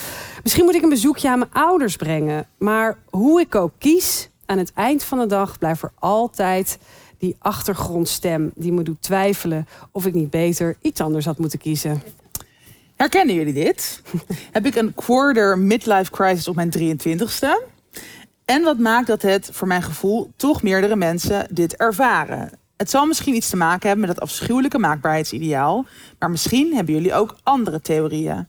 Misschien 0.43 0.65
moet 0.65 0.75
ik 0.75 0.83
een 0.83 0.89
bezoekje 0.89 1.29
aan 1.29 1.39
mijn 1.39 1.53
ouders 1.53 1.97
brengen, 1.97 2.47
maar 2.59 2.99
hoe 3.11 3.41
ik 3.41 3.55
ook 3.55 3.73
kies, 3.79 4.31
aan 4.47 4.59
het 4.59 4.73
eind 4.75 5.05
van 5.05 5.19
de 5.19 5.27
dag 5.27 5.59
blijft 5.59 5.83
er 5.83 5.93
altijd 5.99 6.79
die 7.19 7.37
achtergrondstem 7.39 8.53
die 8.55 8.73
me 8.73 8.83
doet 8.83 9.03
twijfelen 9.03 9.67
of 9.93 10.07
ik 10.07 10.15
niet 10.15 10.31
beter 10.31 10.77
iets 10.81 11.01
anders 11.01 11.25
had 11.25 11.39
moeten 11.39 11.59
kiezen. 11.59 12.03
Herkennen 12.97 13.35
jullie 13.35 13.53
dit? 13.53 14.03
Heb 14.53 14.67
ik 14.67 14.75
een 14.75 14.95
quarter 14.95 15.59
midlife 15.59 16.11
crisis 16.11 16.49
op 16.49 16.55
mijn 16.55 16.73
23ste? 16.79 17.75
En 18.45 18.63
wat 18.63 18.79
maakt 18.79 19.07
dat 19.07 19.23
het, 19.23 19.49
voor 19.53 19.69
mijn 19.69 19.83
gevoel, 19.83 20.33
toch 20.37 20.63
meerdere 20.63 20.97
mensen 20.97 21.47
dit 21.51 21.77
ervaren? 21.77 22.51
Het 22.77 22.91
zal 22.91 23.07
misschien 23.07 23.35
iets 23.35 23.49
te 23.49 23.57
maken 23.57 23.89
hebben 23.89 24.07
met 24.07 24.17
dat 24.17 24.25
afschuwelijke 24.25 24.79
maakbaarheidsideaal. 24.79 25.87
Maar 26.19 26.31
misschien 26.31 26.75
hebben 26.75 26.95
jullie 26.95 27.15
ook 27.15 27.37
andere 27.43 27.81
theorieën. 27.81 28.49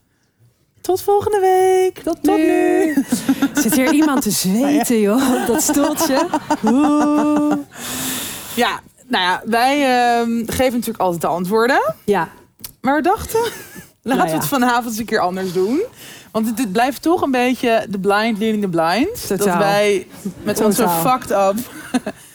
Tot 0.80 1.02
volgende 1.02 1.40
week. 1.40 1.98
Tot, 1.98 2.22
nu. 2.22 3.04
Zit 3.62 3.74
hier 3.74 3.92
iemand 3.92 4.22
te 4.22 4.30
zweten, 4.30 5.00
joh, 5.00 5.46
dat 5.46 5.62
stoeltje? 5.62 6.26
Oeh. 6.64 7.56
Ja, 8.54 8.80
nou 9.06 9.24
ja, 9.24 9.42
wij 9.44 9.82
ehm, 9.82 10.46
geven 10.46 10.72
natuurlijk 10.72 10.98
altijd 10.98 11.20
de 11.20 11.26
antwoorden. 11.26 11.94
Ja, 12.04 12.28
Maar 12.80 12.96
we 12.96 13.02
dachten, 13.02 13.40
laten 14.08 14.24
ja. 14.24 14.30
we 14.32 14.38
het 14.38 14.48
vanavond 14.48 14.86
eens 14.86 14.98
een 14.98 15.04
keer 15.04 15.20
anders 15.20 15.52
doen. 15.52 15.80
Want 16.30 16.56
dit, 16.56 16.72
blijft 16.72 17.02
toch 17.02 17.22
een 17.22 17.30
beetje 17.30 17.86
de 17.88 17.98
blind 17.98 18.38
leading 18.38 18.62
the 18.62 18.68
blind. 18.68 19.28
Dat 19.28 19.44
wij 19.44 20.06
met 20.42 20.64
onze 20.64 20.88
fucked 20.88 21.30
up 21.30 21.56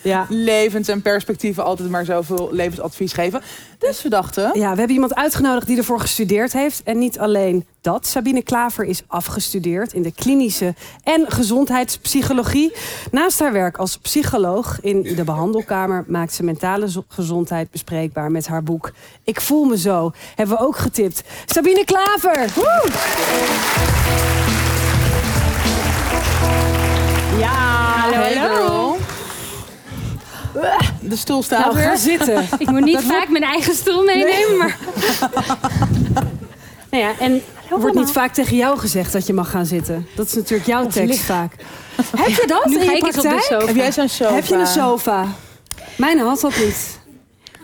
ja. 0.03 0.25
levens 0.29 0.87
en 0.87 1.01
perspectieven 1.01 1.63
altijd 1.63 1.89
maar 1.89 2.05
zoveel 2.05 2.49
levensadvies 2.51 3.13
geven. 3.13 3.41
Dus 3.79 4.01
we 4.01 4.09
dachten, 4.09 4.43
Ja, 4.53 4.71
we 4.71 4.77
hebben 4.77 4.89
iemand 4.89 5.15
uitgenodigd 5.15 5.67
die 5.67 5.77
ervoor 5.77 5.99
gestudeerd 5.99 6.53
heeft. 6.53 6.81
En 6.83 6.97
niet 6.97 7.19
alleen 7.19 7.65
dat. 7.81 8.07
Sabine 8.07 8.41
Klaver 8.41 8.85
is 8.85 9.01
afgestudeerd 9.07 9.93
in 9.93 10.01
de 10.01 10.11
klinische 10.11 10.73
en 11.03 11.25
gezondheidspsychologie. 11.31 12.73
Naast 13.11 13.39
haar 13.39 13.51
werk 13.51 13.77
als 13.77 13.97
psycholoog 13.97 14.77
in 14.81 15.01
de 15.15 15.23
behandelkamer 15.23 16.03
maakt 16.07 16.33
ze 16.33 16.43
mentale 16.43 16.89
zo- 16.89 17.05
gezondheid 17.07 17.71
bespreekbaar 17.71 18.31
met 18.31 18.47
haar 18.47 18.63
boek 18.63 18.91
Ik 19.23 19.41
voel 19.41 19.63
me 19.63 19.77
zo. 19.77 20.11
Hebben 20.35 20.57
we 20.57 20.63
ook 20.63 20.77
getipt. 20.77 21.23
Sabine 21.45 21.85
Klaver! 21.85 22.47
Woe! 22.55 22.91
Ja, 27.39 28.09
hey 28.11 28.31
girl. 28.33 28.82
De 30.99 31.15
stoel 31.15 31.43
staat 31.43 31.73
Nou, 31.73 31.77
ga 31.77 31.95
zitten. 31.95 32.45
Ik 32.57 32.69
moet 32.69 32.83
niet 32.83 33.01
vaak 33.01 33.29
mijn 33.29 33.43
eigen 33.43 33.73
stoel 33.73 34.03
meenemen, 34.03 34.57
maar 34.57 34.77
Nou 36.89 37.03
ja, 37.03 37.11
en 37.19 37.41
er 37.69 37.79
wordt 37.79 37.95
niet 37.95 38.11
vaak 38.11 38.33
tegen 38.33 38.55
jou 38.57 38.79
gezegd 38.79 39.13
dat 39.13 39.27
je 39.27 39.33
mag 39.33 39.49
gaan 39.49 39.65
zitten. 39.65 40.07
Dat 40.15 40.25
is 40.25 40.33
natuurlijk 40.33 40.69
jouw 40.69 40.87
tekst 40.87 41.19
vaak. 41.19 41.55
Heb 42.17 42.27
je 42.27 42.43
dat 42.47 42.65
nu 42.65 42.79
in 42.79 42.87
ga 42.87 42.91
je 42.91 42.99
praktijk? 42.99 43.41
sofa. 43.41 43.65
Heb 43.65 43.75
jij 43.75 43.91
zo'n 43.91 44.09
sofa? 44.09 44.33
Heb 44.33 44.45
je 44.45 44.55
een 44.55 44.67
sofa? 44.67 45.25
Mijn 45.95 46.19
had 46.19 46.39
dat 46.39 46.57
niet. 46.57 47.01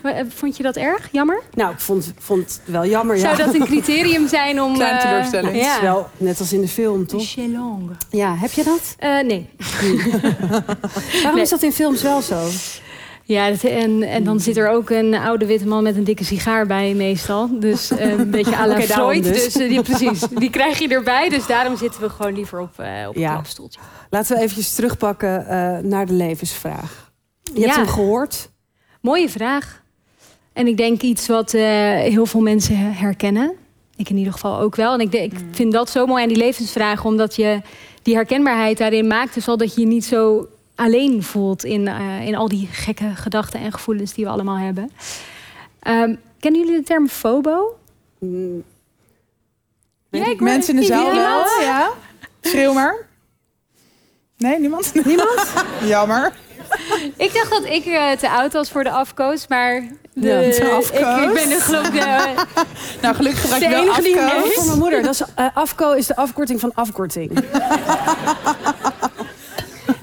Maar, 0.04 0.14
eh, 0.14 0.26
Vond 0.30 0.58
je 0.58 0.64
dat 0.64 0.76
erg? 0.76 1.10
Jammer? 1.12 1.42
Nou, 1.54 1.72
ik 1.74 1.80
vond, 1.80 2.14
vond 2.18 2.40
het 2.46 2.62
wel 2.66 2.86
jammer. 2.86 3.16
Ja. 3.16 3.22
Zou 3.22 3.38
dat 3.38 3.54
een 3.54 3.66
criterium 3.66 4.28
zijn 4.28 4.62
om... 4.62 4.74
Kleine 4.74 4.98
eh, 5.00 5.04
teleurstelling. 5.06 5.48
Het 5.52 5.62
is 5.62 5.68
Ja. 5.76 5.82
wel 5.82 6.10
net 6.18 6.40
als 6.40 6.54
in 6.54 6.62
de 6.62 6.68
film, 6.68 7.08
toch? 7.08 7.24
Ja, 8.10 8.36
heb 8.36 8.52
je 8.52 8.64
dat? 8.64 8.96
Eh, 8.98 9.20
nee. 9.20 9.50
Waarom 11.14 11.34
Nee. 11.34 11.42
is 11.44 11.50
dat 11.50 11.64
in 11.64 11.72
films 11.72 12.02
wel 12.02 12.22
zo? 12.22 12.48
Ja, 13.24 13.50
dat, 13.50 13.64
en, 13.64 14.04
en 14.04 14.24
dan 14.24 14.40
zit 14.40 14.58
er 14.58 14.70
ook 14.70 14.90
een 14.90 15.14
oude 15.16 15.46
witte 15.46 15.68
man 15.68 15.84
met 15.84 15.96
een 15.96 16.04
dikke 16.04 16.24
sigaar 16.24 16.66
bij 16.68 16.94
meestal. 16.94 17.60
Dus 17.60 17.92
eh, 17.92 18.10
een 18.12 18.32
beetje 18.38 18.56
à 18.56 18.68
la 18.68 18.82
Freud. 18.82 19.24
dus. 19.24 19.44
Dus, 19.44 19.54
die, 19.54 19.82
precies, 19.82 20.20
die 20.20 20.50
krijg 20.50 20.80
je 20.80 20.88
erbij. 20.88 21.30
Dus 21.30 21.46
daarom 21.48 21.78
zitten 21.78 22.02
we 22.02 22.10
gewoon 22.10 22.34
liever 22.34 22.60
op, 22.60 22.80
eh 22.80 23.08
op 23.08 23.16
Ja. 23.16 23.28
een 23.28 23.34
klapstoeltje. 23.34 23.80
Laten 24.10 24.36
we 24.36 24.42
eventjes 24.42 24.74
terugpakken 24.74 25.48
eh, 25.48 25.78
naar 25.84 26.06
de 26.06 26.14
levensvraag. 26.14 27.12
Je 27.54 27.62
hebt 27.62 27.76
hem 27.76 27.88
gehoord. 27.88 28.50
Mooie 29.02 29.30
vraag. 29.30 29.82
En 30.60 30.68
ik 30.68 30.78
denk 30.78 31.02
iets 31.02 31.28
wat 31.28 31.54
eh, 31.54 31.62
heel 31.98 32.26
veel 32.26 32.42
mensen 32.42 32.76
herkennen. 32.94 33.52
Ik 33.96 34.10
in 34.10 34.18
ieder 34.18 34.34
geval 34.34 34.60
ook 34.60 34.76
wel. 34.76 34.94
En 34.94 35.00
ik, 35.00 35.14
ik 35.14 35.34
vind 35.52 35.72
dat 35.74 35.90
zo 35.90 36.06
mooi 36.06 36.22
aan 36.24 36.28
die 36.30 36.38
levensvraag. 36.38 37.06
Omdat 37.06 37.36
je 37.36 37.62
die 38.02 38.16
herkenbaarheid 38.16 38.78
daarin 38.78 39.08
maakt. 39.08 39.34
Dus 39.34 39.48
al 39.48 39.58
dat 39.58 39.74
je 39.76 39.82
je 39.82 39.88
niet 39.88 40.06
zo 40.06 40.48
alleen 40.76 41.24
voelt 41.24 41.64
in, 41.64 41.88
eh, 41.88 42.28
in 42.28 42.36
al 42.36 42.48
die 42.48 42.68
gekke 42.72 43.16
gedachten 43.16 43.60
en 43.60 43.72
gevoelens 43.72 44.14
die 44.14 44.26
we 44.26 44.32
allemaal 44.32 44.58
hebben. 44.58 44.92
Ehm, 45.80 46.16
kennen 46.40 46.62
jullie 46.62 46.78
de 46.78 46.84
term 46.84 47.08
FOBO? 47.08 47.78
Mm, 48.20 48.64
Ja, 50.10 50.26
ik 50.30 50.40
Mensen 50.40 50.74
in 50.74 50.80
de 50.80 50.86
zaal 50.86 51.00
Iemand? 51.14 51.56
wel? 51.56 51.62
Ja. 51.66 51.90
Schreeuw 52.42 52.74
maar. 52.74 52.96
Nee, 54.38 54.60
niemand? 54.60 55.06
Niemand? 55.06 55.54
Jammer. 55.86 56.34
Ik 57.18 57.34
dacht 57.34 57.50
dat 57.50 57.66
ik 57.66 57.86
eh, 57.86 58.12
te 58.12 58.30
oud 58.30 58.54
was 58.54 58.70
voor 58.70 58.84
de 58.84 58.92
afkoos, 58.92 59.48
maar 59.48 59.88
de, 60.22 60.28
Ja, 60.28 60.40
de 60.40 60.46
ik, 61.28 61.34
ben 61.34 61.50
de 61.50 61.58
geloof 61.60 61.86
ik 61.88 61.92
de, 61.94 62.34
Nou, 63.02 63.16
gelukkig 63.16 63.42
gebruik 63.42 63.64
je 64.06 64.16
wel. 64.16 64.52
Voor 64.52 64.66
mijn 64.66 64.78
moeder. 64.78 65.02
Dat 65.04 65.14
is, 65.14 65.22
eh, 65.36 65.46
afko 65.54 65.92
is 65.94 66.08
de 66.08 66.16
afkorting 66.16 66.60
van 66.60 66.72
afkorting. 66.74 67.32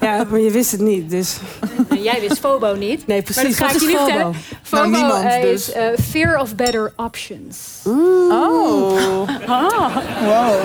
ja, 0.01 0.25
maar 0.29 0.39
je 0.39 0.51
wist 0.51 0.71
het 0.71 0.81
niet, 0.81 1.09
dus... 1.09 1.37
Nou, 1.89 2.01
jij 2.01 2.19
wist 2.21 2.39
FOBO 2.39 2.75
niet. 2.75 3.07
Nee, 3.07 3.21
Maar 3.23 3.33
precies. 3.33 3.57
dat 3.57 3.67
ga 3.67 3.73
Wat 3.73 3.75
ik 3.75 3.81
is 3.81 3.87
je 3.91 3.97
FOBO? 3.97 4.05
vertellen. 4.05 4.35
FOBO 4.63 4.85
niemand 4.89 5.23
eh, 5.23 5.41
dus. 5.41 5.67
is 5.67 5.71
eh, 5.71 5.87
Fear 6.09 6.39
of 6.41 6.55
Better 6.55 6.93
Options. 6.95 7.57
Oh. 7.83 8.99
Wow. 10.23 10.55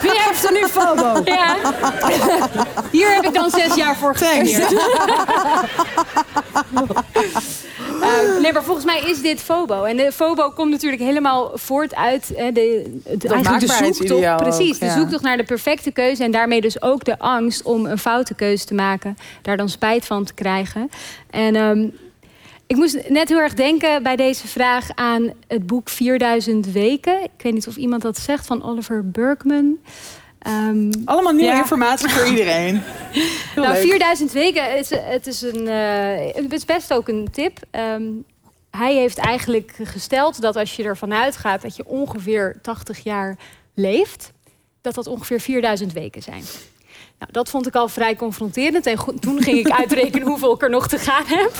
Wie 0.00 0.10
heeft 0.10 0.44
er 0.44 0.52
nu 0.52 0.66
FOBO? 0.68 1.20
Ja. 1.24 1.56
Hier 2.90 3.14
heb 3.14 3.24
ik 3.24 3.34
dan 3.34 3.50
zes 3.50 3.74
jaar 3.74 3.96
voor 3.96 4.14
Thanks. 4.14 4.52
gestudeerd. 8.02 8.36
Eh, 8.36 8.42
nee, 8.42 8.52
maar 8.52 8.64
volgens 8.64 8.86
mij 8.86 9.00
is 9.00 9.22
dit 9.22 9.40
FOBO. 9.40 9.84
En 9.84 9.96
de 9.96 10.12
FOBO 10.12 10.50
komt 10.50 10.70
natuurlijk 10.70 11.02
helemaal 11.02 11.50
voort 11.54 11.94
uit 11.94 12.34
eh, 12.34 12.54
de, 12.54 12.98
het, 13.04 13.24
eigenlijk 13.24 13.66
de 13.66 13.94
zoektocht. 13.94 14.36
Precies, 14.36 14.74
ook, 14.74 14.80
de 14.80 14.86
ja. 14.86 14.96
zoektocht 14.96 15.22
naar 15.22 15.36
de 15.36 15.44
perfecte 15.44 15.90
keuze. 15.90 16.24
En 16.24 16.30
daarmee 16.30 16.60
dus 16.60 16.82
ook 16.82 17.04
de 17.04 17.18
angst 17.18 17.62
om 17.62 17.86
een 17.86 17.98
foute 17.98 18.34
keuze 18.34 18.64
te 18.64 18.74
maken. 18.74 19.16
Daar 19.42 19.56
dan 19.56 19.68
spijt 19.68 20.04
van 20.04 20.24
te 20.24 20.34
krijgen. 20.34 20.90
En 21.30 21.56
ehm, 21.56 21.88
ik 22.66 22.76
moest 22.76 23.08
net 23.08 23.28
heel 23.28 23.40
erg 23.40 23.54
denken 23.54 24.02
bij 24.02 24.16
deze 24.16 24.48
vraag 24.48 24.88
aan 24.94 25.32
het 25.46 25.66
boek 25.66 25.88
4000 25.88 26.72
weken. 26.72 27.22
Ik 27.22 27.42
weet 27.42 27.52
niet 27.52 27.68
of 27.68 27.76
iemand 27.76 28.02
dat 28.02 28.18
zegt, 28.18 28.46
van 28.46 28.64
Oliver 28.64 29.10
Burkeman. 29.10 29.78
Ehm, 30.42 30.92
Allemaal 31.04 31.32
nieuwe 31.32 31.52
Ja. 31.52 31.58
informatie 31.58 32.08
voor 32.08 32.26
iedereen. 32.26 32.82
Heel 33.54 33.62
nou, 33.62 33.74
leuk. 33.74 33.82
4000 33.82 34.32
weken, 34.32 34.76
is, 34.78 34.90
het 34.90 35.26
is, 35.26 35.42
een, 35.42 35.68
eh, 35.68 36.34
het 36.42 36.52
is 36.52 36.64
best 36.64 36.92
ook 36.92 37.08
een 37.08 37.28
tip. 37.32 37.58
Ehm, 37.70 38.02
hij 38.70 38.94
heeft 38.94 39.18
eigenlijk 39.18 39.72
gesteld 39.82 40.40
dat 40.40 40.56
als 40.56 40.76
je 40.76 40.82
ervan 40.84 41.12
uitgaat 41.14 41.62
dat 41.62 41.76
je 41.76 41.86
ongeveer 41.86 42.58
80 42.62 43.04
jaar 43.04 43.36
leeft, 43.74 44.32
dat 44.80 44.94
dat 44.94 45.06
ongeveer 45.06 45.40
4000 45.40 45.92
weken 45.92 46.22
zijn. 46.22 46.42
Nou, 47.18 47.32
dat 47.32 47.50
vond 47.50 47.66
ik 47.66 47.74
al 47.74 47.88
vrij 47.88 48.16
confronterend. 48.16 48.86
En 48.86 48.96
toen 49.20 49.42
ging 49.42 49.58
ik 49.58 49.70
uitrekenen 49.80 50.26
hoeveel 50.26 50.54
ik 50.54 50.62
er 50.62 50.70
nog 50.70 50.88
te 50.88 50.98
gaan 50.98 51.24
heb. 51.26 51.52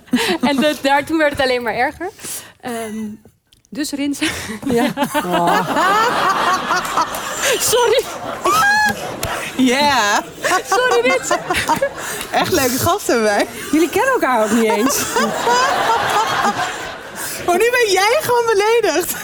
en 0.50 0.56
daar, 0.82 1.04
toen 1.04 1.18
werd 1.18 1.32
het 1.32 1.40
alleen 1.40 1.62
maar 1.62 1.74
erger. 1.74 2.10
Ehm, 2.60 3.04
dus 3.70 3.90
Rinse. 3.92 4.24
Ja. 4.78 4.86
Sorry, 7.72 8.04
Ja. 9.56 10.22
sorry 10.68 11.00
Rinse. 11.00 11.38
Echt 12.30 12.52
leuke 12.52 12.78
gasten 12.78 13.14
hebben 13.14 13.32
wij. 13.32 13.46
Jullie 13.72 13.88
kennen 13.88 14.12
elkaar 14.12 14.42
ook 14.44 14.50
niet 14.50 14.70
eens. 14.70 14.98
Maar 17.46 17.58
nu 17.58 17.70
ben 17.70 17.90
jij 17.92 18.18
gewoon 18.22 18.44
beledigd. 18.46 19.14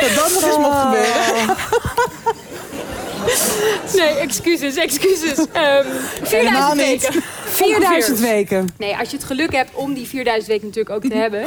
dat 0.00 0.14
dat 0.14 0.30
nog 0.32 0.42
eens 0.42 0.56
mocht 0.56 0.80
gebeuren. 0.80 1.56
Nee, 3.96 4.14
excuses, 4.14 4.76
excuses. 4.76 5.46
Ehm 5.52 5.86
4000 6.22 6.74
niet. 6.74 6.86
weken. 6.86 7.22
4000 7.44 8.10
Ongeveer. 8.12 8.34
weken. 8.34 8.68
Nee, 8.78 8.96
als 8.96 9.10
je 9.10 9.16
het 9.16 9.26
geluk 9.26 9.52
hebt 9.52 9.74
om 9.74 9.94
die 9.94 10.06
4000 10.06 10.46
weken 10.48 10.66
natuurlijk 10.66 10.94
ook 10.94 11.10
te 11.10 11.16
hebben. 11.16 11.46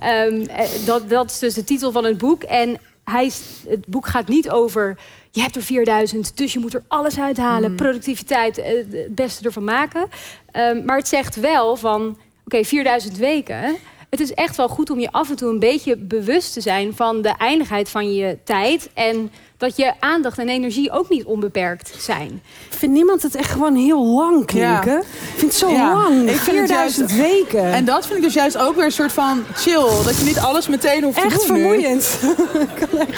Ehm, 0.00 0.40
eh, 0.40 0.66
dat, 0.86 1.08
dat 1.08 1.30
is 1.30 1.38
dus 1.38 1.54
de 1.54 1.64
titel 1.64 1.92
van 1.92 2.04
het 2.04 2.18
boek. 2.18 2.42
En 2.42 2.78
hij, 3.04 3.30
het 3.68 3.86
boek 3.86 4.06
gaat 4.06 4.28
niet 4.28 4.50
over... 4.50 4.98
Je 5.30 5.40
hebt 5.40 5.56
er 5.56 5.62
4000, 5.62 6.36
dus 6.36 6.52
je 6.52 6.58
moet 6.58 6.74
er 6.74 6.82
alles 6.88 7.18
uithalen. 7.18 7.74
Productiviteit, 7.74 8.58
eh, 8.58 8.72
het 8.74 9.14
beste 9.14 9.44
ervan 9.44 9.64
maken. 9.64 10.08
Ehm, 10.50 10.84
maar 10.84 10.96
het 10.96 11.08
zegt 11.08 11.36
wel 11.36 11.76
van... 11.76 12.18
Oké, 12.44 12.64
4000 12.64 13.16
weken. 13.16 13.76
Het 14.10 14.20
is 14.20 14.34
echt 14.34 14.56
wel 14.56 14.68
goed 14.68 14.90
om 14.90 15.00
je 15.00 15.12
af 15.12 15.30
en 15.30 15.36
toe 15.36 15.50
een 15.50 15.58
beetje 15.58 15.96
bewust 15.96 16.52
te 16.52 16.60
zijn... 16.60 16.96
van 16.96 17.22
de 17.22 17.34
eindigheid 17.38 17.88
van 17.88 18.14
je 18.14 18.38
tijd. 18.44 18.90
En 18.94 19.30
dat 19.60 19.76
je 19.76 19.92
aandacht 20.00 20.38
en 20.38 20.48
energie 20.48 20.90
ook 20.90 21.08
niet 21.08 21.24
onbeperkt 21.24 21.92
zijn. 21.98 22.42
Vindt 22.68 22.94
niemand 22.94 23.22
het 23.22 23.34
echt 23.34 23.50
gewoon 23.50 23.74
heel 23.74 24.04
lang 24.06 24.46
klinken? 24.46 24.98
Ik 24.98 25.04
vind 25.36 25.50
het 25.50 25.60
zo 25.60 25.70
Ja, 25.70 25.92
lang. 25.94 26.20
ik 26.30 26.36
vind 26.36 26.58
het 26.58 26.66
4000 26.68 27.10
juist- 27.10 27.22
weken. 27.30 27.72
En 27.72 27.84
dat 27.84 28.06
vind 28.06 28.18
ik 28.18 28.24
dus 28.24 28.34
juist 28.34 28.58
ook 28.58 28.74
weer 28.76 28.84
een 28.84 28.92
soort 28.92 29.12
van 29.12 29.44
chill. 29.54 29.86
Dat 30.04 30.18
je 30.18 30.24
niet 30.24 30.38
alles 30.38 30.68
meteen 30.68 31.02
hoeft 31.02 31.20
te 31.20 31.28
doen 31.28 31.38
vermoeiend. 31.40 32.08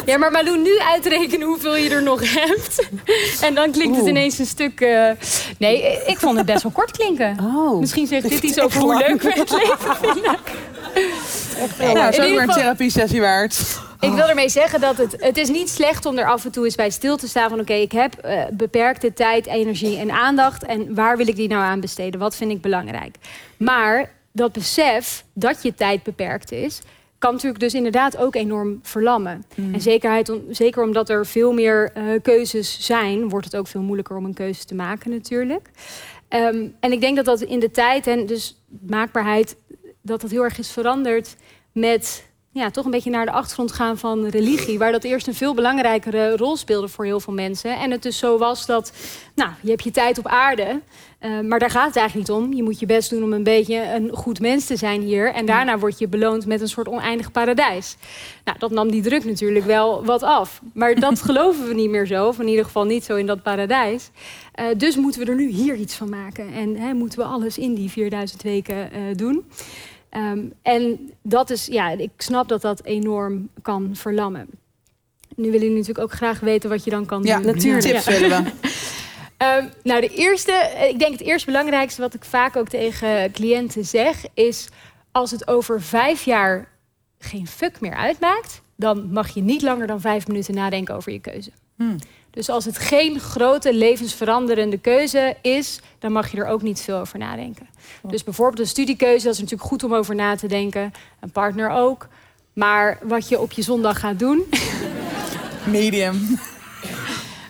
Ja, 0.07 0.18
maar 0.18 0.30
Malou, 0.30 0.59
nu 0.59 0.78
uitrekenen 0.78 1.47
hoeveel 1.47 1.76
je 1.76 1.90
er 1.90 2.03
nog 2.03 2.20
hebt. 2.34 2.88
En 3.47 3.55
dan 3.55 3.70
klinkt 3.70 3.93
het 3.97 4.01
Oeh. 4.05 4.11
ineens 4.11 4.38
een 4.38 4.47
stuk... 4.47 4.80
eh, 4.80 5.11
Nee, 5.59 5.99
ik 6.07 6.18
vond 6.18 6.36
het 6.36 6.47
best 6.47 6.62
wel 6.62 6.72
kort 6.72 6.90
klinken. 6.90 7.36
Oh. 7.43 7.80
Misschien 7.80 8.07
zegt 8.07 8.28
dit 8.28 8.43
iets 8.43 8.61
over 8.61 8.80
hoe 8.80 8.97
leuk 9.09 9.22
we 9.22 9.32
het 9.32 9.51
leven 9.51 9.97
vinden. 10.01 10.36
Ja, 10.95 11.95
dat 11.95 12.09
is 12.12 12.16
In 12.16 12.22
ook 12.22 12.28
ieder 12.28 12.28
weer 12.28 12.32
een 12.32 12.38
geval- 12.38 12.55
therapie 12.55 12.90
sessie 12.90 13.20
waard. 13.20 13.80
Ik 14.01 14.12
wil 14.12 14.28
ermee 14.28 14.49
zeggen 14.49 14.80
dat 14.80 14.97
het, 14.97 15.16
het 15.18 15.36
is 15.36 15.49
niet 15.49 15.68
slecht 15.70 16.07
om 16.07 16.18
er 16.18 16.26
af 16.26 16.45
en 16.45 16.51
toe 16.53 16.64
eens 16.64 16.74
bij 16.74 16.90
stil 16.90 17.16
te 17.16 17.28
staan 17.28 17.49
van 17.49 17.61
oké, 17.61 17.72
ik 17.72 17.93
heb 17.93 18.14
eh, 18.14 18.43
beperkte 18.53 19.12
tijd, 19.12 19.47
energie 19.47 19.99
en 19.99 20.11
aandacht 20.11 20.64
en 20.64 20.95
waar 20.95 21.16
wil 21.16 21.28
ik 21.28 21.36
die 21.36 21.49
nou 21.49 21.62
aan 21.62 21.80
besteden? 21.80 22.20
Wat 22.20 22.36
vind 22.36 22.51
ik 22.51 22.61
belangrijk? 22.61 23.16
Maar 23.57 24.11
dat 24.32 24.53
besef 24.53 25.24
dat 25.32 25.62
je 25.62 25.74
tijd 25.74 26.03
beperkt 26.03 26.53
is, 26.53 26.80
kan 27.18 27.32
natuurlijk 27.32 27.61
dus 27.61 27.74
inderdaad 27.74 28.16
ook 28.16 28.34
enorm 28.34 28.78
verlammen. 28.82 29.45
En 29.72 29.80
zekerheid, 29.80 30.28
om- 30.28 30.43
zeker 30.51 30.82
omdat 30.82 31.09
er 31.09 31.26
veel 31.26 31.53
meer 31.53 31.90
eh, 31.95 32.03
keuzes 32.22 32.76
zijn, 32.86 33.28
wordt 33.28 33.45
het 33.45 33.57
ook 33.57 33.66
veel 33.66 33.80
moeilijker 33.82 34.16
om 34.16 34.24
een 34.24 34.34
keuze 34.34 34.64
te 34.64 34.74
maken 34.74 35.11
natuurlijk. 35.11 35.68
Ehm, 36.28 36.64
en 36.80 36.93
ik 36.93 37.01
denk 37.01 37.16
dat 37.16 37.24
dat 37.24 37.40
in 37.40 37.61
de 37.61 37.70
tijd 37.70 38.07
en 38.07 38.26
dus 38.26 38.57
maakbaarheid, 38.86 39.57
dat 40.03 40.21
dat 40.21 40.31
heel 40.31 40.43
erg 40.43 40.59
is 40.59 40.71
veranderd 40.71 41.37
met 41.73 42.31
ja, 42.55 42.71
toch 42.71 42.85
een 42.85 42.91
beetje 42.91 43.11
naar 43.11 43.25
de 43.25 43.33
achtergrond 43.33 43.73
gaan 43.73 43.99
van 43.99 44.27
religie. 44.27 44.79
Waar 44.79 44.93
dat 44.93 45.05
eerst 45.05 45.27
een 45.27 45.35
veel 45.35 45.55
belangrijkere 45.55 46.37
rol 46.37 46.57
speelde 46.57 46.89
voor 46.89 47.05
heel 47.05 47.21
veel 47.21 47.33
mensen. 47.33 47.79
En 47.79 47.91
het 47.91 48.03
dus 48.03 48.19
zo 48.19 48.39
was 48.39 48.67
dat, 48.67 48.93
nou, 49.35 49.51
je 49.61 49.71
hebt 49.71 49.85
je 49.85 49.91
tijd 49.91 50.19
op 50.19 50.27
aarde. 50.27 50.81
eh, 51.19 51.41
maar 51.41 51.59
daar 51.59 51.71
gaat 51.71 51.87
het 51.87 51.97
eigenlijk 51.97 52.29
niet 52.29 52.39
om. 52.39 52.53
Je 52.53 52.63
moet 52.63 52.81
je 52.81 52.87
best 52.87 53.11
doen 53.11 53.23
om 53.23 53.33
een 53.33 53.43
beetje 53.43 53.95
een 53.95 54.11
goed 54.13 54.41
mens 54.41 54.67
te 54.67 54.77
zijn 54.77 55.01
hier. 55.01 55.35
En 55.35 55.47
daarna 55.47 55.79
word 55.79 55.99
je 55.99 56.09
beloond 56.09 56.47
met 56.47 56.61
een 56.61 56.69
soort 56.69 56.89
oneindig 56.89 57.33
paradijs. 57.33 57.97
Nou, 58.45 58.59
dat 58.59 58.71
nam 58.71 58.91
die 58.91 59.03
druk 59.03 59.25
natuurlijk 59.25 59.65
wel 59.65 60.05
wat 60.05 60.23
af. 60.23 60.61
Maar 60.75 60.95
dat 60.95 61.23
geloven 61.29 61.69
we 61.69 61.75
niet 61.75 61.91
meer 61.91 62.07
zo. 62.07 62.27
Of 62.27 62.41
in 62.41 62.49
ieder 62.49 62.65
geval 62.65 62.85
niet 62.85 63.05
zo 63.05 63.17
in 63.17 63.27
dat 63.27 63.43
paradijs. 63.43 64.11
Eh, 64.53 64.67
dus 64.77 64.97
moeten 64.97 65.25
we 65.25 65.31
er 65.31 65.37
nu 65.37 65.49
hier 65.49 65.75
iets 65.75 65.95
van 65.95 66.09
maken. 66.09 66.53
En 66.53 66.77
hè, 66.77 66.95
moeten 66.95 67.19
we 67.19 67.25
alles 67.25 67.59
in 67.59 67.75
die 67.75 67.91
4000 67.91 68.43
weken 68.43 68.93
eh, 68.93 69.01
doen. 69.17 69.45
Ehm, 70.13 70.45
en 70.63 71.11
dat 71.23 71.51
is, 71.51 71.67
ja, 71.67 71.91
ik 71.91 72.11
snap 72.17 72.49
dat 72.49 72.63
dat 72.63 72.85
enorm 72.85 73.49
kan 73.63 73.91
verlammen. 73.93 74.47
Nu 75.37 75.45
willen 75.45 75.61
jullie 75.61 75.77
natuurlijk 75.79 76.05
ook 76.05 76.13
graag 76.13 76.41
weten 76.41 76.71
wat 76.71 76.85
je 76.85 76.91
dan 76.91 77.07
kan 77.07 77.23
Ja, 77.23 77.37
doen. 77.37 77.47
natuurlijk. 77.47 77.83
Tips 77.85 78.05
Ja. 78.05 78.11
willen 78.21 78.45
we. 78.45 78.51
Ehm, 79.37 79.67
nou, 79.83 80.01
de 80.01 80.09
eerste, 80.09 80.53
eh, 80.53 80.89
ik 80.89 80.99
denk 80.99 81.13
het 81.13 81.21
eerst 81.21 81.47
belangrijkste 81.47 82.01
wat 82.01 82.15
ik 82.15 82.25
vaak 82.25 82.57
ook 82.57 82.69
tegen 82.69 83.33
cliënten 83.33 83.85
zeg, 83.85 84.25
is 84.35 84.69
als 85.13 85.31
het 85.31 85.49
over 85.49 85.83
vijf 85.83 86.23
jaar 86.25 86.69
geen 87.19 87.47
fuck 87.47 87.81
meer 87.81 87.95
uitmaakt, 87.95 88.63
dan 88.77 89.13
mag 89.13 89.35
je 89.35 89.41
niet 89.43 89.63
langer 89.63 89.87
dan 89.87 90.01
vijf 90.01 90.27
minuten 90.27 90.55
nadenken 90.55 90.95
over 90.95 91.13
je 91.13 91.19
keuze. 91.21 91.51
Hmm. 91.77 91.97
Dus 92.33 92.49
als 92.49 92.64
het 92.64 92.78
geen 92.78 93.20
grote 93.20 93.74
levensveranderende 93.74 94.78
keuze 94.78 95.37
is, 95.43 95.80
dan 95.99 96.12
mag 96.12 96.30
je 96.30 96.39
er 96.39 96.47
ook 96.47 96.62
niet 96.62 96.80
veel 96.80 96.99
over 96.99 97.18
nadenken. 97.18 97.68
Dus 98.03 98.24
bijvoorbeeld 98.24 98.59
een 98.59 98.66
studiekeuze, 98.66 99.24
dat 99.24 99.35
is 99.35 99.41
natuurlijk 99.41 99.68
goed 99.68 99.85
om 99.85 99.95
over 99.95 100.14
na 100.14 100.37
te 100.37 100.47
denken. 100.47 100.93
Een 101.20 101.30
partner 101.30 101.70
ook. 101.70 102.09
Maar 102.53 102.99
wat 103.03 103.28
je 103.28 103.41
op 103.41 103.53
je 103.53 103.62
zondag 103.62 104.01
gaat 104.01 104.18
doen, 104.18 104.45
Medium. 105.64 106.39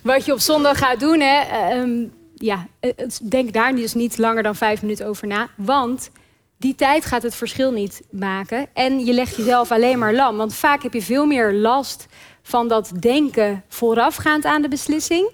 wat 0.03 0.25
je 0.25 0.33
op 0.33 0.41
zondag 0.41 0.79
gaat 0.79 1.01
doen, 1.01 1.21
hè, 1.21 1.41
ehm, 1.41 2.07
ja, 2.35 2.67
eh, 2.81 2.91
denk 3.23 3.53
daar 3.53 3.75
dus 3.75 3.95
niet 3.95 4.19
langer 4.19 4.43
dan 4.43 4.57
vijf 4.57 4.83
minuten 4.83 5.07
over 5.07 5.27
na. 5.27 5.49
Want 5.57 6.11
die 6.57 6.75
tijd 6.75 7.05
gaat 7.05 7.23
het 7.23 7.35
verschil 7.35 7.73
niet 7.73 8.03
maken. 8.11 8.67
En 8.73 9.05
je 9.05 9.13
legt 9.13 9.37
jezelf 9.37 9.71
alleen 9.71 9.99
maar 9.99 10.15
lam. 10.15 10.37
Want 10.37 10.55
vaak 10.55 10.83
heb 10.83 10.93
je 10.93 11.03
veel 11.03 11.27
meer 11.27 11.53
last 11.53 12.07
van 12.43 12.69
dat 12.69 12.93
denken 12.99 13.65
voorafgaand 13.69 14.45
aan 14.45 14.63
de 14.63 14.69
beslissing. 14.69 15.31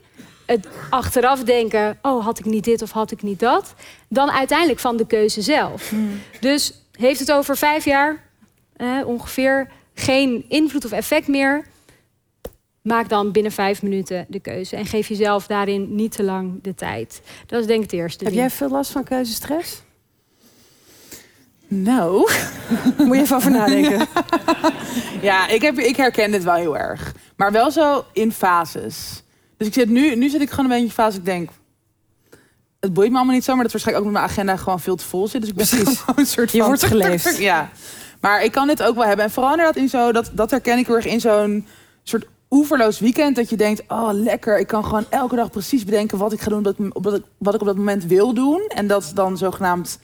Het 0.46 0.68
achteraf 0.90 1.44
denken, 1.44 1.98
oh 2.02 2.24
had 2.24 2.38
ik 2.38 2.44
niet 2.44 2.64
dit 2.64 2.82
of 2.82 2.90
had 2.90 3.10
ik 3.10 3.22
niet 3.22 3.40
dat. 3.40 3.74
Dan 4.08 4.30
uiteindelijk 4.30 4.78
van 4.78 4.96
de 4.96 5.06
keuze 5.06 5.42
zelf. 5.42 5.92
Dus 6.40 6.72
heeft 6.92 7.20
het 7.20 7.32
over 7.32 7.56
vijf 7.56 7.84
jaar 7.84 8.24
eh, 8.76 9.00
ongeveer 9.06 9.70
geen 9.94 10.44
invloed 10.48 10.84
of 10.84 10.92
effect 10.92 11.28
meer. 11.28 11.66
Maak 12.82 13.08
dan 13.08 13.32
binnen 13.32 13.52
vijf 13.52 13.82
minuten 13.82 14.26
de 14.28 14.40
keuze. 14.40 14.76
En 14.76 14.86
geef 14.86 15.08
jezelf 15.08 15.46
daarin 15.46 15.94
niet 15.94 16.12
te 16.12 16.22
lang 16.22 16.62
de 16.62 16.74
tijd. 16.74 17.22
Dat 17.46 17.60
is 17.60 17.66
denk 17.66 17.84
ik 17.84 17.90
het 17.90 18.00
eerste. 18.00 18.24
Heb 18.24 18.32
ding. 18.32 18.44
jij 18.44 18.56
veel 18.56 18.68
last 18.68 18.90
van 18.90 19.04
keuzestress? 19.04 19.82
Nou, 21.68 22.30
Moet 23.06 23.16
je 23.16 23.22
even 23.22 23.36
over 23.36 23.50
nadenken. 23.50 24.06
ja, 25.20 25.48
ik, 25.48 25.62
heb, 25.62 25.78
ik 25.78 25.96
herken 25.96 26.30
dit 26.30 26.44
wel 26.44 26.54
heel 26.54 26.78
erg. 26.78 27.14
Maar 27.36 27.52
wel 27.52 27.70
zo 27.70 28.04
in 28.12 28.32
fases. 28.32 29.22
Dus 29.56 29.66
ik 29.66 29.74
zit 29.74 29.88
nu, 29.88 30.14
nu 30.16 30.28
zit 30.28 30.40
ik 30.40 30.50
gewoon 30.50 30.64
een 30.64 30.70
beetje 30.70 30.86
in 30.86 30.92
fase. 30.92 31.16
Ik 31.16 31.24
denk, 31.24 31.50
het 32.80 32.92
boeit 32.92 33.10
me 33.10 33.16
allemaal 33.16 33.34
niet 33.34 33.44
zo, 33.44 33.54
maar 33.54 33.62
dat 33.62 33.72
waarschijnlijk 33.72 34.06
ook 34.06 34.12
met 34.12 34.22
mijn 34.22 34.32
agenda 34.32 34.56
gewoon 34.56 34.80
veel 34.80 34.96
te 34.96 35.04
vol 35.04 35.28
zit. 35.28 35.40
Dus 35.40 35.50
ik 35.50 35.56
ben 35.56 35.66
Precies. 35.68 35.98
gewoon 35.98 36.18
een 36.18 36.26
soort 36.26 36.50
Je 36.52 36.58
van... 36.58 36.66
wordt 36.66 36.84
geleefd. 36.84 37.38
Ja, 37.38 37.70
maar 38.20 38.44
ik 38.44 38.52
kan 38.52 38.66
dit 38.66 38.82
ook 38.82 38.94
wel 38.94 39.04
hebben. 39.04 39.24
En 39.24 39.30
vooral 39.30 39.50
inderdaad 39.50 39.76
in 39.76 39.88
zo, 39.88 40.12
dat, 40.12 40.30
dat 40.32 40.50
herken 40.50 40.78
ik 40.78 40.86
heel 40.86 40.96
erg 40.96 41.06
in 41.06 41.20
zo'n 41.20 41.66
soort 42.02 42.26
oeverloos 42.50 42.98
weekend. 42.98 43.36
Dat 43.36 43.50
je 43.50 43.56
denkt, 43.56 43.82
oh 43.88 44.08
lekker, 44.12 44.58
ik 44.58 44.66
kan 44.66 44.84
gewoon 44.84 45.06
elke 45.08 45.36
dag 45.36 45.50
precies 45.50 45.84
bedenken 45.84 46.18
wat 46.18 46.32
ik 46.32 46.40
ga 46.40 46.50
doen, 46.50 46.62
wat 46.62 46.78
ik, 46.78 47.02
dat 47.02 47.20
wat 47.38 47.54
ik 47.54 47.60
op 47.60 47.66
dat 47.66 47.76
moment 47.76 48.04
wil 48.04 48.34
doen. 48.34 48.64
En 48.68 48.86
dat 48.86 49.10
dan 49.14 49.36
zogenaamd 49.36 49.98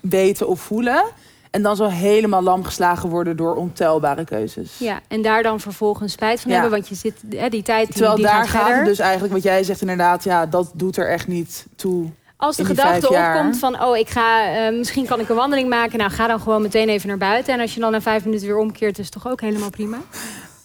weten 0.00 0.48
of 0.48 0.60
voelen. 0.60 1.04
En 1.50 1.62
dan 1.62 1.76
zo 1.76 1.86
helemaal 1.86 2.42
lam 2.42 2.64
geslagen 2.64 3.08
worden 3.08 3.36
door 3.36 3.54
ontelbare 3.54 4.24
keuzes. 4.24 4.78
Ja, 4.78 5.00
en 5.08 5.22
daar 5.22 5.42
dan 5.42 5.60
vervolgens 5.60 6.12
spijt 6.12 6.40
van 6.40 6.50
Ja. 6.50 6.60
hebben. 6.60 6.78
Want 6.78 6.88
je 6.88 6.94
zit, 6.94 7.14
hè, 7.36 7.48
die 7.48 7.62
tijd 7.62 7.86
die, 7.86 7.94
Terwijl 7.94 8.16
die 8.16 8.24
daar 8.24 8.48
gaat 8.48 8.76
het 8.76 8.84
dus 8.84 8.98
eigenlijk, 8.98 9.32
wat 9.32 9.42
jij 9.42 9.62
zegt 9.62 9.80
inderdaad, 9.80 10.24
ja, 10.24 10.46
dat 10.46 10.70
doet 10.74 10.96
er 10.96 11.08
echt 11.08 11.26
niet 11.26 11.66
toe. 11.76 12.06
Als 12.36 12.56
de 12.56 12.64
gedachte 12.64 13.08
opkomt 13.08 13.58
van, 13.58 13.82
oh, 13.82 13.96
ik 13.96 14.08
ga, 14.08 14.54
eh, 14.66 14.76
misschien 14.76 15.06
kan 15.06 15.20
ik 15.20 15.28
een 15.28 15.36
wandeling 15.36 15.68
maken. 15.68 15.98
Nou, 15.98 16.10
ga 16.10 16.26
dan 16.26 16.40
gewoon 16.40 16.62
meteen 16.62 16.88
even 16.88 17.08
naar 17.08 17.18
buiten. 17.18 17.54
En 17.54 17.60
als 17.60 17.74
je 17.74 17.80
dan 17.80 17.92
na 17.92 18.00
vijf 18.00 18.24
minuten 18.24 18.46
weer 18.46 18.58
omkeert, 18.58 18.98
is 18.98 19.04
het 19.04 19.14
toch 19.14 19.28
ook 19.32 19.40
helemaal 19.40 19.70
prima. 19.70 19.96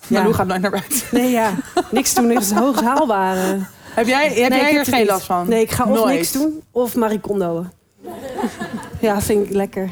Maar 0.08 0.24
hoe 0.24 0.34
gaat 0.34 0.48
nooit 0.48 0.62
naar 0.62 0.72
buiten? 0.72 1.00
Nee, 1.20 1.32
ja. 1.32 1.52
Niks 1.92 2.14
doen 2.14 2.32
is 2.32 2.50
het 2.50 2.60
hoogst 2.64 2.82
haalbare. 2.84 3.60
Heb 3.94 4.08
jij, 4.08 4.28
heb 4.34 4.50
Nee, 4.50 4.60
jij 4.60 4.74
het 4.74 4.88
geen 4.88 5.06
last 5.06 5.26
van? 5.26 5.50
Nee, 5.50 5.62
ik 5.62 5.72
ga 5.72 5.84
of 5.84 5.90
Nooit. 5.98 6.16
niks 6.16 6.32
doen 6.32 6.62
of 6.72 6.96
maricondoën. 6.96 7.70
Ja, 9.02 9.22
vind 9.22 9.46
ik 9.46 9.54
lekker. 9.54 9.90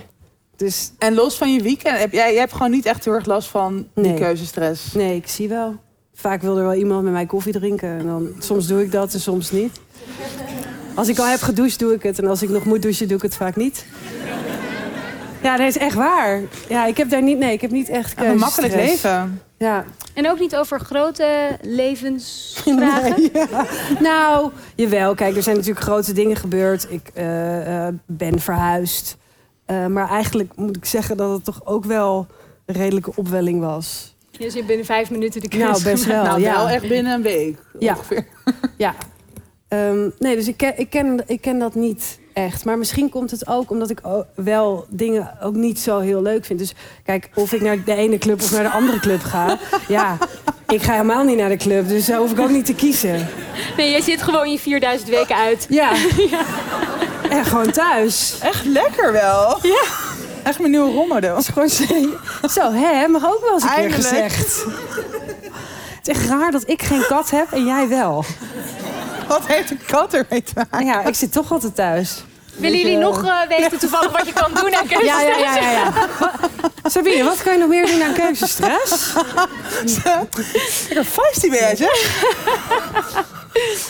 Dus 0.56 0.92
En 0.98 1.14
los 1.14 1.38
van 1.38 1.54
je 1.54 1.62
weekend, 1.62 1.98
heb 1.98 2.12
jij, 2.12 2.32
jij 2.32 2.40
hebt 2.40 2.52
gewoon 2.54 2.72
niet 2.72 2.86
echt 2.86 3.06
heel 3.06 3.14
erg 3.14 3.26
last 3.26 3.48
van 3.48 3.88
die 3.96 4.06
Nee. 4.06 4.20
keuzestress. 4.20 4.94
nee, 4.94 5.16
ik 5.16 5.28
zie 5.28 5.48
wel. 5.50 5.76
Vaak 6.16 6.42
wil 6.42 6.58
er 6.58 6.64
wel 6.64 6.74
iemand 6.74 7.04
met 7.04 7.14
mij 7.14 7.26
koffie 7.26 7.54
drinken. 7.54 7.90
En 8.00 8.06
dan, 8.06 8.30
soms 8.40 8.68
doe 8.68 8.82
ik 8.84 8.92
dat 8.92 9.14
en 9.14 9.20
soms 9.20 9.52
niet. 9.52 9.80
Als 10.94 11.08
ik 11.08 11.20
al 11.20 11.26
heb 11.28 11.42
gedoucht, 11.42 11.80
doe 11.80 11.94
ik 11.94 12.04
het. 12.04 12.20
En 12.20 12.28
als 12.28 12.42
ik 12.42 12.50
nog 12.50 12.66
moet 12.66 12.82
douchen, 12.82 13.08
doe 13.08 13.18
ik 13.18 13.24
het 13.24 13.36
vaak 13.36 13.56
niet. 13.56 13.86
Ja, 15.44 15.58
dat 15.58 15.68
is 15.68 15.78
echt 15.78 15.96
waar. 15.96 16.42
Ja, 16.70 16.86
ik 16.86 16.98
heb 16.98 17.10
daar 17.10 17.22
niet... 17.22 17.38
Nee, 17.38 17.54
ik 17.54 17.62
heb 17.62 17.72
niet 17.72 17.90
echt 17.90 18.18
Een 18.22 18.38
makkelijk 18.38 18.74
keuzestress. 18.74 19.04
leven. 19.04 19.42
Ja. 19.64 19.86
En 20.14 20.30
ook 20.30 20.40
niet 20.40 20.56
over 20.56 20.80
grote 20.80 21.58
levensvragen. 21.62 23.16
Nee, 23.18 23.30
ja. 23.34 23.66
Nou, 24.00 24.52
jawel. 24.76 25.16
Kijk, 25.16 25.36
er 25.36 25.44
zijn 25.44 25.56
natuurlijk 25.56 25.86
grote 25.86 26.14
dingen 26.14 26.36
gebeurd. 26.36 26.88
Ik 26.90 27.12
eh, 27.14 27.88
eh, 27.88 27.94
ben 28.06 28.40
verhuisd. 28.40 29.18
Eh, 29.66 29.86
maar 29.86 30.10
eigenlijk 30.10 30.56
moet 30.56 30.76
ik 30.78 30.86
zeggen 30.86 31.18
dat 31.18 31.32
het 31.32 31.44
toch 31.44 31.66
ook 31.66 31.86
wel 31.86 32.28
een 32.66 32.76
redelijke 32.76 33.12
opwelling 33.16 33.60
was. 33.60 34.16
Dus 34.32 34.46
je 34.48 34.54
hebt 34.54 34.68
binnen 34.68 34.86
vijf 34.86 35.12
minuten 35.12 35.42
de 35.42 35.48
keuze 35.48 35.66
Nou, 35.66 35.84
best 35.84 36.06
wel. 36.06 36.24
nou, 36.24 36.40
ja. 36.42 36.56
wel 36.56 36.70
echt 36.70 36.88
binnen 36.88 37.14
een 37.14 37.22
week 37.22 37.58
Ja. 37.80 37.94
ongeveer. 37.94 38.26
Ja. 38.78 38.96
Ehm, 39.68 40.10
nee, 40.20 40.36
dus 40.36 40.48
ik 40.48 40.58
ken, 40.58 40.80
ik, 40.80 40.90
ken, 40.90 41.24
ik 41.26 41.42
ken 41.42 41.60
dat 41.60 41.76
niet 41.76 42.20
echt. 42.34 42.66
Maar 42.66 42.78
misschien 42.78 43.10
komt 43.10 43.32
het 43.32 43.48
ook 43.48 43.70
omdat 43.72 43.90
ik 43.90 44.00
wel 44.36 44.86
dingen 44.90 45.38
ook 45.42 45.54
niet 45.56 45.80
zo 45.80 46.00
heel 46.00 46.22
leuk 46.22 46.46
vind. 46.46 46.60
Dus 46.60 46.74
kijk, 47.06 47.30
of 47.36 47.54
ik 47.54 47.62
naar 47.62 47.84
de 47.84 47.96
ene 47.96 48.18
club 48.18 48.42
of 48.42 48.52
naar 48.52 48.64
de 48.64 48.70
andere 48.70 49.00
club 49.00 49.22
ga. 49.24 49.58
ja, 49.88 50.18
Ik 50.68 50.82
ga 50.82 50.92
helemaal 50.92 51.24
niet 51.24 51.38
naar 51.38 51.50
de 51.50 51.58
club, 51.58 51.88
dus 51.88 52.06
daar 52.06 52.18
hoef 52.18 52.32
ik 52.32 52.40
ook 52.40 52.50
niet 52.50 52.66
te 52.66 52.76
kiezen. 52.76 53.28
Nee, 53.78 53.92
jij 53.92 54.02
zit 54.02 54.22
gewoon 54.22 54.52
je 54.52 54.60
4000 54.60 55.10
weken 55.10 55.36
uit. 55.36 55.66
Ja. 55.80 55.92
En 57.30 57.46
gewoon 57.46 57.72
thuis. 57.72 58.38
Echt 58.42 58.66
lekker 58.66 59.12
wel. 59.12 59.60
Ja. 59.62 59.82
Echt 60.44 60.60
mijn 60.60 60.72
nieuwe 60.72 60.92
rolmodel. 60.92 61.38
is 61.38 61.48
gewoon 61.48 61.70
zo, 61.70 61.84
zo, 62.50 62.72
hè, 62.72 63.08
mag 63.08 63.26
ook 63.26 63.42
wel 63.42 63.54
eens 63.54 63.64
een 63.64 63.70
keer 63.76 63.92
gezegd. 63.92 64.66
Het 65.98 66.08
is 66.08 66.16
echt 66.18 66.28
raar 66.30 66.52
dat 66.52 66.64
ik 66.70 66.82
geen 66.82 67.04
kat 67.08 67.30
heb 67.30 67.52
en 67.52 67.66
jij 67.66 67.88
wel. 67.88 68.26
Wat 69.28 69.46
heeft 69.48 69.72
een 69.72 69.80
kat 69.88 70.14
ermee 70.14 70.44
te 70.44 70.52
maken? 70.56 70.86
Ja, 70.86 71.02
ik 71.06 71.16
zit 71.16 71.32
toch 71.32 71.52
altijd 71.52 71.76
thuis. 71.76 72.24
Willen 72.56 72.78
jullie 72.80 72.98
nog 72.98 73.24
eh, 73.26 73.34
weten 73.58 73.80
toevallig 73.80 74.12
wat 74.12 74.26
je 74.26 74.34
kan 74.34 74.52
doen 74.62 74.76
aan 74.76 74.88
keuze? 74.88 75.06
Ja, 75.06 75.22
ja, 75.22 75.38
ja, 75.38 75.56
ja. 75.56 75.72
ja. 75.72 75.92
Sabine, 76.90 77.24
wat 77.24 77.44
kan 77.44 77.54
je 77.54 77.60
nog 77.60 77.68
meer 77.70 77.86
doen 77.86 78.04
aan 78.04 78.14
keuzestress? 78.14 79.14
Lekker 80.88 81.04
feisty 81.04 81.50
ben 81.50 81.60
jij, 81.60 81.76
zeg. 81.76 82.24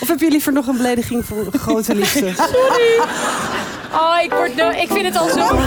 Of 0.01 0.07
heb 0.07 0.19
je 0.19 0.29
liever 0.29 0.53
nog 0.53 0.67
een 0.67 0.77
belediging 0.77 1.25
voor 1.25 1.45
grote 1.59 1.95
liefde? 1.95 2.31
Oh, 3.93 4.15
ik, 4.23 4.31
word 4.33 4.55
no- 4.55 4.69
ik 4.69 4.87
vind 4.91 5.05
het 5.05 5.17
al 5.17 5.29
zo... 5.29 5.59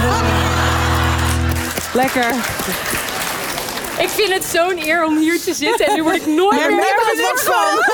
Lekker. 1.93 2.35
Ik 3.99 4.09
vind 4.09 4.33
het 4.33 4.45
zo'n 4.45 4.79
eer 4.79 5.05
om 5.05 5.19
hier 5.19 5.41
te 5.41 5.55
zitten 5.55 5.87
en 5.87 5.95
nu 5.95 6.03
word 6.03 6.17
ik 6.17 6.27
nooit 6.27 6.59
meer 6.59 6.75
nergens 6.75 7.21
wat 7.21 7.43
van. 7.43 7.79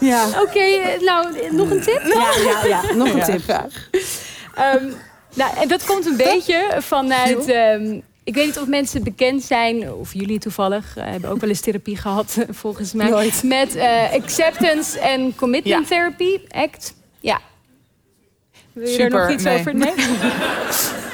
Ja. 0.00 0.26
Oké, 0.42 0.96
nou, 1.00 1.34
nog 1.50 1.70
een 1.70 1.80
tip? 1.80 2.02
Ja, 2.04 2.30
ja, 2.44 2.66
ja. 2.66 2.94
Nog 2.94 3.12
een 3.12 3.22
tip. 3.22 3.42
graag. 3.42 3.88
Ehm, 4.54 4.84
nou, 5.34 5.56
en 5.56 5.68
dat 5.68 5.84
komt 5.84 6.06
een 6.06 6.16
beetje 6.16 6.76
vanuit. 6.78 7.48
ehm, 7.48 8.00
ik 8.24 8.34
weet 8.34 8.46
niet 8.46 8.58
of 8.58 8.66
mensen 8.66 9.02
bekend 9.04 9.42
zijn, 9.42 9.92
of 9.92 10.14
jullie 10.14 10.38
toevallig, 10.38 10.96
eh, 10.96 11.04
hebben 11.04 11.30
ook 11.30 11.40
wel 11.40 11.48
eens 11.48 11.60
therapie 11.60 11.96
gehad, 11.96 12.36
eh, 12.38 12.44
volgens 12.62 12.92
mij. 12.92 13.08
Nooit. 13.08 13.42
Met 13.42 13.74
eh, 13.74 14.12
Acceptance 14.12 15.00
and 15.00 15.36
Commitment. 15.36 15.86
Therapy, 15.86 16.38
ACT. 16.48 16.94
Ja. 17.20 17.40
Wil 18.72 18.88
je 18.88 18.98
er 18.98 19.10
nog 19.10 19.30
iets 19.30 19.42
nee. 19.42 19.58
over? 19.58 19.74
Nee? 19.74 19.92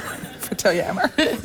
Vertel 0.51 0.73
jij 0.73 0.93
maar. 0.93 1.11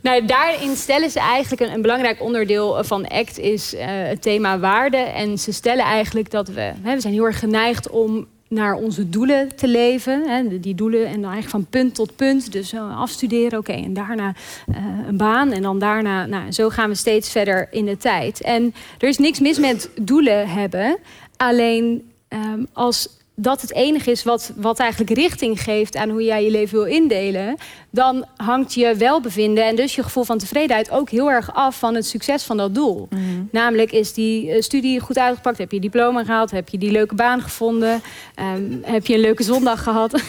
Nou, 0.00 0.24
daarin 0.24 0.76
stellen 0.76 1.10
ze 1.10 1.20
eigenlijk 1.20 1.72
een, 1.72 1.82
belangrijk 1.82 2.22
onderdeel 2.22 2.84
van 2.84 3.08
ACT 3.08 3.38
is 3.38 3.74
eh, 3.74 3.86
het 3.88 4.22
thema 4.22 4.58
waarde. 4.58 4.96
En 4.96 5.38
ze 5.38 5.52
stellen 5.52 5.84
eigenlijk 5.84 6.30
dat 6.30 6.48
we, 6.48 6.72
hè, 6.82 6.94
we 6.94 7.00
zijn 7.00 7.12
heel 7.12 7.24
erg 7.24 7.38
geneigd 7.38 7.90
om 7.90 8.26
naar 8.48 8.74
onze 8.74 9.08
doelen 9.08 9.56
te 9.56 9.68
leven. 9.68 10.28
Hè, 10.28 10.60
die 10.60 10.74
doelen 10.74 11.06
en 11.06 11.20
dan 11.20 11.32
eigenlijk 11.32 11.50
van 11.50 11.66
punt 11.66 11.94
tot 11.94 12.16
punt. 12.16 12.52
Dus 12.52 12.72
eh, 12.72 13.00
afstuderen, 13.00 13.58
oké, 13.58 13.72
en 13.72 13.92
daarna 13.92 14.34
eh, 14.66 14.76
een 15.06 15.16
baan. 15.16 15.52
En 15.52 15.62
dan 15.62 15.78
daarna, 15.78 16.26
nou, 16.26 16.52
zo 16.52 16.68
gaan 16.68 16.88
we 16.88 16.94
steeds 16.94 17.30
verder 17.30 17.68
in 17.70 17.84
de 17.84 17.96
tijd. 17.96 18.40
En 18.40 18.74
er 18.98 19.08
is 19.08 19.18
niks 19.18 19.40
mis 19.40 19.58
met 19.58 19.90
doelen 20.00 20.48
hebben. 20.48 20.98
Alleen 21.36 22.10
ehm, 22.28 22.64
als 22.72 23.08
dat 23.36 23.60
het 23.60 23.72
enige 23.72 24.10
is 24.10 24.22
wat, 24.22 24.52
wat 24.56 24.78
eigenlijk 24.78 25.10
richting 25.10 25.62
geeft 25.62 25.96
aan 25.96 26.10
hoe 26.10 26.22
jij 26.22 26.44
je 26.44 26.50
leven 26.50 26.78
wil 26.78 26.86
indelen, 26.86 27.56
dan 27.90 28.24
hangt 28.36 28.74
je 28.74 28.94
welbevinden 28.94 29.64
en 29.64 29.76
dus 29.76 29.94
je 29.94 30.02
gevoel 30.02 30.24
van 30.24 30.38
tevredenheid 30.38 30.90
ook 30.90 31.10
heel 31.10 31.30
erg 31.30 31.54
af 31.54 31.78
van 31.78 31.94
het 31.94 32.06
succes 32.06 32.42
van 32.42 32.56
dat 32.56 32.74
doel. 32.74 33.08
Namelijk 33.50 33.92
is 33.92 34.12
die 34.12 34.50
eh, 34.50 34.62
studie 34.62 35.00
goed 35.00 35.18
uitgepakt, 35.18 35.58
heb 35.58 35.70
je 35.70 35.76
je 35.76 35.82
diploma 35.82 36.24
gehaald, 36.24 36.50
heb 36.50 36.68
je 36.68 36.78
die 36.78 36.90
leuke 36.90 37.14
baan 37.14 37.40
gevonden, 37.40 38.02
ehm, 38.34 38.78
heb 38.82 39.06
je 39.06 39.14
een 39.14 39.20
leuke 39.20 39.42
zondag 39.42 39.82
gehad. 39.82 40.12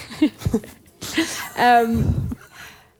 Ehm, 1.55 1.95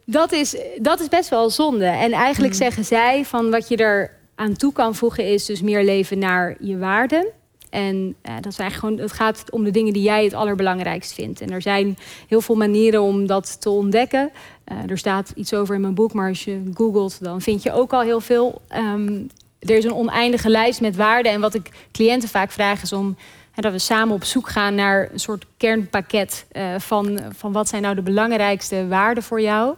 dat, 0.05 0.31
is, 0.31 0.55
dat 0.77 0.99
is 0.99 1.07
best 1.07 1.29
wel 1.29 1.49
zonde. 1.49 1.85
En 1.85 2.11
eigenlijk 2.11 2.53
zeggen 2.53 2.85
zij 2.85 3.25
van 3.25 3.49
wat 3.49 3.67
je 3.67 3.77
er 3.77 4.11
aan 4.35 4.55
toe 4.55 4.73
kan 4.73 4.95
voegen 4.95 5.25
is 5.25 5.45
dus 5.45 5.61
meer 5.61 5.83
leven 5.83 6.19
naar 6.19 6.55
je 6.59 6.77
waarden. 6.77 7.27
En 7.75 8.15
eh, 8.21 8.33
dat 8.41 8.59
eigenlijk 8.59 8.73
gewoon, 8.73 8.97
het 8.97 9.11
gaat 9.11 9.51
om 9.51 9.63
de 9.63 9.71
dingen 9.71 9.93
die 9.93 10.03
jij 10.03 10.23
het 10.23 10.33
allerbelangrijkst 10.33 11.13
vindt. 11.13 11.41
En 11.41 11.51
er 11.51 11.61
zijn 11.61 11.97
heel 12.27 12.41
veel 12.41 12.55
manieren 12.55 13.01
om 13.01 13.27
dat 13.27 13.61
te 13.61 13.69
ontdekken. 13.69 14.31
Eh, 14.63 14.77
er 14.89 14.97
staat 14.97 15.31
iets 15.35 15.53
over 15.53 15.75
in 15.75 15.81
mijn 15.81 15.93
boek, 15.93 16.13
maar 16.13 16.29
als 16.29 16.43
je 16.43 16.71
googelt, 16.73 17.23
dan 17.23 17.41
vind 17.41 17.63
je 17.63 17.71
ook 17.71 17.93
al 17.93 18.01
heel 18.01 18.21
veel. 18.21 18.61
Ehm, 18.67 19.23
er 19.59 19.77
is 19.77 19.83
een 19.83 19.93
oneindige 19.93 20.49
lijst 20.49 20.81
met 20.81 20.95
waarden. 20.95 21.31
En 21.31 21.41
wat 21.41 21.53
ik 21.53 21.69
cliënten 21.91 22.29
vaak 22.29 22.51
vraag 22.51 22.81
is 22.81 22.93
om 22.93 23.15
dat 23.55 23.71
we 23.71 23.79
samen 23.79 24.15
op 24.15 24.23
zoek 24.23 24.49
gaan 24.49 24.75
naar 24.75 25.09
een 25.11 25.19
soort 25.19 25.45
kernpakket 25.57 26.45
eh, 26.51 26.63
van, 26.77 27.19
van 27.35 27.51
wat 27.51 27.69
zijn 27.69 27.81
nou 27.81 27.95
de 27.95 28.01
belangrijkste 28.01 28.87
waarden 28.87 29.23
voor 29.23 29.41
jou. 29.41 29.75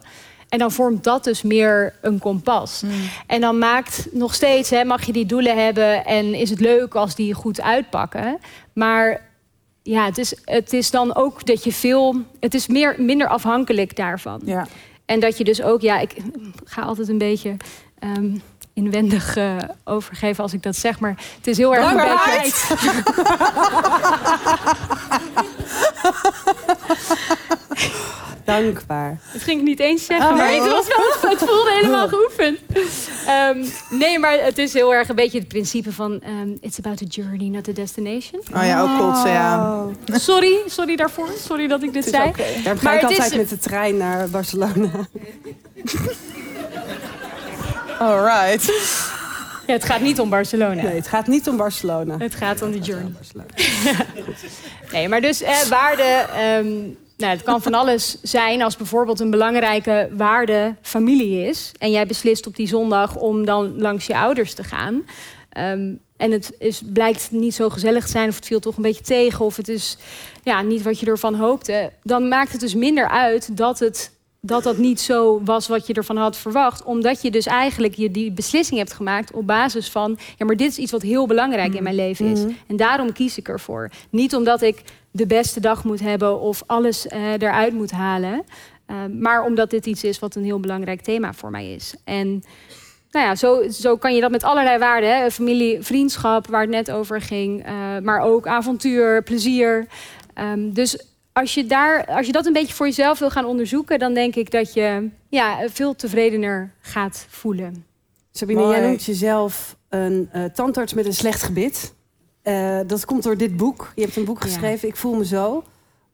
En 0.50 0.60
dan 0.60 0.72
vormt 0.72 1.04
dat 1.04 1.24
dus 1.24 1.42
meer 1.42 1.94
een 2.02 2.20
kompas. 2.20 2.84
En 3.28 3.42
dan 3.42 3.58
maakt 3.58 4.08
nog 4.12 4.34
steeds, 4.34 4.70
hè, 4.70 4.84
mag 4.84 5.06
je 5.06 5.14
die 5.14 5.26
doelen 5.26 5.66
hebben 5.66 6.06
en 6.06 6.34
is 6.34 6.50
het 6.50 6.60
leuk 6.60 6.96
als 6.96 7.16
die 7.16 7.34
goed 7.34 7.62
uitpakken. 7.62 8.40
Maar 8.74 9.22
ja, 9.84 10.06
het 10.06 10.18
is, 10.18 10.36
het 10.44 10.74
is 10.74 10.92
dan 10.92 11.16
ook 11.16 11.46
dat 11.46 11.64
je 11.64 11.74
veel, 11.74 12.16
het 12.40 12.54
is 12.54 12.68
meer, 12.68 12.96
minder 12.98 13.28
afhankelijk 13.28 13.96
daarvan. 13.96 14.42
Ja. 14.46 14.68
En 15.06 15.20
dat 15.20 15.38
je 15.38 15.44
dus 15.44 15.62
ook, 15.62 15.82
ja, 15.82 16.00
ik 16.00 16.16
ga 16.64 16.82
altijd 16.82 17.08
een 17.08 17.18
beetje 17.18 17.58
ehm, 18.00 18.38
inwendig 18.74 19.36
eh, 19.36 19.56
overgeven 19.84 20.44
als 20.44 20.54
ik 20.54 20.64
dat 20.64 20.76
zeg, 20.76 21.00
maar 21.00 21.16
het 21.38 21.48
is 21.48 21.58
heel 21.58 21.76
erg 21.76 21.92
een 21.92 21.98
beetje. 22.42 22.76
Dankbaar. 28.48 29.20
Dat 29.34 29.42
ging 29.42 29.60
ik 29.60 29.66
niet 29.66 29.80
eens 29.80 30.06
zeggen, 30.06 30.36
maar 30.38 30.52
het, 30.54 30.58
was 30.72 30.88
wel, 30.88 31.06
het 31.32 31.40
voelde 31.40 31.72
helemaal 31.74 32.08
geoefend. 32.08 32.60
Ehm, 33.26 33.66
nee, 33.90 34.20
maar 34.20 34.38
het 34.40 34.58
is 34.58 34.74
heel 34.74 34.94
erg 34.94 35.10
een 35.10 35.16
beetje 35.16 35.40
het 35.40 35.48
principe 35.48 35.92
van... 35.94 36.22
ehm, 36.22 36.50
it's 36.62 36.78
about 36.78 36.98
the 36.98 37.06
journey, 37.06 37.48
not 37.50 37.64
the 37.64 37.74
destination. 37.74 38.42
Oh 38.56 38.64
ja, 38.66 38.82
ook 38.82 39.00
kotsen, 39.00 39.30
ja. 39.32 39.86
Sorry, 40.06 40.58
sorry 40.68 40.96
daarvoor. 40.96 41.30
Sorry 41.46 41.68
dat 41.68 41.84
ik 41.84 41.94
dit 41.94 42.06
zei. 42.06 42.32
Daar 42.64 42.78
ga 42.78 42.84
Maar 42.84 42.96
ik 42.96 43.02
het 43.02 43.12
is- 43.12 43.18
altijd 43.20 43.36
met 43.40 43.50
de 43.50 43.58
trein 43.58 43.98
naar 43.98 44.30
Barcelona. 44.30 44.90
All 48.00 48.24
right. 48.24 48.66
Ja, 49.68 49.74
het 49.74 49.84
gaat 49.86 50.02
niet 50.02 50.20
om 50.20 50.30
Barcelona. 50.30 50.82
Nee, 50.82 50.96
het 50.96 51.08
gaat 51.08 51.28
niet 51.28 51.48
om 51.50 51.58
Barcelona. 51.58 52.18
Het 52.18 52.36
gaat 52.36 52.62
om 52.62 52.72
de 52.72 52.80
journey. 52.80 53.12
nee, 54.92 55.10
maar 55.10 55.22
dus 55.22 55.42
eh, 55.42 55.62
waarde... 55.70 56.04
ehm, 56.36 56.68
nou, 57.18 57.32
het 57.32 57.44
kan 57.44 57.62
van 57.62 57.74
alles 57.74 58.18
zijn 58.22 58.62
als 58.62 58.78
bijvoorbeeld 58.78 59.20
een 59.20 59.30
belangrijke 59.30 60.10
waarde 60.12 60.76
familie 60.82 61.48
is. 61.48 61.72
En 61.78 61.92
jij 61.92 62.06
beslist 62.06 62.48
op 62.48 62.56
die 62.56 62.68
zondag 62.68 63.16
om 63.16 63.46
dan 63.46 63.82
langs 63.82 64.08
je 64.08 64.18
ouders 64.18 64.54
te 64.54 64.64
gaan. 64.64 65.06
Ehm, 65.50 65.94
en 66.18 66.32
het 66.32 66.56
is, 66.60 66.82
blijkt 66.86 67.32
niet 67.32 67.56
zo 67.56 67.70
gezellig 67.70 68.06
te 68.06 68.12
zijn, 68.12 68.30
of 68.30 68.36
het 68.36 68.46
viel 68.46 68.60
toch 68.60 68.76
een 68.76 68.82
beetje 68.82 69.04
tegen, 69.04 69.46
of 69.46 69.56
het 69.56 69.68
is 69.68 69.98
ja, 70.44 70.62
niet 70.62 70.82
wat 70.82 71.00
je 71.00 71.06
ervan 71.06 71.36
hoopte. 71.36 71.92
Dan 72.04 72.28
maakt 72.28 72.52
het 72.52 72.62
dus 72.62 72.76
minder 72.76 73.10
uit 73.10 73.58
dat 73.58 73.80
het 73.80 74.16
dat 74.42 74.64
dat 74.64 74.78
niet 74.78 75.00
zo 75.00 75.42
was 75.44 75.68
wat 75.68 75.88
je 75.88 75.94
ervan 75.94 76.18
had 76.18 76.38
verwacht. 76.38 76.84
Omdat 76.84 77.22
je 77.22 77.32
dus 77.32 77.46
eigenlijk 77.46 77.96
je 77.96 78.12
die 78.12 78.32
beslissing 78.32 78.80
hebt 78.80 78.94
gemaakt 78.94 79.32
op 79.32 79.48
basis 79.48 79.90
van... 79.90 80.18
ja, 80.38 80.46
maar 80.46 80.56
dit 80.56 80.72
is 80.72 80.78
iets 80.78 80.92
wat 80.92 81.02
heel 81.02 81.28
belangrijk 81.28 81.74
in 81.74 81.84
mijn 81.84 81.96
leven 81.96 82.26
is. 82.26 82.44
En 82.68 82.76
daarom 82.76 83.14
kies 83.14 83.38
ik 83.38 83.48
ervoor. 83.48 83.92
Niet 84.10 84.36
omdat 84.36 84.62
ik 84.62 84.84
de 85.18 85.26
beste 85.26 85.60
dag 85.60 85.84
moet 85.84 86.00
hebben 86.00 86.40
of 86.40 86.64
alles 86.66 87.08
eh, 87.08 87.32
eruit 87.32 87.74
moet 87.74 87.92
halen. 87.92 88.44
eh, 88.86 88.96
maar 89.20 89.44
omdat 89.44 89.70
dit 89.70 89.86
iets 89.86 90.04
is 90.04 90.20
wat 90.20 90.36
een 90.36 90.44
heel 90.44 90.60
belangrijk 90.60 91.02
thema 91.02 91.34
voor 91.34 91.52
mij 91.52 91.74
is. 91.74 91.96
En 92.04 92.44
nou 93.12 93.26
ja, 93.26 93.36
zo, 93.36 93.70
zo 93.70 93.98
kan 93.98 94.16
je 94.16 94.22
dat 94.22 94.32
met 94.32 94.44
allerlei 94.44 94.78
waarden. 94.78 95.18
Hè? 95.18 95.32
Familie, 95.32 95.82
vriendschap, 95.82 96.48
waar 96.48 96.62
het 96.62 96.70
net 96.70 96.92
over 96.92 97.22
ging. 97.22 97.66
eh, 97.66 97.74
maar 98.04 98.20
ook 98.20 98.48
avontuur, 98.48 99.24
plezier. 99.24 99.88
Ehm, 100.34 100.72
dus 100.72 101.06
als 101.34 101.54
je, 101.54 101.66
daar, 101.66 102.06
als 102.06 102.26
je 102.26 102.32
dat 102.32 102.46
een 102.46 102.54
beetje 102.54 102.74
voor 102.74 102.86
jezelf 102.86 103.20
wil 103.20 103.30
gaan 103.30 103.46
onderzoeken... 103.46 104.00
dan 104.00 104.14
denk 104.14 104.36
ik 104.36 104.52
dat 104.52 104.74
je 104.74 105.10
ja, 105.30 105.58
veel 105.70 105.96
tevredener 105.96 106.74
gaat 106.82 107.26
voelen. 107.30 107.86
Sabine, 108.32 108.60
Mooi. 108.62 108.78
jij 108.78 108.88
noemt 108.88 109.04
jezelf 109.04 109.78
een 109.90 110.30
eh, 110.32 110.44
tandarts 110.44 110.94
met 110.94 111.06
een 111.06 111.14
slecht 111.14 111.44
gebit. 111.44 111.94
Eh, 112.48 112.80
dat 112.88 113.06
komt 113.06 113.24
door 113.24 113.38
dit 113.38 113.58
boek. 113.58 113.92
Je 113.96 114.02
hebt 114.02 114.16
een 114.16 114.26
boek 114.26 114.44
Ja. 114.44 114.50
geschreven, 114.50 114.88
Ik 114.88 114.96
voel 114.96 115.14
me 115.16 115.26
zo. 115.26 115.64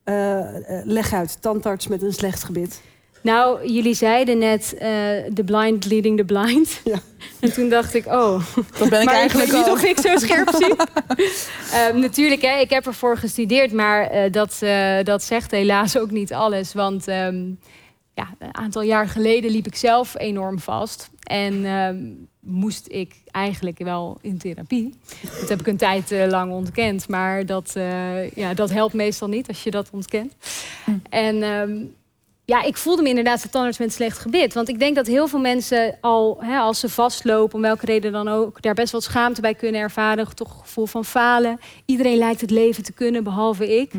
Eh, 0.03 0.79
eh, 0.79 0.86
leg 0.86 1.13
uit, 1.13 1.38
tandarts 1.41 1.88
met 1.88 2.01
een 2.01 2.13
slecht 2.13 2.43
gebit. 2.43 2.81
Nou, 3.21 3.67
jullie 3.71 3.93
zeiden 3.93 4.38
net 4.38 4.73
eh 4.77 4.89
the 5.34 5.43
blind 5.45 5.86
leading 5.86 6.17
the 6.17 6.23
blind. 6.25 6.79
Ja. 6.84 6.99
En 7.39 7.53
toen 7.53 7.69
dacht 7.69 7.93
ik, 7.93 8.05
oh, 8.05 8.41
Dat 8.77 8.89
ben 8.89 8.99
ik 9.01 9.05
maar 9.05 9.13
ik 9.13 9.19
eigenlijk 9.19 9.51
weet 9.51 9.59
niet 9.65 9.71
of 9.73 9.84
ik 9.84 9.99
zo 9.99 10.17
scherp 10.17 10.49
zie. 10.61 10.75
Ehm, 11.71 11.99
natuurlijk, 11.99 12.41
hè, 12.41 12.59
ik 12.59 12.69
heb 12.69 12.86
ervoor 12.86 13.17
gestudeerd, 13.17 13.71
maar 13.71 14.07
eh, 14.09 14.31
dat, 14.31 14.57
eh, 14.59 15.03
dat 15.03 15.23
zegt 15.23 15.51
helaas 15.51 15.97
ook 15.97 16.11
niet 16.11 16.34
alles. 16.34 16.73
Want 16.73 17.07
ehm, 17.07 17.43
ja, 18.13 18.27
een 18.39 18.55
aantal 18.55 18.81
jaar 18.81 19.07
geleden 19.07 19.51
liep 19.51 19.68
ik 19.68 19.76
zelf 19.76 20.18
enorm 20.18 20.60
vast. 20.60 21.10
En 21.23 21.65
ehm, 21.65 21.97
moest 22.44 22.86
ik 22.88 23.15
eigenlijk 23.32 23.78
wel 23.78 24.18
in 24.22 24.38
therapie. 24.38 24.94
Dat 25.40 25.49
heb 25.49 25.60
ik 25.60 25.68
een 25.68 25.78
tijd 25.78 26.11
eh, 26.11 26.28
lang 26.28 26.52
ontkend. 26.52 27.07
Maar 27.07 27.45
dat, 27.45 27.76
eh, 27.76 28.32
ja, 28.32 28.53
dat 28.53 28.70
helpt 28.70 28.94
meestal 28.94 29.28
niet 29.28 29.48
als 29.48 29.64
je 29.64 29.72
dat 29.72 29.90
ontkent. 29.91 30.34
En 31.10 31.44
ehm, 31.44 31.86
ja, 32.45 32.64
ik 32.64 32.78
voelde 32.78 33.02
me 33.02 33.10
inderdaad 33.10 33.41
de 33.41 33.49
tandarts 33.49 33.78
met 33.78 33.94
slecht 33.94 34.18
gebit. 34.18 34.53
Want 34.53 34.70
ik 34.70 34.80
denk 34.80 34.95
dat 34.95 35.07
heel 35.07 35.28
veel 35.28 35.40
mensen 35.40 35.98
al, 36.02 36.38
hè, 36.40 36.57
als 36.57 36.80
ze 36.80 36.90
vastlopen, 36.90 37.56
om 37.56 37.61
welke 37.61 37.86
reden 37.86 38.11
dan 38.11 38.28
ook, 38.28 38.61
daar 38.61 38.74
best 38.74 38.91
wel 38.91 39.02
schaamte 39.02 39.41
bij 39.41 39.53
kunnen 39.53 39.82
ervaren. 39.82 40.36
Toch 40.36 40.53
een 40.53 40.65
gevoel 40.65 40.86
van 40.86 41.06
falen. 41.06 41.60
Iedereen 41.86 42.18
lijkt 42.18 42.41
het 42.41 42.52
leven 42.52 42.84
te 42.84 42.94
kunnen, 42.94 43.24
behalve 43.24 43.80
ik. 43.80 43.94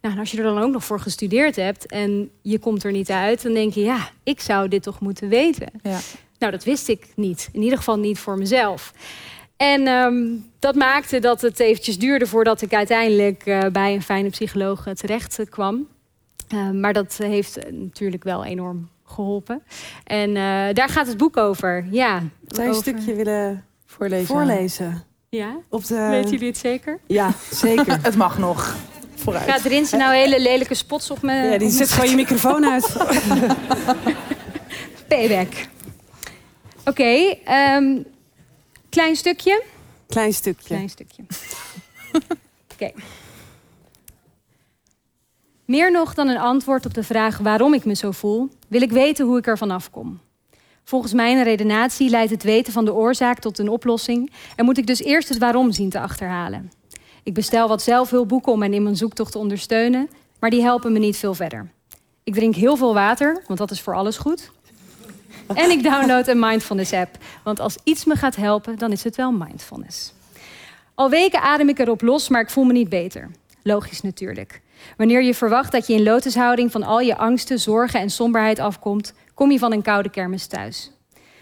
Nou, 0.00 0.14
en 0.14 0.18
als 0.18 0.30
je 0.30 0.36
er 0.36 0.44
dan 0.44 0.58
ook 0.58 0.72
nog 0.72 0.84
voor 0.84 1.00
gestudeerd 1.00 1.56
hebt 1.56 1.86
en 1.86 2.30
je 2.42 2.58
komt 2.58 2.84
er 2.84 2.92
niet 2.92 3.10
uit, 3.10 3.42
dan 3.42 3.52
denk 3.52 3.72
je, 3.72 3.80
ja, 3.80 4.10
ik 4.22 4.40
zou 4.40 4.68
dit 4.68 4.82
toch 4.82 5.00
moeten 5.00 5.28
weten. 5.28 5.68
Ja. 5.82 5.98
Nou, 6.40 6.52
dat 6.52 6.64
wist 6.64 6.88
ik 6.88 7.06
niet. 7.14 7.48
In 7.52 7.62
ieder 7.62 7.78
geval 7.78 7.98
niet 7.98 8.18
voor 8.18 8.38
mezelf. 8.38 8.92
En 9.56 9.86
ehm, 9.86 10.26
dat 10.58 10.74
maakte 10.74 11.18
dat 11.18 11.40
het 11.40 11.60
eventjes 11.60 11.98
duurde 11.98 12.26
voordat 12.26 12.62
ik 12.62 12.74
uiteindelijk 12.74 13.42
eh, 13.46 13.66
bij 13.72 13.94
een 13.94 14.02
fijne 14.02 14.28
psycholoog 14.30 14.86
eh, 14.86 14.94
terecht 14.94 15.38
eh, 15.38 15.46
kwam. 15.46 15.86
Uh, 16.54 16.70
maar 16.70 16.92
dat 16.92 17.16
heeft 17.22 17.58
natuurlijk 17.70 18.24
wel 18.24 18.44
enorm 18.44 18.88
geholpen. 19.04 19.62
En 20.04 20.28
uh, 20.28 20.34
daar 20.72 20.88
gaat 20.88 21.06
het 21.06 21.16
boek 21.16 21.36
over. 21.36 21.86
Ja, 21.90 22.18
Zou 22.18 22.28
je 22.48 22.62
een 22.62 22.68
over- 22.68 22.82
stukje 22.82 23.14
willen 23.14 23.64
Voorlezen. 23.86 24.26
voorlezen? 24.26 25.02
Ja, 25.28 25.56
Op 25.68 25.86
de... 25.86 26.06
weten 26.10 26.30
jullie 26.30 26.46
het 26.48 26.58
zeker? 26.58 26.98
Ja, 27.06 27.30
zeker. 27.50 27.98
Het 28.02 28.16
mag 28.16 28.38
nog. 28.38 28.76
Vooruit. 29.14 29.50
Gaat 29.50 29.60
Rinse 29.62 29.96
nou 29.96 30.14
hele 30.14 30.40
lelijke 30.40 30.74
spots 30.74 31.10
op 31.10 31.22
me? 31.22 31.32
Ja, 31.34 31.58
die 31.58 31.70
zet 31.70 31.90
gewoon 31.90 32.10
je 32.10 32.16
microfoon 32.16 32.64
uit. 32.66 32.96
Payback. 35.08 35.52
Oké, 36.90 37.36
ehm, 37.44 38.02
klein 38.88 39.16
stukje. 39.16 39.62
Klein 40.08 40.32
stukje. 40.32 40.66
Klein 40.66 40.88
stukje. 40.88 41.22
Oké. 42.72 42.92
Meer 45.64 45.92
nog 45.92 46.14
dan 46.14 46.28
een 46.28 46.38
antwoord 46.38 46.86
op 46.86 46.94
de 46.94 47.02
vraag 47.02 47.38
waarom 47.38 47.74
ik 47.74 47.84
me 47.84 47.94
zo 47.94 48.10
voel, 48.10 48.48
wil 48.68 48.82
ik 48.82 48.90
weten 48.90 49.26
hoe 49.26 49.38
ik 49.38 49.46
er 49.46 49.58
vanaf 49.58 49.90
kom. 49.90 50.20
Volgens 50.84 51.12
mijn 51.12 51.42
redenatie 51.42 52.10
leidt 52.10 52.30
het 52.30 52.42
weten 52.42 52.72
van 52.72 52.84
de 52.84 52.94
oorzaak 52.94 53.38
tot 53.38 53.58
een 53.58 53.68
oplossing 53.68 54.32
en 54.56 54.64
moet 54.64 54.78
ik 54.78 54.86
dus 54.86 55.02
eerst 55.02 55.28
het 55.28 55.38
waarom 55.38 55.72
zien 55.72 55.90
te 55.90 56.00
achterhalen. 56.00 56.70
Ik 57.22 57.34
bestel 57.34 57.68
wat 57.68 57.82
zelfhulpboeken 57.82 58.52
om 58.52 58.58
mij 58.58 58.70
in 58.70 58.82
mijn 58.82 58.96
zoektocht 58.96 59.32
te 59.32 59.38
ondersteunen, 59.38 60.10
maar 60.40 60.50
die 60.50 60.62
helpen 60.62 60.92
me 60.92 60.98
niet 60.98 61.16
veel 61.16 61.34
verder. 61.34 61.70
Ik 62.24 62.34
drink 62.34 62.54
heel 62.54 62.76
veel 62.76 62.94
water, 62.94 63.42
want 63.46 63.58
dat 63.58 63.70
is 63.70 63.80
voor 63.80 63.94
alles 63.94 64.16
goed. 64.16 64.50
En 65.54 65.70
ik 65.70 65.82
download 65.82 66.28
een 66.28 66.38
mindfulness 66.38 66.92
app, 66.92 67.16
want 67.42 67.60
als 67.60 67.78
iets 67.84 68.04
me 68.04 68.14
gaat 68.14 68.36
helpen, 68.36 68.78
dan 68.78 68.92
is 68.92 69.04
het 69.04 69.16
wel 69.16 69.32
mindfulness. 69.32 70.12
Al 70.94 71.10
weken 71.10 71.40
adem 71.40 71.68
ik 71.68 71.78
erop 71.78 72.02
los, 72.02 72.28
maar 72.28 72.40
ik 72.40 72.50
voel 72.50 72.64
me 72.64 72.72
niet 72.72 72.88
beter. 72.88 73.30
Logisch 73.62 74.00
natuurlijk. 74.00 74.60
Wanneer 74.96 75.22
je 75.22 75.34
verwacht 75.34 75.72
dat 75.72 75.86
je 75.86 75.94
in 75.94 76.02
lotushouding 76.02 76.72
van 76.72 76.82
al 76.82 77.00
je 77.00 77.16
angsten, 77.16 77.58
zorgen 77.58 78.00
en 78.00 78.10
somberheid 78.10 78.58
afkomt, 78.58 79.14
kom 79.34 79.50
je 79.50 79.58
van 79.58 79.72
een 79.72 79.82
koude 79.82 80.10
kermis 80.10 80.46
thuis. 80.46 80.90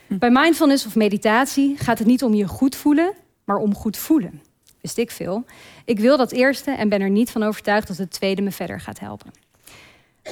Bij 0.06 0.30
mindfulness 0.30 0.86
of 0.86 0.94
meditatie 0.94 1.76
gaat 1.76 1.98
het 1.98 2.06
niet 2.06 2.22
om 2.22 2.34
je 2.34 2.46
goed 2.46 2.76
voelen, 2.76 3.12
maar 3.44 3.56
om 3.56 3.74
goed 3.74 3.96
voelen. 3.96 4.42
Wist 4.80 4.98
ik 4.98 5.10
veel. 5.10 5.44
Ik 5.84 5.98
wil 5.98 6.16
dat 6.16 6.32
eerste 6.32 6.70
en 6.70 6.88
ben 6.88 7.00
er 7.00 7.10
niet 7.10 7.30
van 7.30 7.42
overtuigd 7.42 7.88
dat 7.88 7.96
het 7.96 8.10
tweede 8.10 8.42
me 8.42 8.50
verder 8.50 8.80
gaat 8.80 9.00
helpen. 9.00 9.30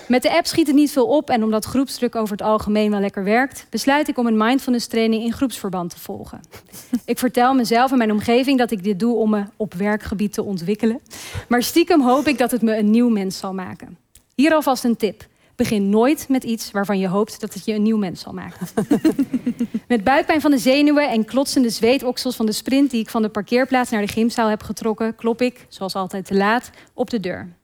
Met 0.08 0.22
de 0.22 0.36
app 0.36 0.46
schiet 0.46 0.66
het 0.66 0.76
niet 0.76 0.92
veel 0.92 1.06
op 1.06 1.30
en 1.30 1.42
omdat 1.42 1.64
groepsdruk 1.64 2.14
over 2.14 2.36
het 2.36 2.46
algemeen 2.46 2.90
wel 2.90 3.00
lekker 3.00 3.24
werkt, 3.24 3.66
besluit 3.70 4.08
ik 4.08 4.18
om 4.18 4.26
een 4.26 4.36
mindfulness 4.36 4.86
training 4.86 5.22
in 5.22 5.32
groepsverband 5.32 5.90
te 5.90 5.98
volgen. 5.98 6.40
Ik 7.04 7.18
vertel 7.18 7.54
mezelf 7.54 7.90
en 7.92 7.98
mijn 7.98 8.12
omgeving 8.12 8.58
dat 8.58 8.70
ik 8.70 8.82
dit 8.82 9.00
doe 9.00 9.16
om 9.16 9.30
me 9.30 9.44
op 9.56 9.74
werkgebied 9.74 10.32
te 10.32 10.42
ontwikkelen. 10.42 11.00
Maar 11.48 11.62
stiekem 11.62 12.02
hoop 12.02 12.26
ik 12.26 12.38
dat 12.38 12.50
het 12.50 12.62
me 12.62 12.76
een 12.76 12.90
nieuw 12.90 13.08
mens 13.08 13.38
zal 13.38 13.54
maken. 13.54 13.98
Hier 14.34 14.54
alvast 14.54 14.84
een 14.84 14.96
tip. 14.96 15.26
Begin 15.56 15.90
nooit 15.90 16.28
met 16.28 16.44
iets 16.44 16.70
waarvan 16.70 16.98
je 16.98 17.08
hoopt 17.08 17.40
dat 17.40 17.54
het 17.54 17.64
je 17.64 17.74
een 17.74 17.82
nieuw 17.82 17.96
mens 17.96 18.20
zal 18.20 18.32
maken. 18.32 18.66
met 19.88 20.04
buikpijn 20.04 20.40
van 20.40 20.50
de 20.50 20.58
zenuwen 20.58 21.10
en 21.10 21.24
klotsende 21.24 21.70
zweetoksels 21.70 22.36
van 22.36 22.46
de 22.46 22.52
sprint 22.52 22.90
die 22.90 23.00
ik 23.00 23.10
van 23.10 23.22
de 23.22 23.28
parkeerplaats 23.28 23.90
naar 23.90 24.00
de 24.00 24.12
gymzaal 24.12 24.48
heb 24.48 24.62
getrokken, 24.62 25.14
klop 25.14 25.42
ik, 25.42 25.66
zoals 25.68 25.94
altijd 25.94 26.24
te 26.24 26.34
laat, 26.34 26.70
op 26.94 27.10
de 27.10 27.20
deur. 27.20 27.55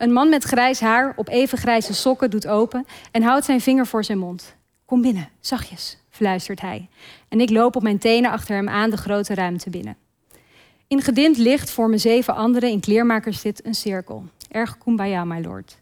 Een 0.00 0.12
man 0.12 0.28
met 0.28 0.44
grijs 0.44 0.80
haar 0.80 1.12
op 1.16 1.28
even 1.28 1.58
grijze 1.58 1.94
sokken 1.94 2.30
doet 2.30 2.46
open 2.46 2.86
en 3.10 3.22
houdt 3.22 3.44
zijn 3.44 3.60
vinger 3.60 3.86
voor 3.86 4.04
zijn 4.04 4.18
mond. 4.18 4.54
Kom 4.84 5.00
binnen, 5.00 5.28
zachtjes, 5.40 5.98
fluistert 6.10 6.60
hij. 6.60 6.88
En 7.28 7.40
ik 7.40 7.50
loop 7.50 7.76
op 7.76 7.82
mijn 7.82 7.98
tenen 7.98 8.30
achter 8.30 8.54
hem 8.54 8.68
aan 8.68 8.90
de 8.90 8.96
grote 8.96 9.34
ruimte 9.34 9.70
binnen. 9.70 9.96
In 10.88 11.02
gedimd 11.02 11.36
licht 11.36 11.70
vormen 11.70 12.00
zeven 12.00 12.34
anderen 12.34 12.70
in 12.70 12.80
kleermakerszit 12.80 13.66
een 13.66 13.74
cirkel. 13.74 14.24
Erg 14.50 14.78
kumbaya, 14.78 15.24
my 15.24 15.40
lord. 15.40 15.76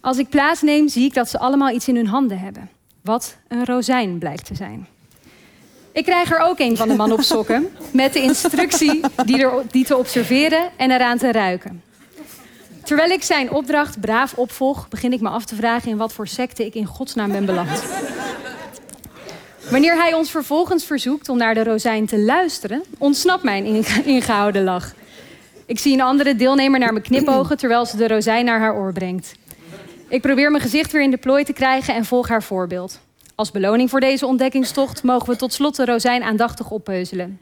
Als 0.00 0.18
ik 0.18 0.28
plaatsneem, 0.28 0.88
zie 0.88 1.04
ik 1.04 1.14
dat 1.14 1.28
ze 1.28 1.38
allemaal 1.38 1.70
iets 1.70 1.88
in 1.88 1.96
hun 1.96 2.06
handen 2.06 2.38
hebben. 2.38 2.70
Wat 3.02 3.36
een 3.48 3.64
rozijn 3.64 4.18
blijkt 4.18 4.44
te 4.44 4.54
zijn. 4.54 4.86
Ik 5.92 6.04
krijg 6.04 6.30
er 6.30 6.38
ook 6.38 6.58
een 6.58 6.76
van 6.76 6.88
de 6.88 6.94
mannen 6.94 7.16
op 7.16 7.24
sokken, 7.24 7.68
met 7.92 8.12
de 8.12 8.20
instructie 8.20 9.00
die, 9.24 9.42
er, 9.42 9.62
die 9.70 9.84
te 9.84 9.96
observeren 9.96 10.70
en 10.76 10.90
eraan 10.90 11.18
te 11.18 11.32
ruiken. 11.32 11.82
Terwijl 12.90 13.10
ik 13.10 13.22
zijn 13.22 13.50
opdracht 13.50 14.00
braaf 14.00 14.34
opvolg, 14.34 14.88
begin 14.88 15.12
ik 15.12 15.20
me 15.20 15.28
af 15.28 15.44
te 15.44 15.54
vragen 15.54 15.90
in 15.90 15.96
wat 15.96 16.12
voor 16.12 16.28
secte 16.28 16.64
ik 16.64 16.74
in 16.74 16.84
godsnaam 16.84 17.32
ben 17.32 17.44
beland. 17.44 17.84
Wanneer 19.70 19.96
hij 19.96 20.14
ons 20.14 20.30
vervolgens 20.30 20.84
verzoekt 20.84 21.28
om 21.28 21.36
naar 21.36 21.54
de 21.54 21.64
rozijn 21.64 22.06
te 22.06 22.18
luisteren, 22.18 22.82
ontsnapt 22.98 23.42
mijn 23.42 23.64
inge- 23.64 24.02
ingehouden 24.04 24.64
lach. 24.64 24.94
Ik 25.66 25.78
zie 25.78 25.92
een 25.92 26.00
andere 26.00 26.36
deelnemer 26.36 26.78
naar 26.78 26.92
me 26.92 27.00
knipogen 27.00 27.56
terwijl 27.56 27.86
ze 27.86 27.96
de 27.96 28.08
rozijn 28.08 28.44
naar 28.44 28.60
haar 28.60 28.74
oor 28.74 28.92
brengt. 28.92 29.34
Ik 30.08 30.22
probeer 30.22 30.50
mijn 30.50 30.62
gezicht 30.62 30.92
weer 30.92 31.02
in 31.02 31.10
de 31.10 31.16
plooi 31.16 31.44
te 31.44 31.52
krijgen 31.52 31.94
en 31.94 32.04
volg 32.04 32.28
haar 32.28 32.42
voorbeeld. 32.42 33.00
Als 33.34 33.50
beloning 33.50 33.90
voor 33.90 34.00
deze 34.00 34.26
ontdekkingstocht 34.26 35.02
mogen 35.02 35.28
we 35.28 35.36
tot 35.36 35.52
slot 35.52 35.76
de 35.76 35.84
rozijn 35.84 36.22
aandachtig 36.22 36.70
oppeuzelen. 36.70 37.40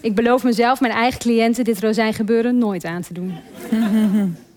Ik 0.00 0.14
beloof 0.14 0.42
mezelf 0.42 0.80
mijn 0.80 0.92
eigen 0.92 1.20
cliënten 1.20 1.64
dit 1.64 1.80
rozijngebeuren 1.80 2.58
nooit 2.58 2.84
aan 2.84 3.02
te 3.02 3.12
doen. 3.14 3.34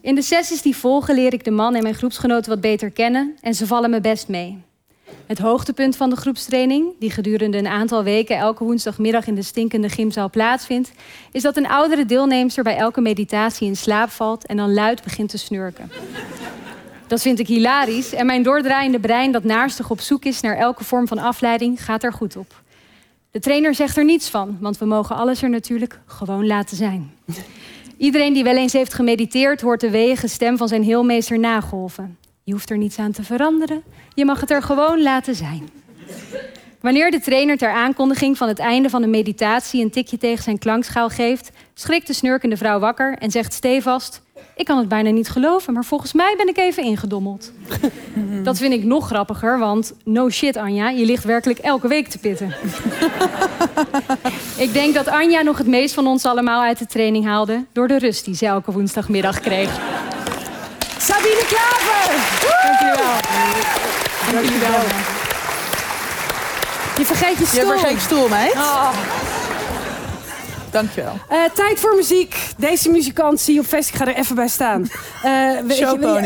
In 0.06 0.16
de 0.16 0.22
sessies 0.22 0.62
die 0.62 0.76
volgen 0.76 1.16
leer 1.16 1.34
ik 1.34 1.44
de 1.44 1.52
man 1.52 1.76
en 1.76 1.84
mijn 1.84 1.96
groepsgenoten 1.96 2.50
wat 2.50 2.62
beter 2.62 2.92
kennen 2.92 3.38
en 3.42 3.54
ze 3.54 3.68
vallen 3.68 3.90
me 3.90 4.02
best 4.02 4.28
mee. 4.28 4.58
Het 5.26 5.40
hoogtepunt 5.40 5.96
van 5.96 6.10
de 6.10 6.16
groepstraining, 6.16 6.88
die 7.00 7.12
gedurende 7.12 7.58
een 7.58 7.68
aantal 7.68 8.04
weken 8.04 8.38
elke 8.38 8.64
woensdagmiddag 8.64 9.28
in 9.28 9.36
de 9.36 9.42
stinkende 9.42 9.90
gymzaal 9.90 10.30
plaatsvindt, 10.30 10.92
is 11.32 11.42
dat 11.42 11.58
een 11.58 11.68
oudere 11.68 12.06
deelnemster 12.06 12.64
bij 12.64 12.78
elke 12.78 13.02
meditatie 13.02 13.68
in 13.68 13.76
slaap 13.76 14.10
valt 14.10 14.46
en 14.46 14.58
dan 14.58 14.74
luid 14.74 15.04
begint 15.04 15.30
te 15.30 15.38
snurken. 15.38 15.92
Dat 17.08 17.22
vind 17.22 17.40
ik 17.40 17.48
hilarisch 17.48 18.14
en 18.14 18.26
mijn 18.26 18.44
doordraaiende 18.44 19.00
brein 19.00 19.32
dat 19.32 19.44
naarstig 19.44 19.90
op 19.90 20.00
zoek 20.00 20.26
is 20.26 20.42
naar 20.42 20.58
elke 20.58 20.84
vorm 20.84 21.08
van 21.08 21.18
afleiding 21.18 21.84
gaat 21.84 22.04
er 22.04 22.14
goed 22.14 22.36
op. 22.36 22.62
De 23.32 23.40
trainer 23.40 23.76
zegt 23.76 23.98
er 23.98 24.06
niets 24.06 24.30
van, 24.30 24.58
want 24.60 24.78
we 24.78 24.86
mogen 24.86 25.16
alles 25.16 25.42
er 25.42 25.50
natuurlijk 25.50 26.00
gewoon 26.06 26.48
laten 26.48 26.78
zijn. 26.78 27.12
Iedereen 27.98 28.34
die 28.34 28.44
wel 28.44 28.56
eens 28.56 28.74
heeft 28.74 28.94
gemediteerd 28.94 29.62
hoort 29.62 29.80
de 29.80 29.90
weeige 29.90 30.28
stem 30.28 30.58
van 30.58 30.68
zijn 30.68 30.84
heelmeester 30.84 31.40
nagolven. 31.40 32.18
Je 32.44 32.52
hoeft 32.52 32.70
er 32.70 32.78
niets 32.78 33.00
aan 33.00 33.12
te 33.12 33.24
veranderen, 33.24 33.84
je 34.14 34.26
mag 34.26 34.40
het 34.40 34.52
er 34.52 34.62
gewoon 34.62 35.02
laten 35.02 35.36
zijn. 35.36 35.70
Wanneer 36.82 37.12
de 37.12 37.20
trainer 37.20 37.58
ter 37.58 37.70
aankondiging 37.70 38.38
van 38.38 38.48
het 38.48 38.60
einde 38.60 38.90
van 38.90 39.02
de 39.02 39.08
meditatie 39.08 39.84
een 39.84 39.92
tikje 39.92 40.18
tegen 40.18 40.44
zijn 40.44 40.58
klankschaal 40.58 41.10
geeft, 41.10 41.52
schrikt 41.74 42.08
de 42.08 42.14
snurkende 42.14 42.58
vrouw 42.58 42.80
wakker 42.80 43.18
en 43.18 43.32
zegt 43.32 43.54
stevast: 43.54 44.22
Ik 44.56 44.66
kan 44.66 44.78
het 44.78 44.88
bijna 44.88 45.10
niet 45.10 45.30
geloven, 45.30 45.74
maar 45.74 45.86
volgens 45.86 46.14
mij 46.14 46.34
ben 46.38 46.48
ik 46.48 46.58
even 46.58 46.84
ingedommeld. 46.84 47.52
Dat 48.46 48.58
vind 48.58 48.74
ik 48.74 48.84
nog 48.84 49.08
grappiger, 49.08 49.60
want 49.60 49.94
no 50.04 50.30
shit 50.30 50.58
Anja, 50.58 50.90
je 50.90 51.06
ligt 51.06 51.24
werkelijk 51.24 51.60
elke 51.60 51.88
week 51.88 52.08
te 52.08 52.18
pitten. 52.18 52.56
ik 54.66 54.74
denk 54.74 54.94
dat 54.94 55.08
Anja 55.08 55.42
nog 55.42 55.58
het 55.58 55.68
meest 55.68 55.94
van 55.94 56.08
ons 56.08 56.26
allemaal 56.26 56.62
uit 56.62 56.80
de 56.80 56.86
training 56.86 57.26
haalde 57.26 57.66
door 57.74 57.88
de 57.88 57.98
rust 57.98 58.26
die 58.26 58.36
ze 58.36 58.46
elke 58.46 58.72
woensdagmiddag 58.72 59.40
kreeg. 59.40 59.70
Sabine 61.00 61.44
Klaver! 61.48 62.16
Dankjewel. 62.64 63.14
Dankjewel. 64.32 64.82
Je 66.98 67.06
vergeet 67.06 67.38
je 67.38 67.40
Je 67.40 67.46
stoel. 67.46 67.70
vergeet 67.70 67.92
je 67.92 68.00
stoel, 68.00 68.28
meid. 68.28 68.54
Oh. 68.54 68.90
Dankjewel. 70.76 71.14
Eh, 71.30 71.38
tijd 71.54 71.80
voor 71.80 71.96
muziek. 71.96 72.36
Deze 72.58 72.90
muzikant 72.90 73.40
zie 73.40 73.54
je 73.54 73.60
op 73.60 73.66
fest. 73.66 73.90
Ik 73.90 73.96
ga 73.96 74.08
er 74.08 74.16
even 74.16 74.36
bij 74.36 74.48
staan. 74.48 74.88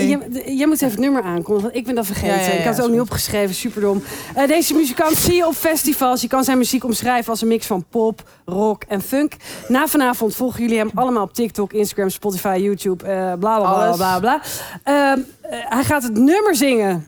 Je- 0.08 0.56
Jij 0.56 0.68
moet 0.68 0.76
even 0.76 0.90
het 0.90 1.00
nummer 1.00 1.22
aankondigen. 1.24 1.62
want 1.62 1.76
Ik 1.76 1.86
ben 1.86 1.96
dat 1.96 2.06
vergeten. 2.06 2.36
Ja, 2.36 2.42
ja, 2.42 2.48
ja, 2.48 2.52
ik 2.60 2.66
had 2.66 2.76
het 2.76 2.86
ook 2.86 2.92
niet 2.92 3.00
opgeschreven. 3.02 3.56
Superdom. 3.56 4.04
Eh, 4.36 4.48
deze 4.48 4.74
muzikant 4.74 5.18
zie 5.18 5.36
je 5.36 5.48
op 5.48 5.54
festivals. 5.54 6.22
Je 6.22 6.28
kan 6.28 6.44
zijn 6.44 6.58
muziek 6.58 6.84
omschrijven 6.84 7.32
als 7.32 7.42
een 7.42 7.48
mix 7.48 7.66
van 7.66 7.86
pop, 7.90 8.22
rock 8.46 8.84
en 8.88 9.02
funk. 9.02 9.34
Na 9.68 9.88
vanavond 9.88 10.36
volgen 10.36 10.62
jullie 10.62 10.78
hem 10.78 10.92
allemaal 10.94 11.24
op 11.24 11.34
TikTok, 11.34 11.74
Instagram, 11.74 12.10
Spotify, 12.10 12.58
YouTube. 12.62 13.04
bla 13.04 13.36
bla 13.36 13.58
bla 13.60 13.68
Alles. 13.86 13.96
bla 13.98 14.20
bla. 14.20 14.42
Ehm, 14.84 15.20
eh, 15.42 15.60
hij 15.70 15.84
gaat 15.84 16.04
het 16.04 16.14
nummer 16.18 16.56
zingen. 16.56 17.08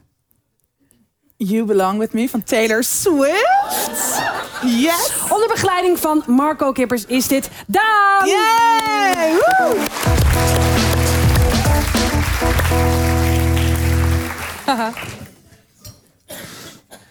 You 1.43 1.65
Belong 1.65 1.97
With 1.97 2.13
Me 2.13 2.30
van 2.30 2.43
Taylor 2.43 2.84
Swift. 2.84 4.22
Yes! 4.63 5.11
Onder 5.30 5.47
begeleiding 5.47 5.97
van 5.99 6.23
Marco 6.27 6.72
Kippers 6.72 7.05
is 7.05 7.27
dit 7.27 7.49
Daan! 7.68 8.27
Yay! 8.27 9.34
Woe! 9.34 9.76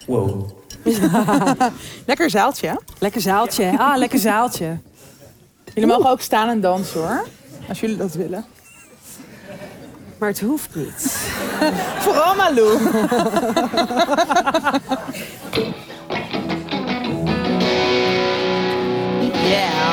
Wow. 0.05 0.49
Lekker 2.05 2.29
zaaltje. 2.29 2.67
hè? 2.67 2.75
Lekker 2.99 3.21
zaaltje. 3.21 3.73
Ah, 3.77 3.97
lekker 3.97 4.19
zaaltje. 4.19 4.77
Jullie 5.73 5.89
mogen 5.89 6.09
ook 6.09 6.21
staan 6.21 6.49
en 6.49 6.61
dansen 6.61 6.99
hoor. 6.99 7.25
Als 7.67 7.79
jullie 7.79 7.97
dat 7.97 8.13
willen. 8.13 8.45
Maar 10.21 10.29
het 10.29 10.39
hoeft 10.41 10.75
niet. 10.75 11.17
Vooral 12.03 12.35
Malou. 12.35 12.77
yeah. 19.43 19.87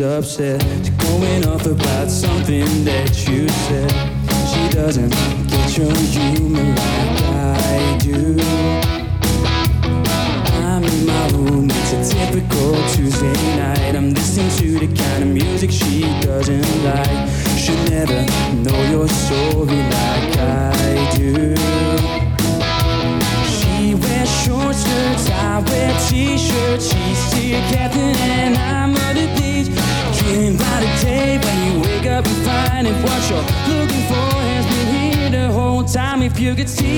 upset. 0.00 0.75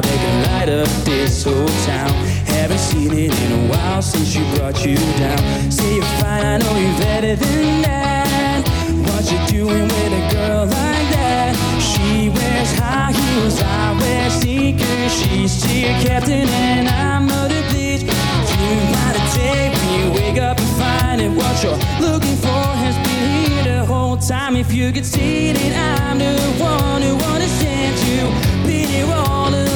that 0.00 0.18
can 0.18 0.42
light 0.50 0.68
up 0.68 0.88
this 1.04 1.44
whole 1.44 1.68
town. 1.86 2.10
Haven't 2.46 2.78
seen 2.78 3.12
it 3.12 3.32
in 3.42 3.52
a 3.52 3.70
while 3.70 4.02
since 4.02 4.34
you 4.34 4.44
brought 4.56 4.84
you 4.84 4.96
down. 5.18 5.70
Say 5.70 5.96
you're 5.96 6.04
fine, 6.20 6.44
I 6.44 6.58
know 6.58 6.76
you're 6.76 6.98
better 6.98 7.36
than 7.36 7.82
that. 7.82 8.62
What 9.08 9.30
you 9.30 9.38
doing 9.46 9.84
with 9.84 10.12
a 10.12 10.34
girl 10.34 10.66
like 10.66 11.08
that? 11.16 11.54
She 11.80 12.28
wears 12.28 12.72
high 12.78 13.12
heels, 13.12 13.62
I 13.62 13.96
wear 14.00 14.30
sneakers. 14.30 15.12
She's 15.18 15.52
still 15.52 15.94
captain 16.02 16.48
and 16.48 16.88
I'm 16.88 17.26
the 17.28 17.62
beach. 17.72 18.02
Dreaming 18.02 18.88
about 18.90 19.14
a 19.16 19.24
day 19.38 19.70
when 19.72 19.88
you 19.98 20.12
wake 20.12 20.38
up 20.38 20.58
and 20.58 20.72
find 20.76 21.20
it. 21.20 21.30
What 21.30 21.62
you're 21.62 21.78
looking 22.00 22.36
for 22.36 22.64
has 22.84 22.96
been 23.06 23.50
here 23.50 23.64
the 23.78 23.86
whole 23.86 24.16
time. 24.16 24.56
If 24.56 24.72
you 24.72 24.92
could 24.92 25.06
see 25.06 25.52
that 25.52 26.10
I'm 26.10 26.18
the 26.18 26.36
one 26.62 27.02
who 27.02 27.14
understands 27.32 28.00
you, 28.08 28.22
been 28.66 28.88
here 28.88 29.06
all 29.06 29.48
along. 29.48 29.75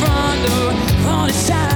Front 0.00 0.46
door 0.46 1.10
all 1.10 1.26
this 1.26 1.48
time. 1.48 1.75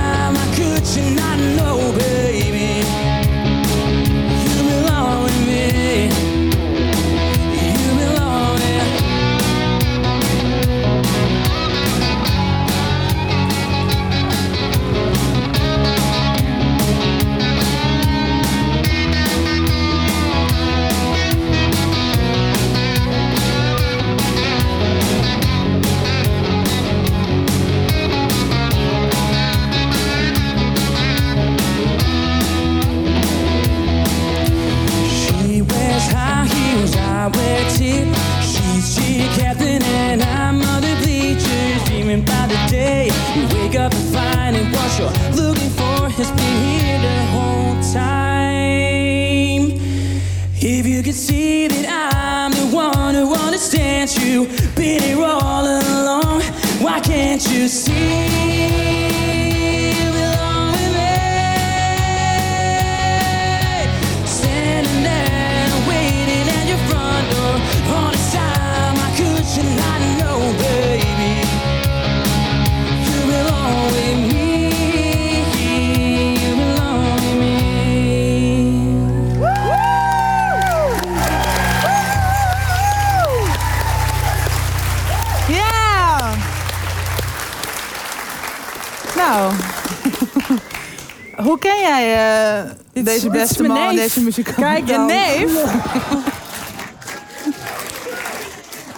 Has 46.20 46.30
been 46.32 46.80
here 46.80 47.00
the 47.00 47.22
whole 47.32 47.74
time. 47.94 49.70
If 50.56 50.86
you 50.86 51.02
could 51.02 51.14
see 51.14 51.66
that 51.68 51.86
I'm 51.88 52.52
the 52.52 52.76
one 52.76 53.14
who 53.14 53.34
understands 53.34 54.22
you, 54.22 54.46
been 54.76 55.02
here 55.02 55.24
all 55.24 55.64
along. 55.64 56.42
Why 56.82 57.00
can't 57.00 57.42
you 57.50 57.68
see? 57.68 58.59
Ken 91.60 91.80
jij 91.80 92.14
eh, 92.92 93.04
deze 93.04 93.30
beste 93.30 93.62
man, 93.62 93.94
neef. 93.94 94.02
deze 94.02 94.20
muzikant? 94.20 94.56
Kijk 94.56 94.88
je 94.88 94.98
neef? 94.98 95.52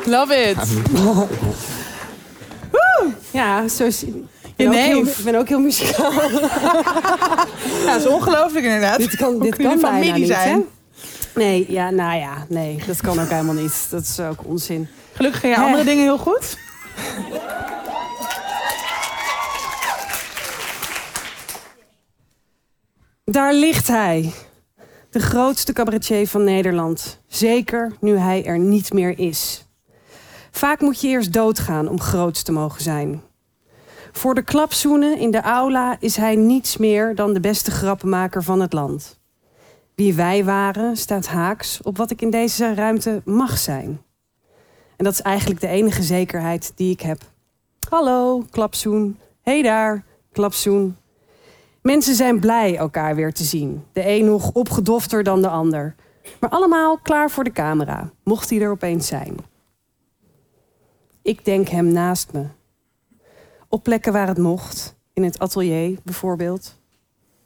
Love 0.05 0.35
it. 0.35 0.57
Ja, 3.31 3.69
zo 3.69 3.85
is... 3.85 4.03
Ik 4.03 4.15
Je 4.57 4.69
ben, 4.69 4.79
heel, 4.85 5.03
ik 5.03 5.25
ben 5.25 5.35
ook 5.35 5.49
heel 5.49 5.61
muzikaal. 5.61 6.13
Ja, 7.85 7.93
dat 7.93 8.01
is 8.01 8.07
ongelooflijk 8.07 8.65
inderdaad. 8.65 8.99
dit 8.99 9.17
kan, 9.17 9.39
dit 9.39 9.57
kan 9.57 9.81
bijna 9.81 10.17
niet, 10.17 10.27
zijn. 10.27 10.49
hè? 10.49 10.61
Nee, 11.35 11.67
ja, 11.69 11.91
nou 11.91 12.19
ja, 12.19 12.47
nee, 12.49 12.79
dat 12.87 13.01
kan 13.01 13.21
ook 13.21 13.29
helemaal 13.29 13.55
niet. 13.55 13.87
Dat 13.91 14.03
is 14.03 14.21
ook 14.21 14.39
onzin. 14.45 14.89
Gelukkig 15.13 15.41
gaan 15.41 15.51
je 15.51 15.57
andere 15.57 15.85
dingen 15.85 16.03
heel 16.03 16.19
goed. 16.19 16.57
Daar 23.33 23.55
ligt 23.55 23.89
hij. 23.89 24.33
De 25.11 25.21
grootste 25.21 25.73
cabaretier 25.73 26.29
van 26.29 26.45
Nederland. 26.45 27.21
Zeker 27.27 27.93
nu 28.01 28.17
hij 28.17 28.45
er 28.45 28.59
niet 28.59 28.93
meer 28.93 29.19
is. 29.19 29.67
Vaak 30.51 30.81
moet 30.81 31.01
je 31.01 31.09
eerst 31.09 31.33
doodgaan 31.33 31.89
om 31.89 32.01
groot 32.01 32.45
te 32.45 32.53
mogen 32.53 32.83
zijn. 32.83 33.23
Voor 34.13 34.35
de 34.35 34.43
klapzoenen 34.43 35.19
in 35.19 35.31
de 35.31 35.41
aula 35.41 35.97
is 36.01 36.17
hij 36.17 36.37
niets 36.37 36.77
meer 36.77 37.15
dan 37.15 37.33
de 37.33 37.41
beste 37.41 37.71
grappenmaker 37.71 38.43
van 38.43 38.61
het 38.61 38.73
land. 38.73 39.21
Wie 39.95 40.15
wij 40.15 40.45
waren 40.45 40.97
staat 40.97 41.27
haaks 41.27 41.83
op 41.83 41.97
wat 41.97 42.11
ik 42.11 42.23
in 42.23 42.31
deze 42.31 42.75
ruimte 42.75 43.23
mag 43.25 43.59
zijn. 43.59 44.01
En 44.97 45.05
dat 45.05 45.13
is 45.13 45.23
eigenlijk 45.23 45.61
de 45.61 45.69
enige 45.69 46.03
zekerheid 46.03 46.73
die 46.75 46.93
ik 46.93 47.01
heb. 47.01 47.21
Hallo, 47.89 48.45
klapzoen. 48.51 49.19
Hey 49.43 49.63
daar, 49.63 50.05
klapzoen. 50.33 50.97
Mensen 51.83 52.15
zijn 52.15 52.41
blij 52.41 52.77
elkaar 52.77 53.15
weer 53.15 53.33
te 53.33 53.45
zien. 53.45 53.85
De 53.93 54.09
een 54.09 54.25
nog 54.25 54.53
opgedofter 54.53 55.23
dan 55.23 55.43
de 55.43 55.49
ander. 55.49 55.95
Maar 56.41 56.51
allemaal 56.51 56.99
klaar 56.99 57.31
voor 57.31 57.45
de 57.45 57.53
camera, 57.53 58.11
mocht 58.25 58.51
hij 58.51 58.61
er 58.61 58.71
opeens 58.71 59.07
zijn. 59.07 59.37
Ik 61.23 61.45
denk 61.45 61.69
hem 61.69 61.93
naast 61.93 62.33
me. 62.33 62.45
Op 63.69 63.83
plekken 63.83 64.13
waar 64.13 64.29
het 64.29 64.39
mocht, 64.39 64.97
in 65.13 65.23
het 65.23 65.39
atelier 65.39 65.99
bijvoorbeeld. 66.05 66.81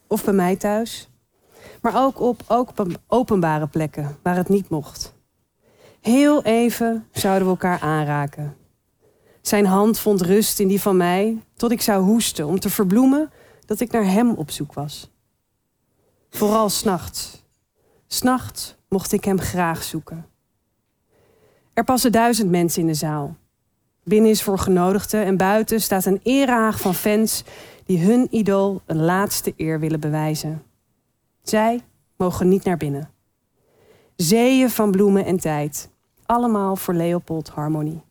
Of 0.07 0.23
bij 0.23 0.33
mij 0.33 0.55
thuis. 0.55 1.09
Maar 1.81 2.05
ook 2.05 2.19
op 2.19 2.43
ook 2.47 2.69
op 2.69 2.87
openbare 3.07 3.67
plekken 3.67 4.17
waar 4.23 4.35
het 4.35 4.49
niet 4.49 4.69
mocht. 4.69 5.13
Heel 6.01 6.43
even 6.43 7.07
zouden 7.11 7.43
we 7.43 7.49
elkaar 7.49 7.79
aanraken. 7.79 8.55
Zijn 9.41 9.65
hand 9.65 9.99
vond 9.99 10.21
rust 10.21 10.59
in 10.59 10.67
die 10.67 10.81
van 10.81 10.97
mij, 10.97 11.41
tot 11.55 11.71
ik 11.71 11.81
zou 11.81 12.03
hoesten 12.03 12.47
om 12.47 12.59
te 12.59 12.69
verbloemen 12.69 13.31
dat 13.67 13.79
ik 13.79 13.91
naar 13.91 14.05
hem 14.05 14.31
op 14.31 14.51
zoek 14.51 14.73
was. 14.73 15.11
Vooral 16.29 16.69
s'nachts. 16.69 17.43
S'nachts 18.07 18.75
mocht 18.89 19.11
ik 19.11 19.23
hem 19.23 19.39
graag 19.39 19.83
zoeken. 19.83 20.25
Er 21.73 21.83
passen 21.83 22.11
duizend 22.11 22.49
mensen 22.49 22.81
in 22.81 22.87
de 22.87 22.93
zaal. 22.93 23.35
Binnen 24.03 24.29
is 24.29 24.43
voor 24.43 24.59
genodigden 24.59 25.25
en 25.25 25.37
buiten 25.37 25.81
staat 25.81 26.05
een 26.05 26.19
erehaag 26.23 26.79
van 26.79 26.93
fans 26.93 27.43
die 27.85 27.99
hun 27.99 28.27
idool 28.31 28.81
een 28.85 29.01
laatste 29.01 29.53
eer 29.57 29.79
willen 29.79 29.99
bewijzen. 29.99 30.63
Zij 31.43 31.81
mogen 32.17 32.47
niet 32.47 32.63
naar 32.63 32.77
binnen. 32.77 33.09
Zeeën 34.15 34.69
van 34.69 34.91
bloemen 34.91 35.25
en 35.25 35.37
tijd. 35.37 35.89
Allemaal 36.25 36.75
voor 36.75 36.93
Leopold 36.93 37.49
Harmonie. 37.49 38.01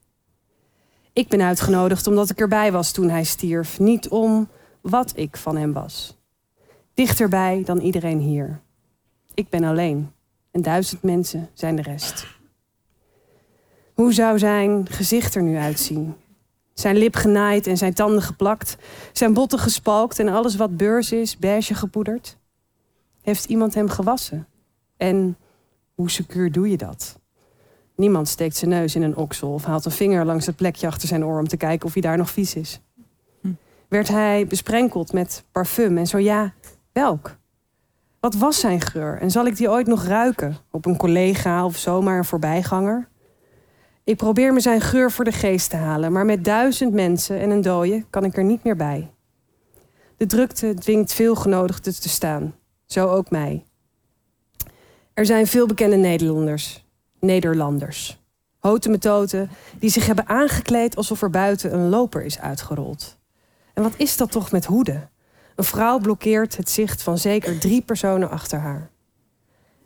Ik 1.12 1.28
ben 1.28 1.42
uitgenodigd 1.42 2.06
omdat 2.06 2.30
ik 2.30 2.40
erbij 2.40 2.72
was 2.72 2.92
toen 2.92 3.10
hij 3.10 3.24
stierf. 3.24 3.78
Niet 3.78 4.08
om 4.08 4.48
wat 4.88 5.12
ik 5.14 5.36
van 5.36 5.56
hem 5.56 5.72
was. 5.72 6.16
Dichterbij 6.94 7.62
dan 7.64 7.78
iedereen 7.78 8.18
hier. 8.18 8.60
Ik 9.34 9.48
ben 9.48 9.64
alleen 9.64 10.12
en 10.50 10.62
duizend 10.62 11.02
mensen 11.02 11.48
zijn 11.52 11.76
de 11.76 11.82
rest. 11.82 12.26
Hoe 13.94 14.12
zou 14.12 14.38
zijn 14.38 14.88
gezicht 14.88 15.34
er 15.34 15.42
nu 15.42 15.56
uitzien? 15.56 16.14
Zijn 16.74 16.96
lip 16.96 17.14
genaaid 17.14 17.66
en 17.66 17.76
zijn 17.76 17.94
tanden 17.94 18.22
geplakt, 18.22 18.76
zijn 19.12 19.32
botten 19.32 19.58
gespalkt 19.58 20.18
en 20.18 20.28
alles 20.28 20.56
wat 20.56 20.76
beurs 20.76 21.12
is, 21.12 21.36
beige 21.36 21.74
gepoederd? 21.74 22.36
Heeft 23.22 23.44
iemand 23.44 23.74
hem 23.74 23.88
gewassen? 23.88 24.46
En 24.96 25.36
hoe 25.94 26.10
secuur 26.10 26.52
doe 26.52 26.70
je 26.70 26.76
dat? 26.76 27.20
Niemand 27.96 28.28
steekt 28.28 28.56
zijn 28.56 28.70
neus 28.70 28.94
in 28.94 29.02
een 29.02 29.16
oksel 29.16 29.52
of 29.52 29.64
haalt 29.64 29.84
een 29.84 29.90
vinger 29.90 30.24
langs 30.24 30.46
het 30.46 30.56
plekje 30.56 30.86
achter 30.86 31.08
zijn 31.08 31.24
oor 31.24 31.38
om 31.38 31.48
te 31.48 31.56
kijken 31.56 31.86
of 31.86 31.92
hij 31.92 32.02
daar 32.02 32.16
nog 32.16 32.30
vies 32.30 32.54
is. 32.54 32.80
Werd 33.88 34.08
hij 34.08 34.46
besprenkeld 34.46 35.12
met 35.12 35.44
parfum 35.52 35.98
en 35.98 36.06
zo 36.06 36.18
ja, 36.18 36.54
welk? 36.92 37.36
Wat 38.20 38.34
was 38.34 38.60
zijn 38.60 38.80
geur 38.80 39.18
en 39.20 39.30
zal 39.30 39.46
ik 39.46 39.56
die 39.56 39.70
ooit 39.70 39.86
nog 39.86 40.04
ruiken 40.04 40.56
op 40.70 40.86
een 40.86 40.96
collega 40.96 41.64
of 41.64 41.76
zomaar 41.76 42.18
een 42.18 42.24
voorbijganger? 42.24 43.08
Ik 44.04 44.16
probeer 44.16 44.52
me 44.52 44.60
zijn 44.60 44.80
geur 44.80 45.10
voor 45.10 45.24
de 45.24 45.32
geest 45.32 45.70
te 45.70 45.76
halen, 45.76 46.12
maar 46.12 46.24
met 46.24 46.44
duizend 46.44 46.92
mensen 46.92 47.40
en 47.40 47.50
een 47.50 47.60
dooie 47.60 48.04
kan 48.10 48.24
ik 48.24 48.36
er 48.36 48.44
niet 48.44 48.64
meer 48.64 48.76
bij. 48.76 49.10
De 50.16 50.26
drukte 50.26 50.74
dwingt 50.74 51.12
veel 51.12 51.34
genodigden 51.34 52.00
te 52.00 52.08
staan, 52.08 52.54
zo 52.86 53.08
ook 53.08 53.30
mij. 53.30 53.64
Er 55.14 55.26
zijn 55.26 55.46
veel 55.46 55.66
bekende 55.66 55.96
Nederlanders, 55.96 56.86
Nederlanders, 57.20 58.24
houten 58.58 58.90
metoten, 58.90 59.50
die 59.78 59.90
zich 59.90 60.06
hebben 60.06 60.26
aangekleed 60.28 60.96
alsof 60.96 61.22
er 61.22 61.30
buiten 61.30 61.74
een 61.74 61.88
loper 61.88 62.24
is 62.24 62.38
uitgerold. 62.38 63.15
En 63.76 63.82
wat 63.82 63.94
is 63.96 64.16
dat 64.16 64.30
toch 64.30 64.52
met 64.52 64.64
hoeden? 64.64 65.10
Een 65.54 65.64
vrouw 65.64 65.98
blokkeert 65.98 66.56
het 66.56 66.70
zicht 66.70 67.02
van 67.02 67.18
zeker 67.18 67.58
drie 67.58 67.82
personen 67.82 68.30
achter 68.30 68.58
haar. 68.58 68.90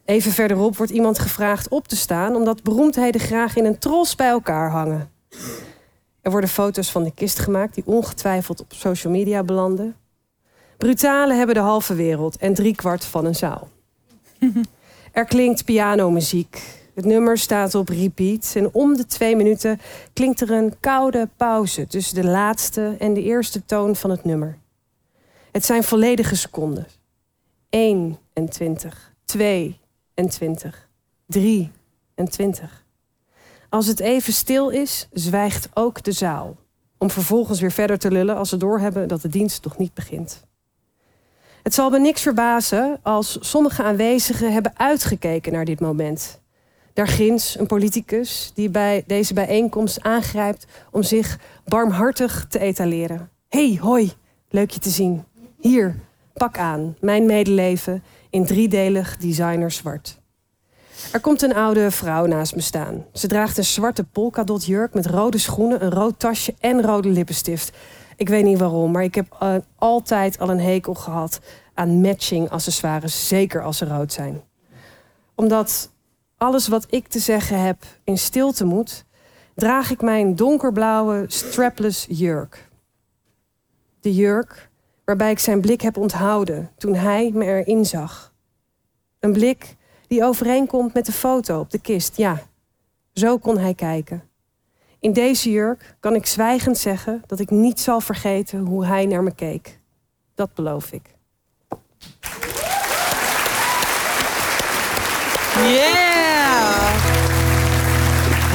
Even 0.05 0.33
verderop 0.33 0.77
wordt 0.77 0.93
iemand 0.93 1.19
gevraagd 1.19 1.69
op 1.69 1.89
te 1.89 1.97
staan 1.97 2.35
omdat 2.35 2.63
beroemdheden 2.63 3.21
graag 3.21 3.57
in 3.57 3.65
een 3.65 3.79
tros 3.79 4.15
bij 4.15 4.29
elkaar 4.29 4.71
hangen. 4.71 5.11
Er 6.21 6.31
worden 6.31 6.51
foto's 6.51 6.91
van 6.91 7.03
de 7.03 7.15
kist 7.15 7.39
gemaakt 7.39 7.75
die 7.75 7.87
ongetwijfeld 7.87 8.61
op 8.61 8.73
social 8.73 9.13
media 9.13 9.43
belanden. 9.43 9.97
Brutalen 10.77 11.37
hebben 11.37 11.55
de 11.55 11.61
halve 11.61 11.95
wereld 11.95 12.37
en 12.37 12.55
driekwart 12.55 13.05
van 13.05 13.25
een 13.25 13.35
zaal. 13.35 13.69
Er 15.13 15.25
klinkt 15.25 15.65
pianomuziek. 15.65 16.80
Het 17.01 17.09
nummer 17.09 17.39
staat 17.39 17.75
op 17.75 17.89
repeat 17.89 18.53
en 18.55 18.75
om 18.75 18.97
de 18.97 19.07
twee 19.07 19.37
minuten 19.37 19.81
klinkt 20.13 20.41
er 20.41 20.51
een 20.51 20.81
koude 20.81 21.29
pauze 21.37 21.87
tussen 21.87 22.15
de 22.15 22.29
laatste 22.29 22.97
en 22.99 23.15
de 23.15 23.23
eerste 23.23 23.65
toon 23.65 23.97
van 23.97 24.11
het 24.11 24.25
nummer. 24.25 24.59
Het 25.53 25.65
zijn 25.65 25.85
volledige 25.85 26.37
seconden. 26.37 26.87
21, 27.69 29.15
22, 29.25 30.89
23. 31.27 32.85
Als 33.69 33.87
het 33.87 34.01
even 34.01 34.33
stil 34.33 34.69
is, 34.69 35.09
zwijgt 35.13 35.69
ook 35.75 36.03
de 36.03 36.13
zaal. 36.13 36.57
Om 36.99 37.11
vervolgens 37.11 37.61
weer 37.61 37.73
verder 37.73 37.99
te 37.99 38.11
lullen 38.11 38.37
als 38.37 38.49
ze 38.49 38.57
doorhebben 38.57 39.09
dat 39.09 39.23
de 39.23 39.29
dienst 39.29 39.65
nog 39.65 39.79
niet 39.79 39.95
begint. 39.95 40.45
Het 41.63 41.75
zal 41.75 41.91
me 41.91 41.99
niks 41.99 42.23
verbazen 42.23 42.99
als 43.03 43.37
sommige 43.41 43.83
aanwezigen 43.83 44.53
hebben 44.53 44.79
uitgekeken 44.79 45.53
naar 45.53 45.65
dit 45.65 45.81
moment. 45.81 46.40
Daar 46.93 47.09
ginds 47.09 47.59
een 47.59 47.67
politicus 47.67 48.51
die 48.55 48.69
bij 48.69 49.05
deze 49.07 49.35
bijeenkomst 49.35 50.03
aangrijpt 50.03 50.67
om 50.91 51.03
zich 51.03 51.39
barmhartig 51.65 52.47
te 52.49 52.59
etaleren. 52.59 53.31
hey, 53.49 53.79
hoi, 53.81 54.13
leuk 54.49 54.71
je 54.71 54.81
te 54.81 54.91
zien. 54.91 55.25
Hier, 55.61 55.97
pak 56.33 56.59
aan, 56.59 56.97
mijn 57.01 57.27
medeleven 57.27 58.03
in 58.31 58.47
driedelig 58.47 59.17
designer 59.17 59.71
zwart. 59.71 60.21
Er 61.13 61.21
komt 61.21 61.43
een 61.43 61.55
oude 61.55 61.91
vrouw 61.91 62.27
naast 62.27 62.55
me 62.55 62.61
staan. 62.61 63.05
Ze 63.13 63.27
draagt 63.27 63.59
een 63.59 63.65
zwarte 63.65 64.05
polkadot 64.05 64.65
jurk 64.65 64.95
met 64.95 65.07
rode 65.07 65.39
schoenen, 65.39 65.85
een 65.85 65.91
rood 65.91 66.19
tasje 66.19 66.55
en 66.61 66.83
rode 66.83 67.09
lippenstift. 67.09 67.77
Ik 68.17 68.29
weet 68.29 68.45
niet 68.45 68.59
waarom, 68.59 68.91
maar 68.91 69.03
ik 69.03 69.15
heb 69.15 69.37
eh, 69.41 69.55
altijd 69.77 70.39
al 70.39 70.51
een 70.51 70.61
hekel 70.61 70.95
gehad 70.95 71.41
aan 71.75 72.01
matching 72.01 72.51
accessoires, 72.51 73.29
zeker 73.29 73.63
als 73.63 73.79
ze 73.79 73.85
rood 73.85 74.13
zijn. 74.13 74.43
Omdat 75.35 75.91
alles 76.41 76.69
wat 76.69 76.87
ik 76.91 77.09
te 77.09 77.19
zeggen 77.19 77.61
heb 77.61 77.85
in 78.05 78.19
stilte 78.19 78.65
moet, 78.65 79.05
draag 79.55 79.91
ik 79.91 80.03
mijn 80.03 80.37
donkerblauwe 80.37 81.25
strapless 81.27 82.07
jurk. 82.09 82.69
De 84.01 84.15
jurk 84.15 84.71
waarbij 85.05 85.31
ik 85.31 85.39
zijn 85.39 85.61
blik 85.61 85.81
heb 85.81 85.97
onthouden 85.97 86.71
toen 86.77 86.95
hij 86.95 87.31
me 87.35 87.45
erin 87.45 87.85
zag. 87.85 88.33
Een 89.19 89.33
blik 89.33 89.77
die 90.07 90.25
overeenkomt 90.25 90.95
met 90.95 91.07
de 91.07 91.13
foto 91.13 91.61
op 91.61 91.71
de 91.71 91.81
kist. 91.81 92.17
Ja, 92.17 92.43
zo 93.13 93.39
kon 93.39 93.59
hij 93.59 93.75
kijken. 93.75 94.23
In 95.01 95.13
deze 95.13 95.51
jurk 95.51 95.97
kan 96.01 96.15
ik 96.15 96.27
zwijgend 96.27 96.79
zeggen 96.79 97.23
dat 97.27 97.41
ik 97.41 97.51
niet 97.51 97.81
zal 97.81 98.01
vergeten 98.01 98.59
hoe 98.59 98.87
hij 98.87 99.07
naar 99.07 99.23
me 99.23 99.35
keek. 99.35 99.79
Dat 100.35 100.55
beloof 100.55 100.93
ik. 100.93 101.19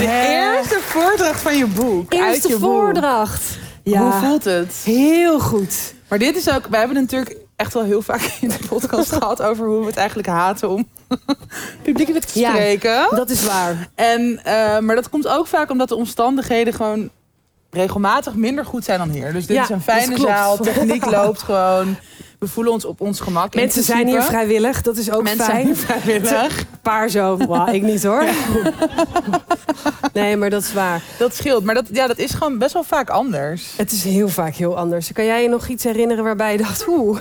De 0.06 0.28
eerste 0.56 0.80
voordracht 0.82 1.42
van 1.42 1.58
je 1.58 1.66
boek. 1.66 2.14
uit 2.16 2.34
Eerste 2.34 2.48
boek. 2.48 2.60
voordracht. 2.60 3.42
Ja, 3.84 4.00
Hoe 4.02 4.12
voelt 4.12 4.44
het? 4.44 4.74
heel 4.84 5.40
goed. 5.40 5.94
Maar 6.10 6.20
dit 6.20 6.36
is 6.36 6.50
ook, 6.52 6.68
we 6.70 6.78
hebben 6.78 6.96
natuurlijk 6.96 7.36
echt 7.56 7.74
wel 7.74 7.84
heel 7.84 8.02
vaak 8.02 8.22
in 8.42 8.48
de 8.50 8.60
podcast 8.70 9.12
gehad 9.18 9.42
over 9.42 9.66
hoe 9.68 9.80
we 9.80 9.86
het 9.86 9.98
eigenlijk 9.98 10.28
haten 10.28 10.70
om 10.70 10.88
publiekelijk 11.84 12.26
te 12.26 12.40
Ja. 12.40 12.50
spreken. 12.50 13.08
Dat 13.16 13.30
is 13.30 13.46
waar. 13.46 13.90
En, 13.96 14.40
eh, 14.44 14.80
maar 14.80 14.96
dat 14.96 15.10
komt 15.10 15.28
ook 15.28 15.48
vaak 15.48 15.70
omdat 15.70 15.90
de 15.90 15.96
omstandigheden 15.96 16.74
gewoon 16.74 17.10
regelmatig 17.70 18.34
minder 18.36 18.66
goed 18.66 18.84
zijn 18.84 19.00
dan 19.00 19.10
hier. 19.10 19.34
Dus 19.34 19.46
dit 19.46 19.56
Ja, 19.56 19.64
is 19.64 19.70
een 19.70 19.82
fijne 19.82 20.18
zaal, 20.18 20.58
techniek 20.58 21.06
loopt 21.20 21.42
gewoon. 21.42 21.96
We 22.40 22.48
voelen 22.48 22.74
ons 22.74 22.86
op 22.86 23.02
ons 23.02 23.20
gemak. 23.20 23.56
Mensen 23.56 23.84
zijn 23.84 24.08
hier 24.08 24.22
vrijwillig, 24.22 24.82
dat 24.82 24.98
is 24.98 25.12
ook 25.12 25.24
Mensen 25.24 25.46
fijn. 25.46 25.56
zijn 25.56 25.66
hier 25.66 25.76
vrijwillig. 25.76 26.66
Paar 26.82 27.10
zo, 27.10 27.38
Wauw, 27.38 27.74
ik 27.74 27.82
niet 27.82 28.04
hoor. 28.04 28.26
Nee, 30.14 30.38
maar 30.38 30.50
dat 30.50 30.62
is 30.62 30.74
waar. 30.74 31.04
Dat 31.20 31.36
scheelt, 31.36 31.64
maar 31.64 31.76
dat, 31.76 31.86
ja, 31.92 32.08
dat 32.08 32.18
is 32.18 32.32
gewoon 32.32 32.58
best 32.58 32.74
wel 32.74 32.84
vaak 32.84 33.10
anders. 33.10 33.74
Het 33.78 33.92
is 33.92 34.04
heel 34.04 34.30
vaak 34.30 34.56
heel 34.56 34.78
anders. 34.78 35.12
Kan 35.12 35.26
jij 35.26 35.42
je 35.42 35.50
nog 35.50 35.68
iets 35.68 35.84
herinneren 35.84 36.24
waarbij 36.24 36.52
je 36.52 36.58
dacht, 36.58 36.88
oeh. 36.88 37.20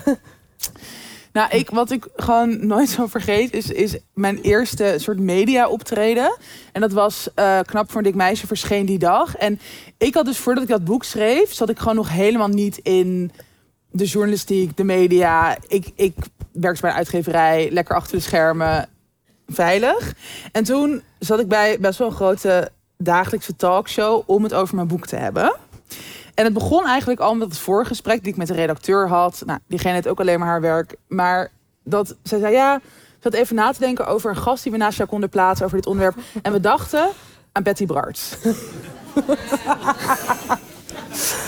Nou, 1.32 1.50
ik, 1.50 1.70
wat 1.70 1.90
ik 1.90 2.08
gewoon 2.16 2.66
nooit 2.66 2.88
zo 2.88 3.06
vergeet, 3.06 3.52
is, 3.52 3.70
is 3.70 3.96
mijn 4.12 4.38
eerste 4.40 4.94
soort 4.96 5.18
media 5.18 5.68
optreden. 5.68 6.36
En 6.72 6.80
dat 6.80 6.92
was 6.92 7.28
eh, 7.34 7.58
Knap 7.60 7.90
voor 7.90 7.98
een 7.98 8.06
dik 8.06 8.14
meisje 8.14 8.46
verscheen 8.46 8.86
die 8.86 8.98
dag. 8.98 9.36
En 9.36 9.60
ik 9.98 10.14
had 10.14 10.24
dus 10.24 10.38
voordat 10.38 10.62
ik 10.62 10.68
dat 10.68 10.84
boek 10.84 11.04
schreef, 11.04 11.52
zat 11.52 11.68
ik 11.70 11.78
gewoon 11.78 11.96
nog 11.96 12.10
helemaal 12.10 12.48
niet 12.48 12.78
in 12.78 13.32
de 13.94 14.04
journalistiek, 14.04 14.76
de 14.76 14.84
media. 14.84 15.56
Ik, 15.66 15.90
ik 15.94 16.14
bij 16.52 16.76
een 16.80 16.90
uitgeverij, 16.90 17.70
lekker 17.70 17.94
achter 17.94 18.16
de 18.16 18.22
schermen, 18.22 18.88
veilig. 19.46 20.14
En 20.52 20.64
toen 20.64 21.02
zat 21.18 21.40
ik 21.40 21.48
bij 21.48 21.78
best 21.80 21.98
wel 21.98 22.08
een 22.08 22.14
grote 22.14 22.70
dagelijkse 22.98 23.56
talkshow 23.56 24.22
om 24.26 24.42
het 24.42 24.54
over 24.54 24.74
mijn 24.74 24.86
boek 24.86 25.06
te 25.06 25.16
hebben. 25.16 25.56
En 26.34 26.44
het 26.44 26.52
begon 26.52 26.86
eigenlijk 26.86 27.20
al 27.20 27.34
met 27.34 27.48
het 27.48 27.58
voorgesprek 27.58 28.22
die 28.22 28.32
ik 28.32 28.38
met 28.38 28.46
de 28.46 28.54
redacteur 28.54 29.08
had. 29.08 29.42
Nou, 29.46 29.58
diegene 29.68 29.94
deed 29.94 30.08
ook 30.08 30.20
alleen 30.20 30.38
maar 30.38 30.48
haar 30.48 30.60
werk. 30.60 30.96
Maar 31.08 31.50
dat 31.84 32.16
zij 32.22 32.38
zei, 32.38 32.52
ja, 32.52 32.80
ze 32.82 33.18
zat 33.20 33.34
even 33.34 33.54
na 33.54 33.72
te 33.72 33.80
denken 33.80 34.06
over 34.06 34.30
een 34.30 34.36
gast 34.36 34.62
die 34.62 34.72
we 34.72 34.78
naast 34.78 34.96
jou 34.96 35.08
konden 35.08 35.28
plaatsen 35.28 35.64
over 35.64 35.76
dit 35.76 35.86
onderwerp. 35.86 36.16
En 36.42 36.52
we 36.52 36.60
dachten 36.60 37.10
aan 37.52 37.62
Betty 37.62 37.86
Brarts. 37.86 38.36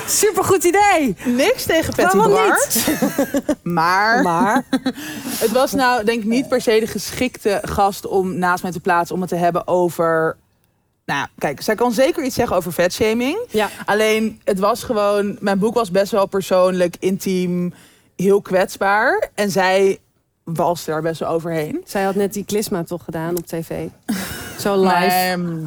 Supergoed 0.06 0.64
idee. 0.64 1.16
Niks 1.24 1.64
tegen 1.64 1.94
Brarts. 2.22 2.88
Maar, 3.62 4.22
Maar, 4.22 4.64
het 5.44 5.50
was 5.50 5.72
nou 5.72 6.04
denk 6.04 6.22
ik 6.22 6.28
niet 6.28 6.48
per 6.48 6.60
se 6.60 6.80
de 6.80 6.86
geschikte 6.86 7.60
gast 7.62 8.06
om 8.06 8.38
naast 8.38 8.62
mij 8.62 8.72
te 8.72 8.80
plaatsen 8.80 9.14
om 9.14 9.20
het 9.20 9.30
te 9.30 9.36
hebben 9.36 9.66
over... 9.66 10.36
Nou, 11.04 11.26
kijk, 11.38 11.60
zij 11.60 11.74
kan 11.74 11.92
zeker 11.92 12.24
iets 12.24 12.34
zeggen 12.34 12.56
over 12.56 12.72
vetshaming. 12.72 13.38
ja. 13.50 13.68
Alleen, 13.84 14.40
het 14.44 14.58
was 14.58 14.82
gewoon... 14.82 15.36
Mijn 15.40 15.58
boek 15.58 15.74
was 15.74 15.90
best 15.90 16.12
wel 16.12 16.26
persoonlijk, 16.26 16.96
intiem, 16.98 17.74
heel 18.16 18.40
kwetsbaar. 18.42 19.30
En 19.34 19.50
zij 19.50 19.98
walste 20.44 20.90
daar 20.90 21.02
best 21.02 21.20
wel 21.20 21.28
overheen. 21.28 21.82
Zij 21.84 22.02
had 22.02 22.14
net 22.14 22.32
die 22.32 22.44
klisma 22.44 22.84
toch 22.84 23.04
gedaan 23.04 23.36
op 23.36 23.46
tv. 23.46 23.88
Zo 24.58 24.80
live. 24.86 24.94
Ehm, 24.94 25.66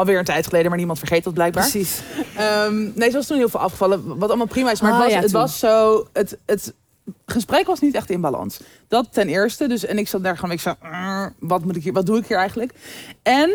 alweer 0.00 0.18
een 0.18 0.24
tijd 0.24 0.46
geleden, 0.46 0.68
maar 0.68 0.78
niemand 0.78 0.98
vergeet 0.98 1.24
dat 1.24 1.34
blijkbaar. 1.34 1.68
Precies. 1.70 2.00
Ehm, 2.36 2.82
nee, 2.94 3.10
ze 3.10 3.16
was 3.16 3.26
toen 3.26 3.36
heel 3.36 3.48
veel 3.48 3.60
afgevallen, 3.60 4.18
wat 4.18 4.28
allemaal 4.28 4.46
prima 4.46 4.70
is. 4.70 4.80
Maar 4.80 4.92
het, 4.92 5.02
was, 5.02 5.12
ja, 5.12 5.20
het 5.20 5.30
was 5.30 5.58
zo... 5.58 6.06
Het, 6.12 6.38
het 6.46 6.74
gesprek 7.26 7.66
was 7.66 7.80
niet 7.80 7.94
echt 7.94 8.10
in 8.10 8.20
balans. 8.20 8.60
Dat 8.88 9.06
ten 9.12 9.28
eerste. 9.28 9.68
Dus, 9.68 9.84
en 9.84 9.98
ik 9.98 10.08
zat 10.08 10.22
daar 10.22 10.36
gewoon, 10.36 10.50
ik 10.50 10.60
zo, 10.60 10.74
"Mm, 10.82 11.34
wat, 11.38 11.64
moet 11.64 11.76
ik 11.76 11.82
hier, 11.82 11.92
wat 11.92 12.06
doe 12.06 12.18
ik 12.18 12.26
hier 12.26 12.36
eigenlijk? 12.36 12.72
En 13.22 13.50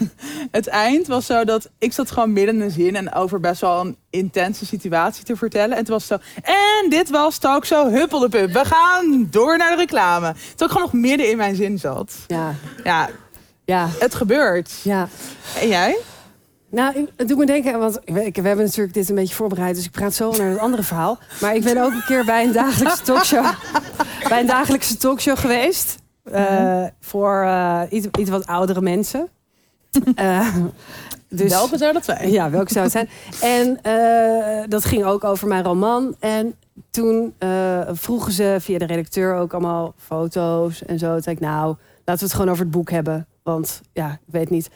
het 0.50 0.66
eind 0.66 1.06
was 1.06 1.26
zo 1.26 1.44
dat 1.44 1.70
ik 1.78 1.92
zat 1.92 2.10
gewoon 2.10 2.32
midden 2.32 2.54
in 2.54 2.60
een 2.60 2.70
zin 2.70 2.96
en 2.96 3.12
over 3.12 3.40
best 3.40 3.60
wel 3.60 3.80
een 3.80 3.96
intense 4.10 4.66
situatie 4.66 5.24
te 5.24 5.36
vertellen. 5.36 5.70
En 5.72 5.78
het 5.78 5.88
was 5.88 6.06
zo, 6.06 6.16
en 6.42 6.90
dit 6.90 7.10
was 7.10 7.38
talkshow 7.38 7.94
Huppeldepup. 7.94 8.52
We 8.52 8.64
gaan 8.64 9.26
door 9.30 9.58
naar 9.58 9.70
de 9.70 9.76
reclame. 9.76 10.34
Toen 10.54 10.66
ik 10.66 10.72
gewoon 10.72 10.88
nog 10.92 11.00
midden 11.02 11.30
in 11.30 11.36
mijn 11.36 11.56
zin 11.56 11.78
zat. 11.78 12.14
Ja, 12.26 12.54
Ja, 12.84 13.08
ja, 13.64 13.88
het 13.98 14.14
gebeurt. 14.14 14.80
ja. 14.82 15.08
En 15.60 15.68
jij? 15.68 15.96
Nou, 16.70 17.08
het 17.16 17.28
doet 17.28 17.38
me 17.38 17.46
denken, 17.46 17.78
want 17.78 18.00
ik, 18.04 18.36
we 18.36 18.46
hebben 18.46 18.64
natuurlijk 18.64 18.94
dit 18.94 19.08
een 19.08 19.14
beetje 19.14 19.34
voorbereid, 19.34 19.74
dus 19.74 19.84
ik 19.84 19.90
praat 19.90 20.14
zo 20.14 20.32
naar 20.36 20.50
het 20.50 20.58
andere 20.58 20.82
verhaal. 20.82 21.18
Maar 21.40 21.54
ik 21.54 21.64
ben 21.64 21.82
ook 21.82 21.92
een 21.92 22.04
keer 22.06 22.24
bij 22.24 22.44
een 22.44 22.52
dagelijkse 22.52 23.02
talkshow, 23.02 23.44
bij 24.28 24.40
een 24.40 24.46
dagelijkse 24.46 24.96
talkshow 24.96 25.38
geweest. 25.38 25.96
eh, 26.24 26.84
voor 27.00 27.42
eh, 27.42 27.80
iets, 27.90 28.06
iets 28.18 28.30
wat 28.30 28.46
oudere 28.46 28.80
mensen. 28.80 29.28
Eh, 30.14 30.56
dus, 31.28 31.50
Welke 31.52 31.78
zou 31.78 31.92
dat 31.92 32.04
zijn? 32.04 32.30
Ja, 32.30 32.50
welke 32.50 32.72
zou 32.72 32.84
het 32.84 32.92
zijn? 32.92 33.08
En 33.40 33.78
dat 34.68 34.84
ging 34.84 35.04
ook 35.04 35.24
over 35.24 35.48
mijn 35.48 35.64
roman. 35.64 36.16
En 36.20 36.54
toen 36.90 37.34
vroegen 37.92 38.32
ze 38.32 38.56
via 38.60 38.78
de 38.78 38.86
redacteur 38.86 39.34
ook 39.34 39.52
allemaal 39.52 39.94
foto's 39.98 40.84
en 40.84 40.98
zo. 40.98 41.12
Toen 41.12 41.22
zei 41.22 41.36
ik, 41.36 41.42
nou, 41.42 41.66
laten 42.04 42.24
we 42.24 42.24
het 42.24 42.32
gewoon 42.32 42.48
over 42.48 42.62
het 42.62 42.70
boek 42.70 42.90
hebben. 42.90 43.26
Want 43.44 43.80
ja, 43.92 44.12
ik 44.12 44.32
weet 44.32 44.50
niet 44.50 44.70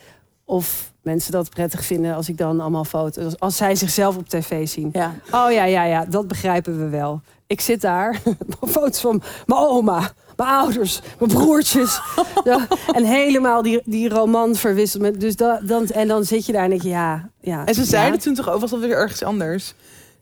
of 0.44 0.92
mensen 1.02 1.32
dat 1.32 1.50
prettig 1.50 1.84
vinden 1.84 2.14
als 2.14 2.28
ik 2.28 2.36
dan 2.36 2.60
allemaal 2.60 2.84
foto's... 2.84 3.38
Als 3.38 3.56
zij 3.56 3.74
zichzelf 3.74 4.16
op 4.16 4.28
tv 4.28 4.68
zien. 4.68 4.88
Ja. 4.92 5.14
Oh 5.30 5.52
ja, 5.52 5.64
ja, 5.64 5.84
ja, 5.84 6.04
dat 6.04 6.28
begrijpen 6.28 6.78
we 6.78 6.88
wel. 6.88 7.20
Ik 7.46 7.60
zit 7.60 7.80
daar, 7.80 8.20
foto's 8.68 9.00
van 9.00 9.22
mijn 9.46 9.60
oma, 9.60 10.12
mijn 10.36 10.48
ouders, 10.48 11.00
mijn 11.18 11.30
broertjes. 11.30 12.00
Ja, 12.44 12.66
en 12.92 13.04
helemaal 13.04 13.62
die, 13.62 13.82
die 13.84 14.08
roman 14.08 14.54
verwisseld. 14.54 15.02
Met, 15.02 15.20
dus 15.20 15.36
da, 15.36 15.60
dan, 15.62 15.86
en 15.86 16.08
dan 16.08 16.24
zit 16.24 16.46
je 16.46 16.52
daar 16.52 16.64
en 16.64 16.70
denk 16.70 16.82
je, 16.82 16.88
ja... 16.88 17.30
ja 17.40 17.66
En 17.66 17.74
ze 17.74 17.84
zeiden 17.84 18.14
ja. 18.14 18.24
toen 18.24 18.34
toch 18.34 18.60
was 18.60 18.70
dat 18.70 18.80
weer 18.80 18.90
ergens 18.90 19.22
anders? 19.22 19.74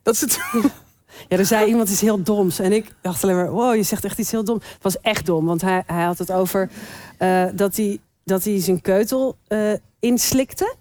Dat 0.03 0.17
ze 0.17 0.27
toen... 0.27 0.65
Ja, 1.29 1.37
er 1.37 1.47
zei 1.47 1.67
iemand 1.67 1.91
iets 1.91 2.01
heel 2.01 2.23
doms. 2.23 2.59
En 2.59 2.73
ik 2.73 2.95
dacht 3.01 3.23
alleen 3.23 3.37
maar, 3.37 3.51
wow, 3.51 3.75
je 3.75 3.83
zegt 3.83 4.05
echt 4.05 4.19
iets 4.19 4.31
heel 4.31 4.45
dom. 4.45 4.57
Het 4.57 4.83
was 4.83 5.01
echt 5.01 5.27
dom, 5.27 5.47
want 5.47 5.63
hij, 5.63 5.83
hij 5.87 6.05
had 6.05 6.19
het 6.19 6.33
over 6.33 6.71
eh, 7.19 7.45
dat, 7.55 7.77
hij, 7.77 8.01
dat 8.27 8.45
hij 8.45 8.61
zijn 8.61 8.81
keutel 8.81 9.37
eh, 9.47 9.73
inslikte. 10.01 10.75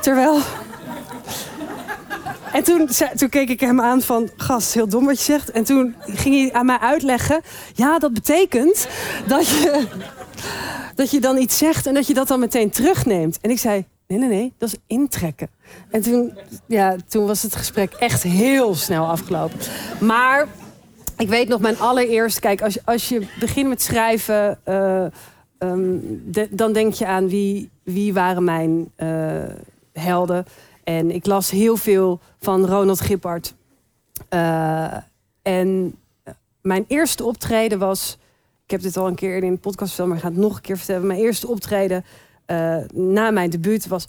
Terwijl... 0.00 0.38
En 2.52 2.64
toen, 2.64 2.88
toen 3.16 3.28
keek 3.28 3.48
ik 3.48 3.60
hem 3.60 3.80
aan 3.80 4.00
van, 4.02 4.30
gast, 4.36 4.74
heel 4.74 4.88
dom 4.88 5.04
wat 5.04 5.18
je 5.18 5.24
zegt. 5.24 5.50
En 5.50 5.64
toen 5.64 5.94
ging 6.06 6.34
hij 6.34 6.52
aan 6.52 6.66
mij 6.66 6.78
uitleggen, 6.78 7.40
ja, 7.74 7.98
dat 7.98 8.12
betekent 8.12 8.88
dat 9.26 9.48
je, 9.48 9.86
dat 10.94 11.10
je 11.10 11.20
dan 11.20 11.36
iets 11.36 11.58
zegt 11.58 11.86
en 11.86 11.94
dat 11.94 12.06
je 12.06 12.14
dat 12.14 12.28
dan 12.28 12.40
meteen 12.40 12.70
terugneemt. 12.70 13.38
En 13.40 13.50
ik 13.50 13.58
zei, 13.58 13.84
nee, 14.06 14.18
nee, 14.18 14.28
nee, 14.28 14.52
dat 14.58 14.68
is 14.68 14.78
intrekken. 14.86 15.50
En 15.90 16.02
toen, 16.02 16.38
ja, 16.66 16.96
toen 17.08 17.26
was 17.26 17.42
het 17.42 17.56
gesprek 17.56 17.92
echt 17.92 18.22
heel 18.22 18.74
snel 18.74 19.06
afgelopen. 19.06 19.58
Maar 20.00 20.48
ik 21.16 21.28
weet 21.28 21.48
nog 21.48 21.60
mijn 21.60 21.78
allereerste... 21.78 22.40
Kijk, 22.40 22.62
als 22.62 22.74
je, 22.74 22.80
als 22.84 23.08
je 23.08 23.26
begint 23.40 23.68
met 23.68 23.82
schrijven... 23.82 24.58
eh, 24.64 25.06
ehm, 25.62 25.98
dan 26.50 26.72
denk 26.72 26.94
je 26.94 27.06
aan 27.06 27.28
wie, 27.28 27.70
wie 27.82 28.12
waren 28.12 28.44
mijn 28.44 28.90
eh, 28.94 29.42
helden. 29.92 30.44
En 30.84 31.10
ik 31.10 31.26
las 31.26 31.50
heel 31.50 31.76
veel 31.76 32.20
van 32.40 32.66
Ronald 32.66 33.00
Gippard. 33.00 33.54
Eh, 34.28 34.96
en 35.42 35.94
mijn 36.60 36.84
eerste 36.88 37.24
optreden 37.24 37.78
was... 37.78 38.18
Ik 38.64 38.70
heb 38.70 38.82
dit 38.82 38.96
al 38.96 39.06
een 39.06 39.14
keer 39.14 39.36
in 39.36 39.50
een 39.50 39.58
podcast 39.58 39.88
verteld, 39.88 40.08
maar 40.08 40.16
ik 40.16 40.22
ga 40.22 40.30
het 40.30 40.38
nog 40.38 40.56
een 40.56 40.62
keer 40.62 40.76
vertellen. 40.76 41.06
Mijn 41.06 41.20
eerste 41.20 41.48
optreden 41.48 42.04
eh, 42.46 42.76
na 42.92 43.30
mijn 43.30 43.50
debuut 43.50 43.86
was 43.86 44.08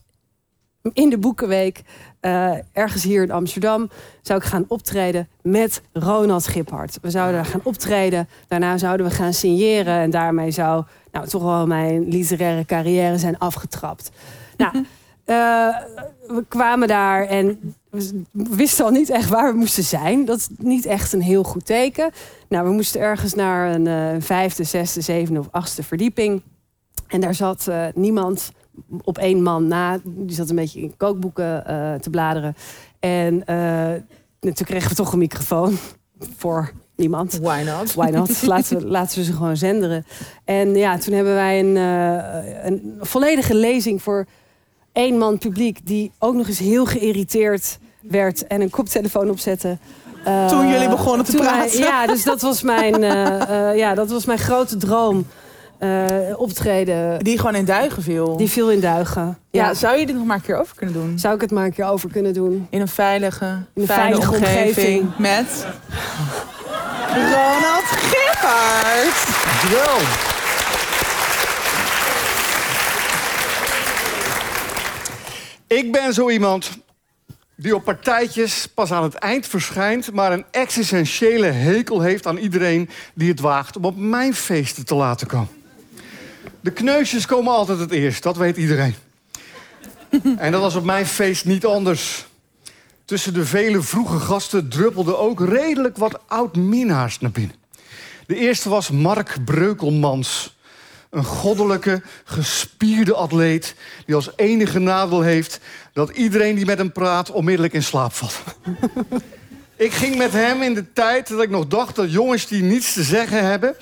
in 0.94 1.10
de 1.10 1.18
Boekenweek. 1.18 1.82
eh, 2.20 2.52
ergens 2.74 3.04
hier 3.04 3.24
in 3.24 3.32
Amsterdam 3.32 3.90
zou 4.22 4.40
ik 4.40 4.46
gaan 4.46 4.66
optreden 4.68 5.28
met 5.42 5.82
Ronald 5.94 6.48
Giphart. 6.48 6.98
We 7.02 7.10
zouden 7.10 7.36
daar 7.36 7.46
gaan 7.46 7.62
optreden. 7.64 8.30
Daarna 8.48 8.78
zouden 8.78 9.06
we 9.06 9.12
gaan 9.12 9.34
signeren. 9.34 9.94
En 9.94 10.10
daarmee 10.10 10.52
zou 10.52 10.84
nou, 11.12 11.28
toch 11.28 11.44
wel 11.44 11.68
mijn 11.68 12.08
literaire 12.08 12.66
carrière 12.66 13.18
zijn 13.18 13.38
afgetrapt. 13.38 14.12
Nou, 14.58 14.76
eh, 15.26 15.78
we 16.28 16.44
kwamen 16.48 16.88
daar 16.88 17.26
en 17.26 17.76
we 17.90 18.24
wisten 18.32 18.86
al 18.86 18.92
niet 18.92 19.10
echt 19.10 19.30
waar 19.30 19.52
we 19.52 19.58
moesten 19.58 19.84
zijn. 19.84 20.26
Dat 20.26 20.38
is 20.38 20.48
niet 20.58 20.86
echt 20.86 21.14
een 21.14 21.22
heel 21.22 21.44
goed 21.44 21.66
teken. 21.66 22.12
Nou, 22.50 22.68
we 22.68 22.74
moesten 22.74 23.02
ergens 23.02 23.34
naar 23.34 23.74
een 23.74 23.88
eh, 23.88 24.22
vijfde, 24.22 24.64
zesde, 24.64 25.02
zevende 25.02 25.40
of 25.40 25.48
achtste 25.52 25.84
verdieping. 25.84 26.42
En 27.08 27.22
daar 27.22 27.36
zat 27.36 27.72
niemand 27.96 28.52
op 29.04 29.18
één 29.18 29.44
man 29.44 29.68
na. 29.68 30.00
Die 30.04 30.36
zat 30.36 30.50
een 30.50 30.56
beetje 30.56 30.82
in 30.82 30.98
kookboeken 30.98 31.66
eh, 31.66 31.94
te 31.94 32.10
bladeren. 32.10 32.56
En 33.00 33.46
eh, 33.46 33.92
toen 34.40 34.66
kregen 34.66 34.90
we 34.90 34.96
toch 34.96 35.12
een 35.14 35.20
microfoon 35.20 35.78
voor 36.38 36.72
niemand. 36.96 37.40
Why 37.42 37.64
not? 37.66 37.94
Why 37.94 38.10
not? 38.10 38.42
Laten 38.48 38.78
we, 38.78 38.88
laten 38.88 39.18
we 39.18 39.24
ze 39.24 39.34
gewoon 39.34 39.58
zenderen. 39.58 40.06
En 40.44 40.76
ja, 40.76 40.98
toen 40.98 41.14
hebben 41.14 41.34
wij 41.34 41.60
een, 41.60 41.78
eh, 41.78 42.66
een 42.66 42.98
volledige 43.00 43.56
lezing 43.56 44.02
voor 44.02 44.26
één 44.92 45.18
man 45.18 45.38
publiek... 45.38 45.80
die 45.88 46.12
ook 46.20 46.34
nog 46.36 46.48
eens 46.48 46.60
heel 46.60 46.86
geïrriteerd 46.86 47.80
werd 48.02 48.48
en 48.48 48.62
een 48.62 48.70
koptelefoon 48.70 49.30
opzette. 49.30 49.78
Toen 50.48 50.68
jullie 50.70 50.90
begonnen 50.90 51.26
te 51.26 51.38
wij- 51.38 51.48
praten. 51.48 51.80
ja, 51.80 52.08
dus 52.08 52.24
dat 52.24 52.42
was 52.42 52.62
mijn, 52.62 53.02
ja, 53.78 53.94
dat 53.94 54.10
was 54.10 54.26
mijn 54.26 54.40
grote 54.40 54.78
droom. 54.78 55.26
Eh, 55.78 55.90
optreden, 56.36 57.24
Die 57.24 57.38
gewoon 57.38 57.56
in 57.56 57.66
duigen 57.66 58.04
viel. 58.04 58.38
die 58.38 58.50
viel 58.50 58.72
in 58.72 58.80
duigen. 58.80 59.38
ja, 59.52 59.66
Ja, 59.66 59.74
zou 59.74 59.98
je 59.98 60.06
dit 60.06 60.16
nog 60.16 60.26
maar 60.26 60.36
een 60.36 60.42
keer 60.42 60.60
over 60.60 60.76
kunnen 60.76 60.96
doen? 60.96 61.20
zou 61.20 61.36
ik 61.36 61.42
het 61.42 61.52
maar 61.52 61.66
een 61.66 61.74
keer 61.74 61.86
over 61.86 62.10
kunnen 62.12 62.34
doen? 62.34 62.68
In 62.70 62.82
een 62.82 62.88
veilige, 62.88 63.46
een 63.46 63.86
fijne 63.86 63.86
veilige 64.16 64.32
omgeving. 64.36 64.68
omgeving. 65.02 65.18
Met 65.18 65.66
Ronald. 67.14 67.84
Dankjewel. 68.42 70.00
Ik 75.68 75.92
ben 75.92 76.14
zo 76.14 76.30
iemand 76.30 76.70
die 77.56 77.76
op 77.76 77.84
partijtjes 77.84 78.68
pas 78.68 78.92
aan 78.92 79.04
het 79.04 79.14
eind 79.14 79.48
verschijnt... 79.48 80.12
maar 80.14 80.32
een 80.32 80.46
existentiële 80.52 81.46
hekel 81.48 82.02
heeft 82.02 82.28
aan 82.28 82.38
iedereen 82.38 82.90
die 83.14 83.30
het 83.30 83.40
waagt... 83.40 83.78
om 83.78 83.86
op 83.86 83.98
mijn 83.98 84.34
feesten 84.34 84.86
te 84.86 84.96
laten 84.96 85.28
komen. 85.28 85.48
De 86.64 86.72
kneusjes 86.72 87.26
komen 87.26 87.54
altijd 87.54 87.80
het 87.80 87.92
eerst, 87.92 88.24
dat 88.24 88.38
weet 88.38 88.58
iedereen. 88.58 88.96
En 90.38 90.52
dat 90.52 90.62
was 90.62 90.76
op 90.76 90.84
mijn 90.84 91.06
feest 91.06 91.46
niet 91.46 91.66
anders. 91.66 92.26
Tussen 93.06 93.34
de 93.34 93.46
vele 93.46 93.82
vroege 93.82 94.20
gasten 94.20 94.70
druppelde 94.70 95.18
ook 95.18 95.40
redelijk 95.40 95.98
wat 95.98 96.20
oud-minnaars 96.28 97.20
naar 97.20 97.32
binnen. 97.32 97.56
De 98.28 98.36
eerste 98.36 98.70
was 98.70 98.90
Mark 98.90 99.38
Breukelmans. 99.46 100.58
Een 101.10 101.24
goddelijke, 101.24 102.02
gespierde 102.24 103.14
atleet 103.14 103.76
die 104.06 104.16
als 104.16 104.30
enige 104.36 104.80
nadeel 104.80 105.22
heeft... 105.22 105.60
dat 105.94 106.10
iedereen 106.10 106.56
die 106.56 106.66
met 106.66 106.78
hem 106.78 106.92
praat 106.92 107.32
onmiddellijk 107.32 107.74
in 107.74 107.84
slaap 107.84 108.14
valt. 108.14 108.42
ik 109.76 109.94
ging 109.94 110.16
met 110.16 110.32
hem 110.32 110.62
in 110.62 110.74
de 110.74 110.94
tijd 110.94 111.28
dat 111.28 111.42
ik 111.42 111.50
nog 111.50 111.68
dacht 111.68 111.96
dat 111.96 112.12
jongens 112.12 112.48
die 112.48 112.64
niets 112.64 112.94
te 112.94 113.04
zeggen 113.04 113.46
hebben... 113.46 113.76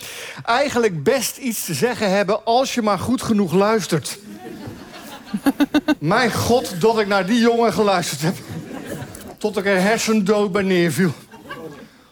eigenlijk 0.45 1.03
best 1.03 1.37
iets 1.37 1.65
te 1.65 1.73
zeggen 1.73 2.09
hebben 2.09 2.45
als 2.45 2.73
je 2.73 2.81
maar 2.81 2.99
goed 2.99 3.21
genoeg 3.21 3.53
luistert. 3.53 4.17
Mijn 5.99 6.33
god 6.33 6.81
dat 6.81 6.99
ik 6.99 7.07
naar 7.07 7.25
die 7.25 7.39
jongen 7.39 7.73
geluisterd 7.73 8.21
heb. 8.21 8.35
Tot 9.37 9.57
ik 9.57 9.65
er 9.65 9.81
hersendood 9.81 10.51
bij 10.51 10.61
neerviel. 10.61 11.13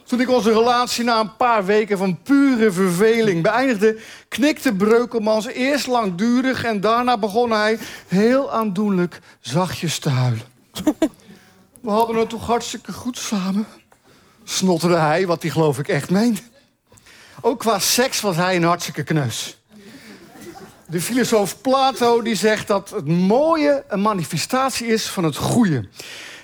Toen 0.03 0.21
ik 0.21 0.29
onze 0.29 0.53
relatie 0.53 1.03
na 1.03 1.19
een 1.19 1.35
paar 1.35 1.65
weken 1.65 1.97
van 1.97 2.21
pure 2.23 2.71
verveling 2.71 3.43
beëindigde... 3.43 3.97
knikte 4.27 4.73
Breukelmans 4.73 5.45
eerst 5.45 5.87
langdurig... 5.87 6.63
en 6.63 6.81
daarna 6.81 7.17
begon 7.17 7.51
hij 7.51 7.79
heel 8.07 8.51
aandoenlijk 8.51 9.19
zachtjes 9.39 9.99
te 9.99 10.09
huilen. 10.09 10.45
We 11.81 11.89
hadden 11.89 12.15
het 12.15 12.29
toch 12.29 12.45
hartstikke 12.45 12.91
goed 12.91 13.17
samen? 13.17 13.67
Snotterde 14.43 14.95
hij, 14.95 15.27
wat 15.27 15.41
hij 15.41 15.51
geloof 15.51 15.79
ik 15.79 15.87
echt 15.87 16.09
meende. 16.09 16.39
Ook 17.41 17.59
qua 17.59 17.79
seks 17.79 18.21
was 18.21 18.35
hij 18.35 18.55
een 18.55 18.63
hartstikke 18.63 19.03
kneus. 19.03 19.57
De 20.87 21.01
filosoof 21.01 21.61
Plato 21.61 22.21
die 22.21 22.35
zegt 22.35 22.67
dat 22.67 22.89
het 22.89 23.07
mooie 23.07 23.83
een 23.87 24.01
manifestatie 24.01 24.87
is 24.87 25.07
van 25.07 25.23
het 25.23 25.35
goede. 25.35 25.87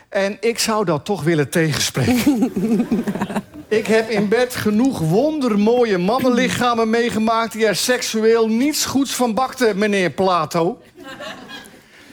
En 0.10 0.38
ik 0.40 0.60
zou 0.60 0.86
dat 0.86 1.06
toch 1.06 1.24
willen 1.24 1.49
tegenspreken. 1.49 2.52
ik 3.68 3.88
heb 3.88 4.10
in 4.10 4.28
bed 4.30 4.56
genoeg 4.56 4.99
wondermooie 4.99 5.98
mannenlichamen 5.98 6.90
meegemaakt... 6.90 7.53
die 7.53 7.66
er 7.66 7.76
seksueel 7.76 8.48
niets 8.48 8.86
goeds 8.86 9.16
van 9.16 9.34
bakten, 9.34 9.78
meneer 9.78 10.10
Plato. 10.10 10.82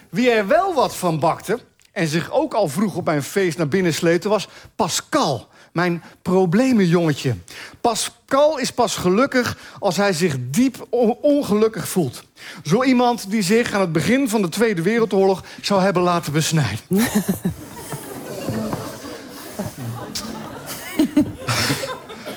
Wie 0.08 0.30
er 0.30 0.46
wel 0.46 0.74
wat 0.74 0.96
van 0.96 1.18
bakte... 1.18 1.58
en 1.92 2.06
zich 2.08 2.30
ook 2.30 2.54
al 2.54 2.68
vroeg 2.68 2.96
op 2.96 3.04
mijn 3.04 3.22
feest 3.22 3.58
naar 3.58 3.68
binnen 3.68 3.94
sleepte... 3.94 4.28
was 4.28 4.48
Pascal, 4.76 5.48
mijn 5.72 6.02
problemenjongetje. 6.22 7.36
Pascal 7.80 8.58
is 8.58 8.70
pas 8.70 8.96
gelukkig 8.96 9.58
als 9.78 9.96
hij 9.96 10.12
zich 10.12 10.36
diep 10.40 10.86
on- 10.90 11.16
ongelukkig 11.20 11.88
voelt. 11.88 12.24
Zo 12.64 12.82
iemand 12.82 13.30
die 13.30 13.42
zich 13.42 13.72
aan 13.72 13.80
het 13.80 13.92
begin 13.92 14.28
van 14.28 14.42
de 14.42 14.48
Tweede 14.48 14.82
Wereldoorlog... 14.82 15.44
zou 15.60 15.82
hebben 15.82 16.02
laten 16.02 16.32
besnijden. 16.32 16.80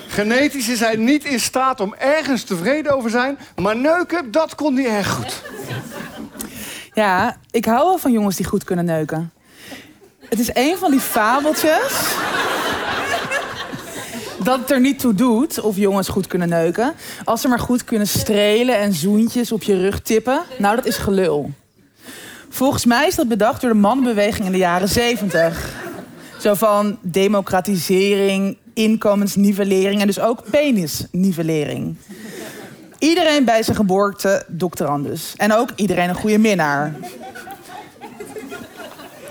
Genetisch 0.08 0.68
is 0.68 0.80
hij 0.80 0.96
niet 0.96 1.24
in 1.24 1.40
staat 1.40 1.80
om 1.80 1.94
ergens 1.94 2.42
tevreden 2.42 2.96
over 2.96 3.10
zijn... 3.10 3.38
maar 3.56 3.76
neuken, 3.76 4.30
dat 4.30 4.54
kon 4.54 4.76
hij 4.76 4.96
erg 4.96 5.10
goed. 5.10 5.42
Ja, 6.92 7.36
ik 7.50 7.64
hou 7.64 7.84
wel 7.84 7.98
van 7.98 8.12
jongens 8.12 8.36
die 8.36 8.46
goed 8.46 8.64
kunnen 8.64 8.84
neuken. 8.84 9.32
Het 10.28 10.38
is 10.38 10.50
een 10.54 10.76
van 10.76 10.90
die 10.90 11.00
fabeltjes... 11.00 12.14
dat 14.44 14.58
het 14.58 14.70
er 14.70 14.80
niet 14.80 14.98
toe 14.98 15.14
doet 15.14 15.60
of 15.60 15.76
jongens 15.76 16.08
goed 16.08 16.26
kunnen 16.26 16.48
neuken. 16.48 16.94
Als 17.24 17.40
ze 17.40 17.48
maar 17.48 17.58
goed 17.58 17.84
kunnen 17.84 18.08
strelen 18.08 18.78
en 18.78 18.92
zoentjes 18.92 19.52
op 19.52 19.62
je 19.62 19.76
rug 19.76 20.00
tippen. 20.00 20.42
Nou, 20.58 20.76
dat 20.76 20.86
is 20.86 20.96
gelul. 20.96 21.50
Volgens 22.48 22.84
mij 22.84 23.06
is 23.06 23.14
dat 23.14 23.28
bedacht 23.28 23.60
door 23.60 23.70
de 23.70 23.78
mannenbeweging 23.78 24.46
in 24.46 24.52
de 24.52 24.58
jaren 24.58 24.88
zeventig. 24.88 25.74
Zo 26.38 26.54
van 26.54 26.98
democratisering, 27.00 28.56
inkomensnivellering 28.74 30.00
en 30.00 30.06
dus 30.06 30.20
ook 30.20 30.50
penisnivellering. 30.50 31.96
Iedereen 32.98 33.44
bij 33.44 33.62
zijn 33.62 33.76
geboorte 33.76 34.44
doctorandus. 34.48 35.34
En 35.36 35.52
ook 35.52 35.68
iedereen 35.74 36.08
een 36.08 36.14
goede 36.14 36.38
minnaar. 36.38 36.94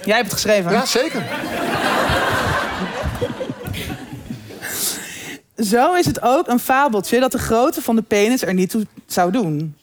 Jij 0.05 0.15
hebt 0.15 0.31
het 0.31 0.41
geschreven. 0.41 0.71
Ja, 0.71 0.85
zeker. 0.85 1.23
Zo 5.57 5.93
is 5.93 6.05
het 6.05 6.21
ook 6.21 6.47
een 6.47 6.59
fabeltje 6.59 7.19
dat 7.19 7.31
de 7.31 7.37
grootte 7.37 7.81
van 7.81 7.95
de 7.95 8.01
penis 8.01 8.41
er 8.41 8.53
niet 8.53 8.69
toe 8.69 8.85
zou 9.05 9.31
doen. 9.31 9.75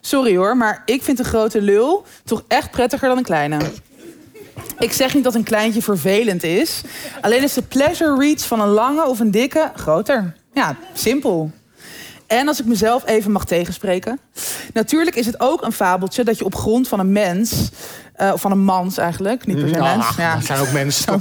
Sorry 0.00 0.36
hoor, 0.36 0.56
maar 0.56 0.82
ik 0.84 1.02
vind 1.02 1.18
een 1.18 1.24
grote 1.24 1.62
lul 1.62 2.04
toch 2.24 2.42
echt 2.48 2.70
prettiger 2.70 3.08
dan 3.08 3.16
een 3.16 3.24
kleine. 3.24 3.58
Ik 4.78 4.92
zeg 4.92 5.14
niet 5.14 5.24
dat 5.24 5.34
een 5.34 5.42
kleintje 5.42 5.82
vervelend 5.82 6.42
is. 6.42 6.82
Alleen 7.20 7.42
is 7.42 7.52
de 7.52 7.62
pleasure 7.62 8.18
reach 8.18 8.46
van 8.46 8.60
een 8.60 8.68
lange 8.68 9.06
of 9.06 9.20
een 9.20 9.30
dikke 9.30 9.72
groter. 9.76 10.34
Ja, 10.52 10.76
simpel. 10.94 11.50
En 12.28 12.48
als 12.48 12.60
ik 12.60 12.66
mezelf 12.66 13.06
even 13.06 13.32
mag 13.32 13.44
tegenspreken. 13.44 14.18
Natuurlijk 14.72 15.16
is 15.16 15.26
het 15.26 15.40
ook 15.40 15.62
een 15.62 15.72
fabeltje 15.72 16.24
dat 16.24 16.38
je 16.38 16.44
op 16.44 16.54
grond 16.54 16.88
van 16.88 16.98
een 16.98 17.12
mens... 17.12 17.70
eh, 18.14 18.30
of 18.32 18.40
van 18.40 18.50
een 18.50 18.64
mans 18.64 18.96
eigenlijk, 18.96 19.46
niet 19.46 19.58
per 19.58 19.68
se 19.68 19.80
Ah, 19.80 19.96
mens. 19.96 20.16
Ja, 20.16 20.34
dat 20.36 20.44
zijn 20.44 20.60
ook 20.60 20.72
mensen. 20.72 21.20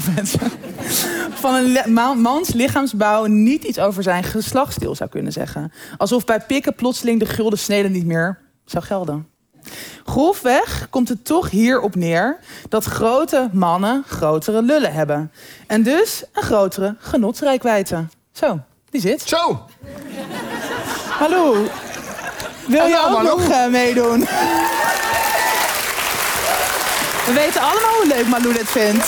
Van 1.34 1.54
een 1.54 1.94
mans 2.22 2.54
lichaamsbouw 2.54 3.26
niet 3.26 3.64
iets 3.64 3.80
over 3.80 4.04
zijn 4.04 4.24
geslachtsdeel 4.24 4.96
zou 4.96 5.10
kunnen 5.10 5.32
zeggen. 5.32 5.72
Alsof 5.98 6.26
bij 6.26 6.40
pikken 6.40 6.76
plotseling 6.76 7.20
de 7.20 7.26
gulden 7.26 7.60
snede 7.60 7.90
niet 7.90 8.06
meer 8.06 8.40
zou 8.66 8.84
gelden. 8.84 9.28
Grofweg 10.06 10.88
komt 10.90 11.10
het 11.10 11.26
toch 11.26 11.50
hierop 11.50 11.96
neer 11.96 12.40
dat 12.70 12.84
grote 12.84 13.50
mannen 13.52 14.04
grotere 14.08 14.62
lullen 14.62 14.94
hebben. 14.94 15.32
En 15.68 15.84
dus 15.84 16.24
een 16.34 16.44
grotere 16.44 16.96
genotsrijkwijde. 17.00 18.06
Zo, 18.32 18.60
die 18.90 19.02
zit. 19.02 19.22
Zo, 19.22 19.66
Hallo. 21.18 21.54
Wil 22.68 22.86
je 22.86 22.94
nou, 22.94 23.06
ook 23.06 23.24
Malou? 23.24 23.40
nog 23.40 23.50
eh, 23.50 23.68
meedoen? 23.68 24.20
We 27.26 27.32
weten 27.34 27.62
allemaal 27.62 27.96
hoe 27.98 28.08
leuk 28.08 28.28
Malou 28.28 28.54
dit 28.54 28.70
vindt. 28.70 29.08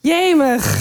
Jemig. 0.00 0.76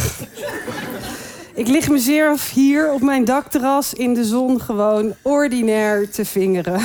Ik 1.53 1.67
lig 1.67 1.89
mezelf 1.89 2.49
hier 2.49 2.91
op 2.91 3.01
mijn 3.01 3.25
dakterras 3.25 3.93
in 3.93 4.13
de 4.13 4.23
zon 4.23 4.61
gewoon 4.61 5.13
ordinair 5.21 6.09
te 6.09 6.25
vingeren. 6.25 6.81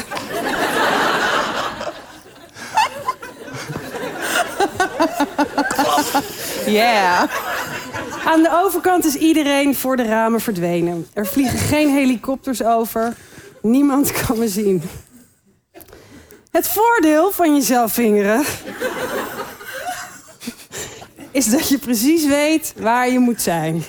Yeah. 6.67 7.29
Aan 8.27 8.43
de 8.43 8.63
overkant 8.65 9.05
is 9.05 9.15
iedereen 9.15 9.75
voor 9.75 9.97
de 9.97 10.03
ramen 10.03 10.41
verdwenen. 10.41 11.07
Er 11.13 11.27
vliegen 11.27 11.59
geen 11.59 11.89
helikopters 11.89 12.63
over. 12.63 13.17
Niemand 13.63 14.13
kan 14.27 14.39
me 14.39 14.49
zien. 14.49 14.83
Het 16.51 16.69
voordeel 16.69 17.31
van 17.31 17.55
jezelf 17.55 17.93
vingeren 17.93 18.45
is 21.31 21.51
dat 21.51 21.69
je 21.69 21.79
precies 21.79 22.27
weet 22.27 22.75
waar 22.77 23.11
je 23.11 23.19
moet 23.19 23.43
zijn. 23.43 23.83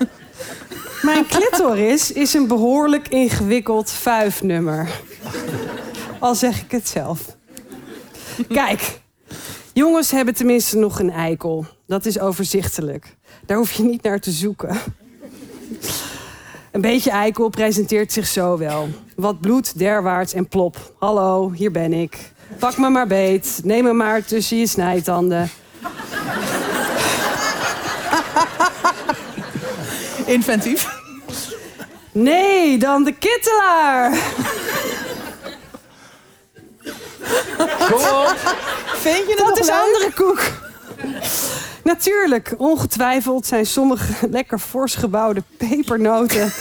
Mijn 1.02 1.26
clitoris 1.26 2.12
is 2.12 2.34
een 2.34 2.46
behoorlijk 2.46 3.08
ingewikkeld 3.08 3.90
vuifnummer. 3.90 4.88
Al 6.18 6.34
zeg 6.34 6.62
ik 6.62 6.70
het 6.70 6.88
zelf. 6.88 7.36
Kijk, 8.48 9.00
jongens 9.72 10.10
hebben 10.10 10.34
tenminste 10.34 10.76
nog 10.78 11.00
een 11.00 11.10
eikel. 11.10 11.66
Dat 11.92 12.06
is 12.06 12.18
overzichtelijk. 12.18 13.16
Daar 13.46 13.56
hoef 13.56 13.72
je 13.72 13.82
niet 13.82 14.02
naar 14.02 14.20
te 14.20 14.30
zoeken. 14.30 14.78
Een 16.70 16.80
beetje 16.80 17.10
eikel 17.10 17.48
presenteert 17.48 18.12
zich 18.12 18.26
zo 18.26 18.58
wel. 18.58 18.88
Wat 19.16 19.40
bloed, 19.40 19.78
derwaarts 19.78 20.32
en 20.32 20.48
plop. 20.48 20.92
Hallo, 20.98 21.50
hier 21.50 21.70
ben 21.70 21.92
ik. 21.92 22.32
Pak 22.58 22.76
me 22.78 22.88
maar 22.88 23.06
beet. 23.06 23.60
Neem 23.64 23.84
me 23.84 23.92
maar 23.92 24.24
tussen 24.24 24.56
je 24.56 24.66
snijtanden. 24.66 25.50
Inventief. 30.26 30.88
Nee, 32.12 32.78
dan 32.78 33.04
de 33.04 33.12
kittelaar. 33.12 34.10
kom 37.90 38.00
op. 38.00 38.34
Vind 38.86 39.28
je 39.28 39.34
Dat 39.36 39.48
nog 39.48 39.58
is 39.58 39.66
leuk? 39.66 39.74
andere 39.76 40.12
koek. 40.14 40.40
Natuurlijk, 41.84 42.54
ongetwijfeld 42.56 43.46
zijn 43.46 43.66
sommige 43.66 44.28
lekker 44.38 44.58
fors 44.58 44.94
gebouwde 44.94 45.42
pepernoten 45.56 46.52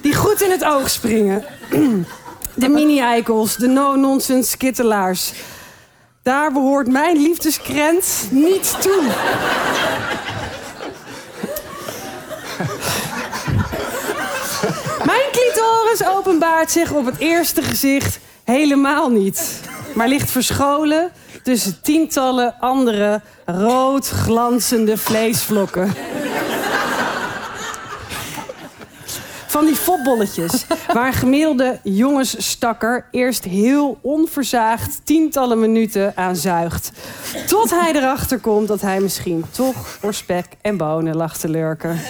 die 0.00 0.14
goed 0.14 0.42
in 0.42 0.50
het 0.50 0.64
oog 0.64 0.90
springen. 0.90 1.44
De 2.54 2.68
mini-eikels, 2.68 3.56
de 3.56 3.66
no-nonsense 3.66 4.56
kittelaars. 4.56 5.32
Daar 6.22 6.52
behoort 6.52 6.88
mijn 6.88 7.16
liefdeskrent 7.16 8.28
niet 8.30 8.76
toe. 8.80 9.02
Mijn 15.04 15.30
clitoris 15.32 16.04
openbaart 16.06 16.70
zich 16.70 16.92
op 16.92 17.06
het 17.06 17.18
eerste 17.18 17.62
gezicht 17.62 18.18
helemaal 18.44 19.08
niet. 19.08 19.60
Maar 19.94 20.08
ligt 20.08 20.30
verscholen 20.30 21.12
tussen 21.42 21.80
tientallen 21.82 22.54
andere 22.58 23.20
rood 23.44 24.08
glanzende 24.08 24.96
vleesvlokken. 24.96 25.92
Van 29.46 29.64
die 29.64 29.74
fopbolletjes, 29.74 30.64
waar 30.92 31.06
een 31.06 31.12
gemiddelde 31.12 31.78
jongensstakker 31.82 33.06
eerst 33.10 33.44
heel 33.44 33.98
onverzaagd 34.02 35.00
tientallen 35.04 35.60
minuten 35.60 36.12
aan 36.16 36.36
zuigt. 36.36 36.92
Tot 37.46 37.70
hij 37.70 37.92
erachter 37.94 38.38
komt 38.38 38.68
dat 38.68 38.80
hij 38.80 39.00
misschien 39.00 39.44
toch 39.50 39.76
voor 39.76 40.14
spek 40.14 40.46
en 40.60 40.76
bonen 40.76 41.16
lag 41.16 41.36
te 41.36 41.48
lurken. 41.48 42.00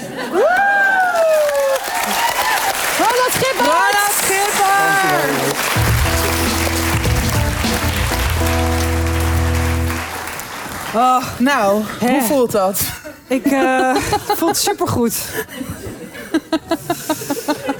Oh, 10.94 11.24
Nou, 11.38 11.82
Hè? 11.98 12.10
hoe 12.12 12.22
voelt 12.22 12.50
dat? 12.52 12.80
ik 13.26 13.44
eh 13.46 13.94
voel 14.36 14.48
het 14.48 14.58
supergoed. 14.58 15.14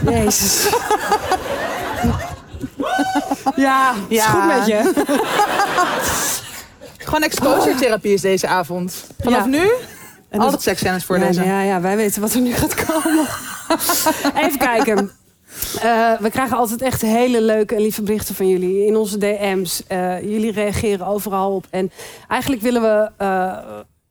Jezus. 0.05 0.67
Ja, 3.57 3.95
is 4.09 4.17
Ja. 4.17 4.25
goed 4.25 4.47
met 4.47 4.67
je. 4.67 4.93
Gewoon 6.99 7.23
exposure 7.23 7.75
therapie 7.75 8.13
is 8.13 8.21
deze 8.21 8.47
avond. 8.47 8.95
Vanaf 9.21 9.39
Ja. 9.41 9.47
nu? 9.47 9.59
En 10.29 10.39
Altijd 10.41 10.51
dat- 10.51 10.63
seksscènes 10.63 11.01
ja, 11.01 11.07
voorlezen. 11.07 11.45
Ja, 11.45 11.61
ja, 11.63 11.81
wij 11.81 11.97
weten 11.97 12.21
wat 12.21 12.33
er 12.33 12.41
nu 12.41 12.53
gaat 12.53 12.75
komen. 12.75 13.27
Even 14.45 14.59
kijken. 14.59 15.11
Eh, 15.83 16.13
we 16.21 16.31
krijgen 16.31 16.57
altijd 16.57 16.83
echt 16.83 17.03
hele 17.03 17.41
leuke 17.41 17.75
en 17.75 17.81
lieve 17.81 18.03
berichten 18.03 18.35
van 18.35 18.49
jullie 18.49 18.87
in 18.87 18.97
onze 18.97 19.19
DM's. 19.19 19.87
Eh, 19.87 20.23
jullie 20.23 20.53
reageren 20.53 21.07
overal 21.07 21.55
op. 21.55 21.67
En 21.71 21.93
eigenlijk 22.29 22.63
willen 22.63 22.83
we 22.83 23.11
eh, 23.17 23.57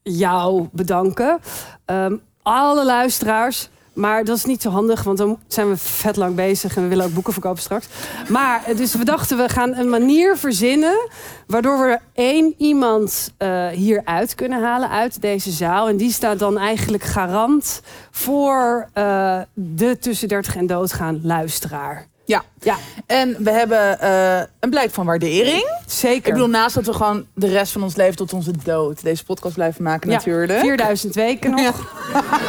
jou 0.02 0.68
bedanken. 0.72 1.40
Ehm, 1.86 2.16
alle 2.42 2.86
luisteraars. 2.86 3.70
Maar 4.00 4.24
dat 4.24 4.38
is 4.38 4.46
niet 4.46 4.62
zo 4.62 4.70
handig, 4.70 5.04
want 5.04 5.18
dan 5.18 5.40
zijn 5.48 5.70
we 5.70 5.78
vet 5.78 6.16
lang 6.16 6.36
bezig 6.36 6.76
en 6.76 6.84
we 6.84 6.88
willen 6.88 7.06
ook 7.06 7.14
boeken 7.14 7.34
verkopen 7.34 7.62
straks. 7.62 7.88
Maar 8.30 8.64
eh, 8.66 8.78
dus 8.78 8.96
we 8.96 9.06
dachten, 9.06 9.38
we 9.38 9.50
gaan 9.50 9.76
een 9.76 9.90
manier 9.90 10.38
verzinnen 10.38 11.10
waardoor 11.48 11.80
we 11.80 12.00
één 12.14 12.54
iemand 12.58 13.34
eh 13.38 13.68
hieruit 13.68 14.36
kunnen 14.36 14.64
halen 14.64 14.90
uit 14.90 15.22
deze 15.22 15.52
zaal. 15.52 15.88
En 15.88 15.98
die 15.98 16.12
staat 16.12 16.40
dan 16.40 16.58
eigenlijk 16.58 17.04
garant 17.04 17.82
voor 18.12 18.90
eh, 18.94 19.40
de 19.54 19.98
tussen 20.00 20.28
30 20.28 20.56
en 20.56 20.68
doodgaan 20.68 21.20
luisteraar. 21.24 22.08
Ja. 22.30 22.44
Ja, 22.62 22.76
En 23.06 23.36
we 23.40 23.52
hebben 23.52 24.00
eh, 24.00 24.40
een 24.60 24.70
blijk 24.70 24.92
van 24.92 25.06
waardering. 25.06 25.72
zeker. 25.88 26.28
Ik 26.28 26.34
bedoel, 26.34 26.48
naast 26.50 26.76
dat 26.76 26.86
we 26.86 26.94
gewoon 26.94 27.26
de 27.36 27.48
rest 27.48 27.72
van 27.72 27.84
ons 27.84 27.96
leven 27.96 28.16
tot 28.16 28.34
onze 28.34 28.52
dood 28.64 29.04
deze 29.04 29.26
podcast 29.26 29.56
blijven 29.56 29.84
maken 29.84 30.10
Ja, 30.10 30.16
natuurlijk. 30.16 30.60
4000 30.60 31.16
weken 31.16 31.52
nog. 31.56 31.94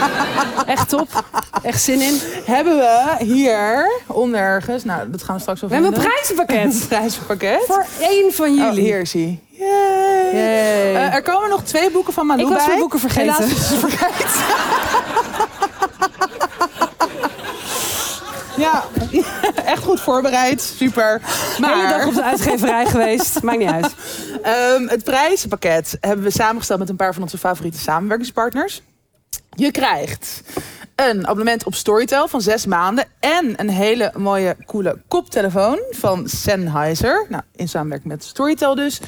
Echt 0.66 0.88
top. 0.88 1.24
Echt 1.62 1.82
zin 1.82 2.00
in. 2.00 2.18
Hebben 2.44 2.76
we 2.76 3.16
hier 3.24 3.90
onder 4.06 4.40
ergens, 4.40 4.84
nou 4.84 5.10
dat 5.10 5.22
gaan 5.22 5.34
we 5.34 5.40
straks 5.40 5.60
wel 5.60 5.68
We 5.70 5.76
hebben 5.76 5.94
een 5.94 6.00
prijzenpakket 6.06 6.64
Een 6.82 6.88
prijzenpakket. 6.88 7.62
voor 7.66 7.86
één 8.00 8.32
van 8.32 8.48
Oh, 8.48 8.56
jullie. 8.56 8.80
hier 8.84 9.00
is 9.00 9.12
hij. 9.12 9.40
Yay. 9.50 10.34
Yay. 10.34 10.94
Eh, 10.94 11.14
er 11.14 11.22
komen 11.22 11.48
nog 11.48 11.62
twee 11.62 11.90
boeken 11.90 12.12
van 12.12 12.26
Malou 12.26 12.48
Ik 12.48 12.56
was 12.56 12.66
bij. 12.66 12.78
boeken 12.78 12.98
vergeten. 13.00 13.34
Helaas 13.34 13.66
vergeten. 13.88 14.28
Ja, 18.60 18.84
echt 19.64 19.82
goed 19.82 20.00
voorbereid. 20.00 20.62
Super. 20.62 21.18
De 21.20 21.66
hele 21.66 21.88
dag 21.88 21.96
Maar 21.98 22.06
op 22.06 22.14
de 22.14 22.22
uitgeverij 22.24 22.86
geweest. 22.86 23.42
Maakt 23.42 23.58
niet 23.58 23.68
uit. 23.70 23.94
ehm, 24.42 24.86
het 24.88 25.04
prijzenpakket 25.04 25.96
hebben 26.00 26.24
we 26.24 26.30
samengesteld 26.30 26.78
met 26.78 26.88
een 26.88 26.96
paar 26.96 27.12
van 27.14 27.22
onze 27.22 27.38
favoriete 27.38 27.78
samenwerkingspartners. 27.78 28.82
Je 29.54 29.70
krijgt 29.70 30.42
een 30.94 31.26
abonnement 31.26 31.64
op 31.64 31.74
Storytel 31.74 32.28
van 32.28 32.40
zes 32.40 32.66
maanden. 32.66 33.04
En 33.20 33.52
een 33.56 33.70
hele 33.70 34.12
mooie, 34.16 34.56
coole 34.66 34.98
koptelefoon 35.08 35.78
van 35.90 36.28
Sennheiser. 36.28 37.26
Nou, 37.28 37.42
in 37.56 37.68
samenwerking 37.68 38.12
met 38.12 38.24
Storytel 38.24 38.74
dus. 38.74 39.00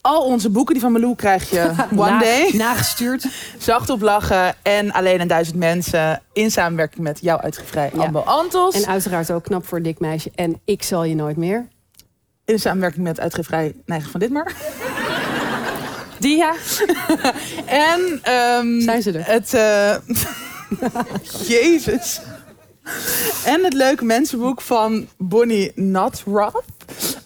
Al 0.00 0.22
onze 0.22 0.50
boeken, 0.50 0.74
die 0.74 0.82
van 0.82 0.92
Malou, 0.92 1.14
krijg 1.14 1.50
je 1.50 1.70
one 1.96 2.10
Na- 2.10 2.18
day. 2.18 2.50
Nagestuurd. 2.54 3.26
Zacht 3.58 3.90
op 3.90 4.00
lachen 4.00 4.54
en 4.62 4.92
alleen 4.92 5.20
een 5.20 5.28
duizend 5.28 5.56
mensen. 5.56 6.22
In 6.32 6.50
samenwerking 6.50 7.02
met 7.02 7.18
jouw 7.20 7.38
uitgevrij 7.38 7.90
Ja. 7.94 8.02
Ambo 8.02 8.20
Antos. 8.20 8.74
En 8.74 8.86
uiteraard 8.88 9.30
ook 9.30 9.42
knap 9.44 9.66
voor 9.66 9.76
een 9.78 9.84
dik 9.84 9.98
meisje. 10.00 10.30
En 10.34 10.60
ik 10.64 10.82
zal 10.82 11.04
je 11.04 11.14
nooit 11.14 11.36
meer. 11.36 11.66
in 12.44 12.58
samenwerking 12.60 13.04
met 13.04 13.20
uitgevrij 13.20 13.74
Neigen 13.86 14.10
van 14.10 14.20
Ditmar. 14.20 14.52
Die 16.18 16.36
ja. 16.36 16.54
En 17.66 18.20
ehm, 18.22 18.80
Zijn 18.80 19.02
ze 19.02 19.12
er? 19.12 19.26
het... 19.26 19.54
eh, 19.54 19.96
Jezus. 21.48 22.20
En 23.44 23.64
het 23.64 23.72
leuke 23.72 24.04
mensenboek 24.04 24.60
van 24.60 25.08
Bonnie 25.18 25.72
Natrath. 25.74 26.62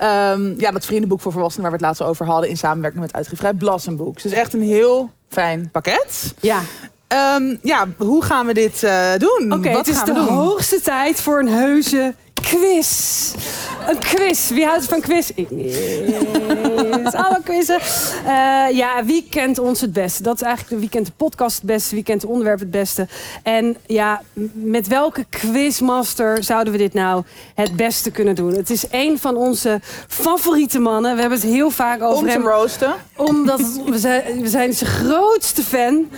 Ehm, 0.02 0.54
ja, 0.56 0.70
dat 0.70 0.84
vriendenboek 0.84 1.20
voor 1.20 1.32
volwassenen 1.32 1.70
waar 1.70 1.78
we 1.78 1.86
het 1.86 1.98
laatst 1.98 2.10
over 2.10 2.26
hadden... 2.26 2.50
in 2.50 2.56
samenwerking 2.56 3.02
met 3.02 3.12
uitgevrij 3.12 3.54
Blassenboek. 3.54 4.22
Dus 4.22 4.32
echt 4.32 4.52
een 4.52 4.62
heel 4.62 5.10
fijn 5.28 5.68
pakket. 5.72 6.34
Ja. 6.40 6.60
Ehm, 7.06 7.56
ja, 7.62 7.88
hoe 7.96 8.24
gaan 8.24 8.46
we 8.46 8.54
dit 8.54 8.82
eh, 8.82 9.10
doen? 9.18 9.52
Oké, 9.52 9.68
het 9.68 9.88
is 9.88 10.04
de 10.04 10.12
doen? 10.12 10.26
hoogste 10.26 10.80
tijd 10.80 11.20
voor 11.20 11.40
een 11.40 11.48
heuse 11.48 12.14
quiz. 12.42 13.32
Een 13.88 13.98
quiz. 13.98 14.50
Wie 14.50 14.64
houdt 14.64 14.84
van 14.84 15.00
quiz? 15.00 15.30
Ik 15.34 15.50
niet. 15.50 15.66
Is 17.06 17.14
allemaal 17.14 17.40
quizzen. 17.44 17.80
Eh, 18.26 18.76
ja, 18.76 19.04
wie 19.04 19.26
kent 19.30 19.58
ons 19.58 19.80
het 19.80 19.92
beste? 19.92 20.22
Dat 20.22 20.34
is 20.34 20.42
eigenlijk 20.42 20.74
de 20.74 20.80
wie 20.80 20.88
kent 20.88 21.06
de 21.06 21.12
podcast 21.16 21.56
het 21.56 21.66
beste, 21.66 21.94
wie 21.94 22.04
kent 22.04 22.22
het 22.22 22.30
onderwerp 22.30 22.58
het 22.58 22.70
beste. 22.70 23.06
En 23.42 23.76
ja, 23.86 24.22
met 24.52 24.86
welke 24.88 25.24
quizmaster 25.30 26.44
zouden 26.44 26.72
we 26.72 26.78
dit 26.78 26.94
nou 26.94 27.22
het 27.54 27.76
beste 27.76 28.10
kunnen 28.10 28.34
doen? 28.34 28.54
Het 28.54 28.70
is 28.70 28.84
een 28.90 29.18
van 29.18 29.36
onze 29.36 29.80
favoriete 30.08 30.78
mannen. 30.78 31.14
We 31.14 31.20
hebben 31.20 31.38
het 31.40 31.48
heel 31.48 31.70
vaak 31.70 32.02
over 32.02 32.18
Om 32.18 32.24
te 32.24 32.30
hem 32.30 32.46
roosten. 32.46 32.94
omdat 33.16 33.80
we, 33.86 33.98
zijn, 33.98 34.40
we 34.40 34.48
zijn 34.48 34.72
zijn 34.74 34.90
grootste 34.90 35.62
fan. 35.62 36.08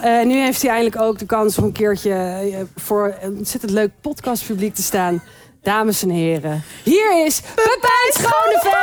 Eh, 0.00 0.24
nu 0.24 0.34
heeft 0.34 0.62
hij 0.62 0.70
eindelijk 0.70 1.02
ook 1.02 1.18
de 1.18 1.26
kans 1.26 1.58
om 1.58 1.64
een 1.64 1.72
keertje 1.72 2.10
eh, 2.12 2.56
voor 2.76 3.14
een 3.22 3.36
ontzettend 3.36 3.72
leuk 3.72 3.90
podcastpubliek 4.00 4.74
te 4.74 4.82
staan. 4.82 5.22
Dames 5.64 6.02
en 6.02 6.10
heren, 6.10 6.64
hier 6.82 7.24
is 7.26 7.40
Pepijn 7.54 8.12
Schoneveld! 8.12 8.82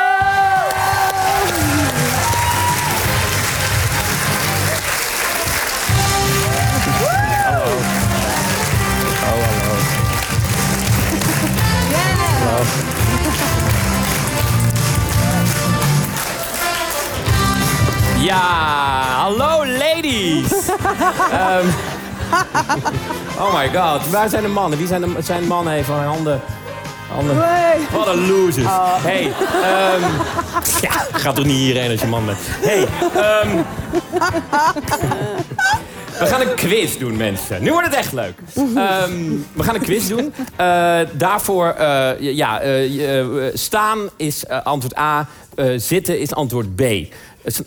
Ja, 18.19 18.37
hallo 19.15 19.65
ladies. 19.65 20.51
Ehm, 21.31 21.67
oh 23.39 23.53
my 23.53 23.69
god, 23.73 24.09
waar 24.09 24.29
zijn 24.29 24.43
de 24.43 24.49
mannen? 24.49 24.77
Wie 24.77 24.87
zijn 24.87 25.01
de 25.01 25.15
zijn 25.19 25.47
mannen 25.47 25.73
even 25.73 26.03
handen? 26.03 26.41
Handen. 27.27 27.87
Wat 27.91 28.07
een 28.07 28.27
losers. 28.27 28.67
Hey, 29.01 29.31
ehm, 29.63 30.01
ja, 30.81 30.91
gaat 31.11 31.35
toch 31.35 31.45
niet 31.45 31.57
hierheen 31.57 31.91
als 31.91 32.01
je 32.01 32.07
man 32.07 32.25
bent. 32.25 32.39
Hey, 32.41 32.87
ehm, 33.15 33.57
we 36.19 36.25
gaan 36.25 36.41
een 36.41 36.55
quiz 36.55 36.97
doen, 36.97 37.17
mensen. 37.17 37.63
Nu 37.63 37.71
wordt 37.71 37.87
het 37.87 37.95
echt 37.95 38.13
leuk. 38.13 38.39
Ehm, 38.55 39.11
we 39.53 39.63
gaan 39.63 39.75
een 39.75 39.81
quiz 39.81 40.07
doen. 40.07 40.33
Eh, 40.55 40.99
daarvoor, 41.11 41.67
eh, 41.67 42.09
ja, 42.19 42.59
eh, 42.59 43.23
staan 43.53 44.09
is 44.17 44.47
antwoord 44.47 44.97
A. 44.97 45.27
zitten 45.75 46.19
is 46.19 46.33
antwoord 46.33 46.75
B. 46.75 46.81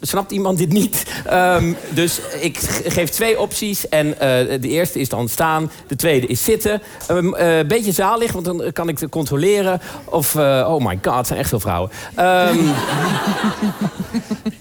Snapt 0.01 0.31
iemand 0.31 0.59
dit 0.59 0.73
niet? 0.73 1.05
Ehm, 1.27 1.73
dus 1.89 2.21
ik 2.41 2.59
geef 2.87 3.11
twee 3.11 3.41
opties. 3.41 3.89
En 3.89 4.21
eh, 4.21 4.61
de 4.61 4.69
eerste 4.69 5.01
is 5.01 5.09
dan 5.09 5.29
staan. 5.29 5.71
De 5.87 5.97
tweede 5.97 6.27
is 6.27 6.45
zitten. 6.45 6.83
Een 7.07 7.35
eh, 7.35 7.67
beetje 7.67 7.93
zalig, 7.93 8.33
want 8.33 8.45
dan 8.45 8.73
kan 8.73 8.89
ik 8.89 8.99
controleren. 9.11 9.81
Of, 10.05 10.35
eh, 10.35 10.67
oh 10.69 10.85
my 10.85 10.99
god, 11.03 11.27
zijn 11.27 11.39
echt 11.39 11.49
veel 11.49 11.61
vrouwen. 11.61 11.91
Ehm, 12.15 12.59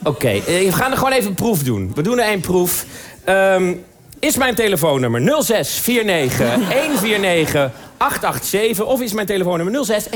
Oké, 0.03 0.41
we 0.45 0.72
gaan 0.72 0.91
er 0.91 0.98
gewoon 0.98 1.14
even 1.14 1.30
een 1.30 1.35
proef 1.35 1.64
doen. 1.64 1.91
We 1.95 2.02
doen 2.02 2.19
er 2.19 2.26
één 2.26 2.41
proef. 2.41 2.85
Ehm, 3.23 3.73
is 4.19 4.38
mijn 4.38 4.56
telefoonnummer 4.56 5.22
0649 5.22 6.53
149 6.53 7.72
887 7.98 8.85
of 8.85 9.02
is 9.02 9.14
mijn 9.14 9.27
telefoonnummer 9.27 9.85
06 9.85 10.06
12345678? 10.06 10.11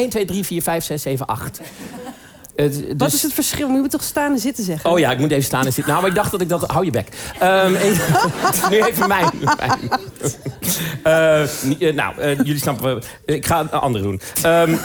Het, 2.57 2.87
Wat 2.87 2.97
dus- 2.97 3.13
is 3.13 3.23
het 3.23 3.33
verschil? 3.33 3.67
Je 3.67 3.77
moet 3.77 3.91
toch 3.91 4.03
staan 4.03 4.31
en 4.31 4.39
zitten 4.39 4.63
zeggen? 4.63 4.89
Oh 4.89 4.99
ja, 4.99 5.11
ik 5.11 5.19
moet 5.19 5.31
even 5.31 5.43
staan 5.43 5.65
en 5.65 5.73
zitten. 5.73 5.87
Nou, 5.87 6.01
maar 6.01 6.09
ik 6.09 6.15
dacht 6.15 6.31
dat 6.31 6.41
ik 6.41 6.49
dat... 6.49 6.63
Hou 6.71 6.85
je 6.85 6.91
bek. 6.91 7.07
Ehm, 7.39 7.75
even- 7.75 8.31
nu 8.71 8.81
even 8.81 9.07
mijn... 9.07 9.29
mijn. 9.57 9.79
Eh, 11.03 11.41
eh, 11.41 11.95
nou, 11.95 12.17
eh, 12.19 12.37
jullie 12.37 12.57
snappen... 12.57 13.01
Ik 13.25 13.45
ga 13.45 13.59
een 13.59 13.71
andere 13.71 14.03
doen. 14.03 14.21
Ehm 14.41 14.75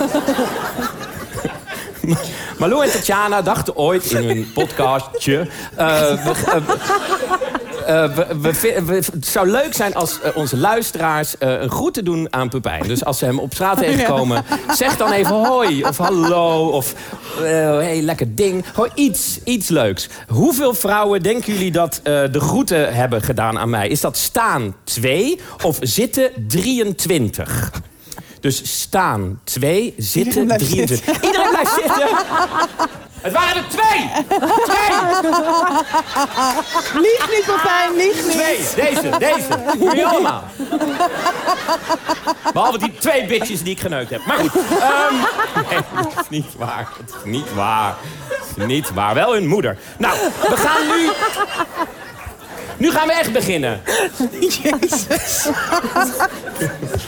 Malou 2.59 2.85
en 2.85 2.91
Tatjana 2.91 3.43
dachten 3.43 3.77
ooit 3.77 4.11
in 4.11 4.25
hun 4.29 4.51
podcastje... 4.55 5.47
eh, 5.77 5.87
we- 6.25 6.35
eh, 6.47 8.05
eh, 8.05 8.15
we- 8.15 8.27
we 8.41 8.55
vi- 8.55 8.81
we- 8.85 8.95
het 8.95 9.27
zou 9.27 9.49
leuk 9.51 9.75
zijn 9.75 9.95
als 9.95 10.19
onze 10.35 10.57
luisteraars 10.57 11.35
een 11.39 11.71
groete 11.71 12.03
doen 12.03 12.27
aan 12.31 12.49
Pepijn. 12.49 12.83
Dus 12.89 13.05
als 13.05 13.19
ze 13.19 13.25
hem 13.25 13.39
op 13.39 13.55
straat 13.55 13.79
tegenkomen, 13.79 14.45
zeg 14.77 14.97
dan 14.97 15.13
even 15.13 15.47
hoi 15.47 15.85
of 15.85 15.97
hallo 15.97 16.67
of 16.69 16.95
hey, 17.41 18.01
lekker 18.03 18.35
ding. 18.35 18.65
Gewoon 18.75 18.91
iets, 18.95 19.39
iets 19.45 19.69
leuks. 19.69 20.09
Hoeveel 20.29 20.75
vrouwen 20.75 21.23
denken 21.23 21.53
jullie 21.53 21.73
dat 21.73 22.01
de 22.05 22.41
groeten 22.41 22.95
hebben 22.95 23.23
gedaan 23.23 23.59
aan 23.59 23.71
mij? 23.71 23.89
Is 23.89 24.01
dat 24.01 24.17
staan 24.17 24.75
2 24.85 25.41
of 25.65 25.79
zitten 25.81 26.31
23? 26.49 27.71
Dus 28.43 28.81
staan 28.81 29.41
2, 29.45 29.95
zitten 29.97 30.45
blijft 30.45 30.65
23. 30.65 31.23
Iedereen 31.23 31.49
blijft 31.51 31.73
zitten. 31.75 32.09
Het 33.21 33.33
waren 33.33 33.57
er 33.57 33.69
twee! 33.69 34.11
Twee! 34.65 34.91
Lieg 37.03 37.31
niet, 37.31 37.45
Pepijn, 37.47 37.97
lieg 37.97 38.27
niet. 38.27 38.33
Twee, 38.33 38.91
deze, 38.91 39.19
deze. 39.19 39.77
Jullie 39.79 40.07
allemaal. 40.07 40.45
Behalve 42.53 42.79
die 42.79 42.95
twee 42.99 43.27
bitches 43.27 43.63
die 43.63 43.73
ik 43.73 43.81
geneukt 43.81 44.11
heb. 44.11 44.27
Maar 44.27 44.39
goed. 44.39 44.53
ehm, 44.81 45.15
nee, 45.71 45.81
dat 45.95 46.23
is 46.23 46.29
niet 46.29 46.57
waar. 46.57 46.89
Dat 47.07 47.17
is 47.17 47.31
niet 47.31 47.55
waar. 47.55 47.97
Dat 48.29 48.39
is 48.57 48.67
niet 48.67 48.93
waar. 48.95 49.15
Wel 49.15 49.33
hun 49.33 49.47
moeder. 49.47 49.79
Nou, 49.99 50.19
we 50.49 50.57
gaan 50.57 50.87
nu... 50.87 51.11
Nu 52.77 52.91
gaan 52.91 53.07
we 53.07 53.13
echt 53.13 53.33
beginnen. 53.33 53.81
Jezus. 54.41 55.47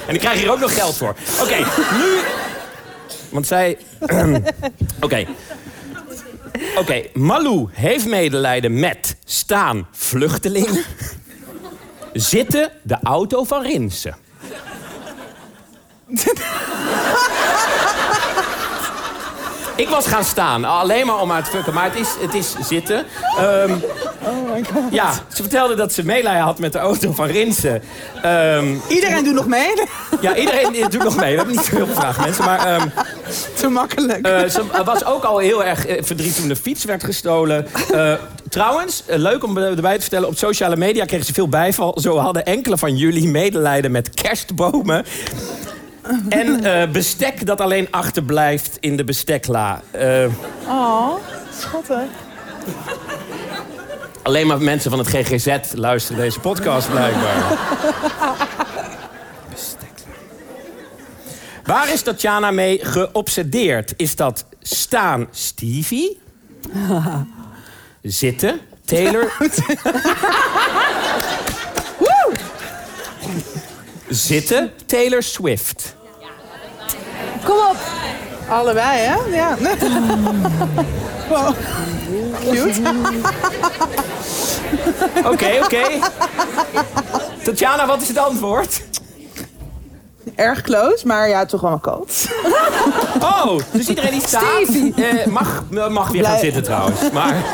En 0.06 0.14
ik 0.14 0.20
krijg 0.20 0.38
hier 0.38 0.50
ook 0.52 0.58
nog 0.58 0.74
geld 0.74 0.96
voor. 0.96 1.14
Oké, 1.40 1.56
nu... 1.98 2.18
Want 3.28 3.46
zij... 3.46 3.78
Oké. 5.00 5.26
Oké, 6.76 7.02
Malou 7.12 7.68
heeft 7.72 8.06
medelijden 8.06 8.80
met 8.80 9.16
staan 9.24 9.88
vluchteling. 9.92 10.84
Zitten 12.12 12.70
de 12.82 12.98
auto 13.02 13.44
van 13.44 13.62
Rinsen. 13.62 14.16
Ik 19.76 19.88
was 19.88 20.06
gaan 20.06 20.24
staan, 20.24 20.64
alleen 20.64 21.06
maar 21.06 21.20
om 21.20 21.30
haar 21.30 21.44
te 21.44 21.51
fucken. 21.51 21.74
Maar 21.74 21.84
het 21.84 21.94
is, 22.01 22.09
het 22.20 22.34
is 22.34 22.55
zitten. 22.68 23.05
Oh 23.38 24.52
my 24.55 24.64
god. 24.72 24.82
ja, 24.90 25.12
ze 25.12 25.42
vertelde 25.42 25.74
dat 25.74 25.92
ze 25.92 26.05
meelijden 26.05 26.42
had 26.42 26.59
met 26.59 26.72
de 26.72 26.78
auto 26.78 27.12
van 27.12 27.26
Rinsen. 27.26 27.82
Ehm, 28.22 28.74
Iedereen 28.88 29.24
doet 29.24 29.34
nog 29.34 29.46
mee. 29.46 29.72
ja, 30.20 30.36
iedereen 30.36 30.90
doet 30.90 31.02
nog 31.05 31.16
mee. 31.16 31.30
We 31.30 31.36
hebben 31.36 31.56
niet 31.56 31.64
zo 31.64 31.76
heel 31.76 31.86
veel 31.86 31.94
vragen, 31.94 32.22
mensen. 32.22 32.44
Maar 32.44 32.66
ehm, 32.66 32.88
Te 33.55 33.68
makkelijk. 33.68 34.26
eh, 34.26 34.48
ze 34.48 34.62
was 34.84 35.05
ook 35.05 35.24
al 35.24 35.38
heel 35.38 35.64
erg 35.64 35.86
eh, 35.86 36.02
verdrietig 36.05 36.36
toen 36.36 36.48
de 36.48 36.56
fiets 36.56 36.84
werd 36.84 37.05
gestolen. 37.05 37.66
Eh, 37.92 38.12
trouwens, 38.48 39.02
eh, 39.06 39.18
leuk 39.18 39.44
om 39.44 39.56
erbij 39.59 39.94
te 39.94 40.01
vertellen... 40.01 40.28
op 40.28 40.36
sociale 40.38 40.76
media 40.76 41.05
kregen 41.05 41.26
ze 41.26 41.32
veel 41.32 41.48
bijval. 41.48 41.98
Zo 42.01 42.16
hadden 42.18 42.44
enkele 42.44 42.78
van 42.78 42.96
jullie 42.96 43.28
medelijden 43.28 43.90
met 43.90 44.10
kerstbomen... 44.14 45.05
En 46.28 46.64
eh, 46.64 46.90
bestek 46.90 47.47
dat 47.47 47.60
alleen 47.60 47.89
achterblijft 47.90 48.76
in 48.81 48.97
de 48.97 49.05
bestekla. 49.05 49.82
Eh, 49.90 50.24
Oh, 50.68 51.14
schattig. 51.59 52.02
alleen 54.22 54.47
maar 54.47 54.60
mensen 54.60 54.90
van 54.90 54.98
het 54.98 55.09
GGZ 55.09 55.56
luisteren 55.74 56.20
deze 56.22 56.40
podcast 56.40 56.90
blijkbaar. 56.90 57.43
Bestekla. 59.51 60.12
Waar 61.64 61.93
is 61.93 62.02
Tatjana 62.02 62.51
mee 62.51 62.78
geobsedeerd? 62.85 63.93
Is 63.97 64.16
dat 64.16 64.44
staan 64.60 65.26
Stevie? 65.31 66.20
Zitten 68.02 68.60
Taylor? 68.85 69.32
Zitten 74.09 74.70
Taylor 74.86 75.22
Swift? 75.22 75.94
Kom 77.44 77.56
op! 77.56 77.76
Allebei, 78.48 78.98
hè? 78.98 79.14
Ja. 79.36 79.56
Wow. 81.28 81.55
Cute. 82.51 82.81
Oké, 85.32 85.60
oké. 85.62 85.82
Tatjana, 87.44 87.86
wat 87.86 88.02
is 88.02 88.09
het 88.09 88.18
antwoord? 88.18 88.82
Erg 90.35 90.60
close, 90.62 91.06
maar 91.06 91.28
ja, 91.28 91.47
toch 91.47 91.60
wel 91.60 91.72
een 91.72 91.81
coach. 91.81 92.09
Oh, 93.22 93.59
dus 93.70 93.89
iedereen 93.89 94.10
die 94.10 94.26
staat 94.26 94.68
eh, 94.97 95.26
mag, 95.26 95.64
mag 95.90 96.09
weer 96.09 96.24
gaan 96.24 96.39
zitten 96.39 96.62
trouwens. 96.62 97.10
Maar 97.12 97.44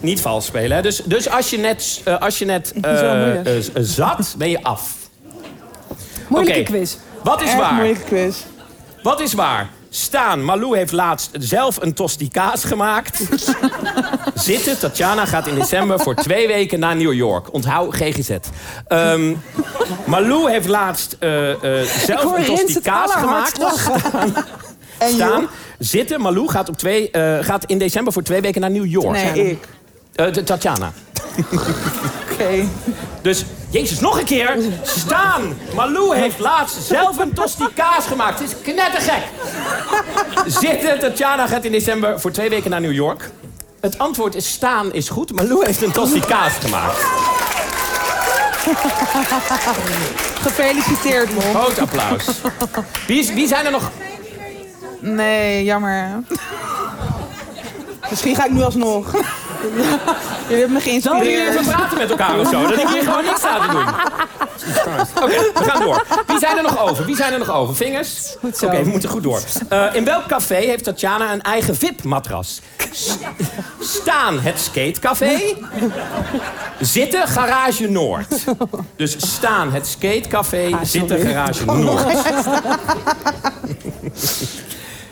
niet 0.00 0.20
vals 0.20 0.46
spelen. 0.46 0.76
Hè? 0.76 0.82
Dus, 0.82 1.02
dus 1.04 1.28
als 1.28 1.50
je 1.50 1.58
net, 1.58 2.00
eh, 2.04 2.20
als 2.20 2.38
je 2.38 2.44
net 2.44 2.72
eh, 2.80 3.56
eh, 3.56 3.64
zat, 3.74 4.34
ben 4.38 4.50
je 4.50 4.62
af. 4.62 4.94
Moeilijke 6.34 6.60
Oké. 6.60 6.70
quiz. 6.70 6.96
Wat 7.22 7.42
is 7.42 7.48
Erg 7.48 7.58
waar? 7.58 7.72
moeilijke 7.74 8.02
quiz. 8.04 8.36
Wat 9.02 9.20
is 9.20 9.32
waar? 9.34 9.68
Staan, 9.90 10.44
Malou 10.44 10.76
heeft 10.76 10.92
laatst 10.92 11.30
zelf 11.38 11.82
een 11.82 11.94
tosti 11.94 12.28
kaas 12.28 12.64
gemaakt. 12.64 13.20
Zitten, 14.34 14.78
Tatjana 14.78 15.24
gaat 15.26 15.46
in 15.46 15.54
december 15.54 16.00
voor 16.00 16.14
twee 16.14 16.46
weken 16.46 16.78
naar 16.78 16.96
New 16.96 17.12
York. 17.12 17.52
Onthoud 17.52 17.94
GGZ. 17.94 18.30
Ehm 18.88 19.34
Malou 20.04 20.50
heeft 20.50 20.68
laatst 20.68 21.16
eh, 21.18 21.50
eh, 21.80 21.86
zelf 22.06 22.36
een 22.38 22.44
tosti 22.44 22.80
kaas 22.80 23.12
gemaakt. 23.14 23.58
En 24.98 25.12
Staan, 25.12 25.48
zitten, 25.78 26.20
Malou 26.20 26.48
gaat, 26.48 26.68
op 26.68 26.76
twee, 26.76 27.10
eh, 27.10 27.44
gaat 27.44 27.64
in 27.64 27.78
december 27.78 28.12
voor 28.12 28.22
twee 28.22 28.40
weken 28.40 28.60
naar 28.60 28.70
New 28.70 28.86
York. 28.86 29.12
Nee, 29.34 29.50
ik. 29.50 29.64
Eh, 30.14 30.32
de- 30.32 30.42
Tatjana. 30.42 30.92
Oké. 32.32 32.64
Dus, 33.22 33.44
Jezus, 33.74 34.00
nog 34.00 34.18
een 34.18 34.24
keer. 34.24 34.56
Staan. 34.82 35.58
Malou 35.74 36.16
heeft 36.16 36.38
laatst 36.38 36.82
zelf 36.82 37.18
een 37.18 37.32
tosti 37.32 37.64
kaas 37.74 38.06
gemaakt. 38.06 38.38
Het 38.40 38.48
is 38.48 38.54
knettergek. 38.72 39.22
Zitten. 40.46 40.98
Tatjana 40.98 41.46
gaat 41.46 41.64
in 41.64 41.72
december 41.72 42.20
voor 42.20 42.30
twee 42.30 42.48
weken 42.48 42.70
naar 42.70 42.80
New 42.80 42.92
York. 42.92 43.30
Het 43.80 43.98
antwoord 43.98 44.34
is 44.34 44.48
staan 44.48 44.92
is 44.92 45.08
goed. 45.08 45.32
Malou 45.32 45.64
heeft 45.64 45.82
een 45.82 45.92
tosti 45.92 46.20
kaas 46.20 46.52
gemaakt. 46.60 47.04
Gefeliciteerd, 50.42 51.32
Mom. 51.34 51.42
Groot 51.54 51.78
applaus. 51.78 52.24
Wie, 53.06 53.18
is- 53.18 53.32
wie 53.32 53.46
zijn 53.48 53.64
er 53.64 53.70
nog... 53.70 53.90
Nee, 55.00 55.64
jammer. 55.64 56.08
Misschien 58.10 58.34
ga 58.36 58.44
ik 58.44 58.50
nu 58.50 58.62
alsnog. 58.62 59.14
Jullie 60.48 60.60
hebben 60.64 60.72
me 60.72 60.80
Zullen 60.80 60.80
jullie 60.80 60.80
geïnspireerd. 60.80 61.50
even 61.50 61.64
praten 61.72 61.98
met 61.98 62.10
elkaar 62.10 62.38
of 62.38 62.48
zo? 62.48 62.62
Dat 62.62 62.78
ik 62.78 62.88
hier 62.88 63.02
gewoon 63.02 63.24
niks 63.24 63.38
sta 63.38 63.60
te 63.60 63.70
doen. 63.70 63.86
Oké, 65.22 65.36
we 65.54 65.64
gaan 65.64 65.80
door. 65.82 66.06
Wie 66.26 66.38
zijn 66.38 66.56
er 66.56 66.62
nog 66.62 66.78
over? 66.78 67.04
Wie 67.04 67.16
zijn 67.16 67.32
er 67.32 67.38
nog 67.38 67.50
over? 67.50 67.76
Vingers? 67.76 68.36
Oké, 68.62 68.82
we 68.82 68.88
moeten 68.90 69.08
goed 69.08 69.22
door. 69.22 69.40
Eh, 69.68 69.84
in 69.92 70.04
welk 70.04 70.26
café 70.26 70.54
heeft 70.54 70.84
Tatjana 70.84 71.32
een 71.32 71.42
eigen 71.42 71.76
VIP-matras? 71.76 72.60
Staan 73.80 74.40
het 74.40 74.60
skatecafé. 74.60 75.38
Zitten 76.80 77.28
Garage 77.28 77.88
Noord. 77.90 78.44
Dus 78.96 79.16
staan 79.18 79.72
het 79.72 79.86
skatecafé, 79.86 80.78
zitten 80.82 81.18
Garage 81.20 81.64
Noord. 81.64 82.04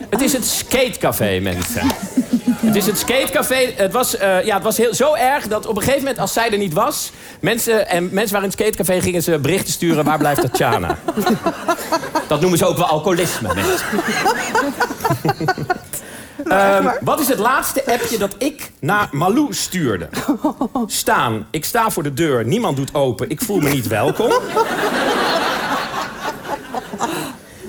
Het 0.09 0.21
is 0.21 0.33
het 0.33 0.45
skatecafé, 0.45 1.39
mensen. 1.39 1.91
Het 2.65 2.75
is 2.75 2.85
het 2.85 2.97
skatecafé. 2.97 3.73
Het 3.75 3.93
was, 3.93 4.17
eh, 4.17 4.45
ja, 4.45 4.53
het 4.53 4.63
was 4.63 4.77
heel, 4.77 4.93
zo 4.93 5.13
erg 5.13 5.47
dat 5.47 5.65
op 5.65 5.75
een 5.75 5.81
gegeven 5.81 5.99
moment, 5.99 6.19
als 6.19 6.33
zij 6.33 6.51
er 6.51 6.57
niet 6.57 6.73
was... 6.73 7.11
mensen, 7.39 7.89
en 7.89 8.09
mensen 8.11 8.33
waren 8.33 8.49
in 8.49 8.55
het 8.57 8.59
skatecafé 8.59 9.01
gingen 9.01 9.23
ze 9.23 9.39
berichten 9.39 9.73
sturen... 9.73 10.05
waar 10.05 10.17
blijft 10.17 10.41
Tatjana? 10.41 10.97
Dat 12.27 12.41
noemen 12.41 12.57
ze 12.57 12.65
ook 12.65 12.77
wel 12.77 12.85
alcoholisme, 12.85 13.53
mensen. 13.53 13.87
Ehm, 16.47 16.87
wat 17.01 17.19
is 17.19 17.27
het 17.27 17.39
laatste 17.39 17.85
appje 17.85 18.17
dat 18.17 18.35
ik 18.37 18.71
naar 18.79 19.07
Malou 19.11 19.53
stuurde? 19.53 20.09
Staan. 20.85 21.47
Ik 21.51 21.65
sta 21.65 21.89
voor 21.89 22.03
de 22.03 22.13
deur. 22.13 22.45
Niemand 22.45 22.77
doet 22.77 22.93
open. 22.93 23.29
Ik 23.29 23.41
voel 23.41 23.59
me 23.59 23.69
niet 23.69 23.87
welkom. 23.87 24.31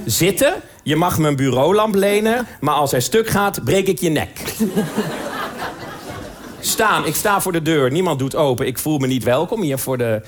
Zitten. 0.05 0.55
Je 0.85 0.97
mag 0.97 1.19
me 1.19 1.29
een 1.29 1.37
bureaulamp 1.37 1.95
lenen, 1.95 2.47
maar 2.61 2.75
als 2.75 2.91
hij 2.91 3.01
stuk 3.01 3.29
gaat, 3.29 3.65
breek 3.65 3.89
ik 3.89 3.99
je 3.99 4.09
nek. 4.09 4.55
Staan, 6.61 7.07
ik 7.07 7.15
sta 7.15 7.41
voor 7.41 7.53
de 7.53 7.63
deur. 7.63 7.91
Niemand 7.91 8.19
doet 8.19 8.37
open. 8.37 8.67
Ik 8.67 8.79
voel 8.79 8.99
me 8.99 9.07
niet 9.07 9.25
welkom 9.25 9.63
hier 9.63 9.79
voor 9.79 9.99
de... 9.99 10.23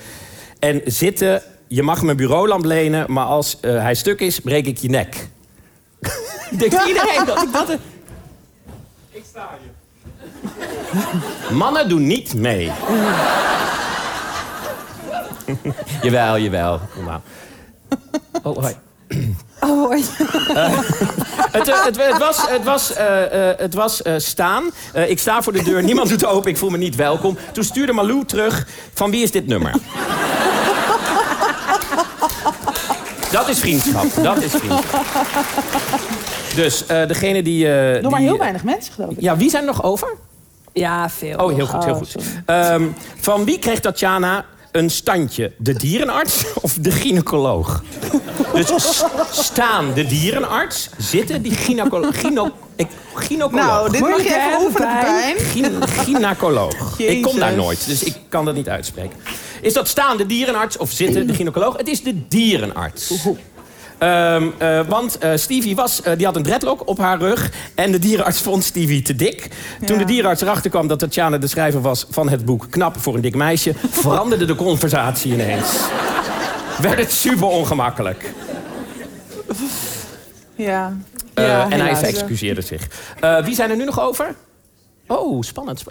En 0.59 0.81
zitten, 0.85 1.41
je 1.67 1.83
mag 1.83 2.01
mijn 2.01 2.17
bureaulamp 2.17 2.65
lenen... 2.65 3.11
maar 3.11 3.25
als 3.25 3.59
eh, 3.59 3.81
hij 3.81 3.95
stuk 3.95 4.19
is, 4.19 4.39
breek 4.39 4.65
ik 4.65 4.77
je 4.77 4.89
nek. 4.89 5.27
Denkt 6.59 6.87
iedereen 6.87 7.25
dat 7.25 7.41
ik 7.41 7.51
dat... 7.51 7.69
Ik 9.11 9.23
sta 9.29 9.49
hier. 9.61 9.71
Mannen 11.57 11.89
doen 11.89 12.07
niet 12.07 12.33
mee. 12.33 12.71
jawel, 16.01 16.37
jawel. 16.37 16.79
Oh, 18.43 18.57
hoi. 18.57 18.75
Oh, 19.59 19.91
Het, 21.51 21.67
eh, 21.67 21.83
het, 21.85 21.97
het 22.07 22.17
was, 22.17 22.49
het 22.49 22.63
was, 22.63 22.93
eh, 22.93 23.49
eh, 23.49 23.57
het 23.57 23.73
was 23.73 24.01
eh, 24.01 24.13
staan. 24.17 24.63
Eh, 24.93 25.09
ik 25.09 25.19
sta 25.19 25.41
voor 25.41 25.53
de 25.53 25.63
deur, 25.63 25.83
niemand 25.83 26.09
doet 26.09 26.25
open, 26.25 26.49
ik 26.51 26.57
voel 26.57 26.69
me 26.69 26.77
niet 26.77 26.95
welkom. 26.95 27.37
Toen 27.53 27.63
stuurde 27.63 27.93
Malou 27.93 28.25
terug, 28.25 28.67
van 28.93 29.11
wie 29.11 29.23
is 29.23 29.31
dit 29.31 29.47
nummer? 29.47 29.71
Dat 33.31 33.47
is 33.49 33.59
vriendschap, 33.59 34.05
dat 34.23 34.41
is 34.41 34.51
vriendschap. 34.51 35.05
Dus 36.55 36.85
eh, 36.85 37.07
degene 37.07 37.41
die... 37.43 37.67
eh, 37.73 38.01
Nog 38.01 38.11
maar 38.11 38.19
die- 38.19 38.29
heel 38.29 38.37
weinig 38.37 38.63
mensen, 38.63 38.93
geloof 38.93 39.11
ik. 39.11 39.21
Ja, 39.21 39.37
wie 39.37 39.49
zijn 39.49 39.61
er 39.63 39.67
nog 39.69 39.83
over? 39.83 40.07
Ja, 40.73 41.09
veel. 41.09 41.37
Oh, 41.37 41.53
heel 41.55 41.65
goed, 41.67 41.83
heel 41.85 41.95
goed. 41.95 42.15
Ehm, 42.45 42.83
van 43.21 43.45
wie 43.45 43.59
kreeg 43.59 43.79
Tatjana 43.79 44.45
een 44.77 44.89
standje? 44.89 45.51
De 45.57 45.73
dierenarts 45.73 46.43
of 46.61 46.73
de 46.73 46.91
gynaecoloog? 46.91 47.83
Dus 48.53 49.03
staan 49.31 49.93
de 49.93 50.05
dierenarts, 50.05 50.89
zitten 50.97 51.41
die 51.41 51.51
gynaecoloog. 51.55 52.19
Gyno, 52.19 52.51
ik, 52.75 52.87
gynaecoloog. 53.13 53.65
Nou, 53.67 53.91
dit 53.91 53.99
mag 54.01 54.23
je 54.23 54.35
even 54.35 54.61
oefenen. 54.61 55.37
Gyn- 55.37 55.87
gynaecoloog. 55.87 56.99
Ik 56.99 57.21
kom 57.21 57.39
daar 57.39 57.55
nooit, 57.55 57.87
dus 57.87 58.03
ik 58.03 58.15
kan 58.29 58.45
dat 58.45 58.55
niet 58.55 58.69
uitspreken. 58.69 59.17
Is 59.61 59.73
dat 59.73 59.87
staan 59.87 60.17
de 60.17 60.25
dierenarts 60.25 60.77
of 60.77 60.91
zitten 60.91 61.27
de 61.27 61.33
gynaecoloog? 61.33 61.77
Het 61.77 61.87
is 61.87 62.03
de 62.03 62.27
dierenarts. 62.27 63.13
Ehm, 63.97 64.47
eh, 64.57 64.79
want 64.87 65.17
eh, 65.17 65.31
Stevie 65.35 65.75
was, 65.75 66.01
eh, 66.01 66.17
die 66.17 66.25
had 66.25 66.35
een 66.35 66.43
dreadlock 66.43 66.87
op 66.87 66.97
haar 66.97 67.19
rug. 67.19 67.51
En 67.75 67.91
de 67.91 67.99
dierenarts 67.99 68.41
vond 68.41 68.63
Stevie 68.63 69.01
te 69.01 69.15
dik. 69.15 69.49
Toen 69.85 69.97
de 69.97 70.05
dierenarts 70.05 70.41
erachter 70.41 70.69
kwam 70.69 70.87
dat 70.87 70.99
Tatjana 70.99 71.37
de 71.37 71.47
schrijver 71.47 71.81
was 71.81 72.05
van 72.09 72.29
het 72.29 72.45
boek 72.45 72.67
Knap 72.69 72.99
voor 72.99 73.15
een 73.15 73.21
dik 73.21 73.35
meisje, 73.35 73.73
veranderde 73.89 74.45
de 74.45 74.55
conversatie 74.55 75.33
ineens. 75.33 75.67
Werd 76.81 76.99
het 76.99 77.11
super 77.11 77.47
ongemakkelijk. 77.47 78.33
Ja. 80.55 80.97
Ja, 81.33 81.63
en 81.63 81.69
hij 81.69 81.79
helaas. 81.79 81.99
verexcuseerde 81.99 82.61
zich. 82.61 82.87
Wie 83.43 83.55
zijn 83.55 83.69
er 83.69 83.75
nu 83.75 83.83
nog 83.83 83.99
over? 83.99 84.35
Oh, 85.07 85.41
spannend. 85.41 85.83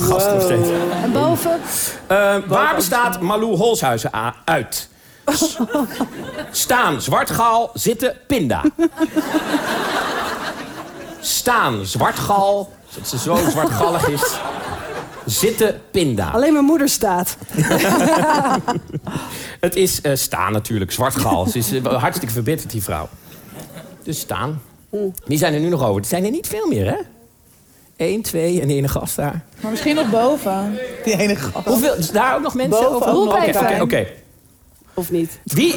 Gast 0.00 0.30
nog 0.30 0.42
steeds. 0.42 0.68
En 1.02 1.12
boven? 1.12 1.60
Eh, 2.06 2.36
waar 2.46 2.74
bestaat 2.74 3.20
Malou 3.20 3.56
Holshuizen 3.56 4.10
uit? 4.44 4.88
Staan, 6.50 7.02
zwartgal, 7.02 7.70
zitten, 7.74 8.16
pinda. 8.26 8.62
Staan, 11.20 11.86
zwartgal, 11.86 12.72
dat 12.96 13.08
ze 13.08 13.18
zo 13.18 13.36
zwartgallig 13.50 14.08
is. 14.08 14.34
Zitten, 15.26 15.80
pinda. 15.90 16.30
Alleen 16.30 16.52
mijn 16.52 16.64
moeder 16.64 16.88
staat. 16.88 17.36
Het 19.60 19.76
is 19.76 20.00
eh, 20.00 20.14
staan 20.14 20.52
natuurlijk, 20.52 20.92
zwartgal. 20.92 21.46
Ze 21.46 21.58
is 21.58 21.72
eh, 21.72 22.00
hartstikke 22.00 22.34
verbitterd, 22.34 22.70
die 22.70 22.82
vrouw. 22.82 23.08
Dus 24.02 24.18
staan. 24.18 24.62
Wie 25.24 25.38
zijn 25.38 25.54
er 25.54 25.60
nu 25.60 25.68
nog 25.68 25.82
over? 25.84 26.00
Er 26.00 26.06
zijn 26.08 26.24
er 26.24 26.30
niet 26.30 26.46
veel 26.46 26.66
meer, 26.68 26.86
hè? 26.86 26.96
Eén, 27.96 28.22
twee 28.22 28.60
en 28.60 28.68
de 28.68 28.74
ene 28.74 28.88
gast 28.88 29.16
daar. 29.16 29.44
Maar 29.60 29.70
misschien 29.70 29.94
nog 29.94 30.10
boven. 30.10 30.78
Die 31.04 31.16
ene 31.16 31.36
gast. 31.36 31.66
Hoeveel? 31.66 31.94
Is 31.94 32.10
daar 32.10 32.34
ook 32.34 32.42
nog 32.42 32.54
mensen 32.54 32.82
Boven 32.82 33.12
over? 33.12 33.32
oké, 33.32 33.82
oké. 33.82 34.06
Of 34.94 35.10
niet? 35.10 35.38
Wie, 35.44 35.74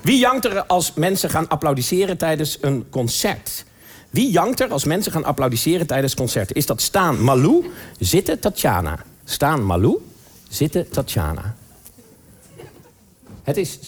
wie 0.00 0.18
jankt 0.18 0.44
er 0.44 0.66
als 0.66 0.94
mensen 0.94 1.30
gaan 1.30 1.48
applaudisseren 1.48 2.16
tijdens 2.16 2.58
een 2.60 2.86
concert? 2.90 3.64
Wie 4.10 4.30
jankt 4.30 4.60
er 4.60 4.70
als 4.70 4.84
mensen 4.84 5.12
gaan 5.12 5.24
applaudisseren 5.24 5.86
tijdens 5.86 6.14
concerten? 6.14 6.56
Is 6.56 6.66
dat 6.66 6.80
staan 6.80 7.22
Malou, 7.22 7.70
zitten 7.98 8.38
Tatjana? 8.38 8.98
Staan 9.24 9.64
Malou, 9.64 9.98
zitten 10.48 10.90
Tatjana. 10.90 11.54
Het 13.42 13.56
is... 13.56 13.78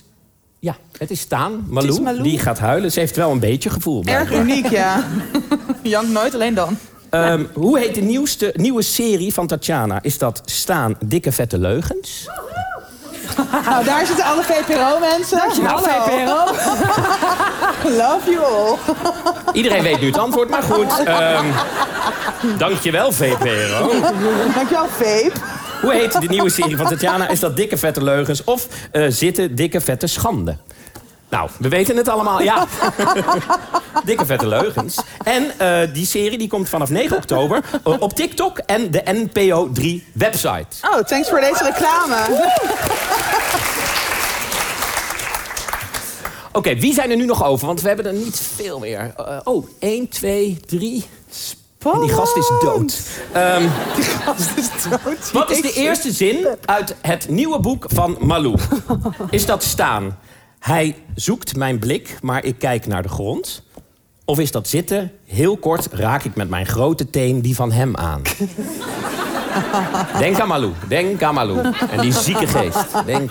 Ja, 0.59 0.77
het 0.99 1.11
is 1.11 1.21
staan. 1.21 1.65
Malou, 1.69 2.01
Malou. 2.01 2.23
die 2.23 2.39
gaat 2.39 2.59
huilen. 2.59 2.93
Ze 2.93 3.01
heeft 3.01 3.17
wel 3.17 3.31
een 3.31 3.41
beetje 3.41 3.71
gevoel. 3.71 4.05
Erg 4.05 4.33
uniek, 4.33 4.67
ja. 4.67 5.05
Jank 5.83 6.09
nooit, 6.09 6.35
alleen 6.35 6.55
dan. 6.55 6.79
Ehm, 7.11 7.45
hoe 7.53 7.79
heet 7.79 7.95
de 7.95 8.01
nieuwste, 8.01 8.55
nieuwe 8.57 8.83
serie 8.83 9.33
van 9.33 9.47
Tatjana? 9.47 10.03
Is 10.03 10.19
dat 10.19 10.43
Staan 10.45 10.97
Dikke 11.05 11.33
Vette 11.33 11.59
Leugens? 11.59 12.29
Nou, 13.69 13.85
daar 13.85 14.07
zitten 14.07 14.24
alle 14.24 14.43
VPRO-mensen. 14.43 15.62
Nou, 15.62 15.81
VPRO. 15.82 16.44
Love 18.02 18.31
you 18.31 18.44
all. 18.44 18.78
Iedereen 19.52 19.82
weet 19.82 20.01
nu 20.01 20.07
het 20.07 20.19
antwoord, 20.19 20.48
maar 20.48 20.62
goed. 20.62 21.05
Ehm 21.05 21.47
dankjewel, 22.59 23.12
VPRO. 23.12 23.93
Dankjewel, 24.55 24.86
Vape. 24.89 25.32
Hoe 25.81 25.93
heet 25.93 26.20
de 26.20 26.28
nieuwe 26.28 26.51
serie 26.51 26.77
van 26.77 26.86
Tatjana? 26.86 27.28
Is 27.28 27.40
dat 27.40 27.57
Dikke 27.57 27.77
Vette 27.78 28.02
Leugens 28.05 28.44
of 28.44 28.66
eh, 28.93 29.05
Zitten 29.09 29.55
Dikke 29.55 29.81
Vette 29.81 30.07
Schande? 30.07 30.57
Nou, 31.31 31.51
we 31.59 31.69
weten 31.69 31.97
het 31.97 32.09
allemaal, 32.09 32.43
ja. 32.43 32.66
Dikke 34.05 34.27
Vette 34.27 34.47
Leugens. 34.47 34.98
En 35.24 35.59
eh, 35.59 35.93
die 35.93 36.07
serie 36.07 36.39
die 36.39 36.48
komt 36.48 36.69
vanaf 36.69 36.90
9 36.90 37.16
oktober 37.16 37.62
eh, 37.85 38.01
op 38.01 38.12
TikTok 38.12 38.59
en 38.59 38.90
de 38.90 39.02
NPO 39.05 39.70
3 39.73 40.07
website. 40.12 40.66
Oh, 40.90 40.98
thanks 40.98 41.28
voor 41.28 41.40
deze 41.40 41.65
reclame. 41.65 42.16
Oké, 46.52 46.74
wie 46.74 46.94
zijn 46.94 47.11
er 47.11 47.16
nu 47.16 47.24
nog 47.24 47.44
over? 47.44 47.66
Want 47.66 47.81
we 47.81 47.89
hebben 47.89 48.07
er 48.07 48.12
niet 48.12 48.40
veel 48.57 48.78
meer. 48.78 49.12
Eh, 49.16 49.39
oh, 49.44 49.66
1, 49.78 50.09
2, 50.09 50.61
3. 50.66 51.05
En 51.93 52.01
die 52.01 52.09
gast 52.12 52.36
is 52.36 52.51
dood. 52.61 53.01
Ehm, 53.32 53.69
Die 53.94 54.05
gast 54.05 54.51
is 54.57 54.69
dood. 54.90 55.31
Wat 55.32 55.51
is 55.51 55.62
de 55.62 55.73
eerste 55.73 56.12
zin 56.12 56.47
uit 56.65 56.94
het 57.02 57.28
nieuwe 57.28 57.61
boek 57.61 57.85
van 57.89 58.16
Malou? 58.20 58.59
Is 59.31 59.47
dat 59.47 59.62
staan? 59.62 60.19
Hij 60.61 60.97
zoekt 61.15 61.57
mijn 61.57 61.78
blik, 61.78 62.19
maar 62.23 62.45
ik 62.45 62.59
kijk 62.59 62.87
naar 62.87 63.03
de 63.03 63.09
grond. 63.09 63.62
Of 64.24 64.39
is 64.39 64.51
dat 64.51 64.69
zitten? 64.69 65.12
Heel 65.24 65.57
kort 65.57 65.89
raak 65.93 66.24
ik 66.24 66.35
met 66.35 66.49
mijn 66.49 66.66
grote 66.66 67.11
teen 67.11 67.41
die 67.41 67.55
van 67.55 67.73
hem 67.73 67.97
aan. 67.97 68.23
Denk 70.19 70.41
aan 70.41 70.49
Malou, 70.49 70.73
denk 70.89 71.23
aan 71.23 71.35
Malou. 71.35 71.73
En 71.91 72.01
die 72.01 72.12
zieke 72.12 72.47
geest. 72.47 73.05
Denk. 73.07 73.31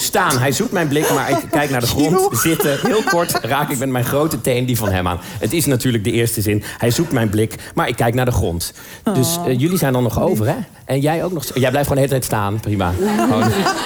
Staan, 0.00 0.38
hij 0.38 0.52
zoekt 0.52 0.72
mijn 0.72 0.88
blik, 0.88 1.10
maar 1.14 1.30
ik 1.30 1.38
kijk 1.50 1.70
naar 1.70 1.80
de 1.80 1.86
grond. 1.86 2.38
Zitten, 2.38 2.78
heel 2.82 3.02
kort 3.02 3.32
raak 3.42 3.70
ik 3.70 3.78
met 3.78 3.88
mijn 3.88 4.04
grote 4.04 4.40
teen 4.40 4.66
die 4.66 4.76
van 4.76 4.88
hem 4.88 5.08
aan. 5.08 5.20
Het 5.38 5.52
is 5.52 5.66
natuurlijk 5.66 6.04
de 6.04 6.10
eerste 6.10 6.40
zin. 6.40 6.62
Hij 6.78 6.90
zoekt 6.90 7.12
mijn 7.12 7.28
blik, 7.28 7.54
maar 7.74 7.88
ik 7.88 7.96
kijk 7.96 8.14
naar 8.14 8.24
de 8.24 8.30
grond. 8.30 8.72
Dus 9.14 9.38
eh, 9.46 9.58
jullie 9.58 9.78
zijn 9.78 9.92
dan 9.92 10.02
nog 10.02 10.20
over, 10.20 10.46
hè? 10.46 10.54
En 10.84 11.00
jij 11.00 11.24
ook 11.24 11.32
nog. 11.32 11.44
Jij 11.44 11.70
blijft 11.70 11.88
gewoon 11.88 12.02
de 12.02 12.08
hele 12.08 12.08
tijd 12.08 12.24
staan, 12.24 12.60
prima. 12.60 12.92
Gewoon. 13.16 13.42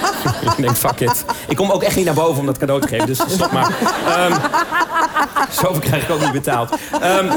ik 0.51 0.57
denk, 0.57 0.75
fuck 0.75 0.99
it. 0.99 1.25
Ik 1.47 1.55
kom 1.55 1.71
ook 1.71 1.83
echt 1.83 1.95
niet 1.95 2.05
naar 2.05 2.13
boven 2.13 2.39
om 2.39 2.45
dat 2.45 2.57
cadeau 2.57 2.81
te 2.81 2.87
geven, 2.87 3.07
dus 3.07 3.19
stop 3.27 3.51
maar. 3.51 3.75
Ehm 4.07 4.33
zoveel 5.61 5.79
krijg 5.79 6.03
ik 6.03 6.09
ook 6.09 6.21
niet 6.21 6.31
betaald. 6.31 6.69
Ehm, 7.01 7.31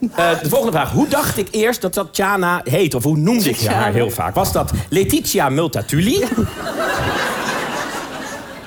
eh, 0.00 0.40
de 0.42 0.48
volgende 0.48 0.72
vraag. 0.72 0.90
Hoe 0.90 1.08
dacht 1.08 1.38
ik 1.38 1.48
eerst 1.50 1.80
dat 1.80 1.92
Tatjana 1.92 2.60
heet? 2.64 2.94
Of 2.94 3.02
hoe 3.02 3.16
noemde 3.16 3.48
ik 3.50 3.60
haar 3.66 3.92
heel 3.92 4.10
vaak? 4.10 4.34
Was 4.34 4.52
dat 4.52 4.70
Letitia 4.88 5.48
Multatuli? 5.48 6.24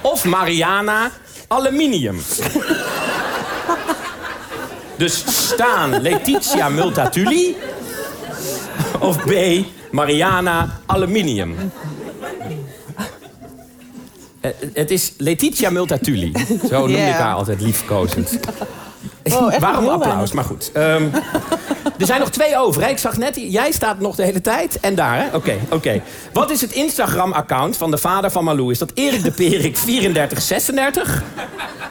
of 0.01 0.25
Mariana 0.25 1.11
Aluminium? 1.47 2.21
Dus 4.97 5.23
staan 5.47 6.01
Letitia 6.01 6.69
Multatuli? 6.69 7.55
Of 8.99 9.17
B. 9.25 9.31
Mariana 9.91 10.79
Aluminium? 10.85 11.55
Eh, 14.41 14.51
het 14.73 14.91
is 14.91 15.13
Letitia 15.17 15.69
Multatuli. 15.69 16.31
Zo 16.69 16.77
noemde 16.79 16.93
ik 16.93 16.97
Yeah. 16.99 17.19
haar 17.19 17.33
altijd 17.33 17.61
liefkozend. 17.61 18.39
Oh, 19.23 19.53
echt 19.53 19.61
Waarom 19.61 19.87
applaus? 19.87 20.05
weinig. 20.07 20.33
Maar 20.33 20.43
goed. 20.43 20.71
Ehm, 20.73 21.03
er 21.99 22.05
zijn 22.05 22.19
nog 22.19 22.29
twee 22.29 22.57
over. 22.57 22.81
Hè? 22.81 22.89
Ik 22.89 22.97
zag 22.97 23.17
net, 23.17 23.35
jij 23.35 23.71
staat 23.71 23.99
nog 23.99 24.15
de 24.15 24.23
hele 24.23 24.41
tijd. 24.41 24.79
En 24.79 24.95
daar, 24.95 25.17
hè? 25.17 25.35
Oké, 25.35 25.53
oké. 25.69 26.01
Wat 26.33 26.49
is 26.51 26.61
het 26.61 26.71
Instagram-account 26.71 27.77
van 27.77 27.91
de 27.91 27.97
vader 27.97 28.31
van 28.31 28.43
Malou? 28.43 28.71
Is 28.71 28.77
dat 28.77 28.91
Erik 28.93 29.23
de 29.23 29.31
Perik 29.31 29.75
3436? 29.75 31.23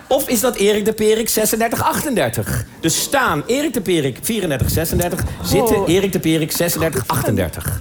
Of 0.09 0.29
is 0.29 0.41
dat 0.41 0.57
Erik 0.57 0.85
de 0.85 0.93
Perik 0.93 1.29
3638? 1.29 2.65
Dus 2.81 3.01
staan 3.03 3.43
Erik 3.47 3.75
de 3.75 3.81
Perik 3.81 4.19
3436. 4.19 5.25
Zitten 5.43 5.77
Oh. 5.81 5.89
Erik 5.89 6.13
de 6.13 6.19
Perik 6.19 6.51
3638. 6.51 7.81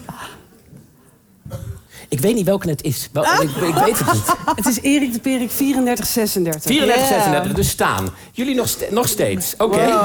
Ik 2.10 2.20
weet 2.20 2.36
niet 2.36 2.46
welke 2.46 2.70
het 2.70 2.84
is. 2.84 3.10
Wel, 3.12 3.24
ik, 3.24 3.50
ik 3.50 3.74
weet 3.74 4.00
het 4.00 4.14
niet. 4.14 4.34
Het 4.56 4.66
is 4.66 4.82
Erik 4.82 5.14
de 5.14 5.20
Perik 5.20 5.52
34, 5.52 6.06
36. 6.06 6.62
34, 6.62 7.08
36, 7.08 7.54
dus 7.54 7.70
staan. 7.70 8.10
Jullie 8.32 8.56
nog, 8.56 8.70
nog 8.90 9.08
steeds. 9.08 9.54
Oké. 9.58 9.90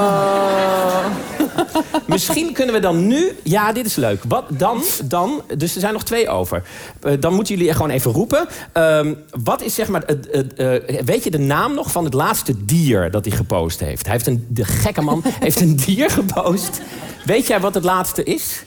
Misschien 2.05 2.53
kunnen 2.53 2.75
we 2.75 2.81
dan 2.81 3.07
nu... 3.07 3.37
Ja, 3.43 3.71
dit 3.71 3.85
is 3.85 3.95
leuk. 3.95 4.23
Wat 4.27 4.45
dan? 4.49 4.83
dan 5.03 5.41
dus 5.57 5.73
er 5.73 5.79
zijn 5.79 5.93
nog 5.93 6.03
twee 6.03 6.29
over. 6.29 6.63
Eh, 7.01 7.13
dan 7.19 7.33
moeten 7.33 7.53
jullie 7.53 7.69
er 7.69 7.75
gewoon 7.75 7.91
even 7.91 8.11
roepen. 8.11 8.47
Ehm, 8.71 9.13
wat 9.43 9.61
is 9.61 9.75
zeg 9.75 9.87
maar... 9.87 10.03
eh, 10.03 11.01
weet 11.05 11.23
je 11.23 11.31
de 11.31 11.39
naam 11.39 11.73
nog 11.73 11.91
van 11.91 12.03
het 12.03 12.13
laatste 12.13 12.65
dier 12.65 13.11
dat 13.11 13.25
hij 13.25 13.35
gepost 13.35 13.79
heeft? 13.79 14.03
Hij 14.03 14.11
heeft 14.11 14.27
een... 14.27 14.45
De 14.49 14.65
gekke 14.65 15.01
man 15.01 15.21
heeft 15.39 15.61
een 15.61 15.75
dier 15.75 16.09
gepost. 16.09 16.81
Weet 17.25 17.47
jij 17.47 17.59
wat 17.59 17.73
het 17.73 17.83
laatste 17.83 18.23
is? 18.23 18.63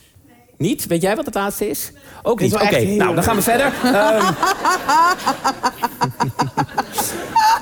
Niet? 0.58 0.86
Weet 0.86 1.02
jij 1.02 1.16
wat 1.16 1.24
het 1.26 1.34
laatste 1.34 1.68
is? 1.68 1.90
Ook 2.22 2.40
niet. 2.40 2.54
Oké, 2.54 2.80
nou, 2.84 3.14
dan 3.14 3.24
gaan 3.24 3.36
we 3.36 3.42
verder. 3.52 3.72
Ehm, 3.84 4.26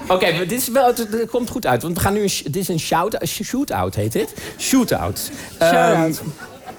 Oké, 0.08 0.32
dit 0.38 0.52
is 0.52 0.68
wel, 0.68 0.86
het, 0.86 0.98
het 0.98 1.30
komt 1.30 1.50
goed 1.50 1.66
uit. 1.66 1.82
Want 1.82 1.94
we 1.94 2.00
gaan 2.00 2.12
nu 2.12 2.22
een, 2.22 2.30
dit 2.44 2.56
is 2.56 2.68
een 2.68 2.80
shout, 2.80 3.22
een 3.22 3.28
shootout, 3.28 3.94
heet 3.94 4.12
dit? 4.12 4.34
Shootout. 4.58 5.30
Shout-out. 5.62 6.16
Ehm, 6.18 6.26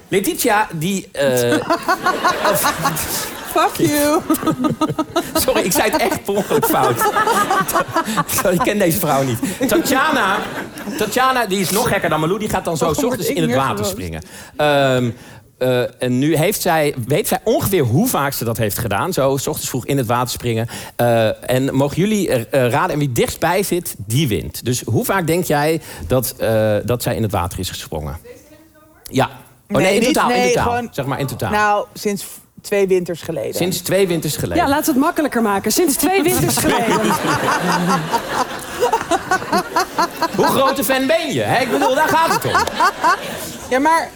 Letitia, 0.08 0.68
die... 0.72 1.08
eh, 1.12 1.52
Fuck 3.56 3.86
you. 3.88 4.20
sorry, 5.44 5.60
ik 5.62 5.72
zei 5.72 5.90
het 5.90 6.00
echt 6.00 6.24
per 6.24 6.34
ongeluk 6.34 6.64
fout. 6.66 7.10
ik 8.52 8.58
ken 8.58 8.78
deze 8.78 8.98
vrouw 8.98 9.22
niet. 9.22 9.38
Tatjana, 9.68 10.36
Tatjana, 10.98 11.46
die 11.46 11.60
is 11.60 11.70
nog 11.70 11.88
gekker 11.88 12.08
dan 12.10 12.20
Malou. 12.20 12.38
Die 12.38 12.48
gaat 12.48 12.64
dan 12.64 12.76
zo 12.76 12.84
Oh, 12.84 13.04
ochtends 13.04 13.28
in 13.28 13.42
het 13.42 13.54
water 13.54 13.84
springen. 13.84 14.22
Ehm, 14.56 15.10
eh, 15.58 16.02
en 16.02 16.18
nu 16.18 16.36
heeft 16.36 16.60
zij, 16.60 16.94
weet 17.06 17.28
zij 17.28 17.38
ongeveer 17.44 17.82
hoe 17.82 18.08
vaak 18.08 18.32
ze 18.32 18.44
dat 18.44 18.56
heeft 18.56 18.78
gedaan. 18.78 19.12
Zo, 19.12 19.36
s 19.36 19.46
ochtends 19.46 19.68
vroeg 19.70 19.86
in 19.86 19.96
het 19.96 20.06
water 20.06 20.30
springen. 20.30 20.68
Eh, 20.96 21.50
en 21.50 21.74
mogen 21.74 21.96
jullie 21.96 22.28
eh, 22.28 22.68
raden, 22.70 22.90
en 22.92 22.98
wie 22.98 23.12
dichtstbij 23.12 23.62
zit, 23.62 23.94
die 23.98 24.28
wint. 24.28 24.64
Dus 24.64 24.82
hoe 24.86 25.04
vaak 25.04 25.26
denk 25.26 25.44
jij 25.44 25.80
dat, 26.06 26.34
eh, 26.38 26.74
dat 26.84 27.02
zij 27.02 27.14
in 27.16 27.22
het 27.22 27.32
water 27.32 27.58
is 27.58 27.68
gesprongen? 27.68 28.18
Ja. 29.10 29.24
Oh 29.24 29.76
nee, 29.76 29.82
Nee, 29.86 29.94
in 29.94 30.00
niet- 30.00 30.14
totaal. 30.14 30.30
in 30.30 30.46
totaal. 30.48 30.64
gewoon- 30.64 30.88
Zeg 30.92 31.04
maar 31.04 31.20
in 31.20 31.26
totaal. 31.26 31.50
Nou, 31.50 31.86
sinds 31.94 32.24
twee 32.62 32.86
winters 32.88 33.22
geleden. 33.22 33.54
Sinds 33.54 33.78
twee 33.80 34.06
winters 34.06 34.36
geleden. 34.36 34.62
Ja, 34.64 34.68
laten 34.68 34.84
we 34.84 34.90
het 34.92 35.00
makkelijker 35.00 35.42
maken. 35.42 35.72
Sinds 35.72 35.96
twee 35.96 36.22
winters 36.22 36.56
geleden. 36.56 37.00
Hoe 40.36 40.46
grote 40.46 40.84
fan 40.84 41.06
ben 41.06 41.32
je? 41.32 41.40
Hè? 41.42 41.60
Ik 41.62 41.70
bedoel, 41.70 41.94
daar 41.94 42.08
gaat 42.08 42.32
het 42.42 42.44
om. 42.44 42.60
Ja, 43.70 43.78
maar 43.78 44.10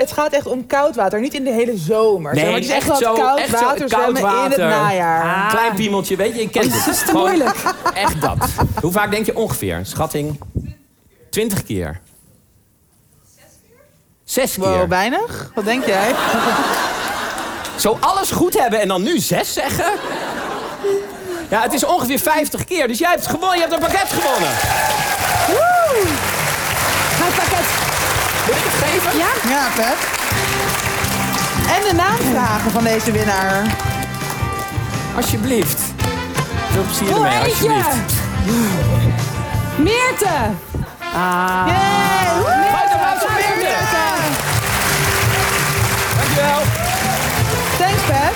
het 0.00 0.12
gaat 0.12 0.32
echt 0.32 0.46
om 0.46 0.66
koud 0.66 0.96
water. 0.96 1.20
Niet 1.20 1.34
in 1.34 1.44
de 1.44 1.52
hele 1.52 1.76
zomer. 1.76 2.34
Nee, 2.34 2.40
Zeg 2.40 2.50
maar, 2.52 2.60
het 2.60 2.68
is 2.68 2.74
echt 2.76 2.88
echt 2.88 2.98
zo, 2.98 3.14
wel 3.14 3.24
koud 3.24 3.38
echt 3.38 3.58
zo, 3.58 3.64
water 3.64 3.88
koud 3.88 4.16
zwemmen 4.16 4.44
in 4.44 4.50
het 4.50 4.58
najaar. 4.58 5.50
Klein 5.50 5.74
piemeltje, 5.74 6.16
weet 6.16 6.34
je, 6.34 6.40
je 6.40 6.48
kent 6.48 6.64
het. 6.64 6.84
Dat 6.84 6.94
is 6.94 7.00
te 7.00 7.06
Gewoon 7.06 7.22
moeilijk. 7.22 7.56
Echt 7.94 8.20
dat. 8.20 8.36
Hoe 8.80 8.92
vaak 8.92 9.10
denk 9.10 9.26
je 9.26 9.36
ongeveer? 9.36 9.80
Schatting? 9.82 10.40
20 11.30 11.64
keer. 11.64 12.00
Zes 14.24 14.54
keer. 14.54 14.62
Wow, 14.64 14.88
weinig? 14.88 15.50
Wat 15.54 15.64
denk 15.64 15.86
jij? 15.86 16.10
Zo 17.76 17.96
alles 18.00 18.30
goed 18.30 18.58
hebben 18.58 18.80
en 18.80 18.88
dan 18.88 19.02
nu 19.02 19.18
zes 19.18 19.52
zeggen? 19.52 19.92
Ja, 21.48 21.62
het 21.62 21.72
is 21.72 21.84
ongeveer 21.84 22.18
50 22.18 22.64
keer, 22.64 22.88
dus 22.88 22.98
jij 22.98 23.10
hebt 23.10 23.26
gewonnen. 23.26 23.54
Je 23.54 23.60
hebt 23.60 23.72
een 23.72 23.80
pakket 23.80 24.08
gewonnen. 24.08 24.50
Het 27.22 27.34
pakket. 27.34 27.89
Wil 28.50 28.58
ik 28.58 28.64
het 28.64 28.84
geven? 28.84 29.18
Ja? 29.18 29.28
Ja, 29.48 29.70
vet. 29.70 29.98
En 31.76 31.88
de 31.88 31.94
naamvragen 31.94 32.70
van 32.70 32.84
deze 32.84 33.12
winnaar. 33.12 33.76
Alsjeblieft. 35.16 35.80
Veel 36.70 36.82
plezier 36.82 37.14
ermee, 37.14 37.38
alsjeblieft. 37.38 38.12
Meerte. 39.76 40.34
Ah. 41.14 41.66
Groot 42.46 42.92
applaus 42.92 43.18
voor 43.18 43.30
Meerte. 43.56 44.06
Dankjewel. 46.16 46.60
Thanks, 47.78 48.02
Pep. 48.06 48.34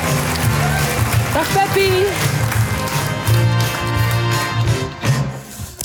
Dag 1.35 1.53
Peppy. 1.53 1.91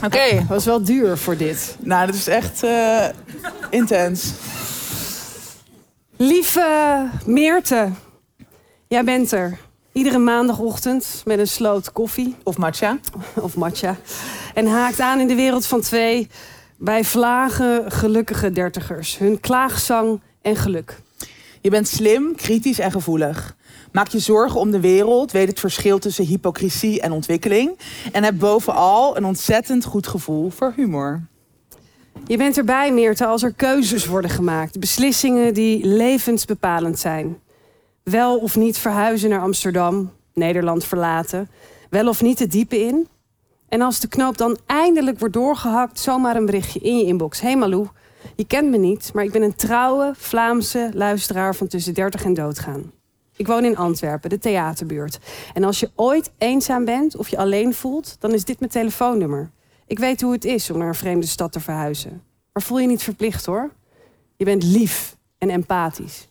Oké. 0.05 0.45
Was 0.47 0.65
wel 0.65 0.83
duur 0.83 1.17
voor 1.17 1.37
dit. 1.37 1.75
Nou, 1.79 2.05
dat 2.05 2.15
is 2.15 2.27
echt 2.27 2.63
eh, 2.63 3.05
intens. 3.69 4.33
Lieve 6.17 7.07
Meerte, 7.25 7.89
jij 8.87 9.03
bent 9.03 9.31
er. 9.31 9.57
Iedere 9.91 10.17
maandagochtend 10.17 11.21
met 11.25 11.39
een 11.39 11.47
sloot 11.47 11.91
koffie 11.91 12.35
Of 12.43 12.57
matcha. 12.57 12.99
of 13.41 13.55
matcha. 13.55 13.95
En 14.53 14.67
haakt 14.67 14.99
aan 14.99 15.19
in 15.19 15.27
de 15.27 15.35
wereld 15.35 15.65
van 15.65 15.81
twee 15.81 16.27
bij 16.77 17.03
vlagen 17.03 17.91
gelukkige 17.91 18.51
dertigers. 18.51 19.17
Hun 19.17 19.39
klaagzang 19.39 20.21
en 20.41 20.55
geluk. 20.55 20.99
Je 21.61 21.69
bent 21.69 21.87
slim, 21.87 22.35
kritisch 22.35 22.79
en 22.79 22.91
gevoelig. 22.91 23.55
Maak 23.91 24.07
je 24.07 24.19
zorgen 24.19 24.59
om 24.59 24.71
de 24.71 24.79
wereld, 24.79 25.31
weet 25.31 25.47
het 25.47 25.59
verschil 25.59 25.99
tussen 25.99 26.25
hypocrisie 26.25 27.01
en 27.01 27.11
ontwikkeling. 27.11 27.77
En 28.11 28.23
heb 28.23 28.39
bovenal 28.39 29.17
een 29.17 29.25
ontzettend 29.25 29.85
goed 29.85 30.07
gevoel 30.07 30.49
voor 30.49 30.73
humor. 30.75 31.27
Je 32.25 32.37
bent 32.37 32.57
erbij, 32.57 32.93
Meerte, 32.93 33.25
als 33.25 33.43
er 33.43 33.53
keuzes 33.53 34.05
worden 34.05 34.31
gemaakt. 34.31 34.79
Beslissingen 34.79 35.53
die 35.53 35.85
levensbepalend 35.85 36.99
zijn. 36.99 37.39
Wel 38.03 38.37
of 38.37 38.55
niet 38.55 38.77
verhuizen 38.77 39.29
naar 39.29 39.41
Amsterdam, 39.41 40.11
Nederland 40.33 40.85
verlaten. 40.85 41.49
Wel 41.89 42.07
of 42.07 42.21
niet 42.21 42.37
de 42.37 42.47
diepe 42.47 42.79
in. 42.79 43.07
En 43.67 43.81
als 43.81 43.99
de 43.99 44.07
knoop 44.07 44.37
dan 44.37 44.57
eindelijk 44.65 45.19
wordt 45.19 45.33
doorgehakt, 45.33 45.99
zomaar 45.99 46.35
een 46.35 46.45
berichtje 46.45 46.79
in 46.79 46.97
je 46.97 47.05
inbox. 47.05 47.41
Hey 47.41 47.57
Malou, 47.57 47.87
je 48.35 48.45
kent 48.47 48.69
me 48.69 48.77
niet, 48.77 49.11
maar 49.13 49.23
ik 49.23 49.31
ben 49.31 49.41
een 49.41 49.55
trouwe 49.55 50.11
Vlaamse 50.15 50.89
luisteraar 50.93 51.55
van 51.55 51.67
tussen 51.67 51.93
30 51.93 52.23
en 52.23 52.33
doodgaan. 52.33 52.91
Ik 53.35 53.47
woon 53.47 53.65
in 53.65 53.77
Antwerpen, 53.77 54.29
de 54.29 54.37
theaterbuurt. 54.37 55.19
En 55.53 55.63
als 55.63 55.79
je 55.79 55.91
ooit 55.95 56.31
eenzaam 56.37 56.85
bent 56.85 57.15
of 57.15 57.27
je 57.27 57.37
alleen 57.37 57.73
voelt, 57.73 58.15
dan 58.19 58.33
is 58.33 58.45
dit 58.45 58.59
mijn 58.59 58.71
telefoonnummer. 58.71 59.49
Ik 59.89 59.99
weet 59.99 60.21
hoe 60.21 60.31
het 60.31 60.45
is 60.45 60.69
om 60.69 60.77
naar 60.77 60.87
een 60.87 60.95
vreemde 60.95 61.25
stad 61.25 61.51
te 61.51 61.59
verhuizen. 61.59 62.23
Maar 62.53 62.63
voel 62.63 62.79
je 62.79 62.87
niet 62.87 63.03
verplicht 63.03 63.45
hoor. 63.45 63.71
Je 64.35 64.45
bent 64.45 64.63
lief 64.63 65.15
en 65.37 65.49
empathisch. 65.49 66.27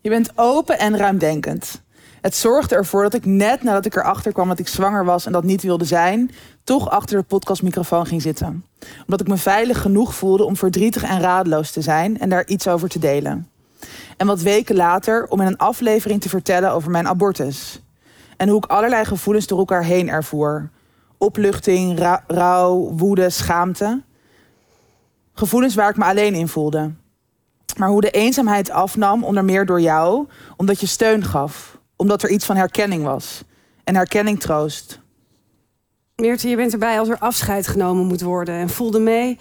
Je 0.00 0.08
bent 0.08 0.32
open 0.34 0.78
en 0.78 0.96
ruimdenkend. 0.96 1.82
Het 2.20 2.34
zorgde 2.34 2.74
ervoor 2.74 3.02
dat 3.02 3.14
ik 3.14 3.24
net 3.24 3.62
nadat 3.62 3.84
ik 3.84 3.96
erachter 3.96 4.32
kwam 4.32 4.48
dat 4.48 4.58
ik 4.58 4.68
zwanger 4.68 5.04
was 5.04 5.26
en 5.26 5.32
dat 5.32 5.44
niet 5.44 5.62
wilde 5.62 5.84
zijn, 5.84 6.30
toch 6.64 6.90
achter 6.90 7.18
de 7.18 7.24
podcastmicrofoon 7.24 8.06
ging 8.06 8.22
zitten. 8.22 8.64
Omdat 9.00 9.20
ik 9.20 9.28
me 9.28 9.36
veilig 9.36 9.80
genoeg 9.80 10.14
voelde 10.14 10.44
om 10.44 10.56
verdrietig 10.56 11.02
en 11.02 11.20
radeloos 11.20 11.70
te 11.70 11.80
zijn 11.80 12.18
en 12.18 12.28
daar 12.28 12.46
iets 12.46 12.68
over 12.68 12.88
te 12.88 12.98
delen. 12.98 13.50
En 14.16 14.26
wat 14.26 14.40
weken 14.40 14.76
later 14.76 15.26
om 15.28 15.40
in 15.40 15.46
een 15.46 15.58
aflevering 15.58 16.20
te 16.20 16.28
vertellen 16.28 16.72
over 16.72 16.90
mijn 16.90 17.08
abortus. 17.08 17.80
En 18.36 18.48
hoe 18.48 18.56
ik 18.56 18.70
allerlei 18.70 19.04
gevoelens 19.04 19.46
door 19.46 19.58
elkaar 19.58 19.84
heen 19.84 20.08
ervoer. 20.08 20.70
Opluchting, 21.18 21.98
rouw, 22.26 22.92
woede, 22.96 23.30
schaamte. 23.30 24.02
Gevoelens 25.32 25.74
waar 25.74 25.90
ik 25.90 25.96
me 25.96 26.04
alleen 26.04 26.34
in 26.34 26.48
voelde. 26.48 26.92
Maar 27.76 27.88
hoe 27.88 28.00
de 28.00 28.10
eenzaamheid 28.10 28.70
afnam, 28.70 29.24
onder 29.24 29.44
meer 29.44 29.66
door 29.66 29.80
jou, 29.80 30.26
omdat 30.56 30.80
je 30.80 30.86
steun 30.86 31.24
gaf. 31.24 31.78
Omdat 31.96 32.22
er 32.22 32.30
iets 32.30 32.44
van 32.44 32.56
herkenning 32.56 33.02
was. 33.04 33.42
En 33.84 33.94
herkenning 33.94 34.40
troost. 34.40 35.00
Meerte, 36.16 36.48
je 36.48 36.56
bent 36.56 36.72
erbij 36.72 36.98
als 36.98 37.08
er 37.08 37.18
afscheid 37.18 37.66
genomen 37.66 38.06
moet 38.06 38.22
worden. 38.22 38.54
En 38.54 38.68
voelde 38.68 38.98
mee 38.98 39.38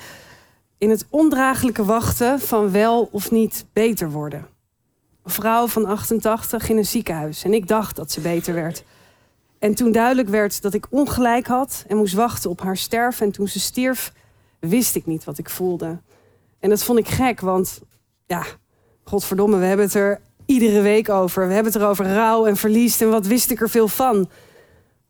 in 0.77 0.89
het 0.89 1.05
ondraaglijke 1.09 1.85
wachten 1.85 2.39
van 2.39 2.71
wel 2.71 3.09
of 3.11 3.31
niet 3.31 3.65
beter 3.73 4.11
worden. 4.11 4.47
Een 5.23 5.31
vrouw 5.31 5.67
van 5.67 5.85
88 5.85 6.69
in 6.69 6.77
een 6.77 6.85
ziekenhuis. 6.85 7.43
En 7.43 7.53
ik 7.53 7.67
dacht 7.67 7.95
dat 7.95 8.11
ze 8.11 8.21
beter 8.21 8.53
werd. 8.53 8.83
En 9.59 9.75
toen 9.75 9.91
duidelijk 9.91 10.29
werd 10.29 10.61
dat 10.61 10.73
ik 10.73 10.87
ongelijk 10.89 11.47
had 11.47 11.85
en 11.87 11.97
moest 11.97 12.13
wachten 12.13 12.49
op 12.49 12.61
haar 12.61 12.77
sterven. 12.77 13.25
En 13.25 13.31
toen 13.31 13.47
ze 13.47 13.59
stierf, 13.59 14.13
wist 14.59 14.95
ik 14.95 15.05
niet 15.05 15.23
wat 15.23 15.37
ik 15.37 15.49
voelde. 15.49 15.99
En 16.59 16.69
dat 16.69 16.83
vond 16.83 16.99
ik 16.99 17.07
gek, 17.07 17.39
want 17.39 17.81
ja, 18.25 18.45
godverdomme, 19.03 19.57
we 19.57 19.65
hebben 19.65 19.85
het 19.85 19.95
er 19.95 20.21
iedere 20.45 20.81
week 20.81 21.09
over. 21.09 21.47
We 21.47 21.53
hebben 21.53 21.73
het 21.73 21.81
er 21.81 21.87
over 21.87 22.05
rouw 22.05 22.45
en 22.45 22.57
verlies. 22.57 23.01
En 23.01 23.09
wat 23.09 23.25
wist 23.25 23.51
ik 23.51 23.61
er 23.61 23.69
veel 23.69 23.87
van? 23.87 24.29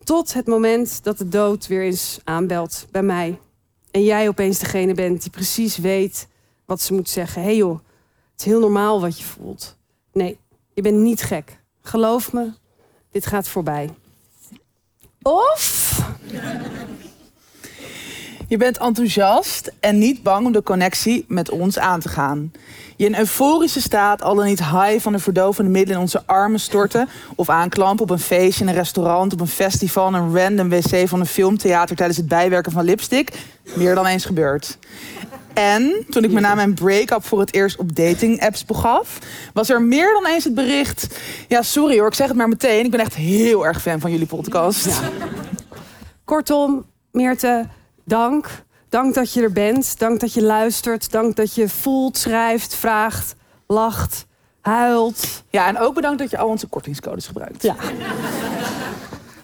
Tot 0.03 0.34
het 0.34 0.47
moment 0.47 1.03
dat 1.03 1.17
de 1.17 1.27
dood 1.27 1.67
weer 1.67 1.84
eens 1.84 2.19
aanbelt 2.23 2.88
bij 2.91 3.03
mij. 3.03 3.39
En 3.91 4.03
jij 4.03 4.27
opeens 4.27 4.59
degene 4.59 4.93
bent 4.93 5.22
die 5.22 5.31
precies 5.31 5.77
weet 5.77 6.27
wat 6.65 6.81
ze 6.81 6.93
moet 6.93 7.09
zeggen. 7.09 7.41
Hé 7.41 7.47
hey 7.47 7.57
joh, 7.57 7.80
het 8.31 8.39
is 8.39 8.45
heel 8.45 8.59
normaal 8.59 9.01
wat 9.01 9.19
je 9.19 9.26
voelt. 9.26 9.77
Nee, 10.13 10.38
je 10.73 10.81
bent 10.81 10.97
niet 10.97 11.22
gek. 11.22 11.59
Geloof 11.81 12.34
me, 12.34 12.51
dit 13.11 13.26
gaat 13.26 13.47
voorbij. 13.47 13.89
Of 15.27 15.99
Je 18.47 18.57
bent 18.57 18.77
enthousiast 18.77 19.72
en 19.80 19.97
niet 19.97 20.23
bang 20.23 20.45
om 20.45 20.52
de 20.52 20.64
connectie 20.64 21.26
met 21.27 21.49
ons 21.49 21.80
aan 21.80 21.99
te 21.99 22.10
gaan. 22.10 22.52
Je 22.95 23.05
in 23.05 23.17
euforische 23.17 23.81
staat, 23.81 24.22
al 24.22 24.35
dan 24.35 24.45
niet 24.45 24.59
high 24.59 24.99
van 24.99 25.11
de 25.11 25.19
verdovende 25.19 25.72
middelen 25.72 25.95
in 25.95 26.01
onze 26.01 26.23
armen 26.26 26.59
storten. 26.59 27.09
Of 27.35 27.49
aanklampen 27.49 28.03
op 28.03 28.09
een 28.09 28.19
feestje, 28.19 28.63
in 28.63 28.69
een 28.69 28.76
restaurant, 28.76 29.34
op 29.34 29.39
een 29.39 29.47
festival, 29.47 30.13
een 30.13 30.38
random 30.38 30.69
wc 30.69 31.07
van 31.07 31.19
een 31.19 31.26
filmtheater 31.26 31.95
tijdens 31.95 32.17
het 32.17 32.27
bijwerken 32.27 32.72
van 32.72 32.85
lipstick. 32.85 33.31
Meer 33.73 33.95
dan 33.95 34.05
eens 34.05 34.26
gebeurd. 34.26 34.77
En 35.53 36.05
toen 36.09 36.23
ik 36.23 36.31
me 36.31 36.39
na 36.39 36.55
mijn 36.55 36.73
break-up 36.73 37.26
voor 37.26 37.39
het 37.39 37.53
eerst 37.53 37.77
op 37.77 37.95
dating-apps 37.95 38.65
begaf, 38.65 39.19
was 39.53 39.69
er 39.69 39.81
meer 39.81 40.13
dan 40.13 40.26
eens 40.26 40.43
het 40.43 40.55
bericht. 40.55 41.19
Ja, 41.47 41.61
sorry 41.61 41.97
hoor, 41.97 42.07
ik 42.07 42.13
zeg 42.13 42.27
het 42.27 42.38
maar 42.38 42.47
meteen. 42.47 42.85
Ik 42.85 42.91
ben 42.91 42.99
echt 42.99 43.15
heel 43.15 43.65
erg 43.65 43.81
fan 43.81 43.99
van 43.99 44.11
jullie 44.11 44.27
podcast. 44.27 44.88
Kortom, 46.26 46.85
Meerte, 47.11 47.67
dank. 48.05 48.64
Dank 48.95 49.13
dat 49.13 49.34
je 49.34 49.41
er 49.41 49.51
bent. 49.51 49.99
Dank 49.99 50.19
dat 50.19 50.34
je 50.34 50.43
luistert. 50.43 51.11
Dank 51.11 51.35
dat 51.35 51.55
je 51.55 51.69
voelt, 51.69 52.17
schrijft, 52.17 52.76
vraagt, 52.76 53.35
lacht, 53.67 54.26
huilt. 54.61 55.43
Ja, 55.49 55.67
en 55.67 55.80
ook 55.80 55.93
bedankt 55.93 56.19
dat 56.19 56.30
je 56.30 56.38
al 56.38 56.47
onze 56.47 56.67
kortingscodes 56.67 57.27
gebruikt. 57.27 57.63
Ja. 57.63 57.76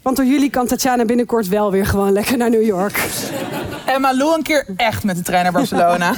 Want 0.01 0.17
door 0.17 0.25
jullie 0.25 0.49
kan 0.49 0.67
Tatjana 0.67 1.05
binnenkort 1.05 1.47
wel 1.47 1.71
weer 1.71 1.85
gewoon 1.85 2.11
lekker 2.11 2.37
naar 2.37 2.49
New 2.49 2.63
York. 2.63 3.03
En 3.85 4.01
Malou 4.01 4.35
een 4.35 4.43
keer 4.43 4.65
echt 4.75 5.03
met 5.03 5.15
de 5.15 5.21
trein 5.21 5.43
naar 5.43 5.51
Barcelona. 5.51 6.13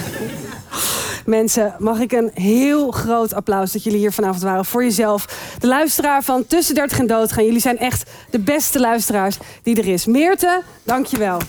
Mensen, 1.25 1.75
mag 1.79 1.99
ik 1.99 2.11
een 2.11 2.31
heel 2.33 2.91
groot 2.91 3.33
applaus 3.33 3.71
dat 3.71 3.83
jullie 3.83 3.99
hier 3.99 4.11
vanavond 4.11 4.41
waren 4.41 4.65
voor 4.65 4.83
jezelf. 4.83 5.25
De 5.59 5.67
luisteraar 5.67 6.23
van 6.23 6.47
Tussen 6.47 6.75
30 6.75 6.99
en 6.99 7.07
Doodgaan. 7.07 7.45
Jullie 7.45 7.61
zijn 7.61 7.77
echt 7.77 8.09
de 8.29 8.39
beste 8.39 8.79
luisteraars 8.79 9.37
die 9.63 9.77
er 9.77 9.87
is. 9.87 10.05
Meerte, 10.05 10.61
dank 10.83 11.05
je 11.05 11.17
wel. 11.17 11.39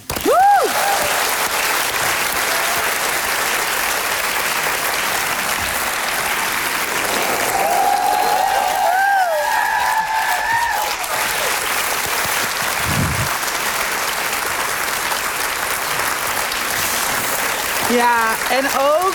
Ja, 17.95 18.35
en 18.59 18.65
ook 18.65 19.15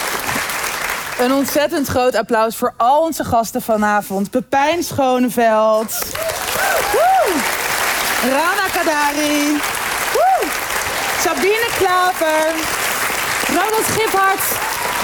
een 1.20 1.34
ontzettend 1.34 1.88
groot 1.88 2.16
applaus 2.16 2.56
voor 2.56 2.74
al 2.78 3.02
onze 3.02 3.24
gasten 3.24 3.61
vanavond. 3.61 4.30
Pepijn 4.30 4.84
Schoneveld. 4.84 6.06
Rana 8.22 8.68
Kadari. 8.74 9.61
Sabine 11.24 11.68
Klaver. 11.78 12.53
Ronald 13.48 13.88
Giphart, 13.95 14.45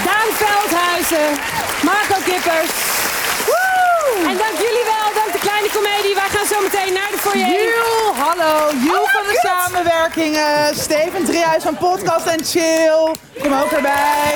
Daan 0.04 0.30
Veldhuizen, 0.40 1.40
Marco 1.82 2.18
Kippers. 2.24 2.70
En 4.26 4.36
dank 4.36 4.56
jullie 4.64 4.84
wel, 4.92 5.06
dank 5.14 5.32
de 5.32 5.38
comedie. 5.76 6.14
Wij 6.14 6.30
gaan 6.34 6.46
zo 6.52 6.58
meteen 6.68 6.92
naar 6.92 7.10
de 7.14 7.18
foyer. 7.18 7.46
Jules, 7.46 8.16
hallo. 8.24 8.52
Jules 8.86 9.10
van 9.16 9.26
de 9.30 9.38
samenwerkingen. 9.48 10.76
Steven 10.84 11.24
Driehuis 11.24 11.62
van 11.62 11.76
Podcast 11.76 12.26
en 12.26 12.44
Chill. 12.44 13.02
Kom 13.42 13.52
ook 13.62 13.72
erbij. 13.78 14.34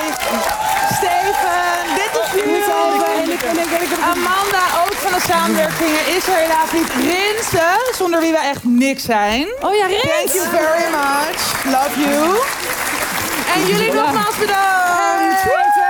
Steven, 0.97 1.75
dit 1.99 2.11
is 2.21 2.29
Jules. 2.35 2.69
Amanda, 4.13 4.63
ook 4.83 4.93
van 5.05 5.11
de 5.17 5.23
samenwerkingen, 5.27 6.03
is 6.15 6.27
er 6.27 6.37
helaas 6.43 6.71
niet. 6.71 6.89
Rinsen, 7.11 7.95
zonder 7.95 8.19
wie 8.19 8.31
wij 8.31 8.49
echt 8.49 8.63
niks 8.63 9.03
zijn. 9.03 9.47
Oh 9.61 9.75
ja, 9.75 9.85
Rins. 9.85 10.01
Thank 10.03 10.31
you 10.33 10.47
very 10.49 10.87
much. 10.91 11.41
Love 11.75 11.99
you. 11.99 12.39
En 13.55 13.65
jullie 13.65 13.93
nogmaals 13.93 14.35
bedankt. 14.37 15.80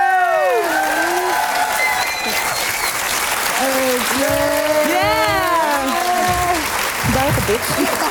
it. 7.54 8.01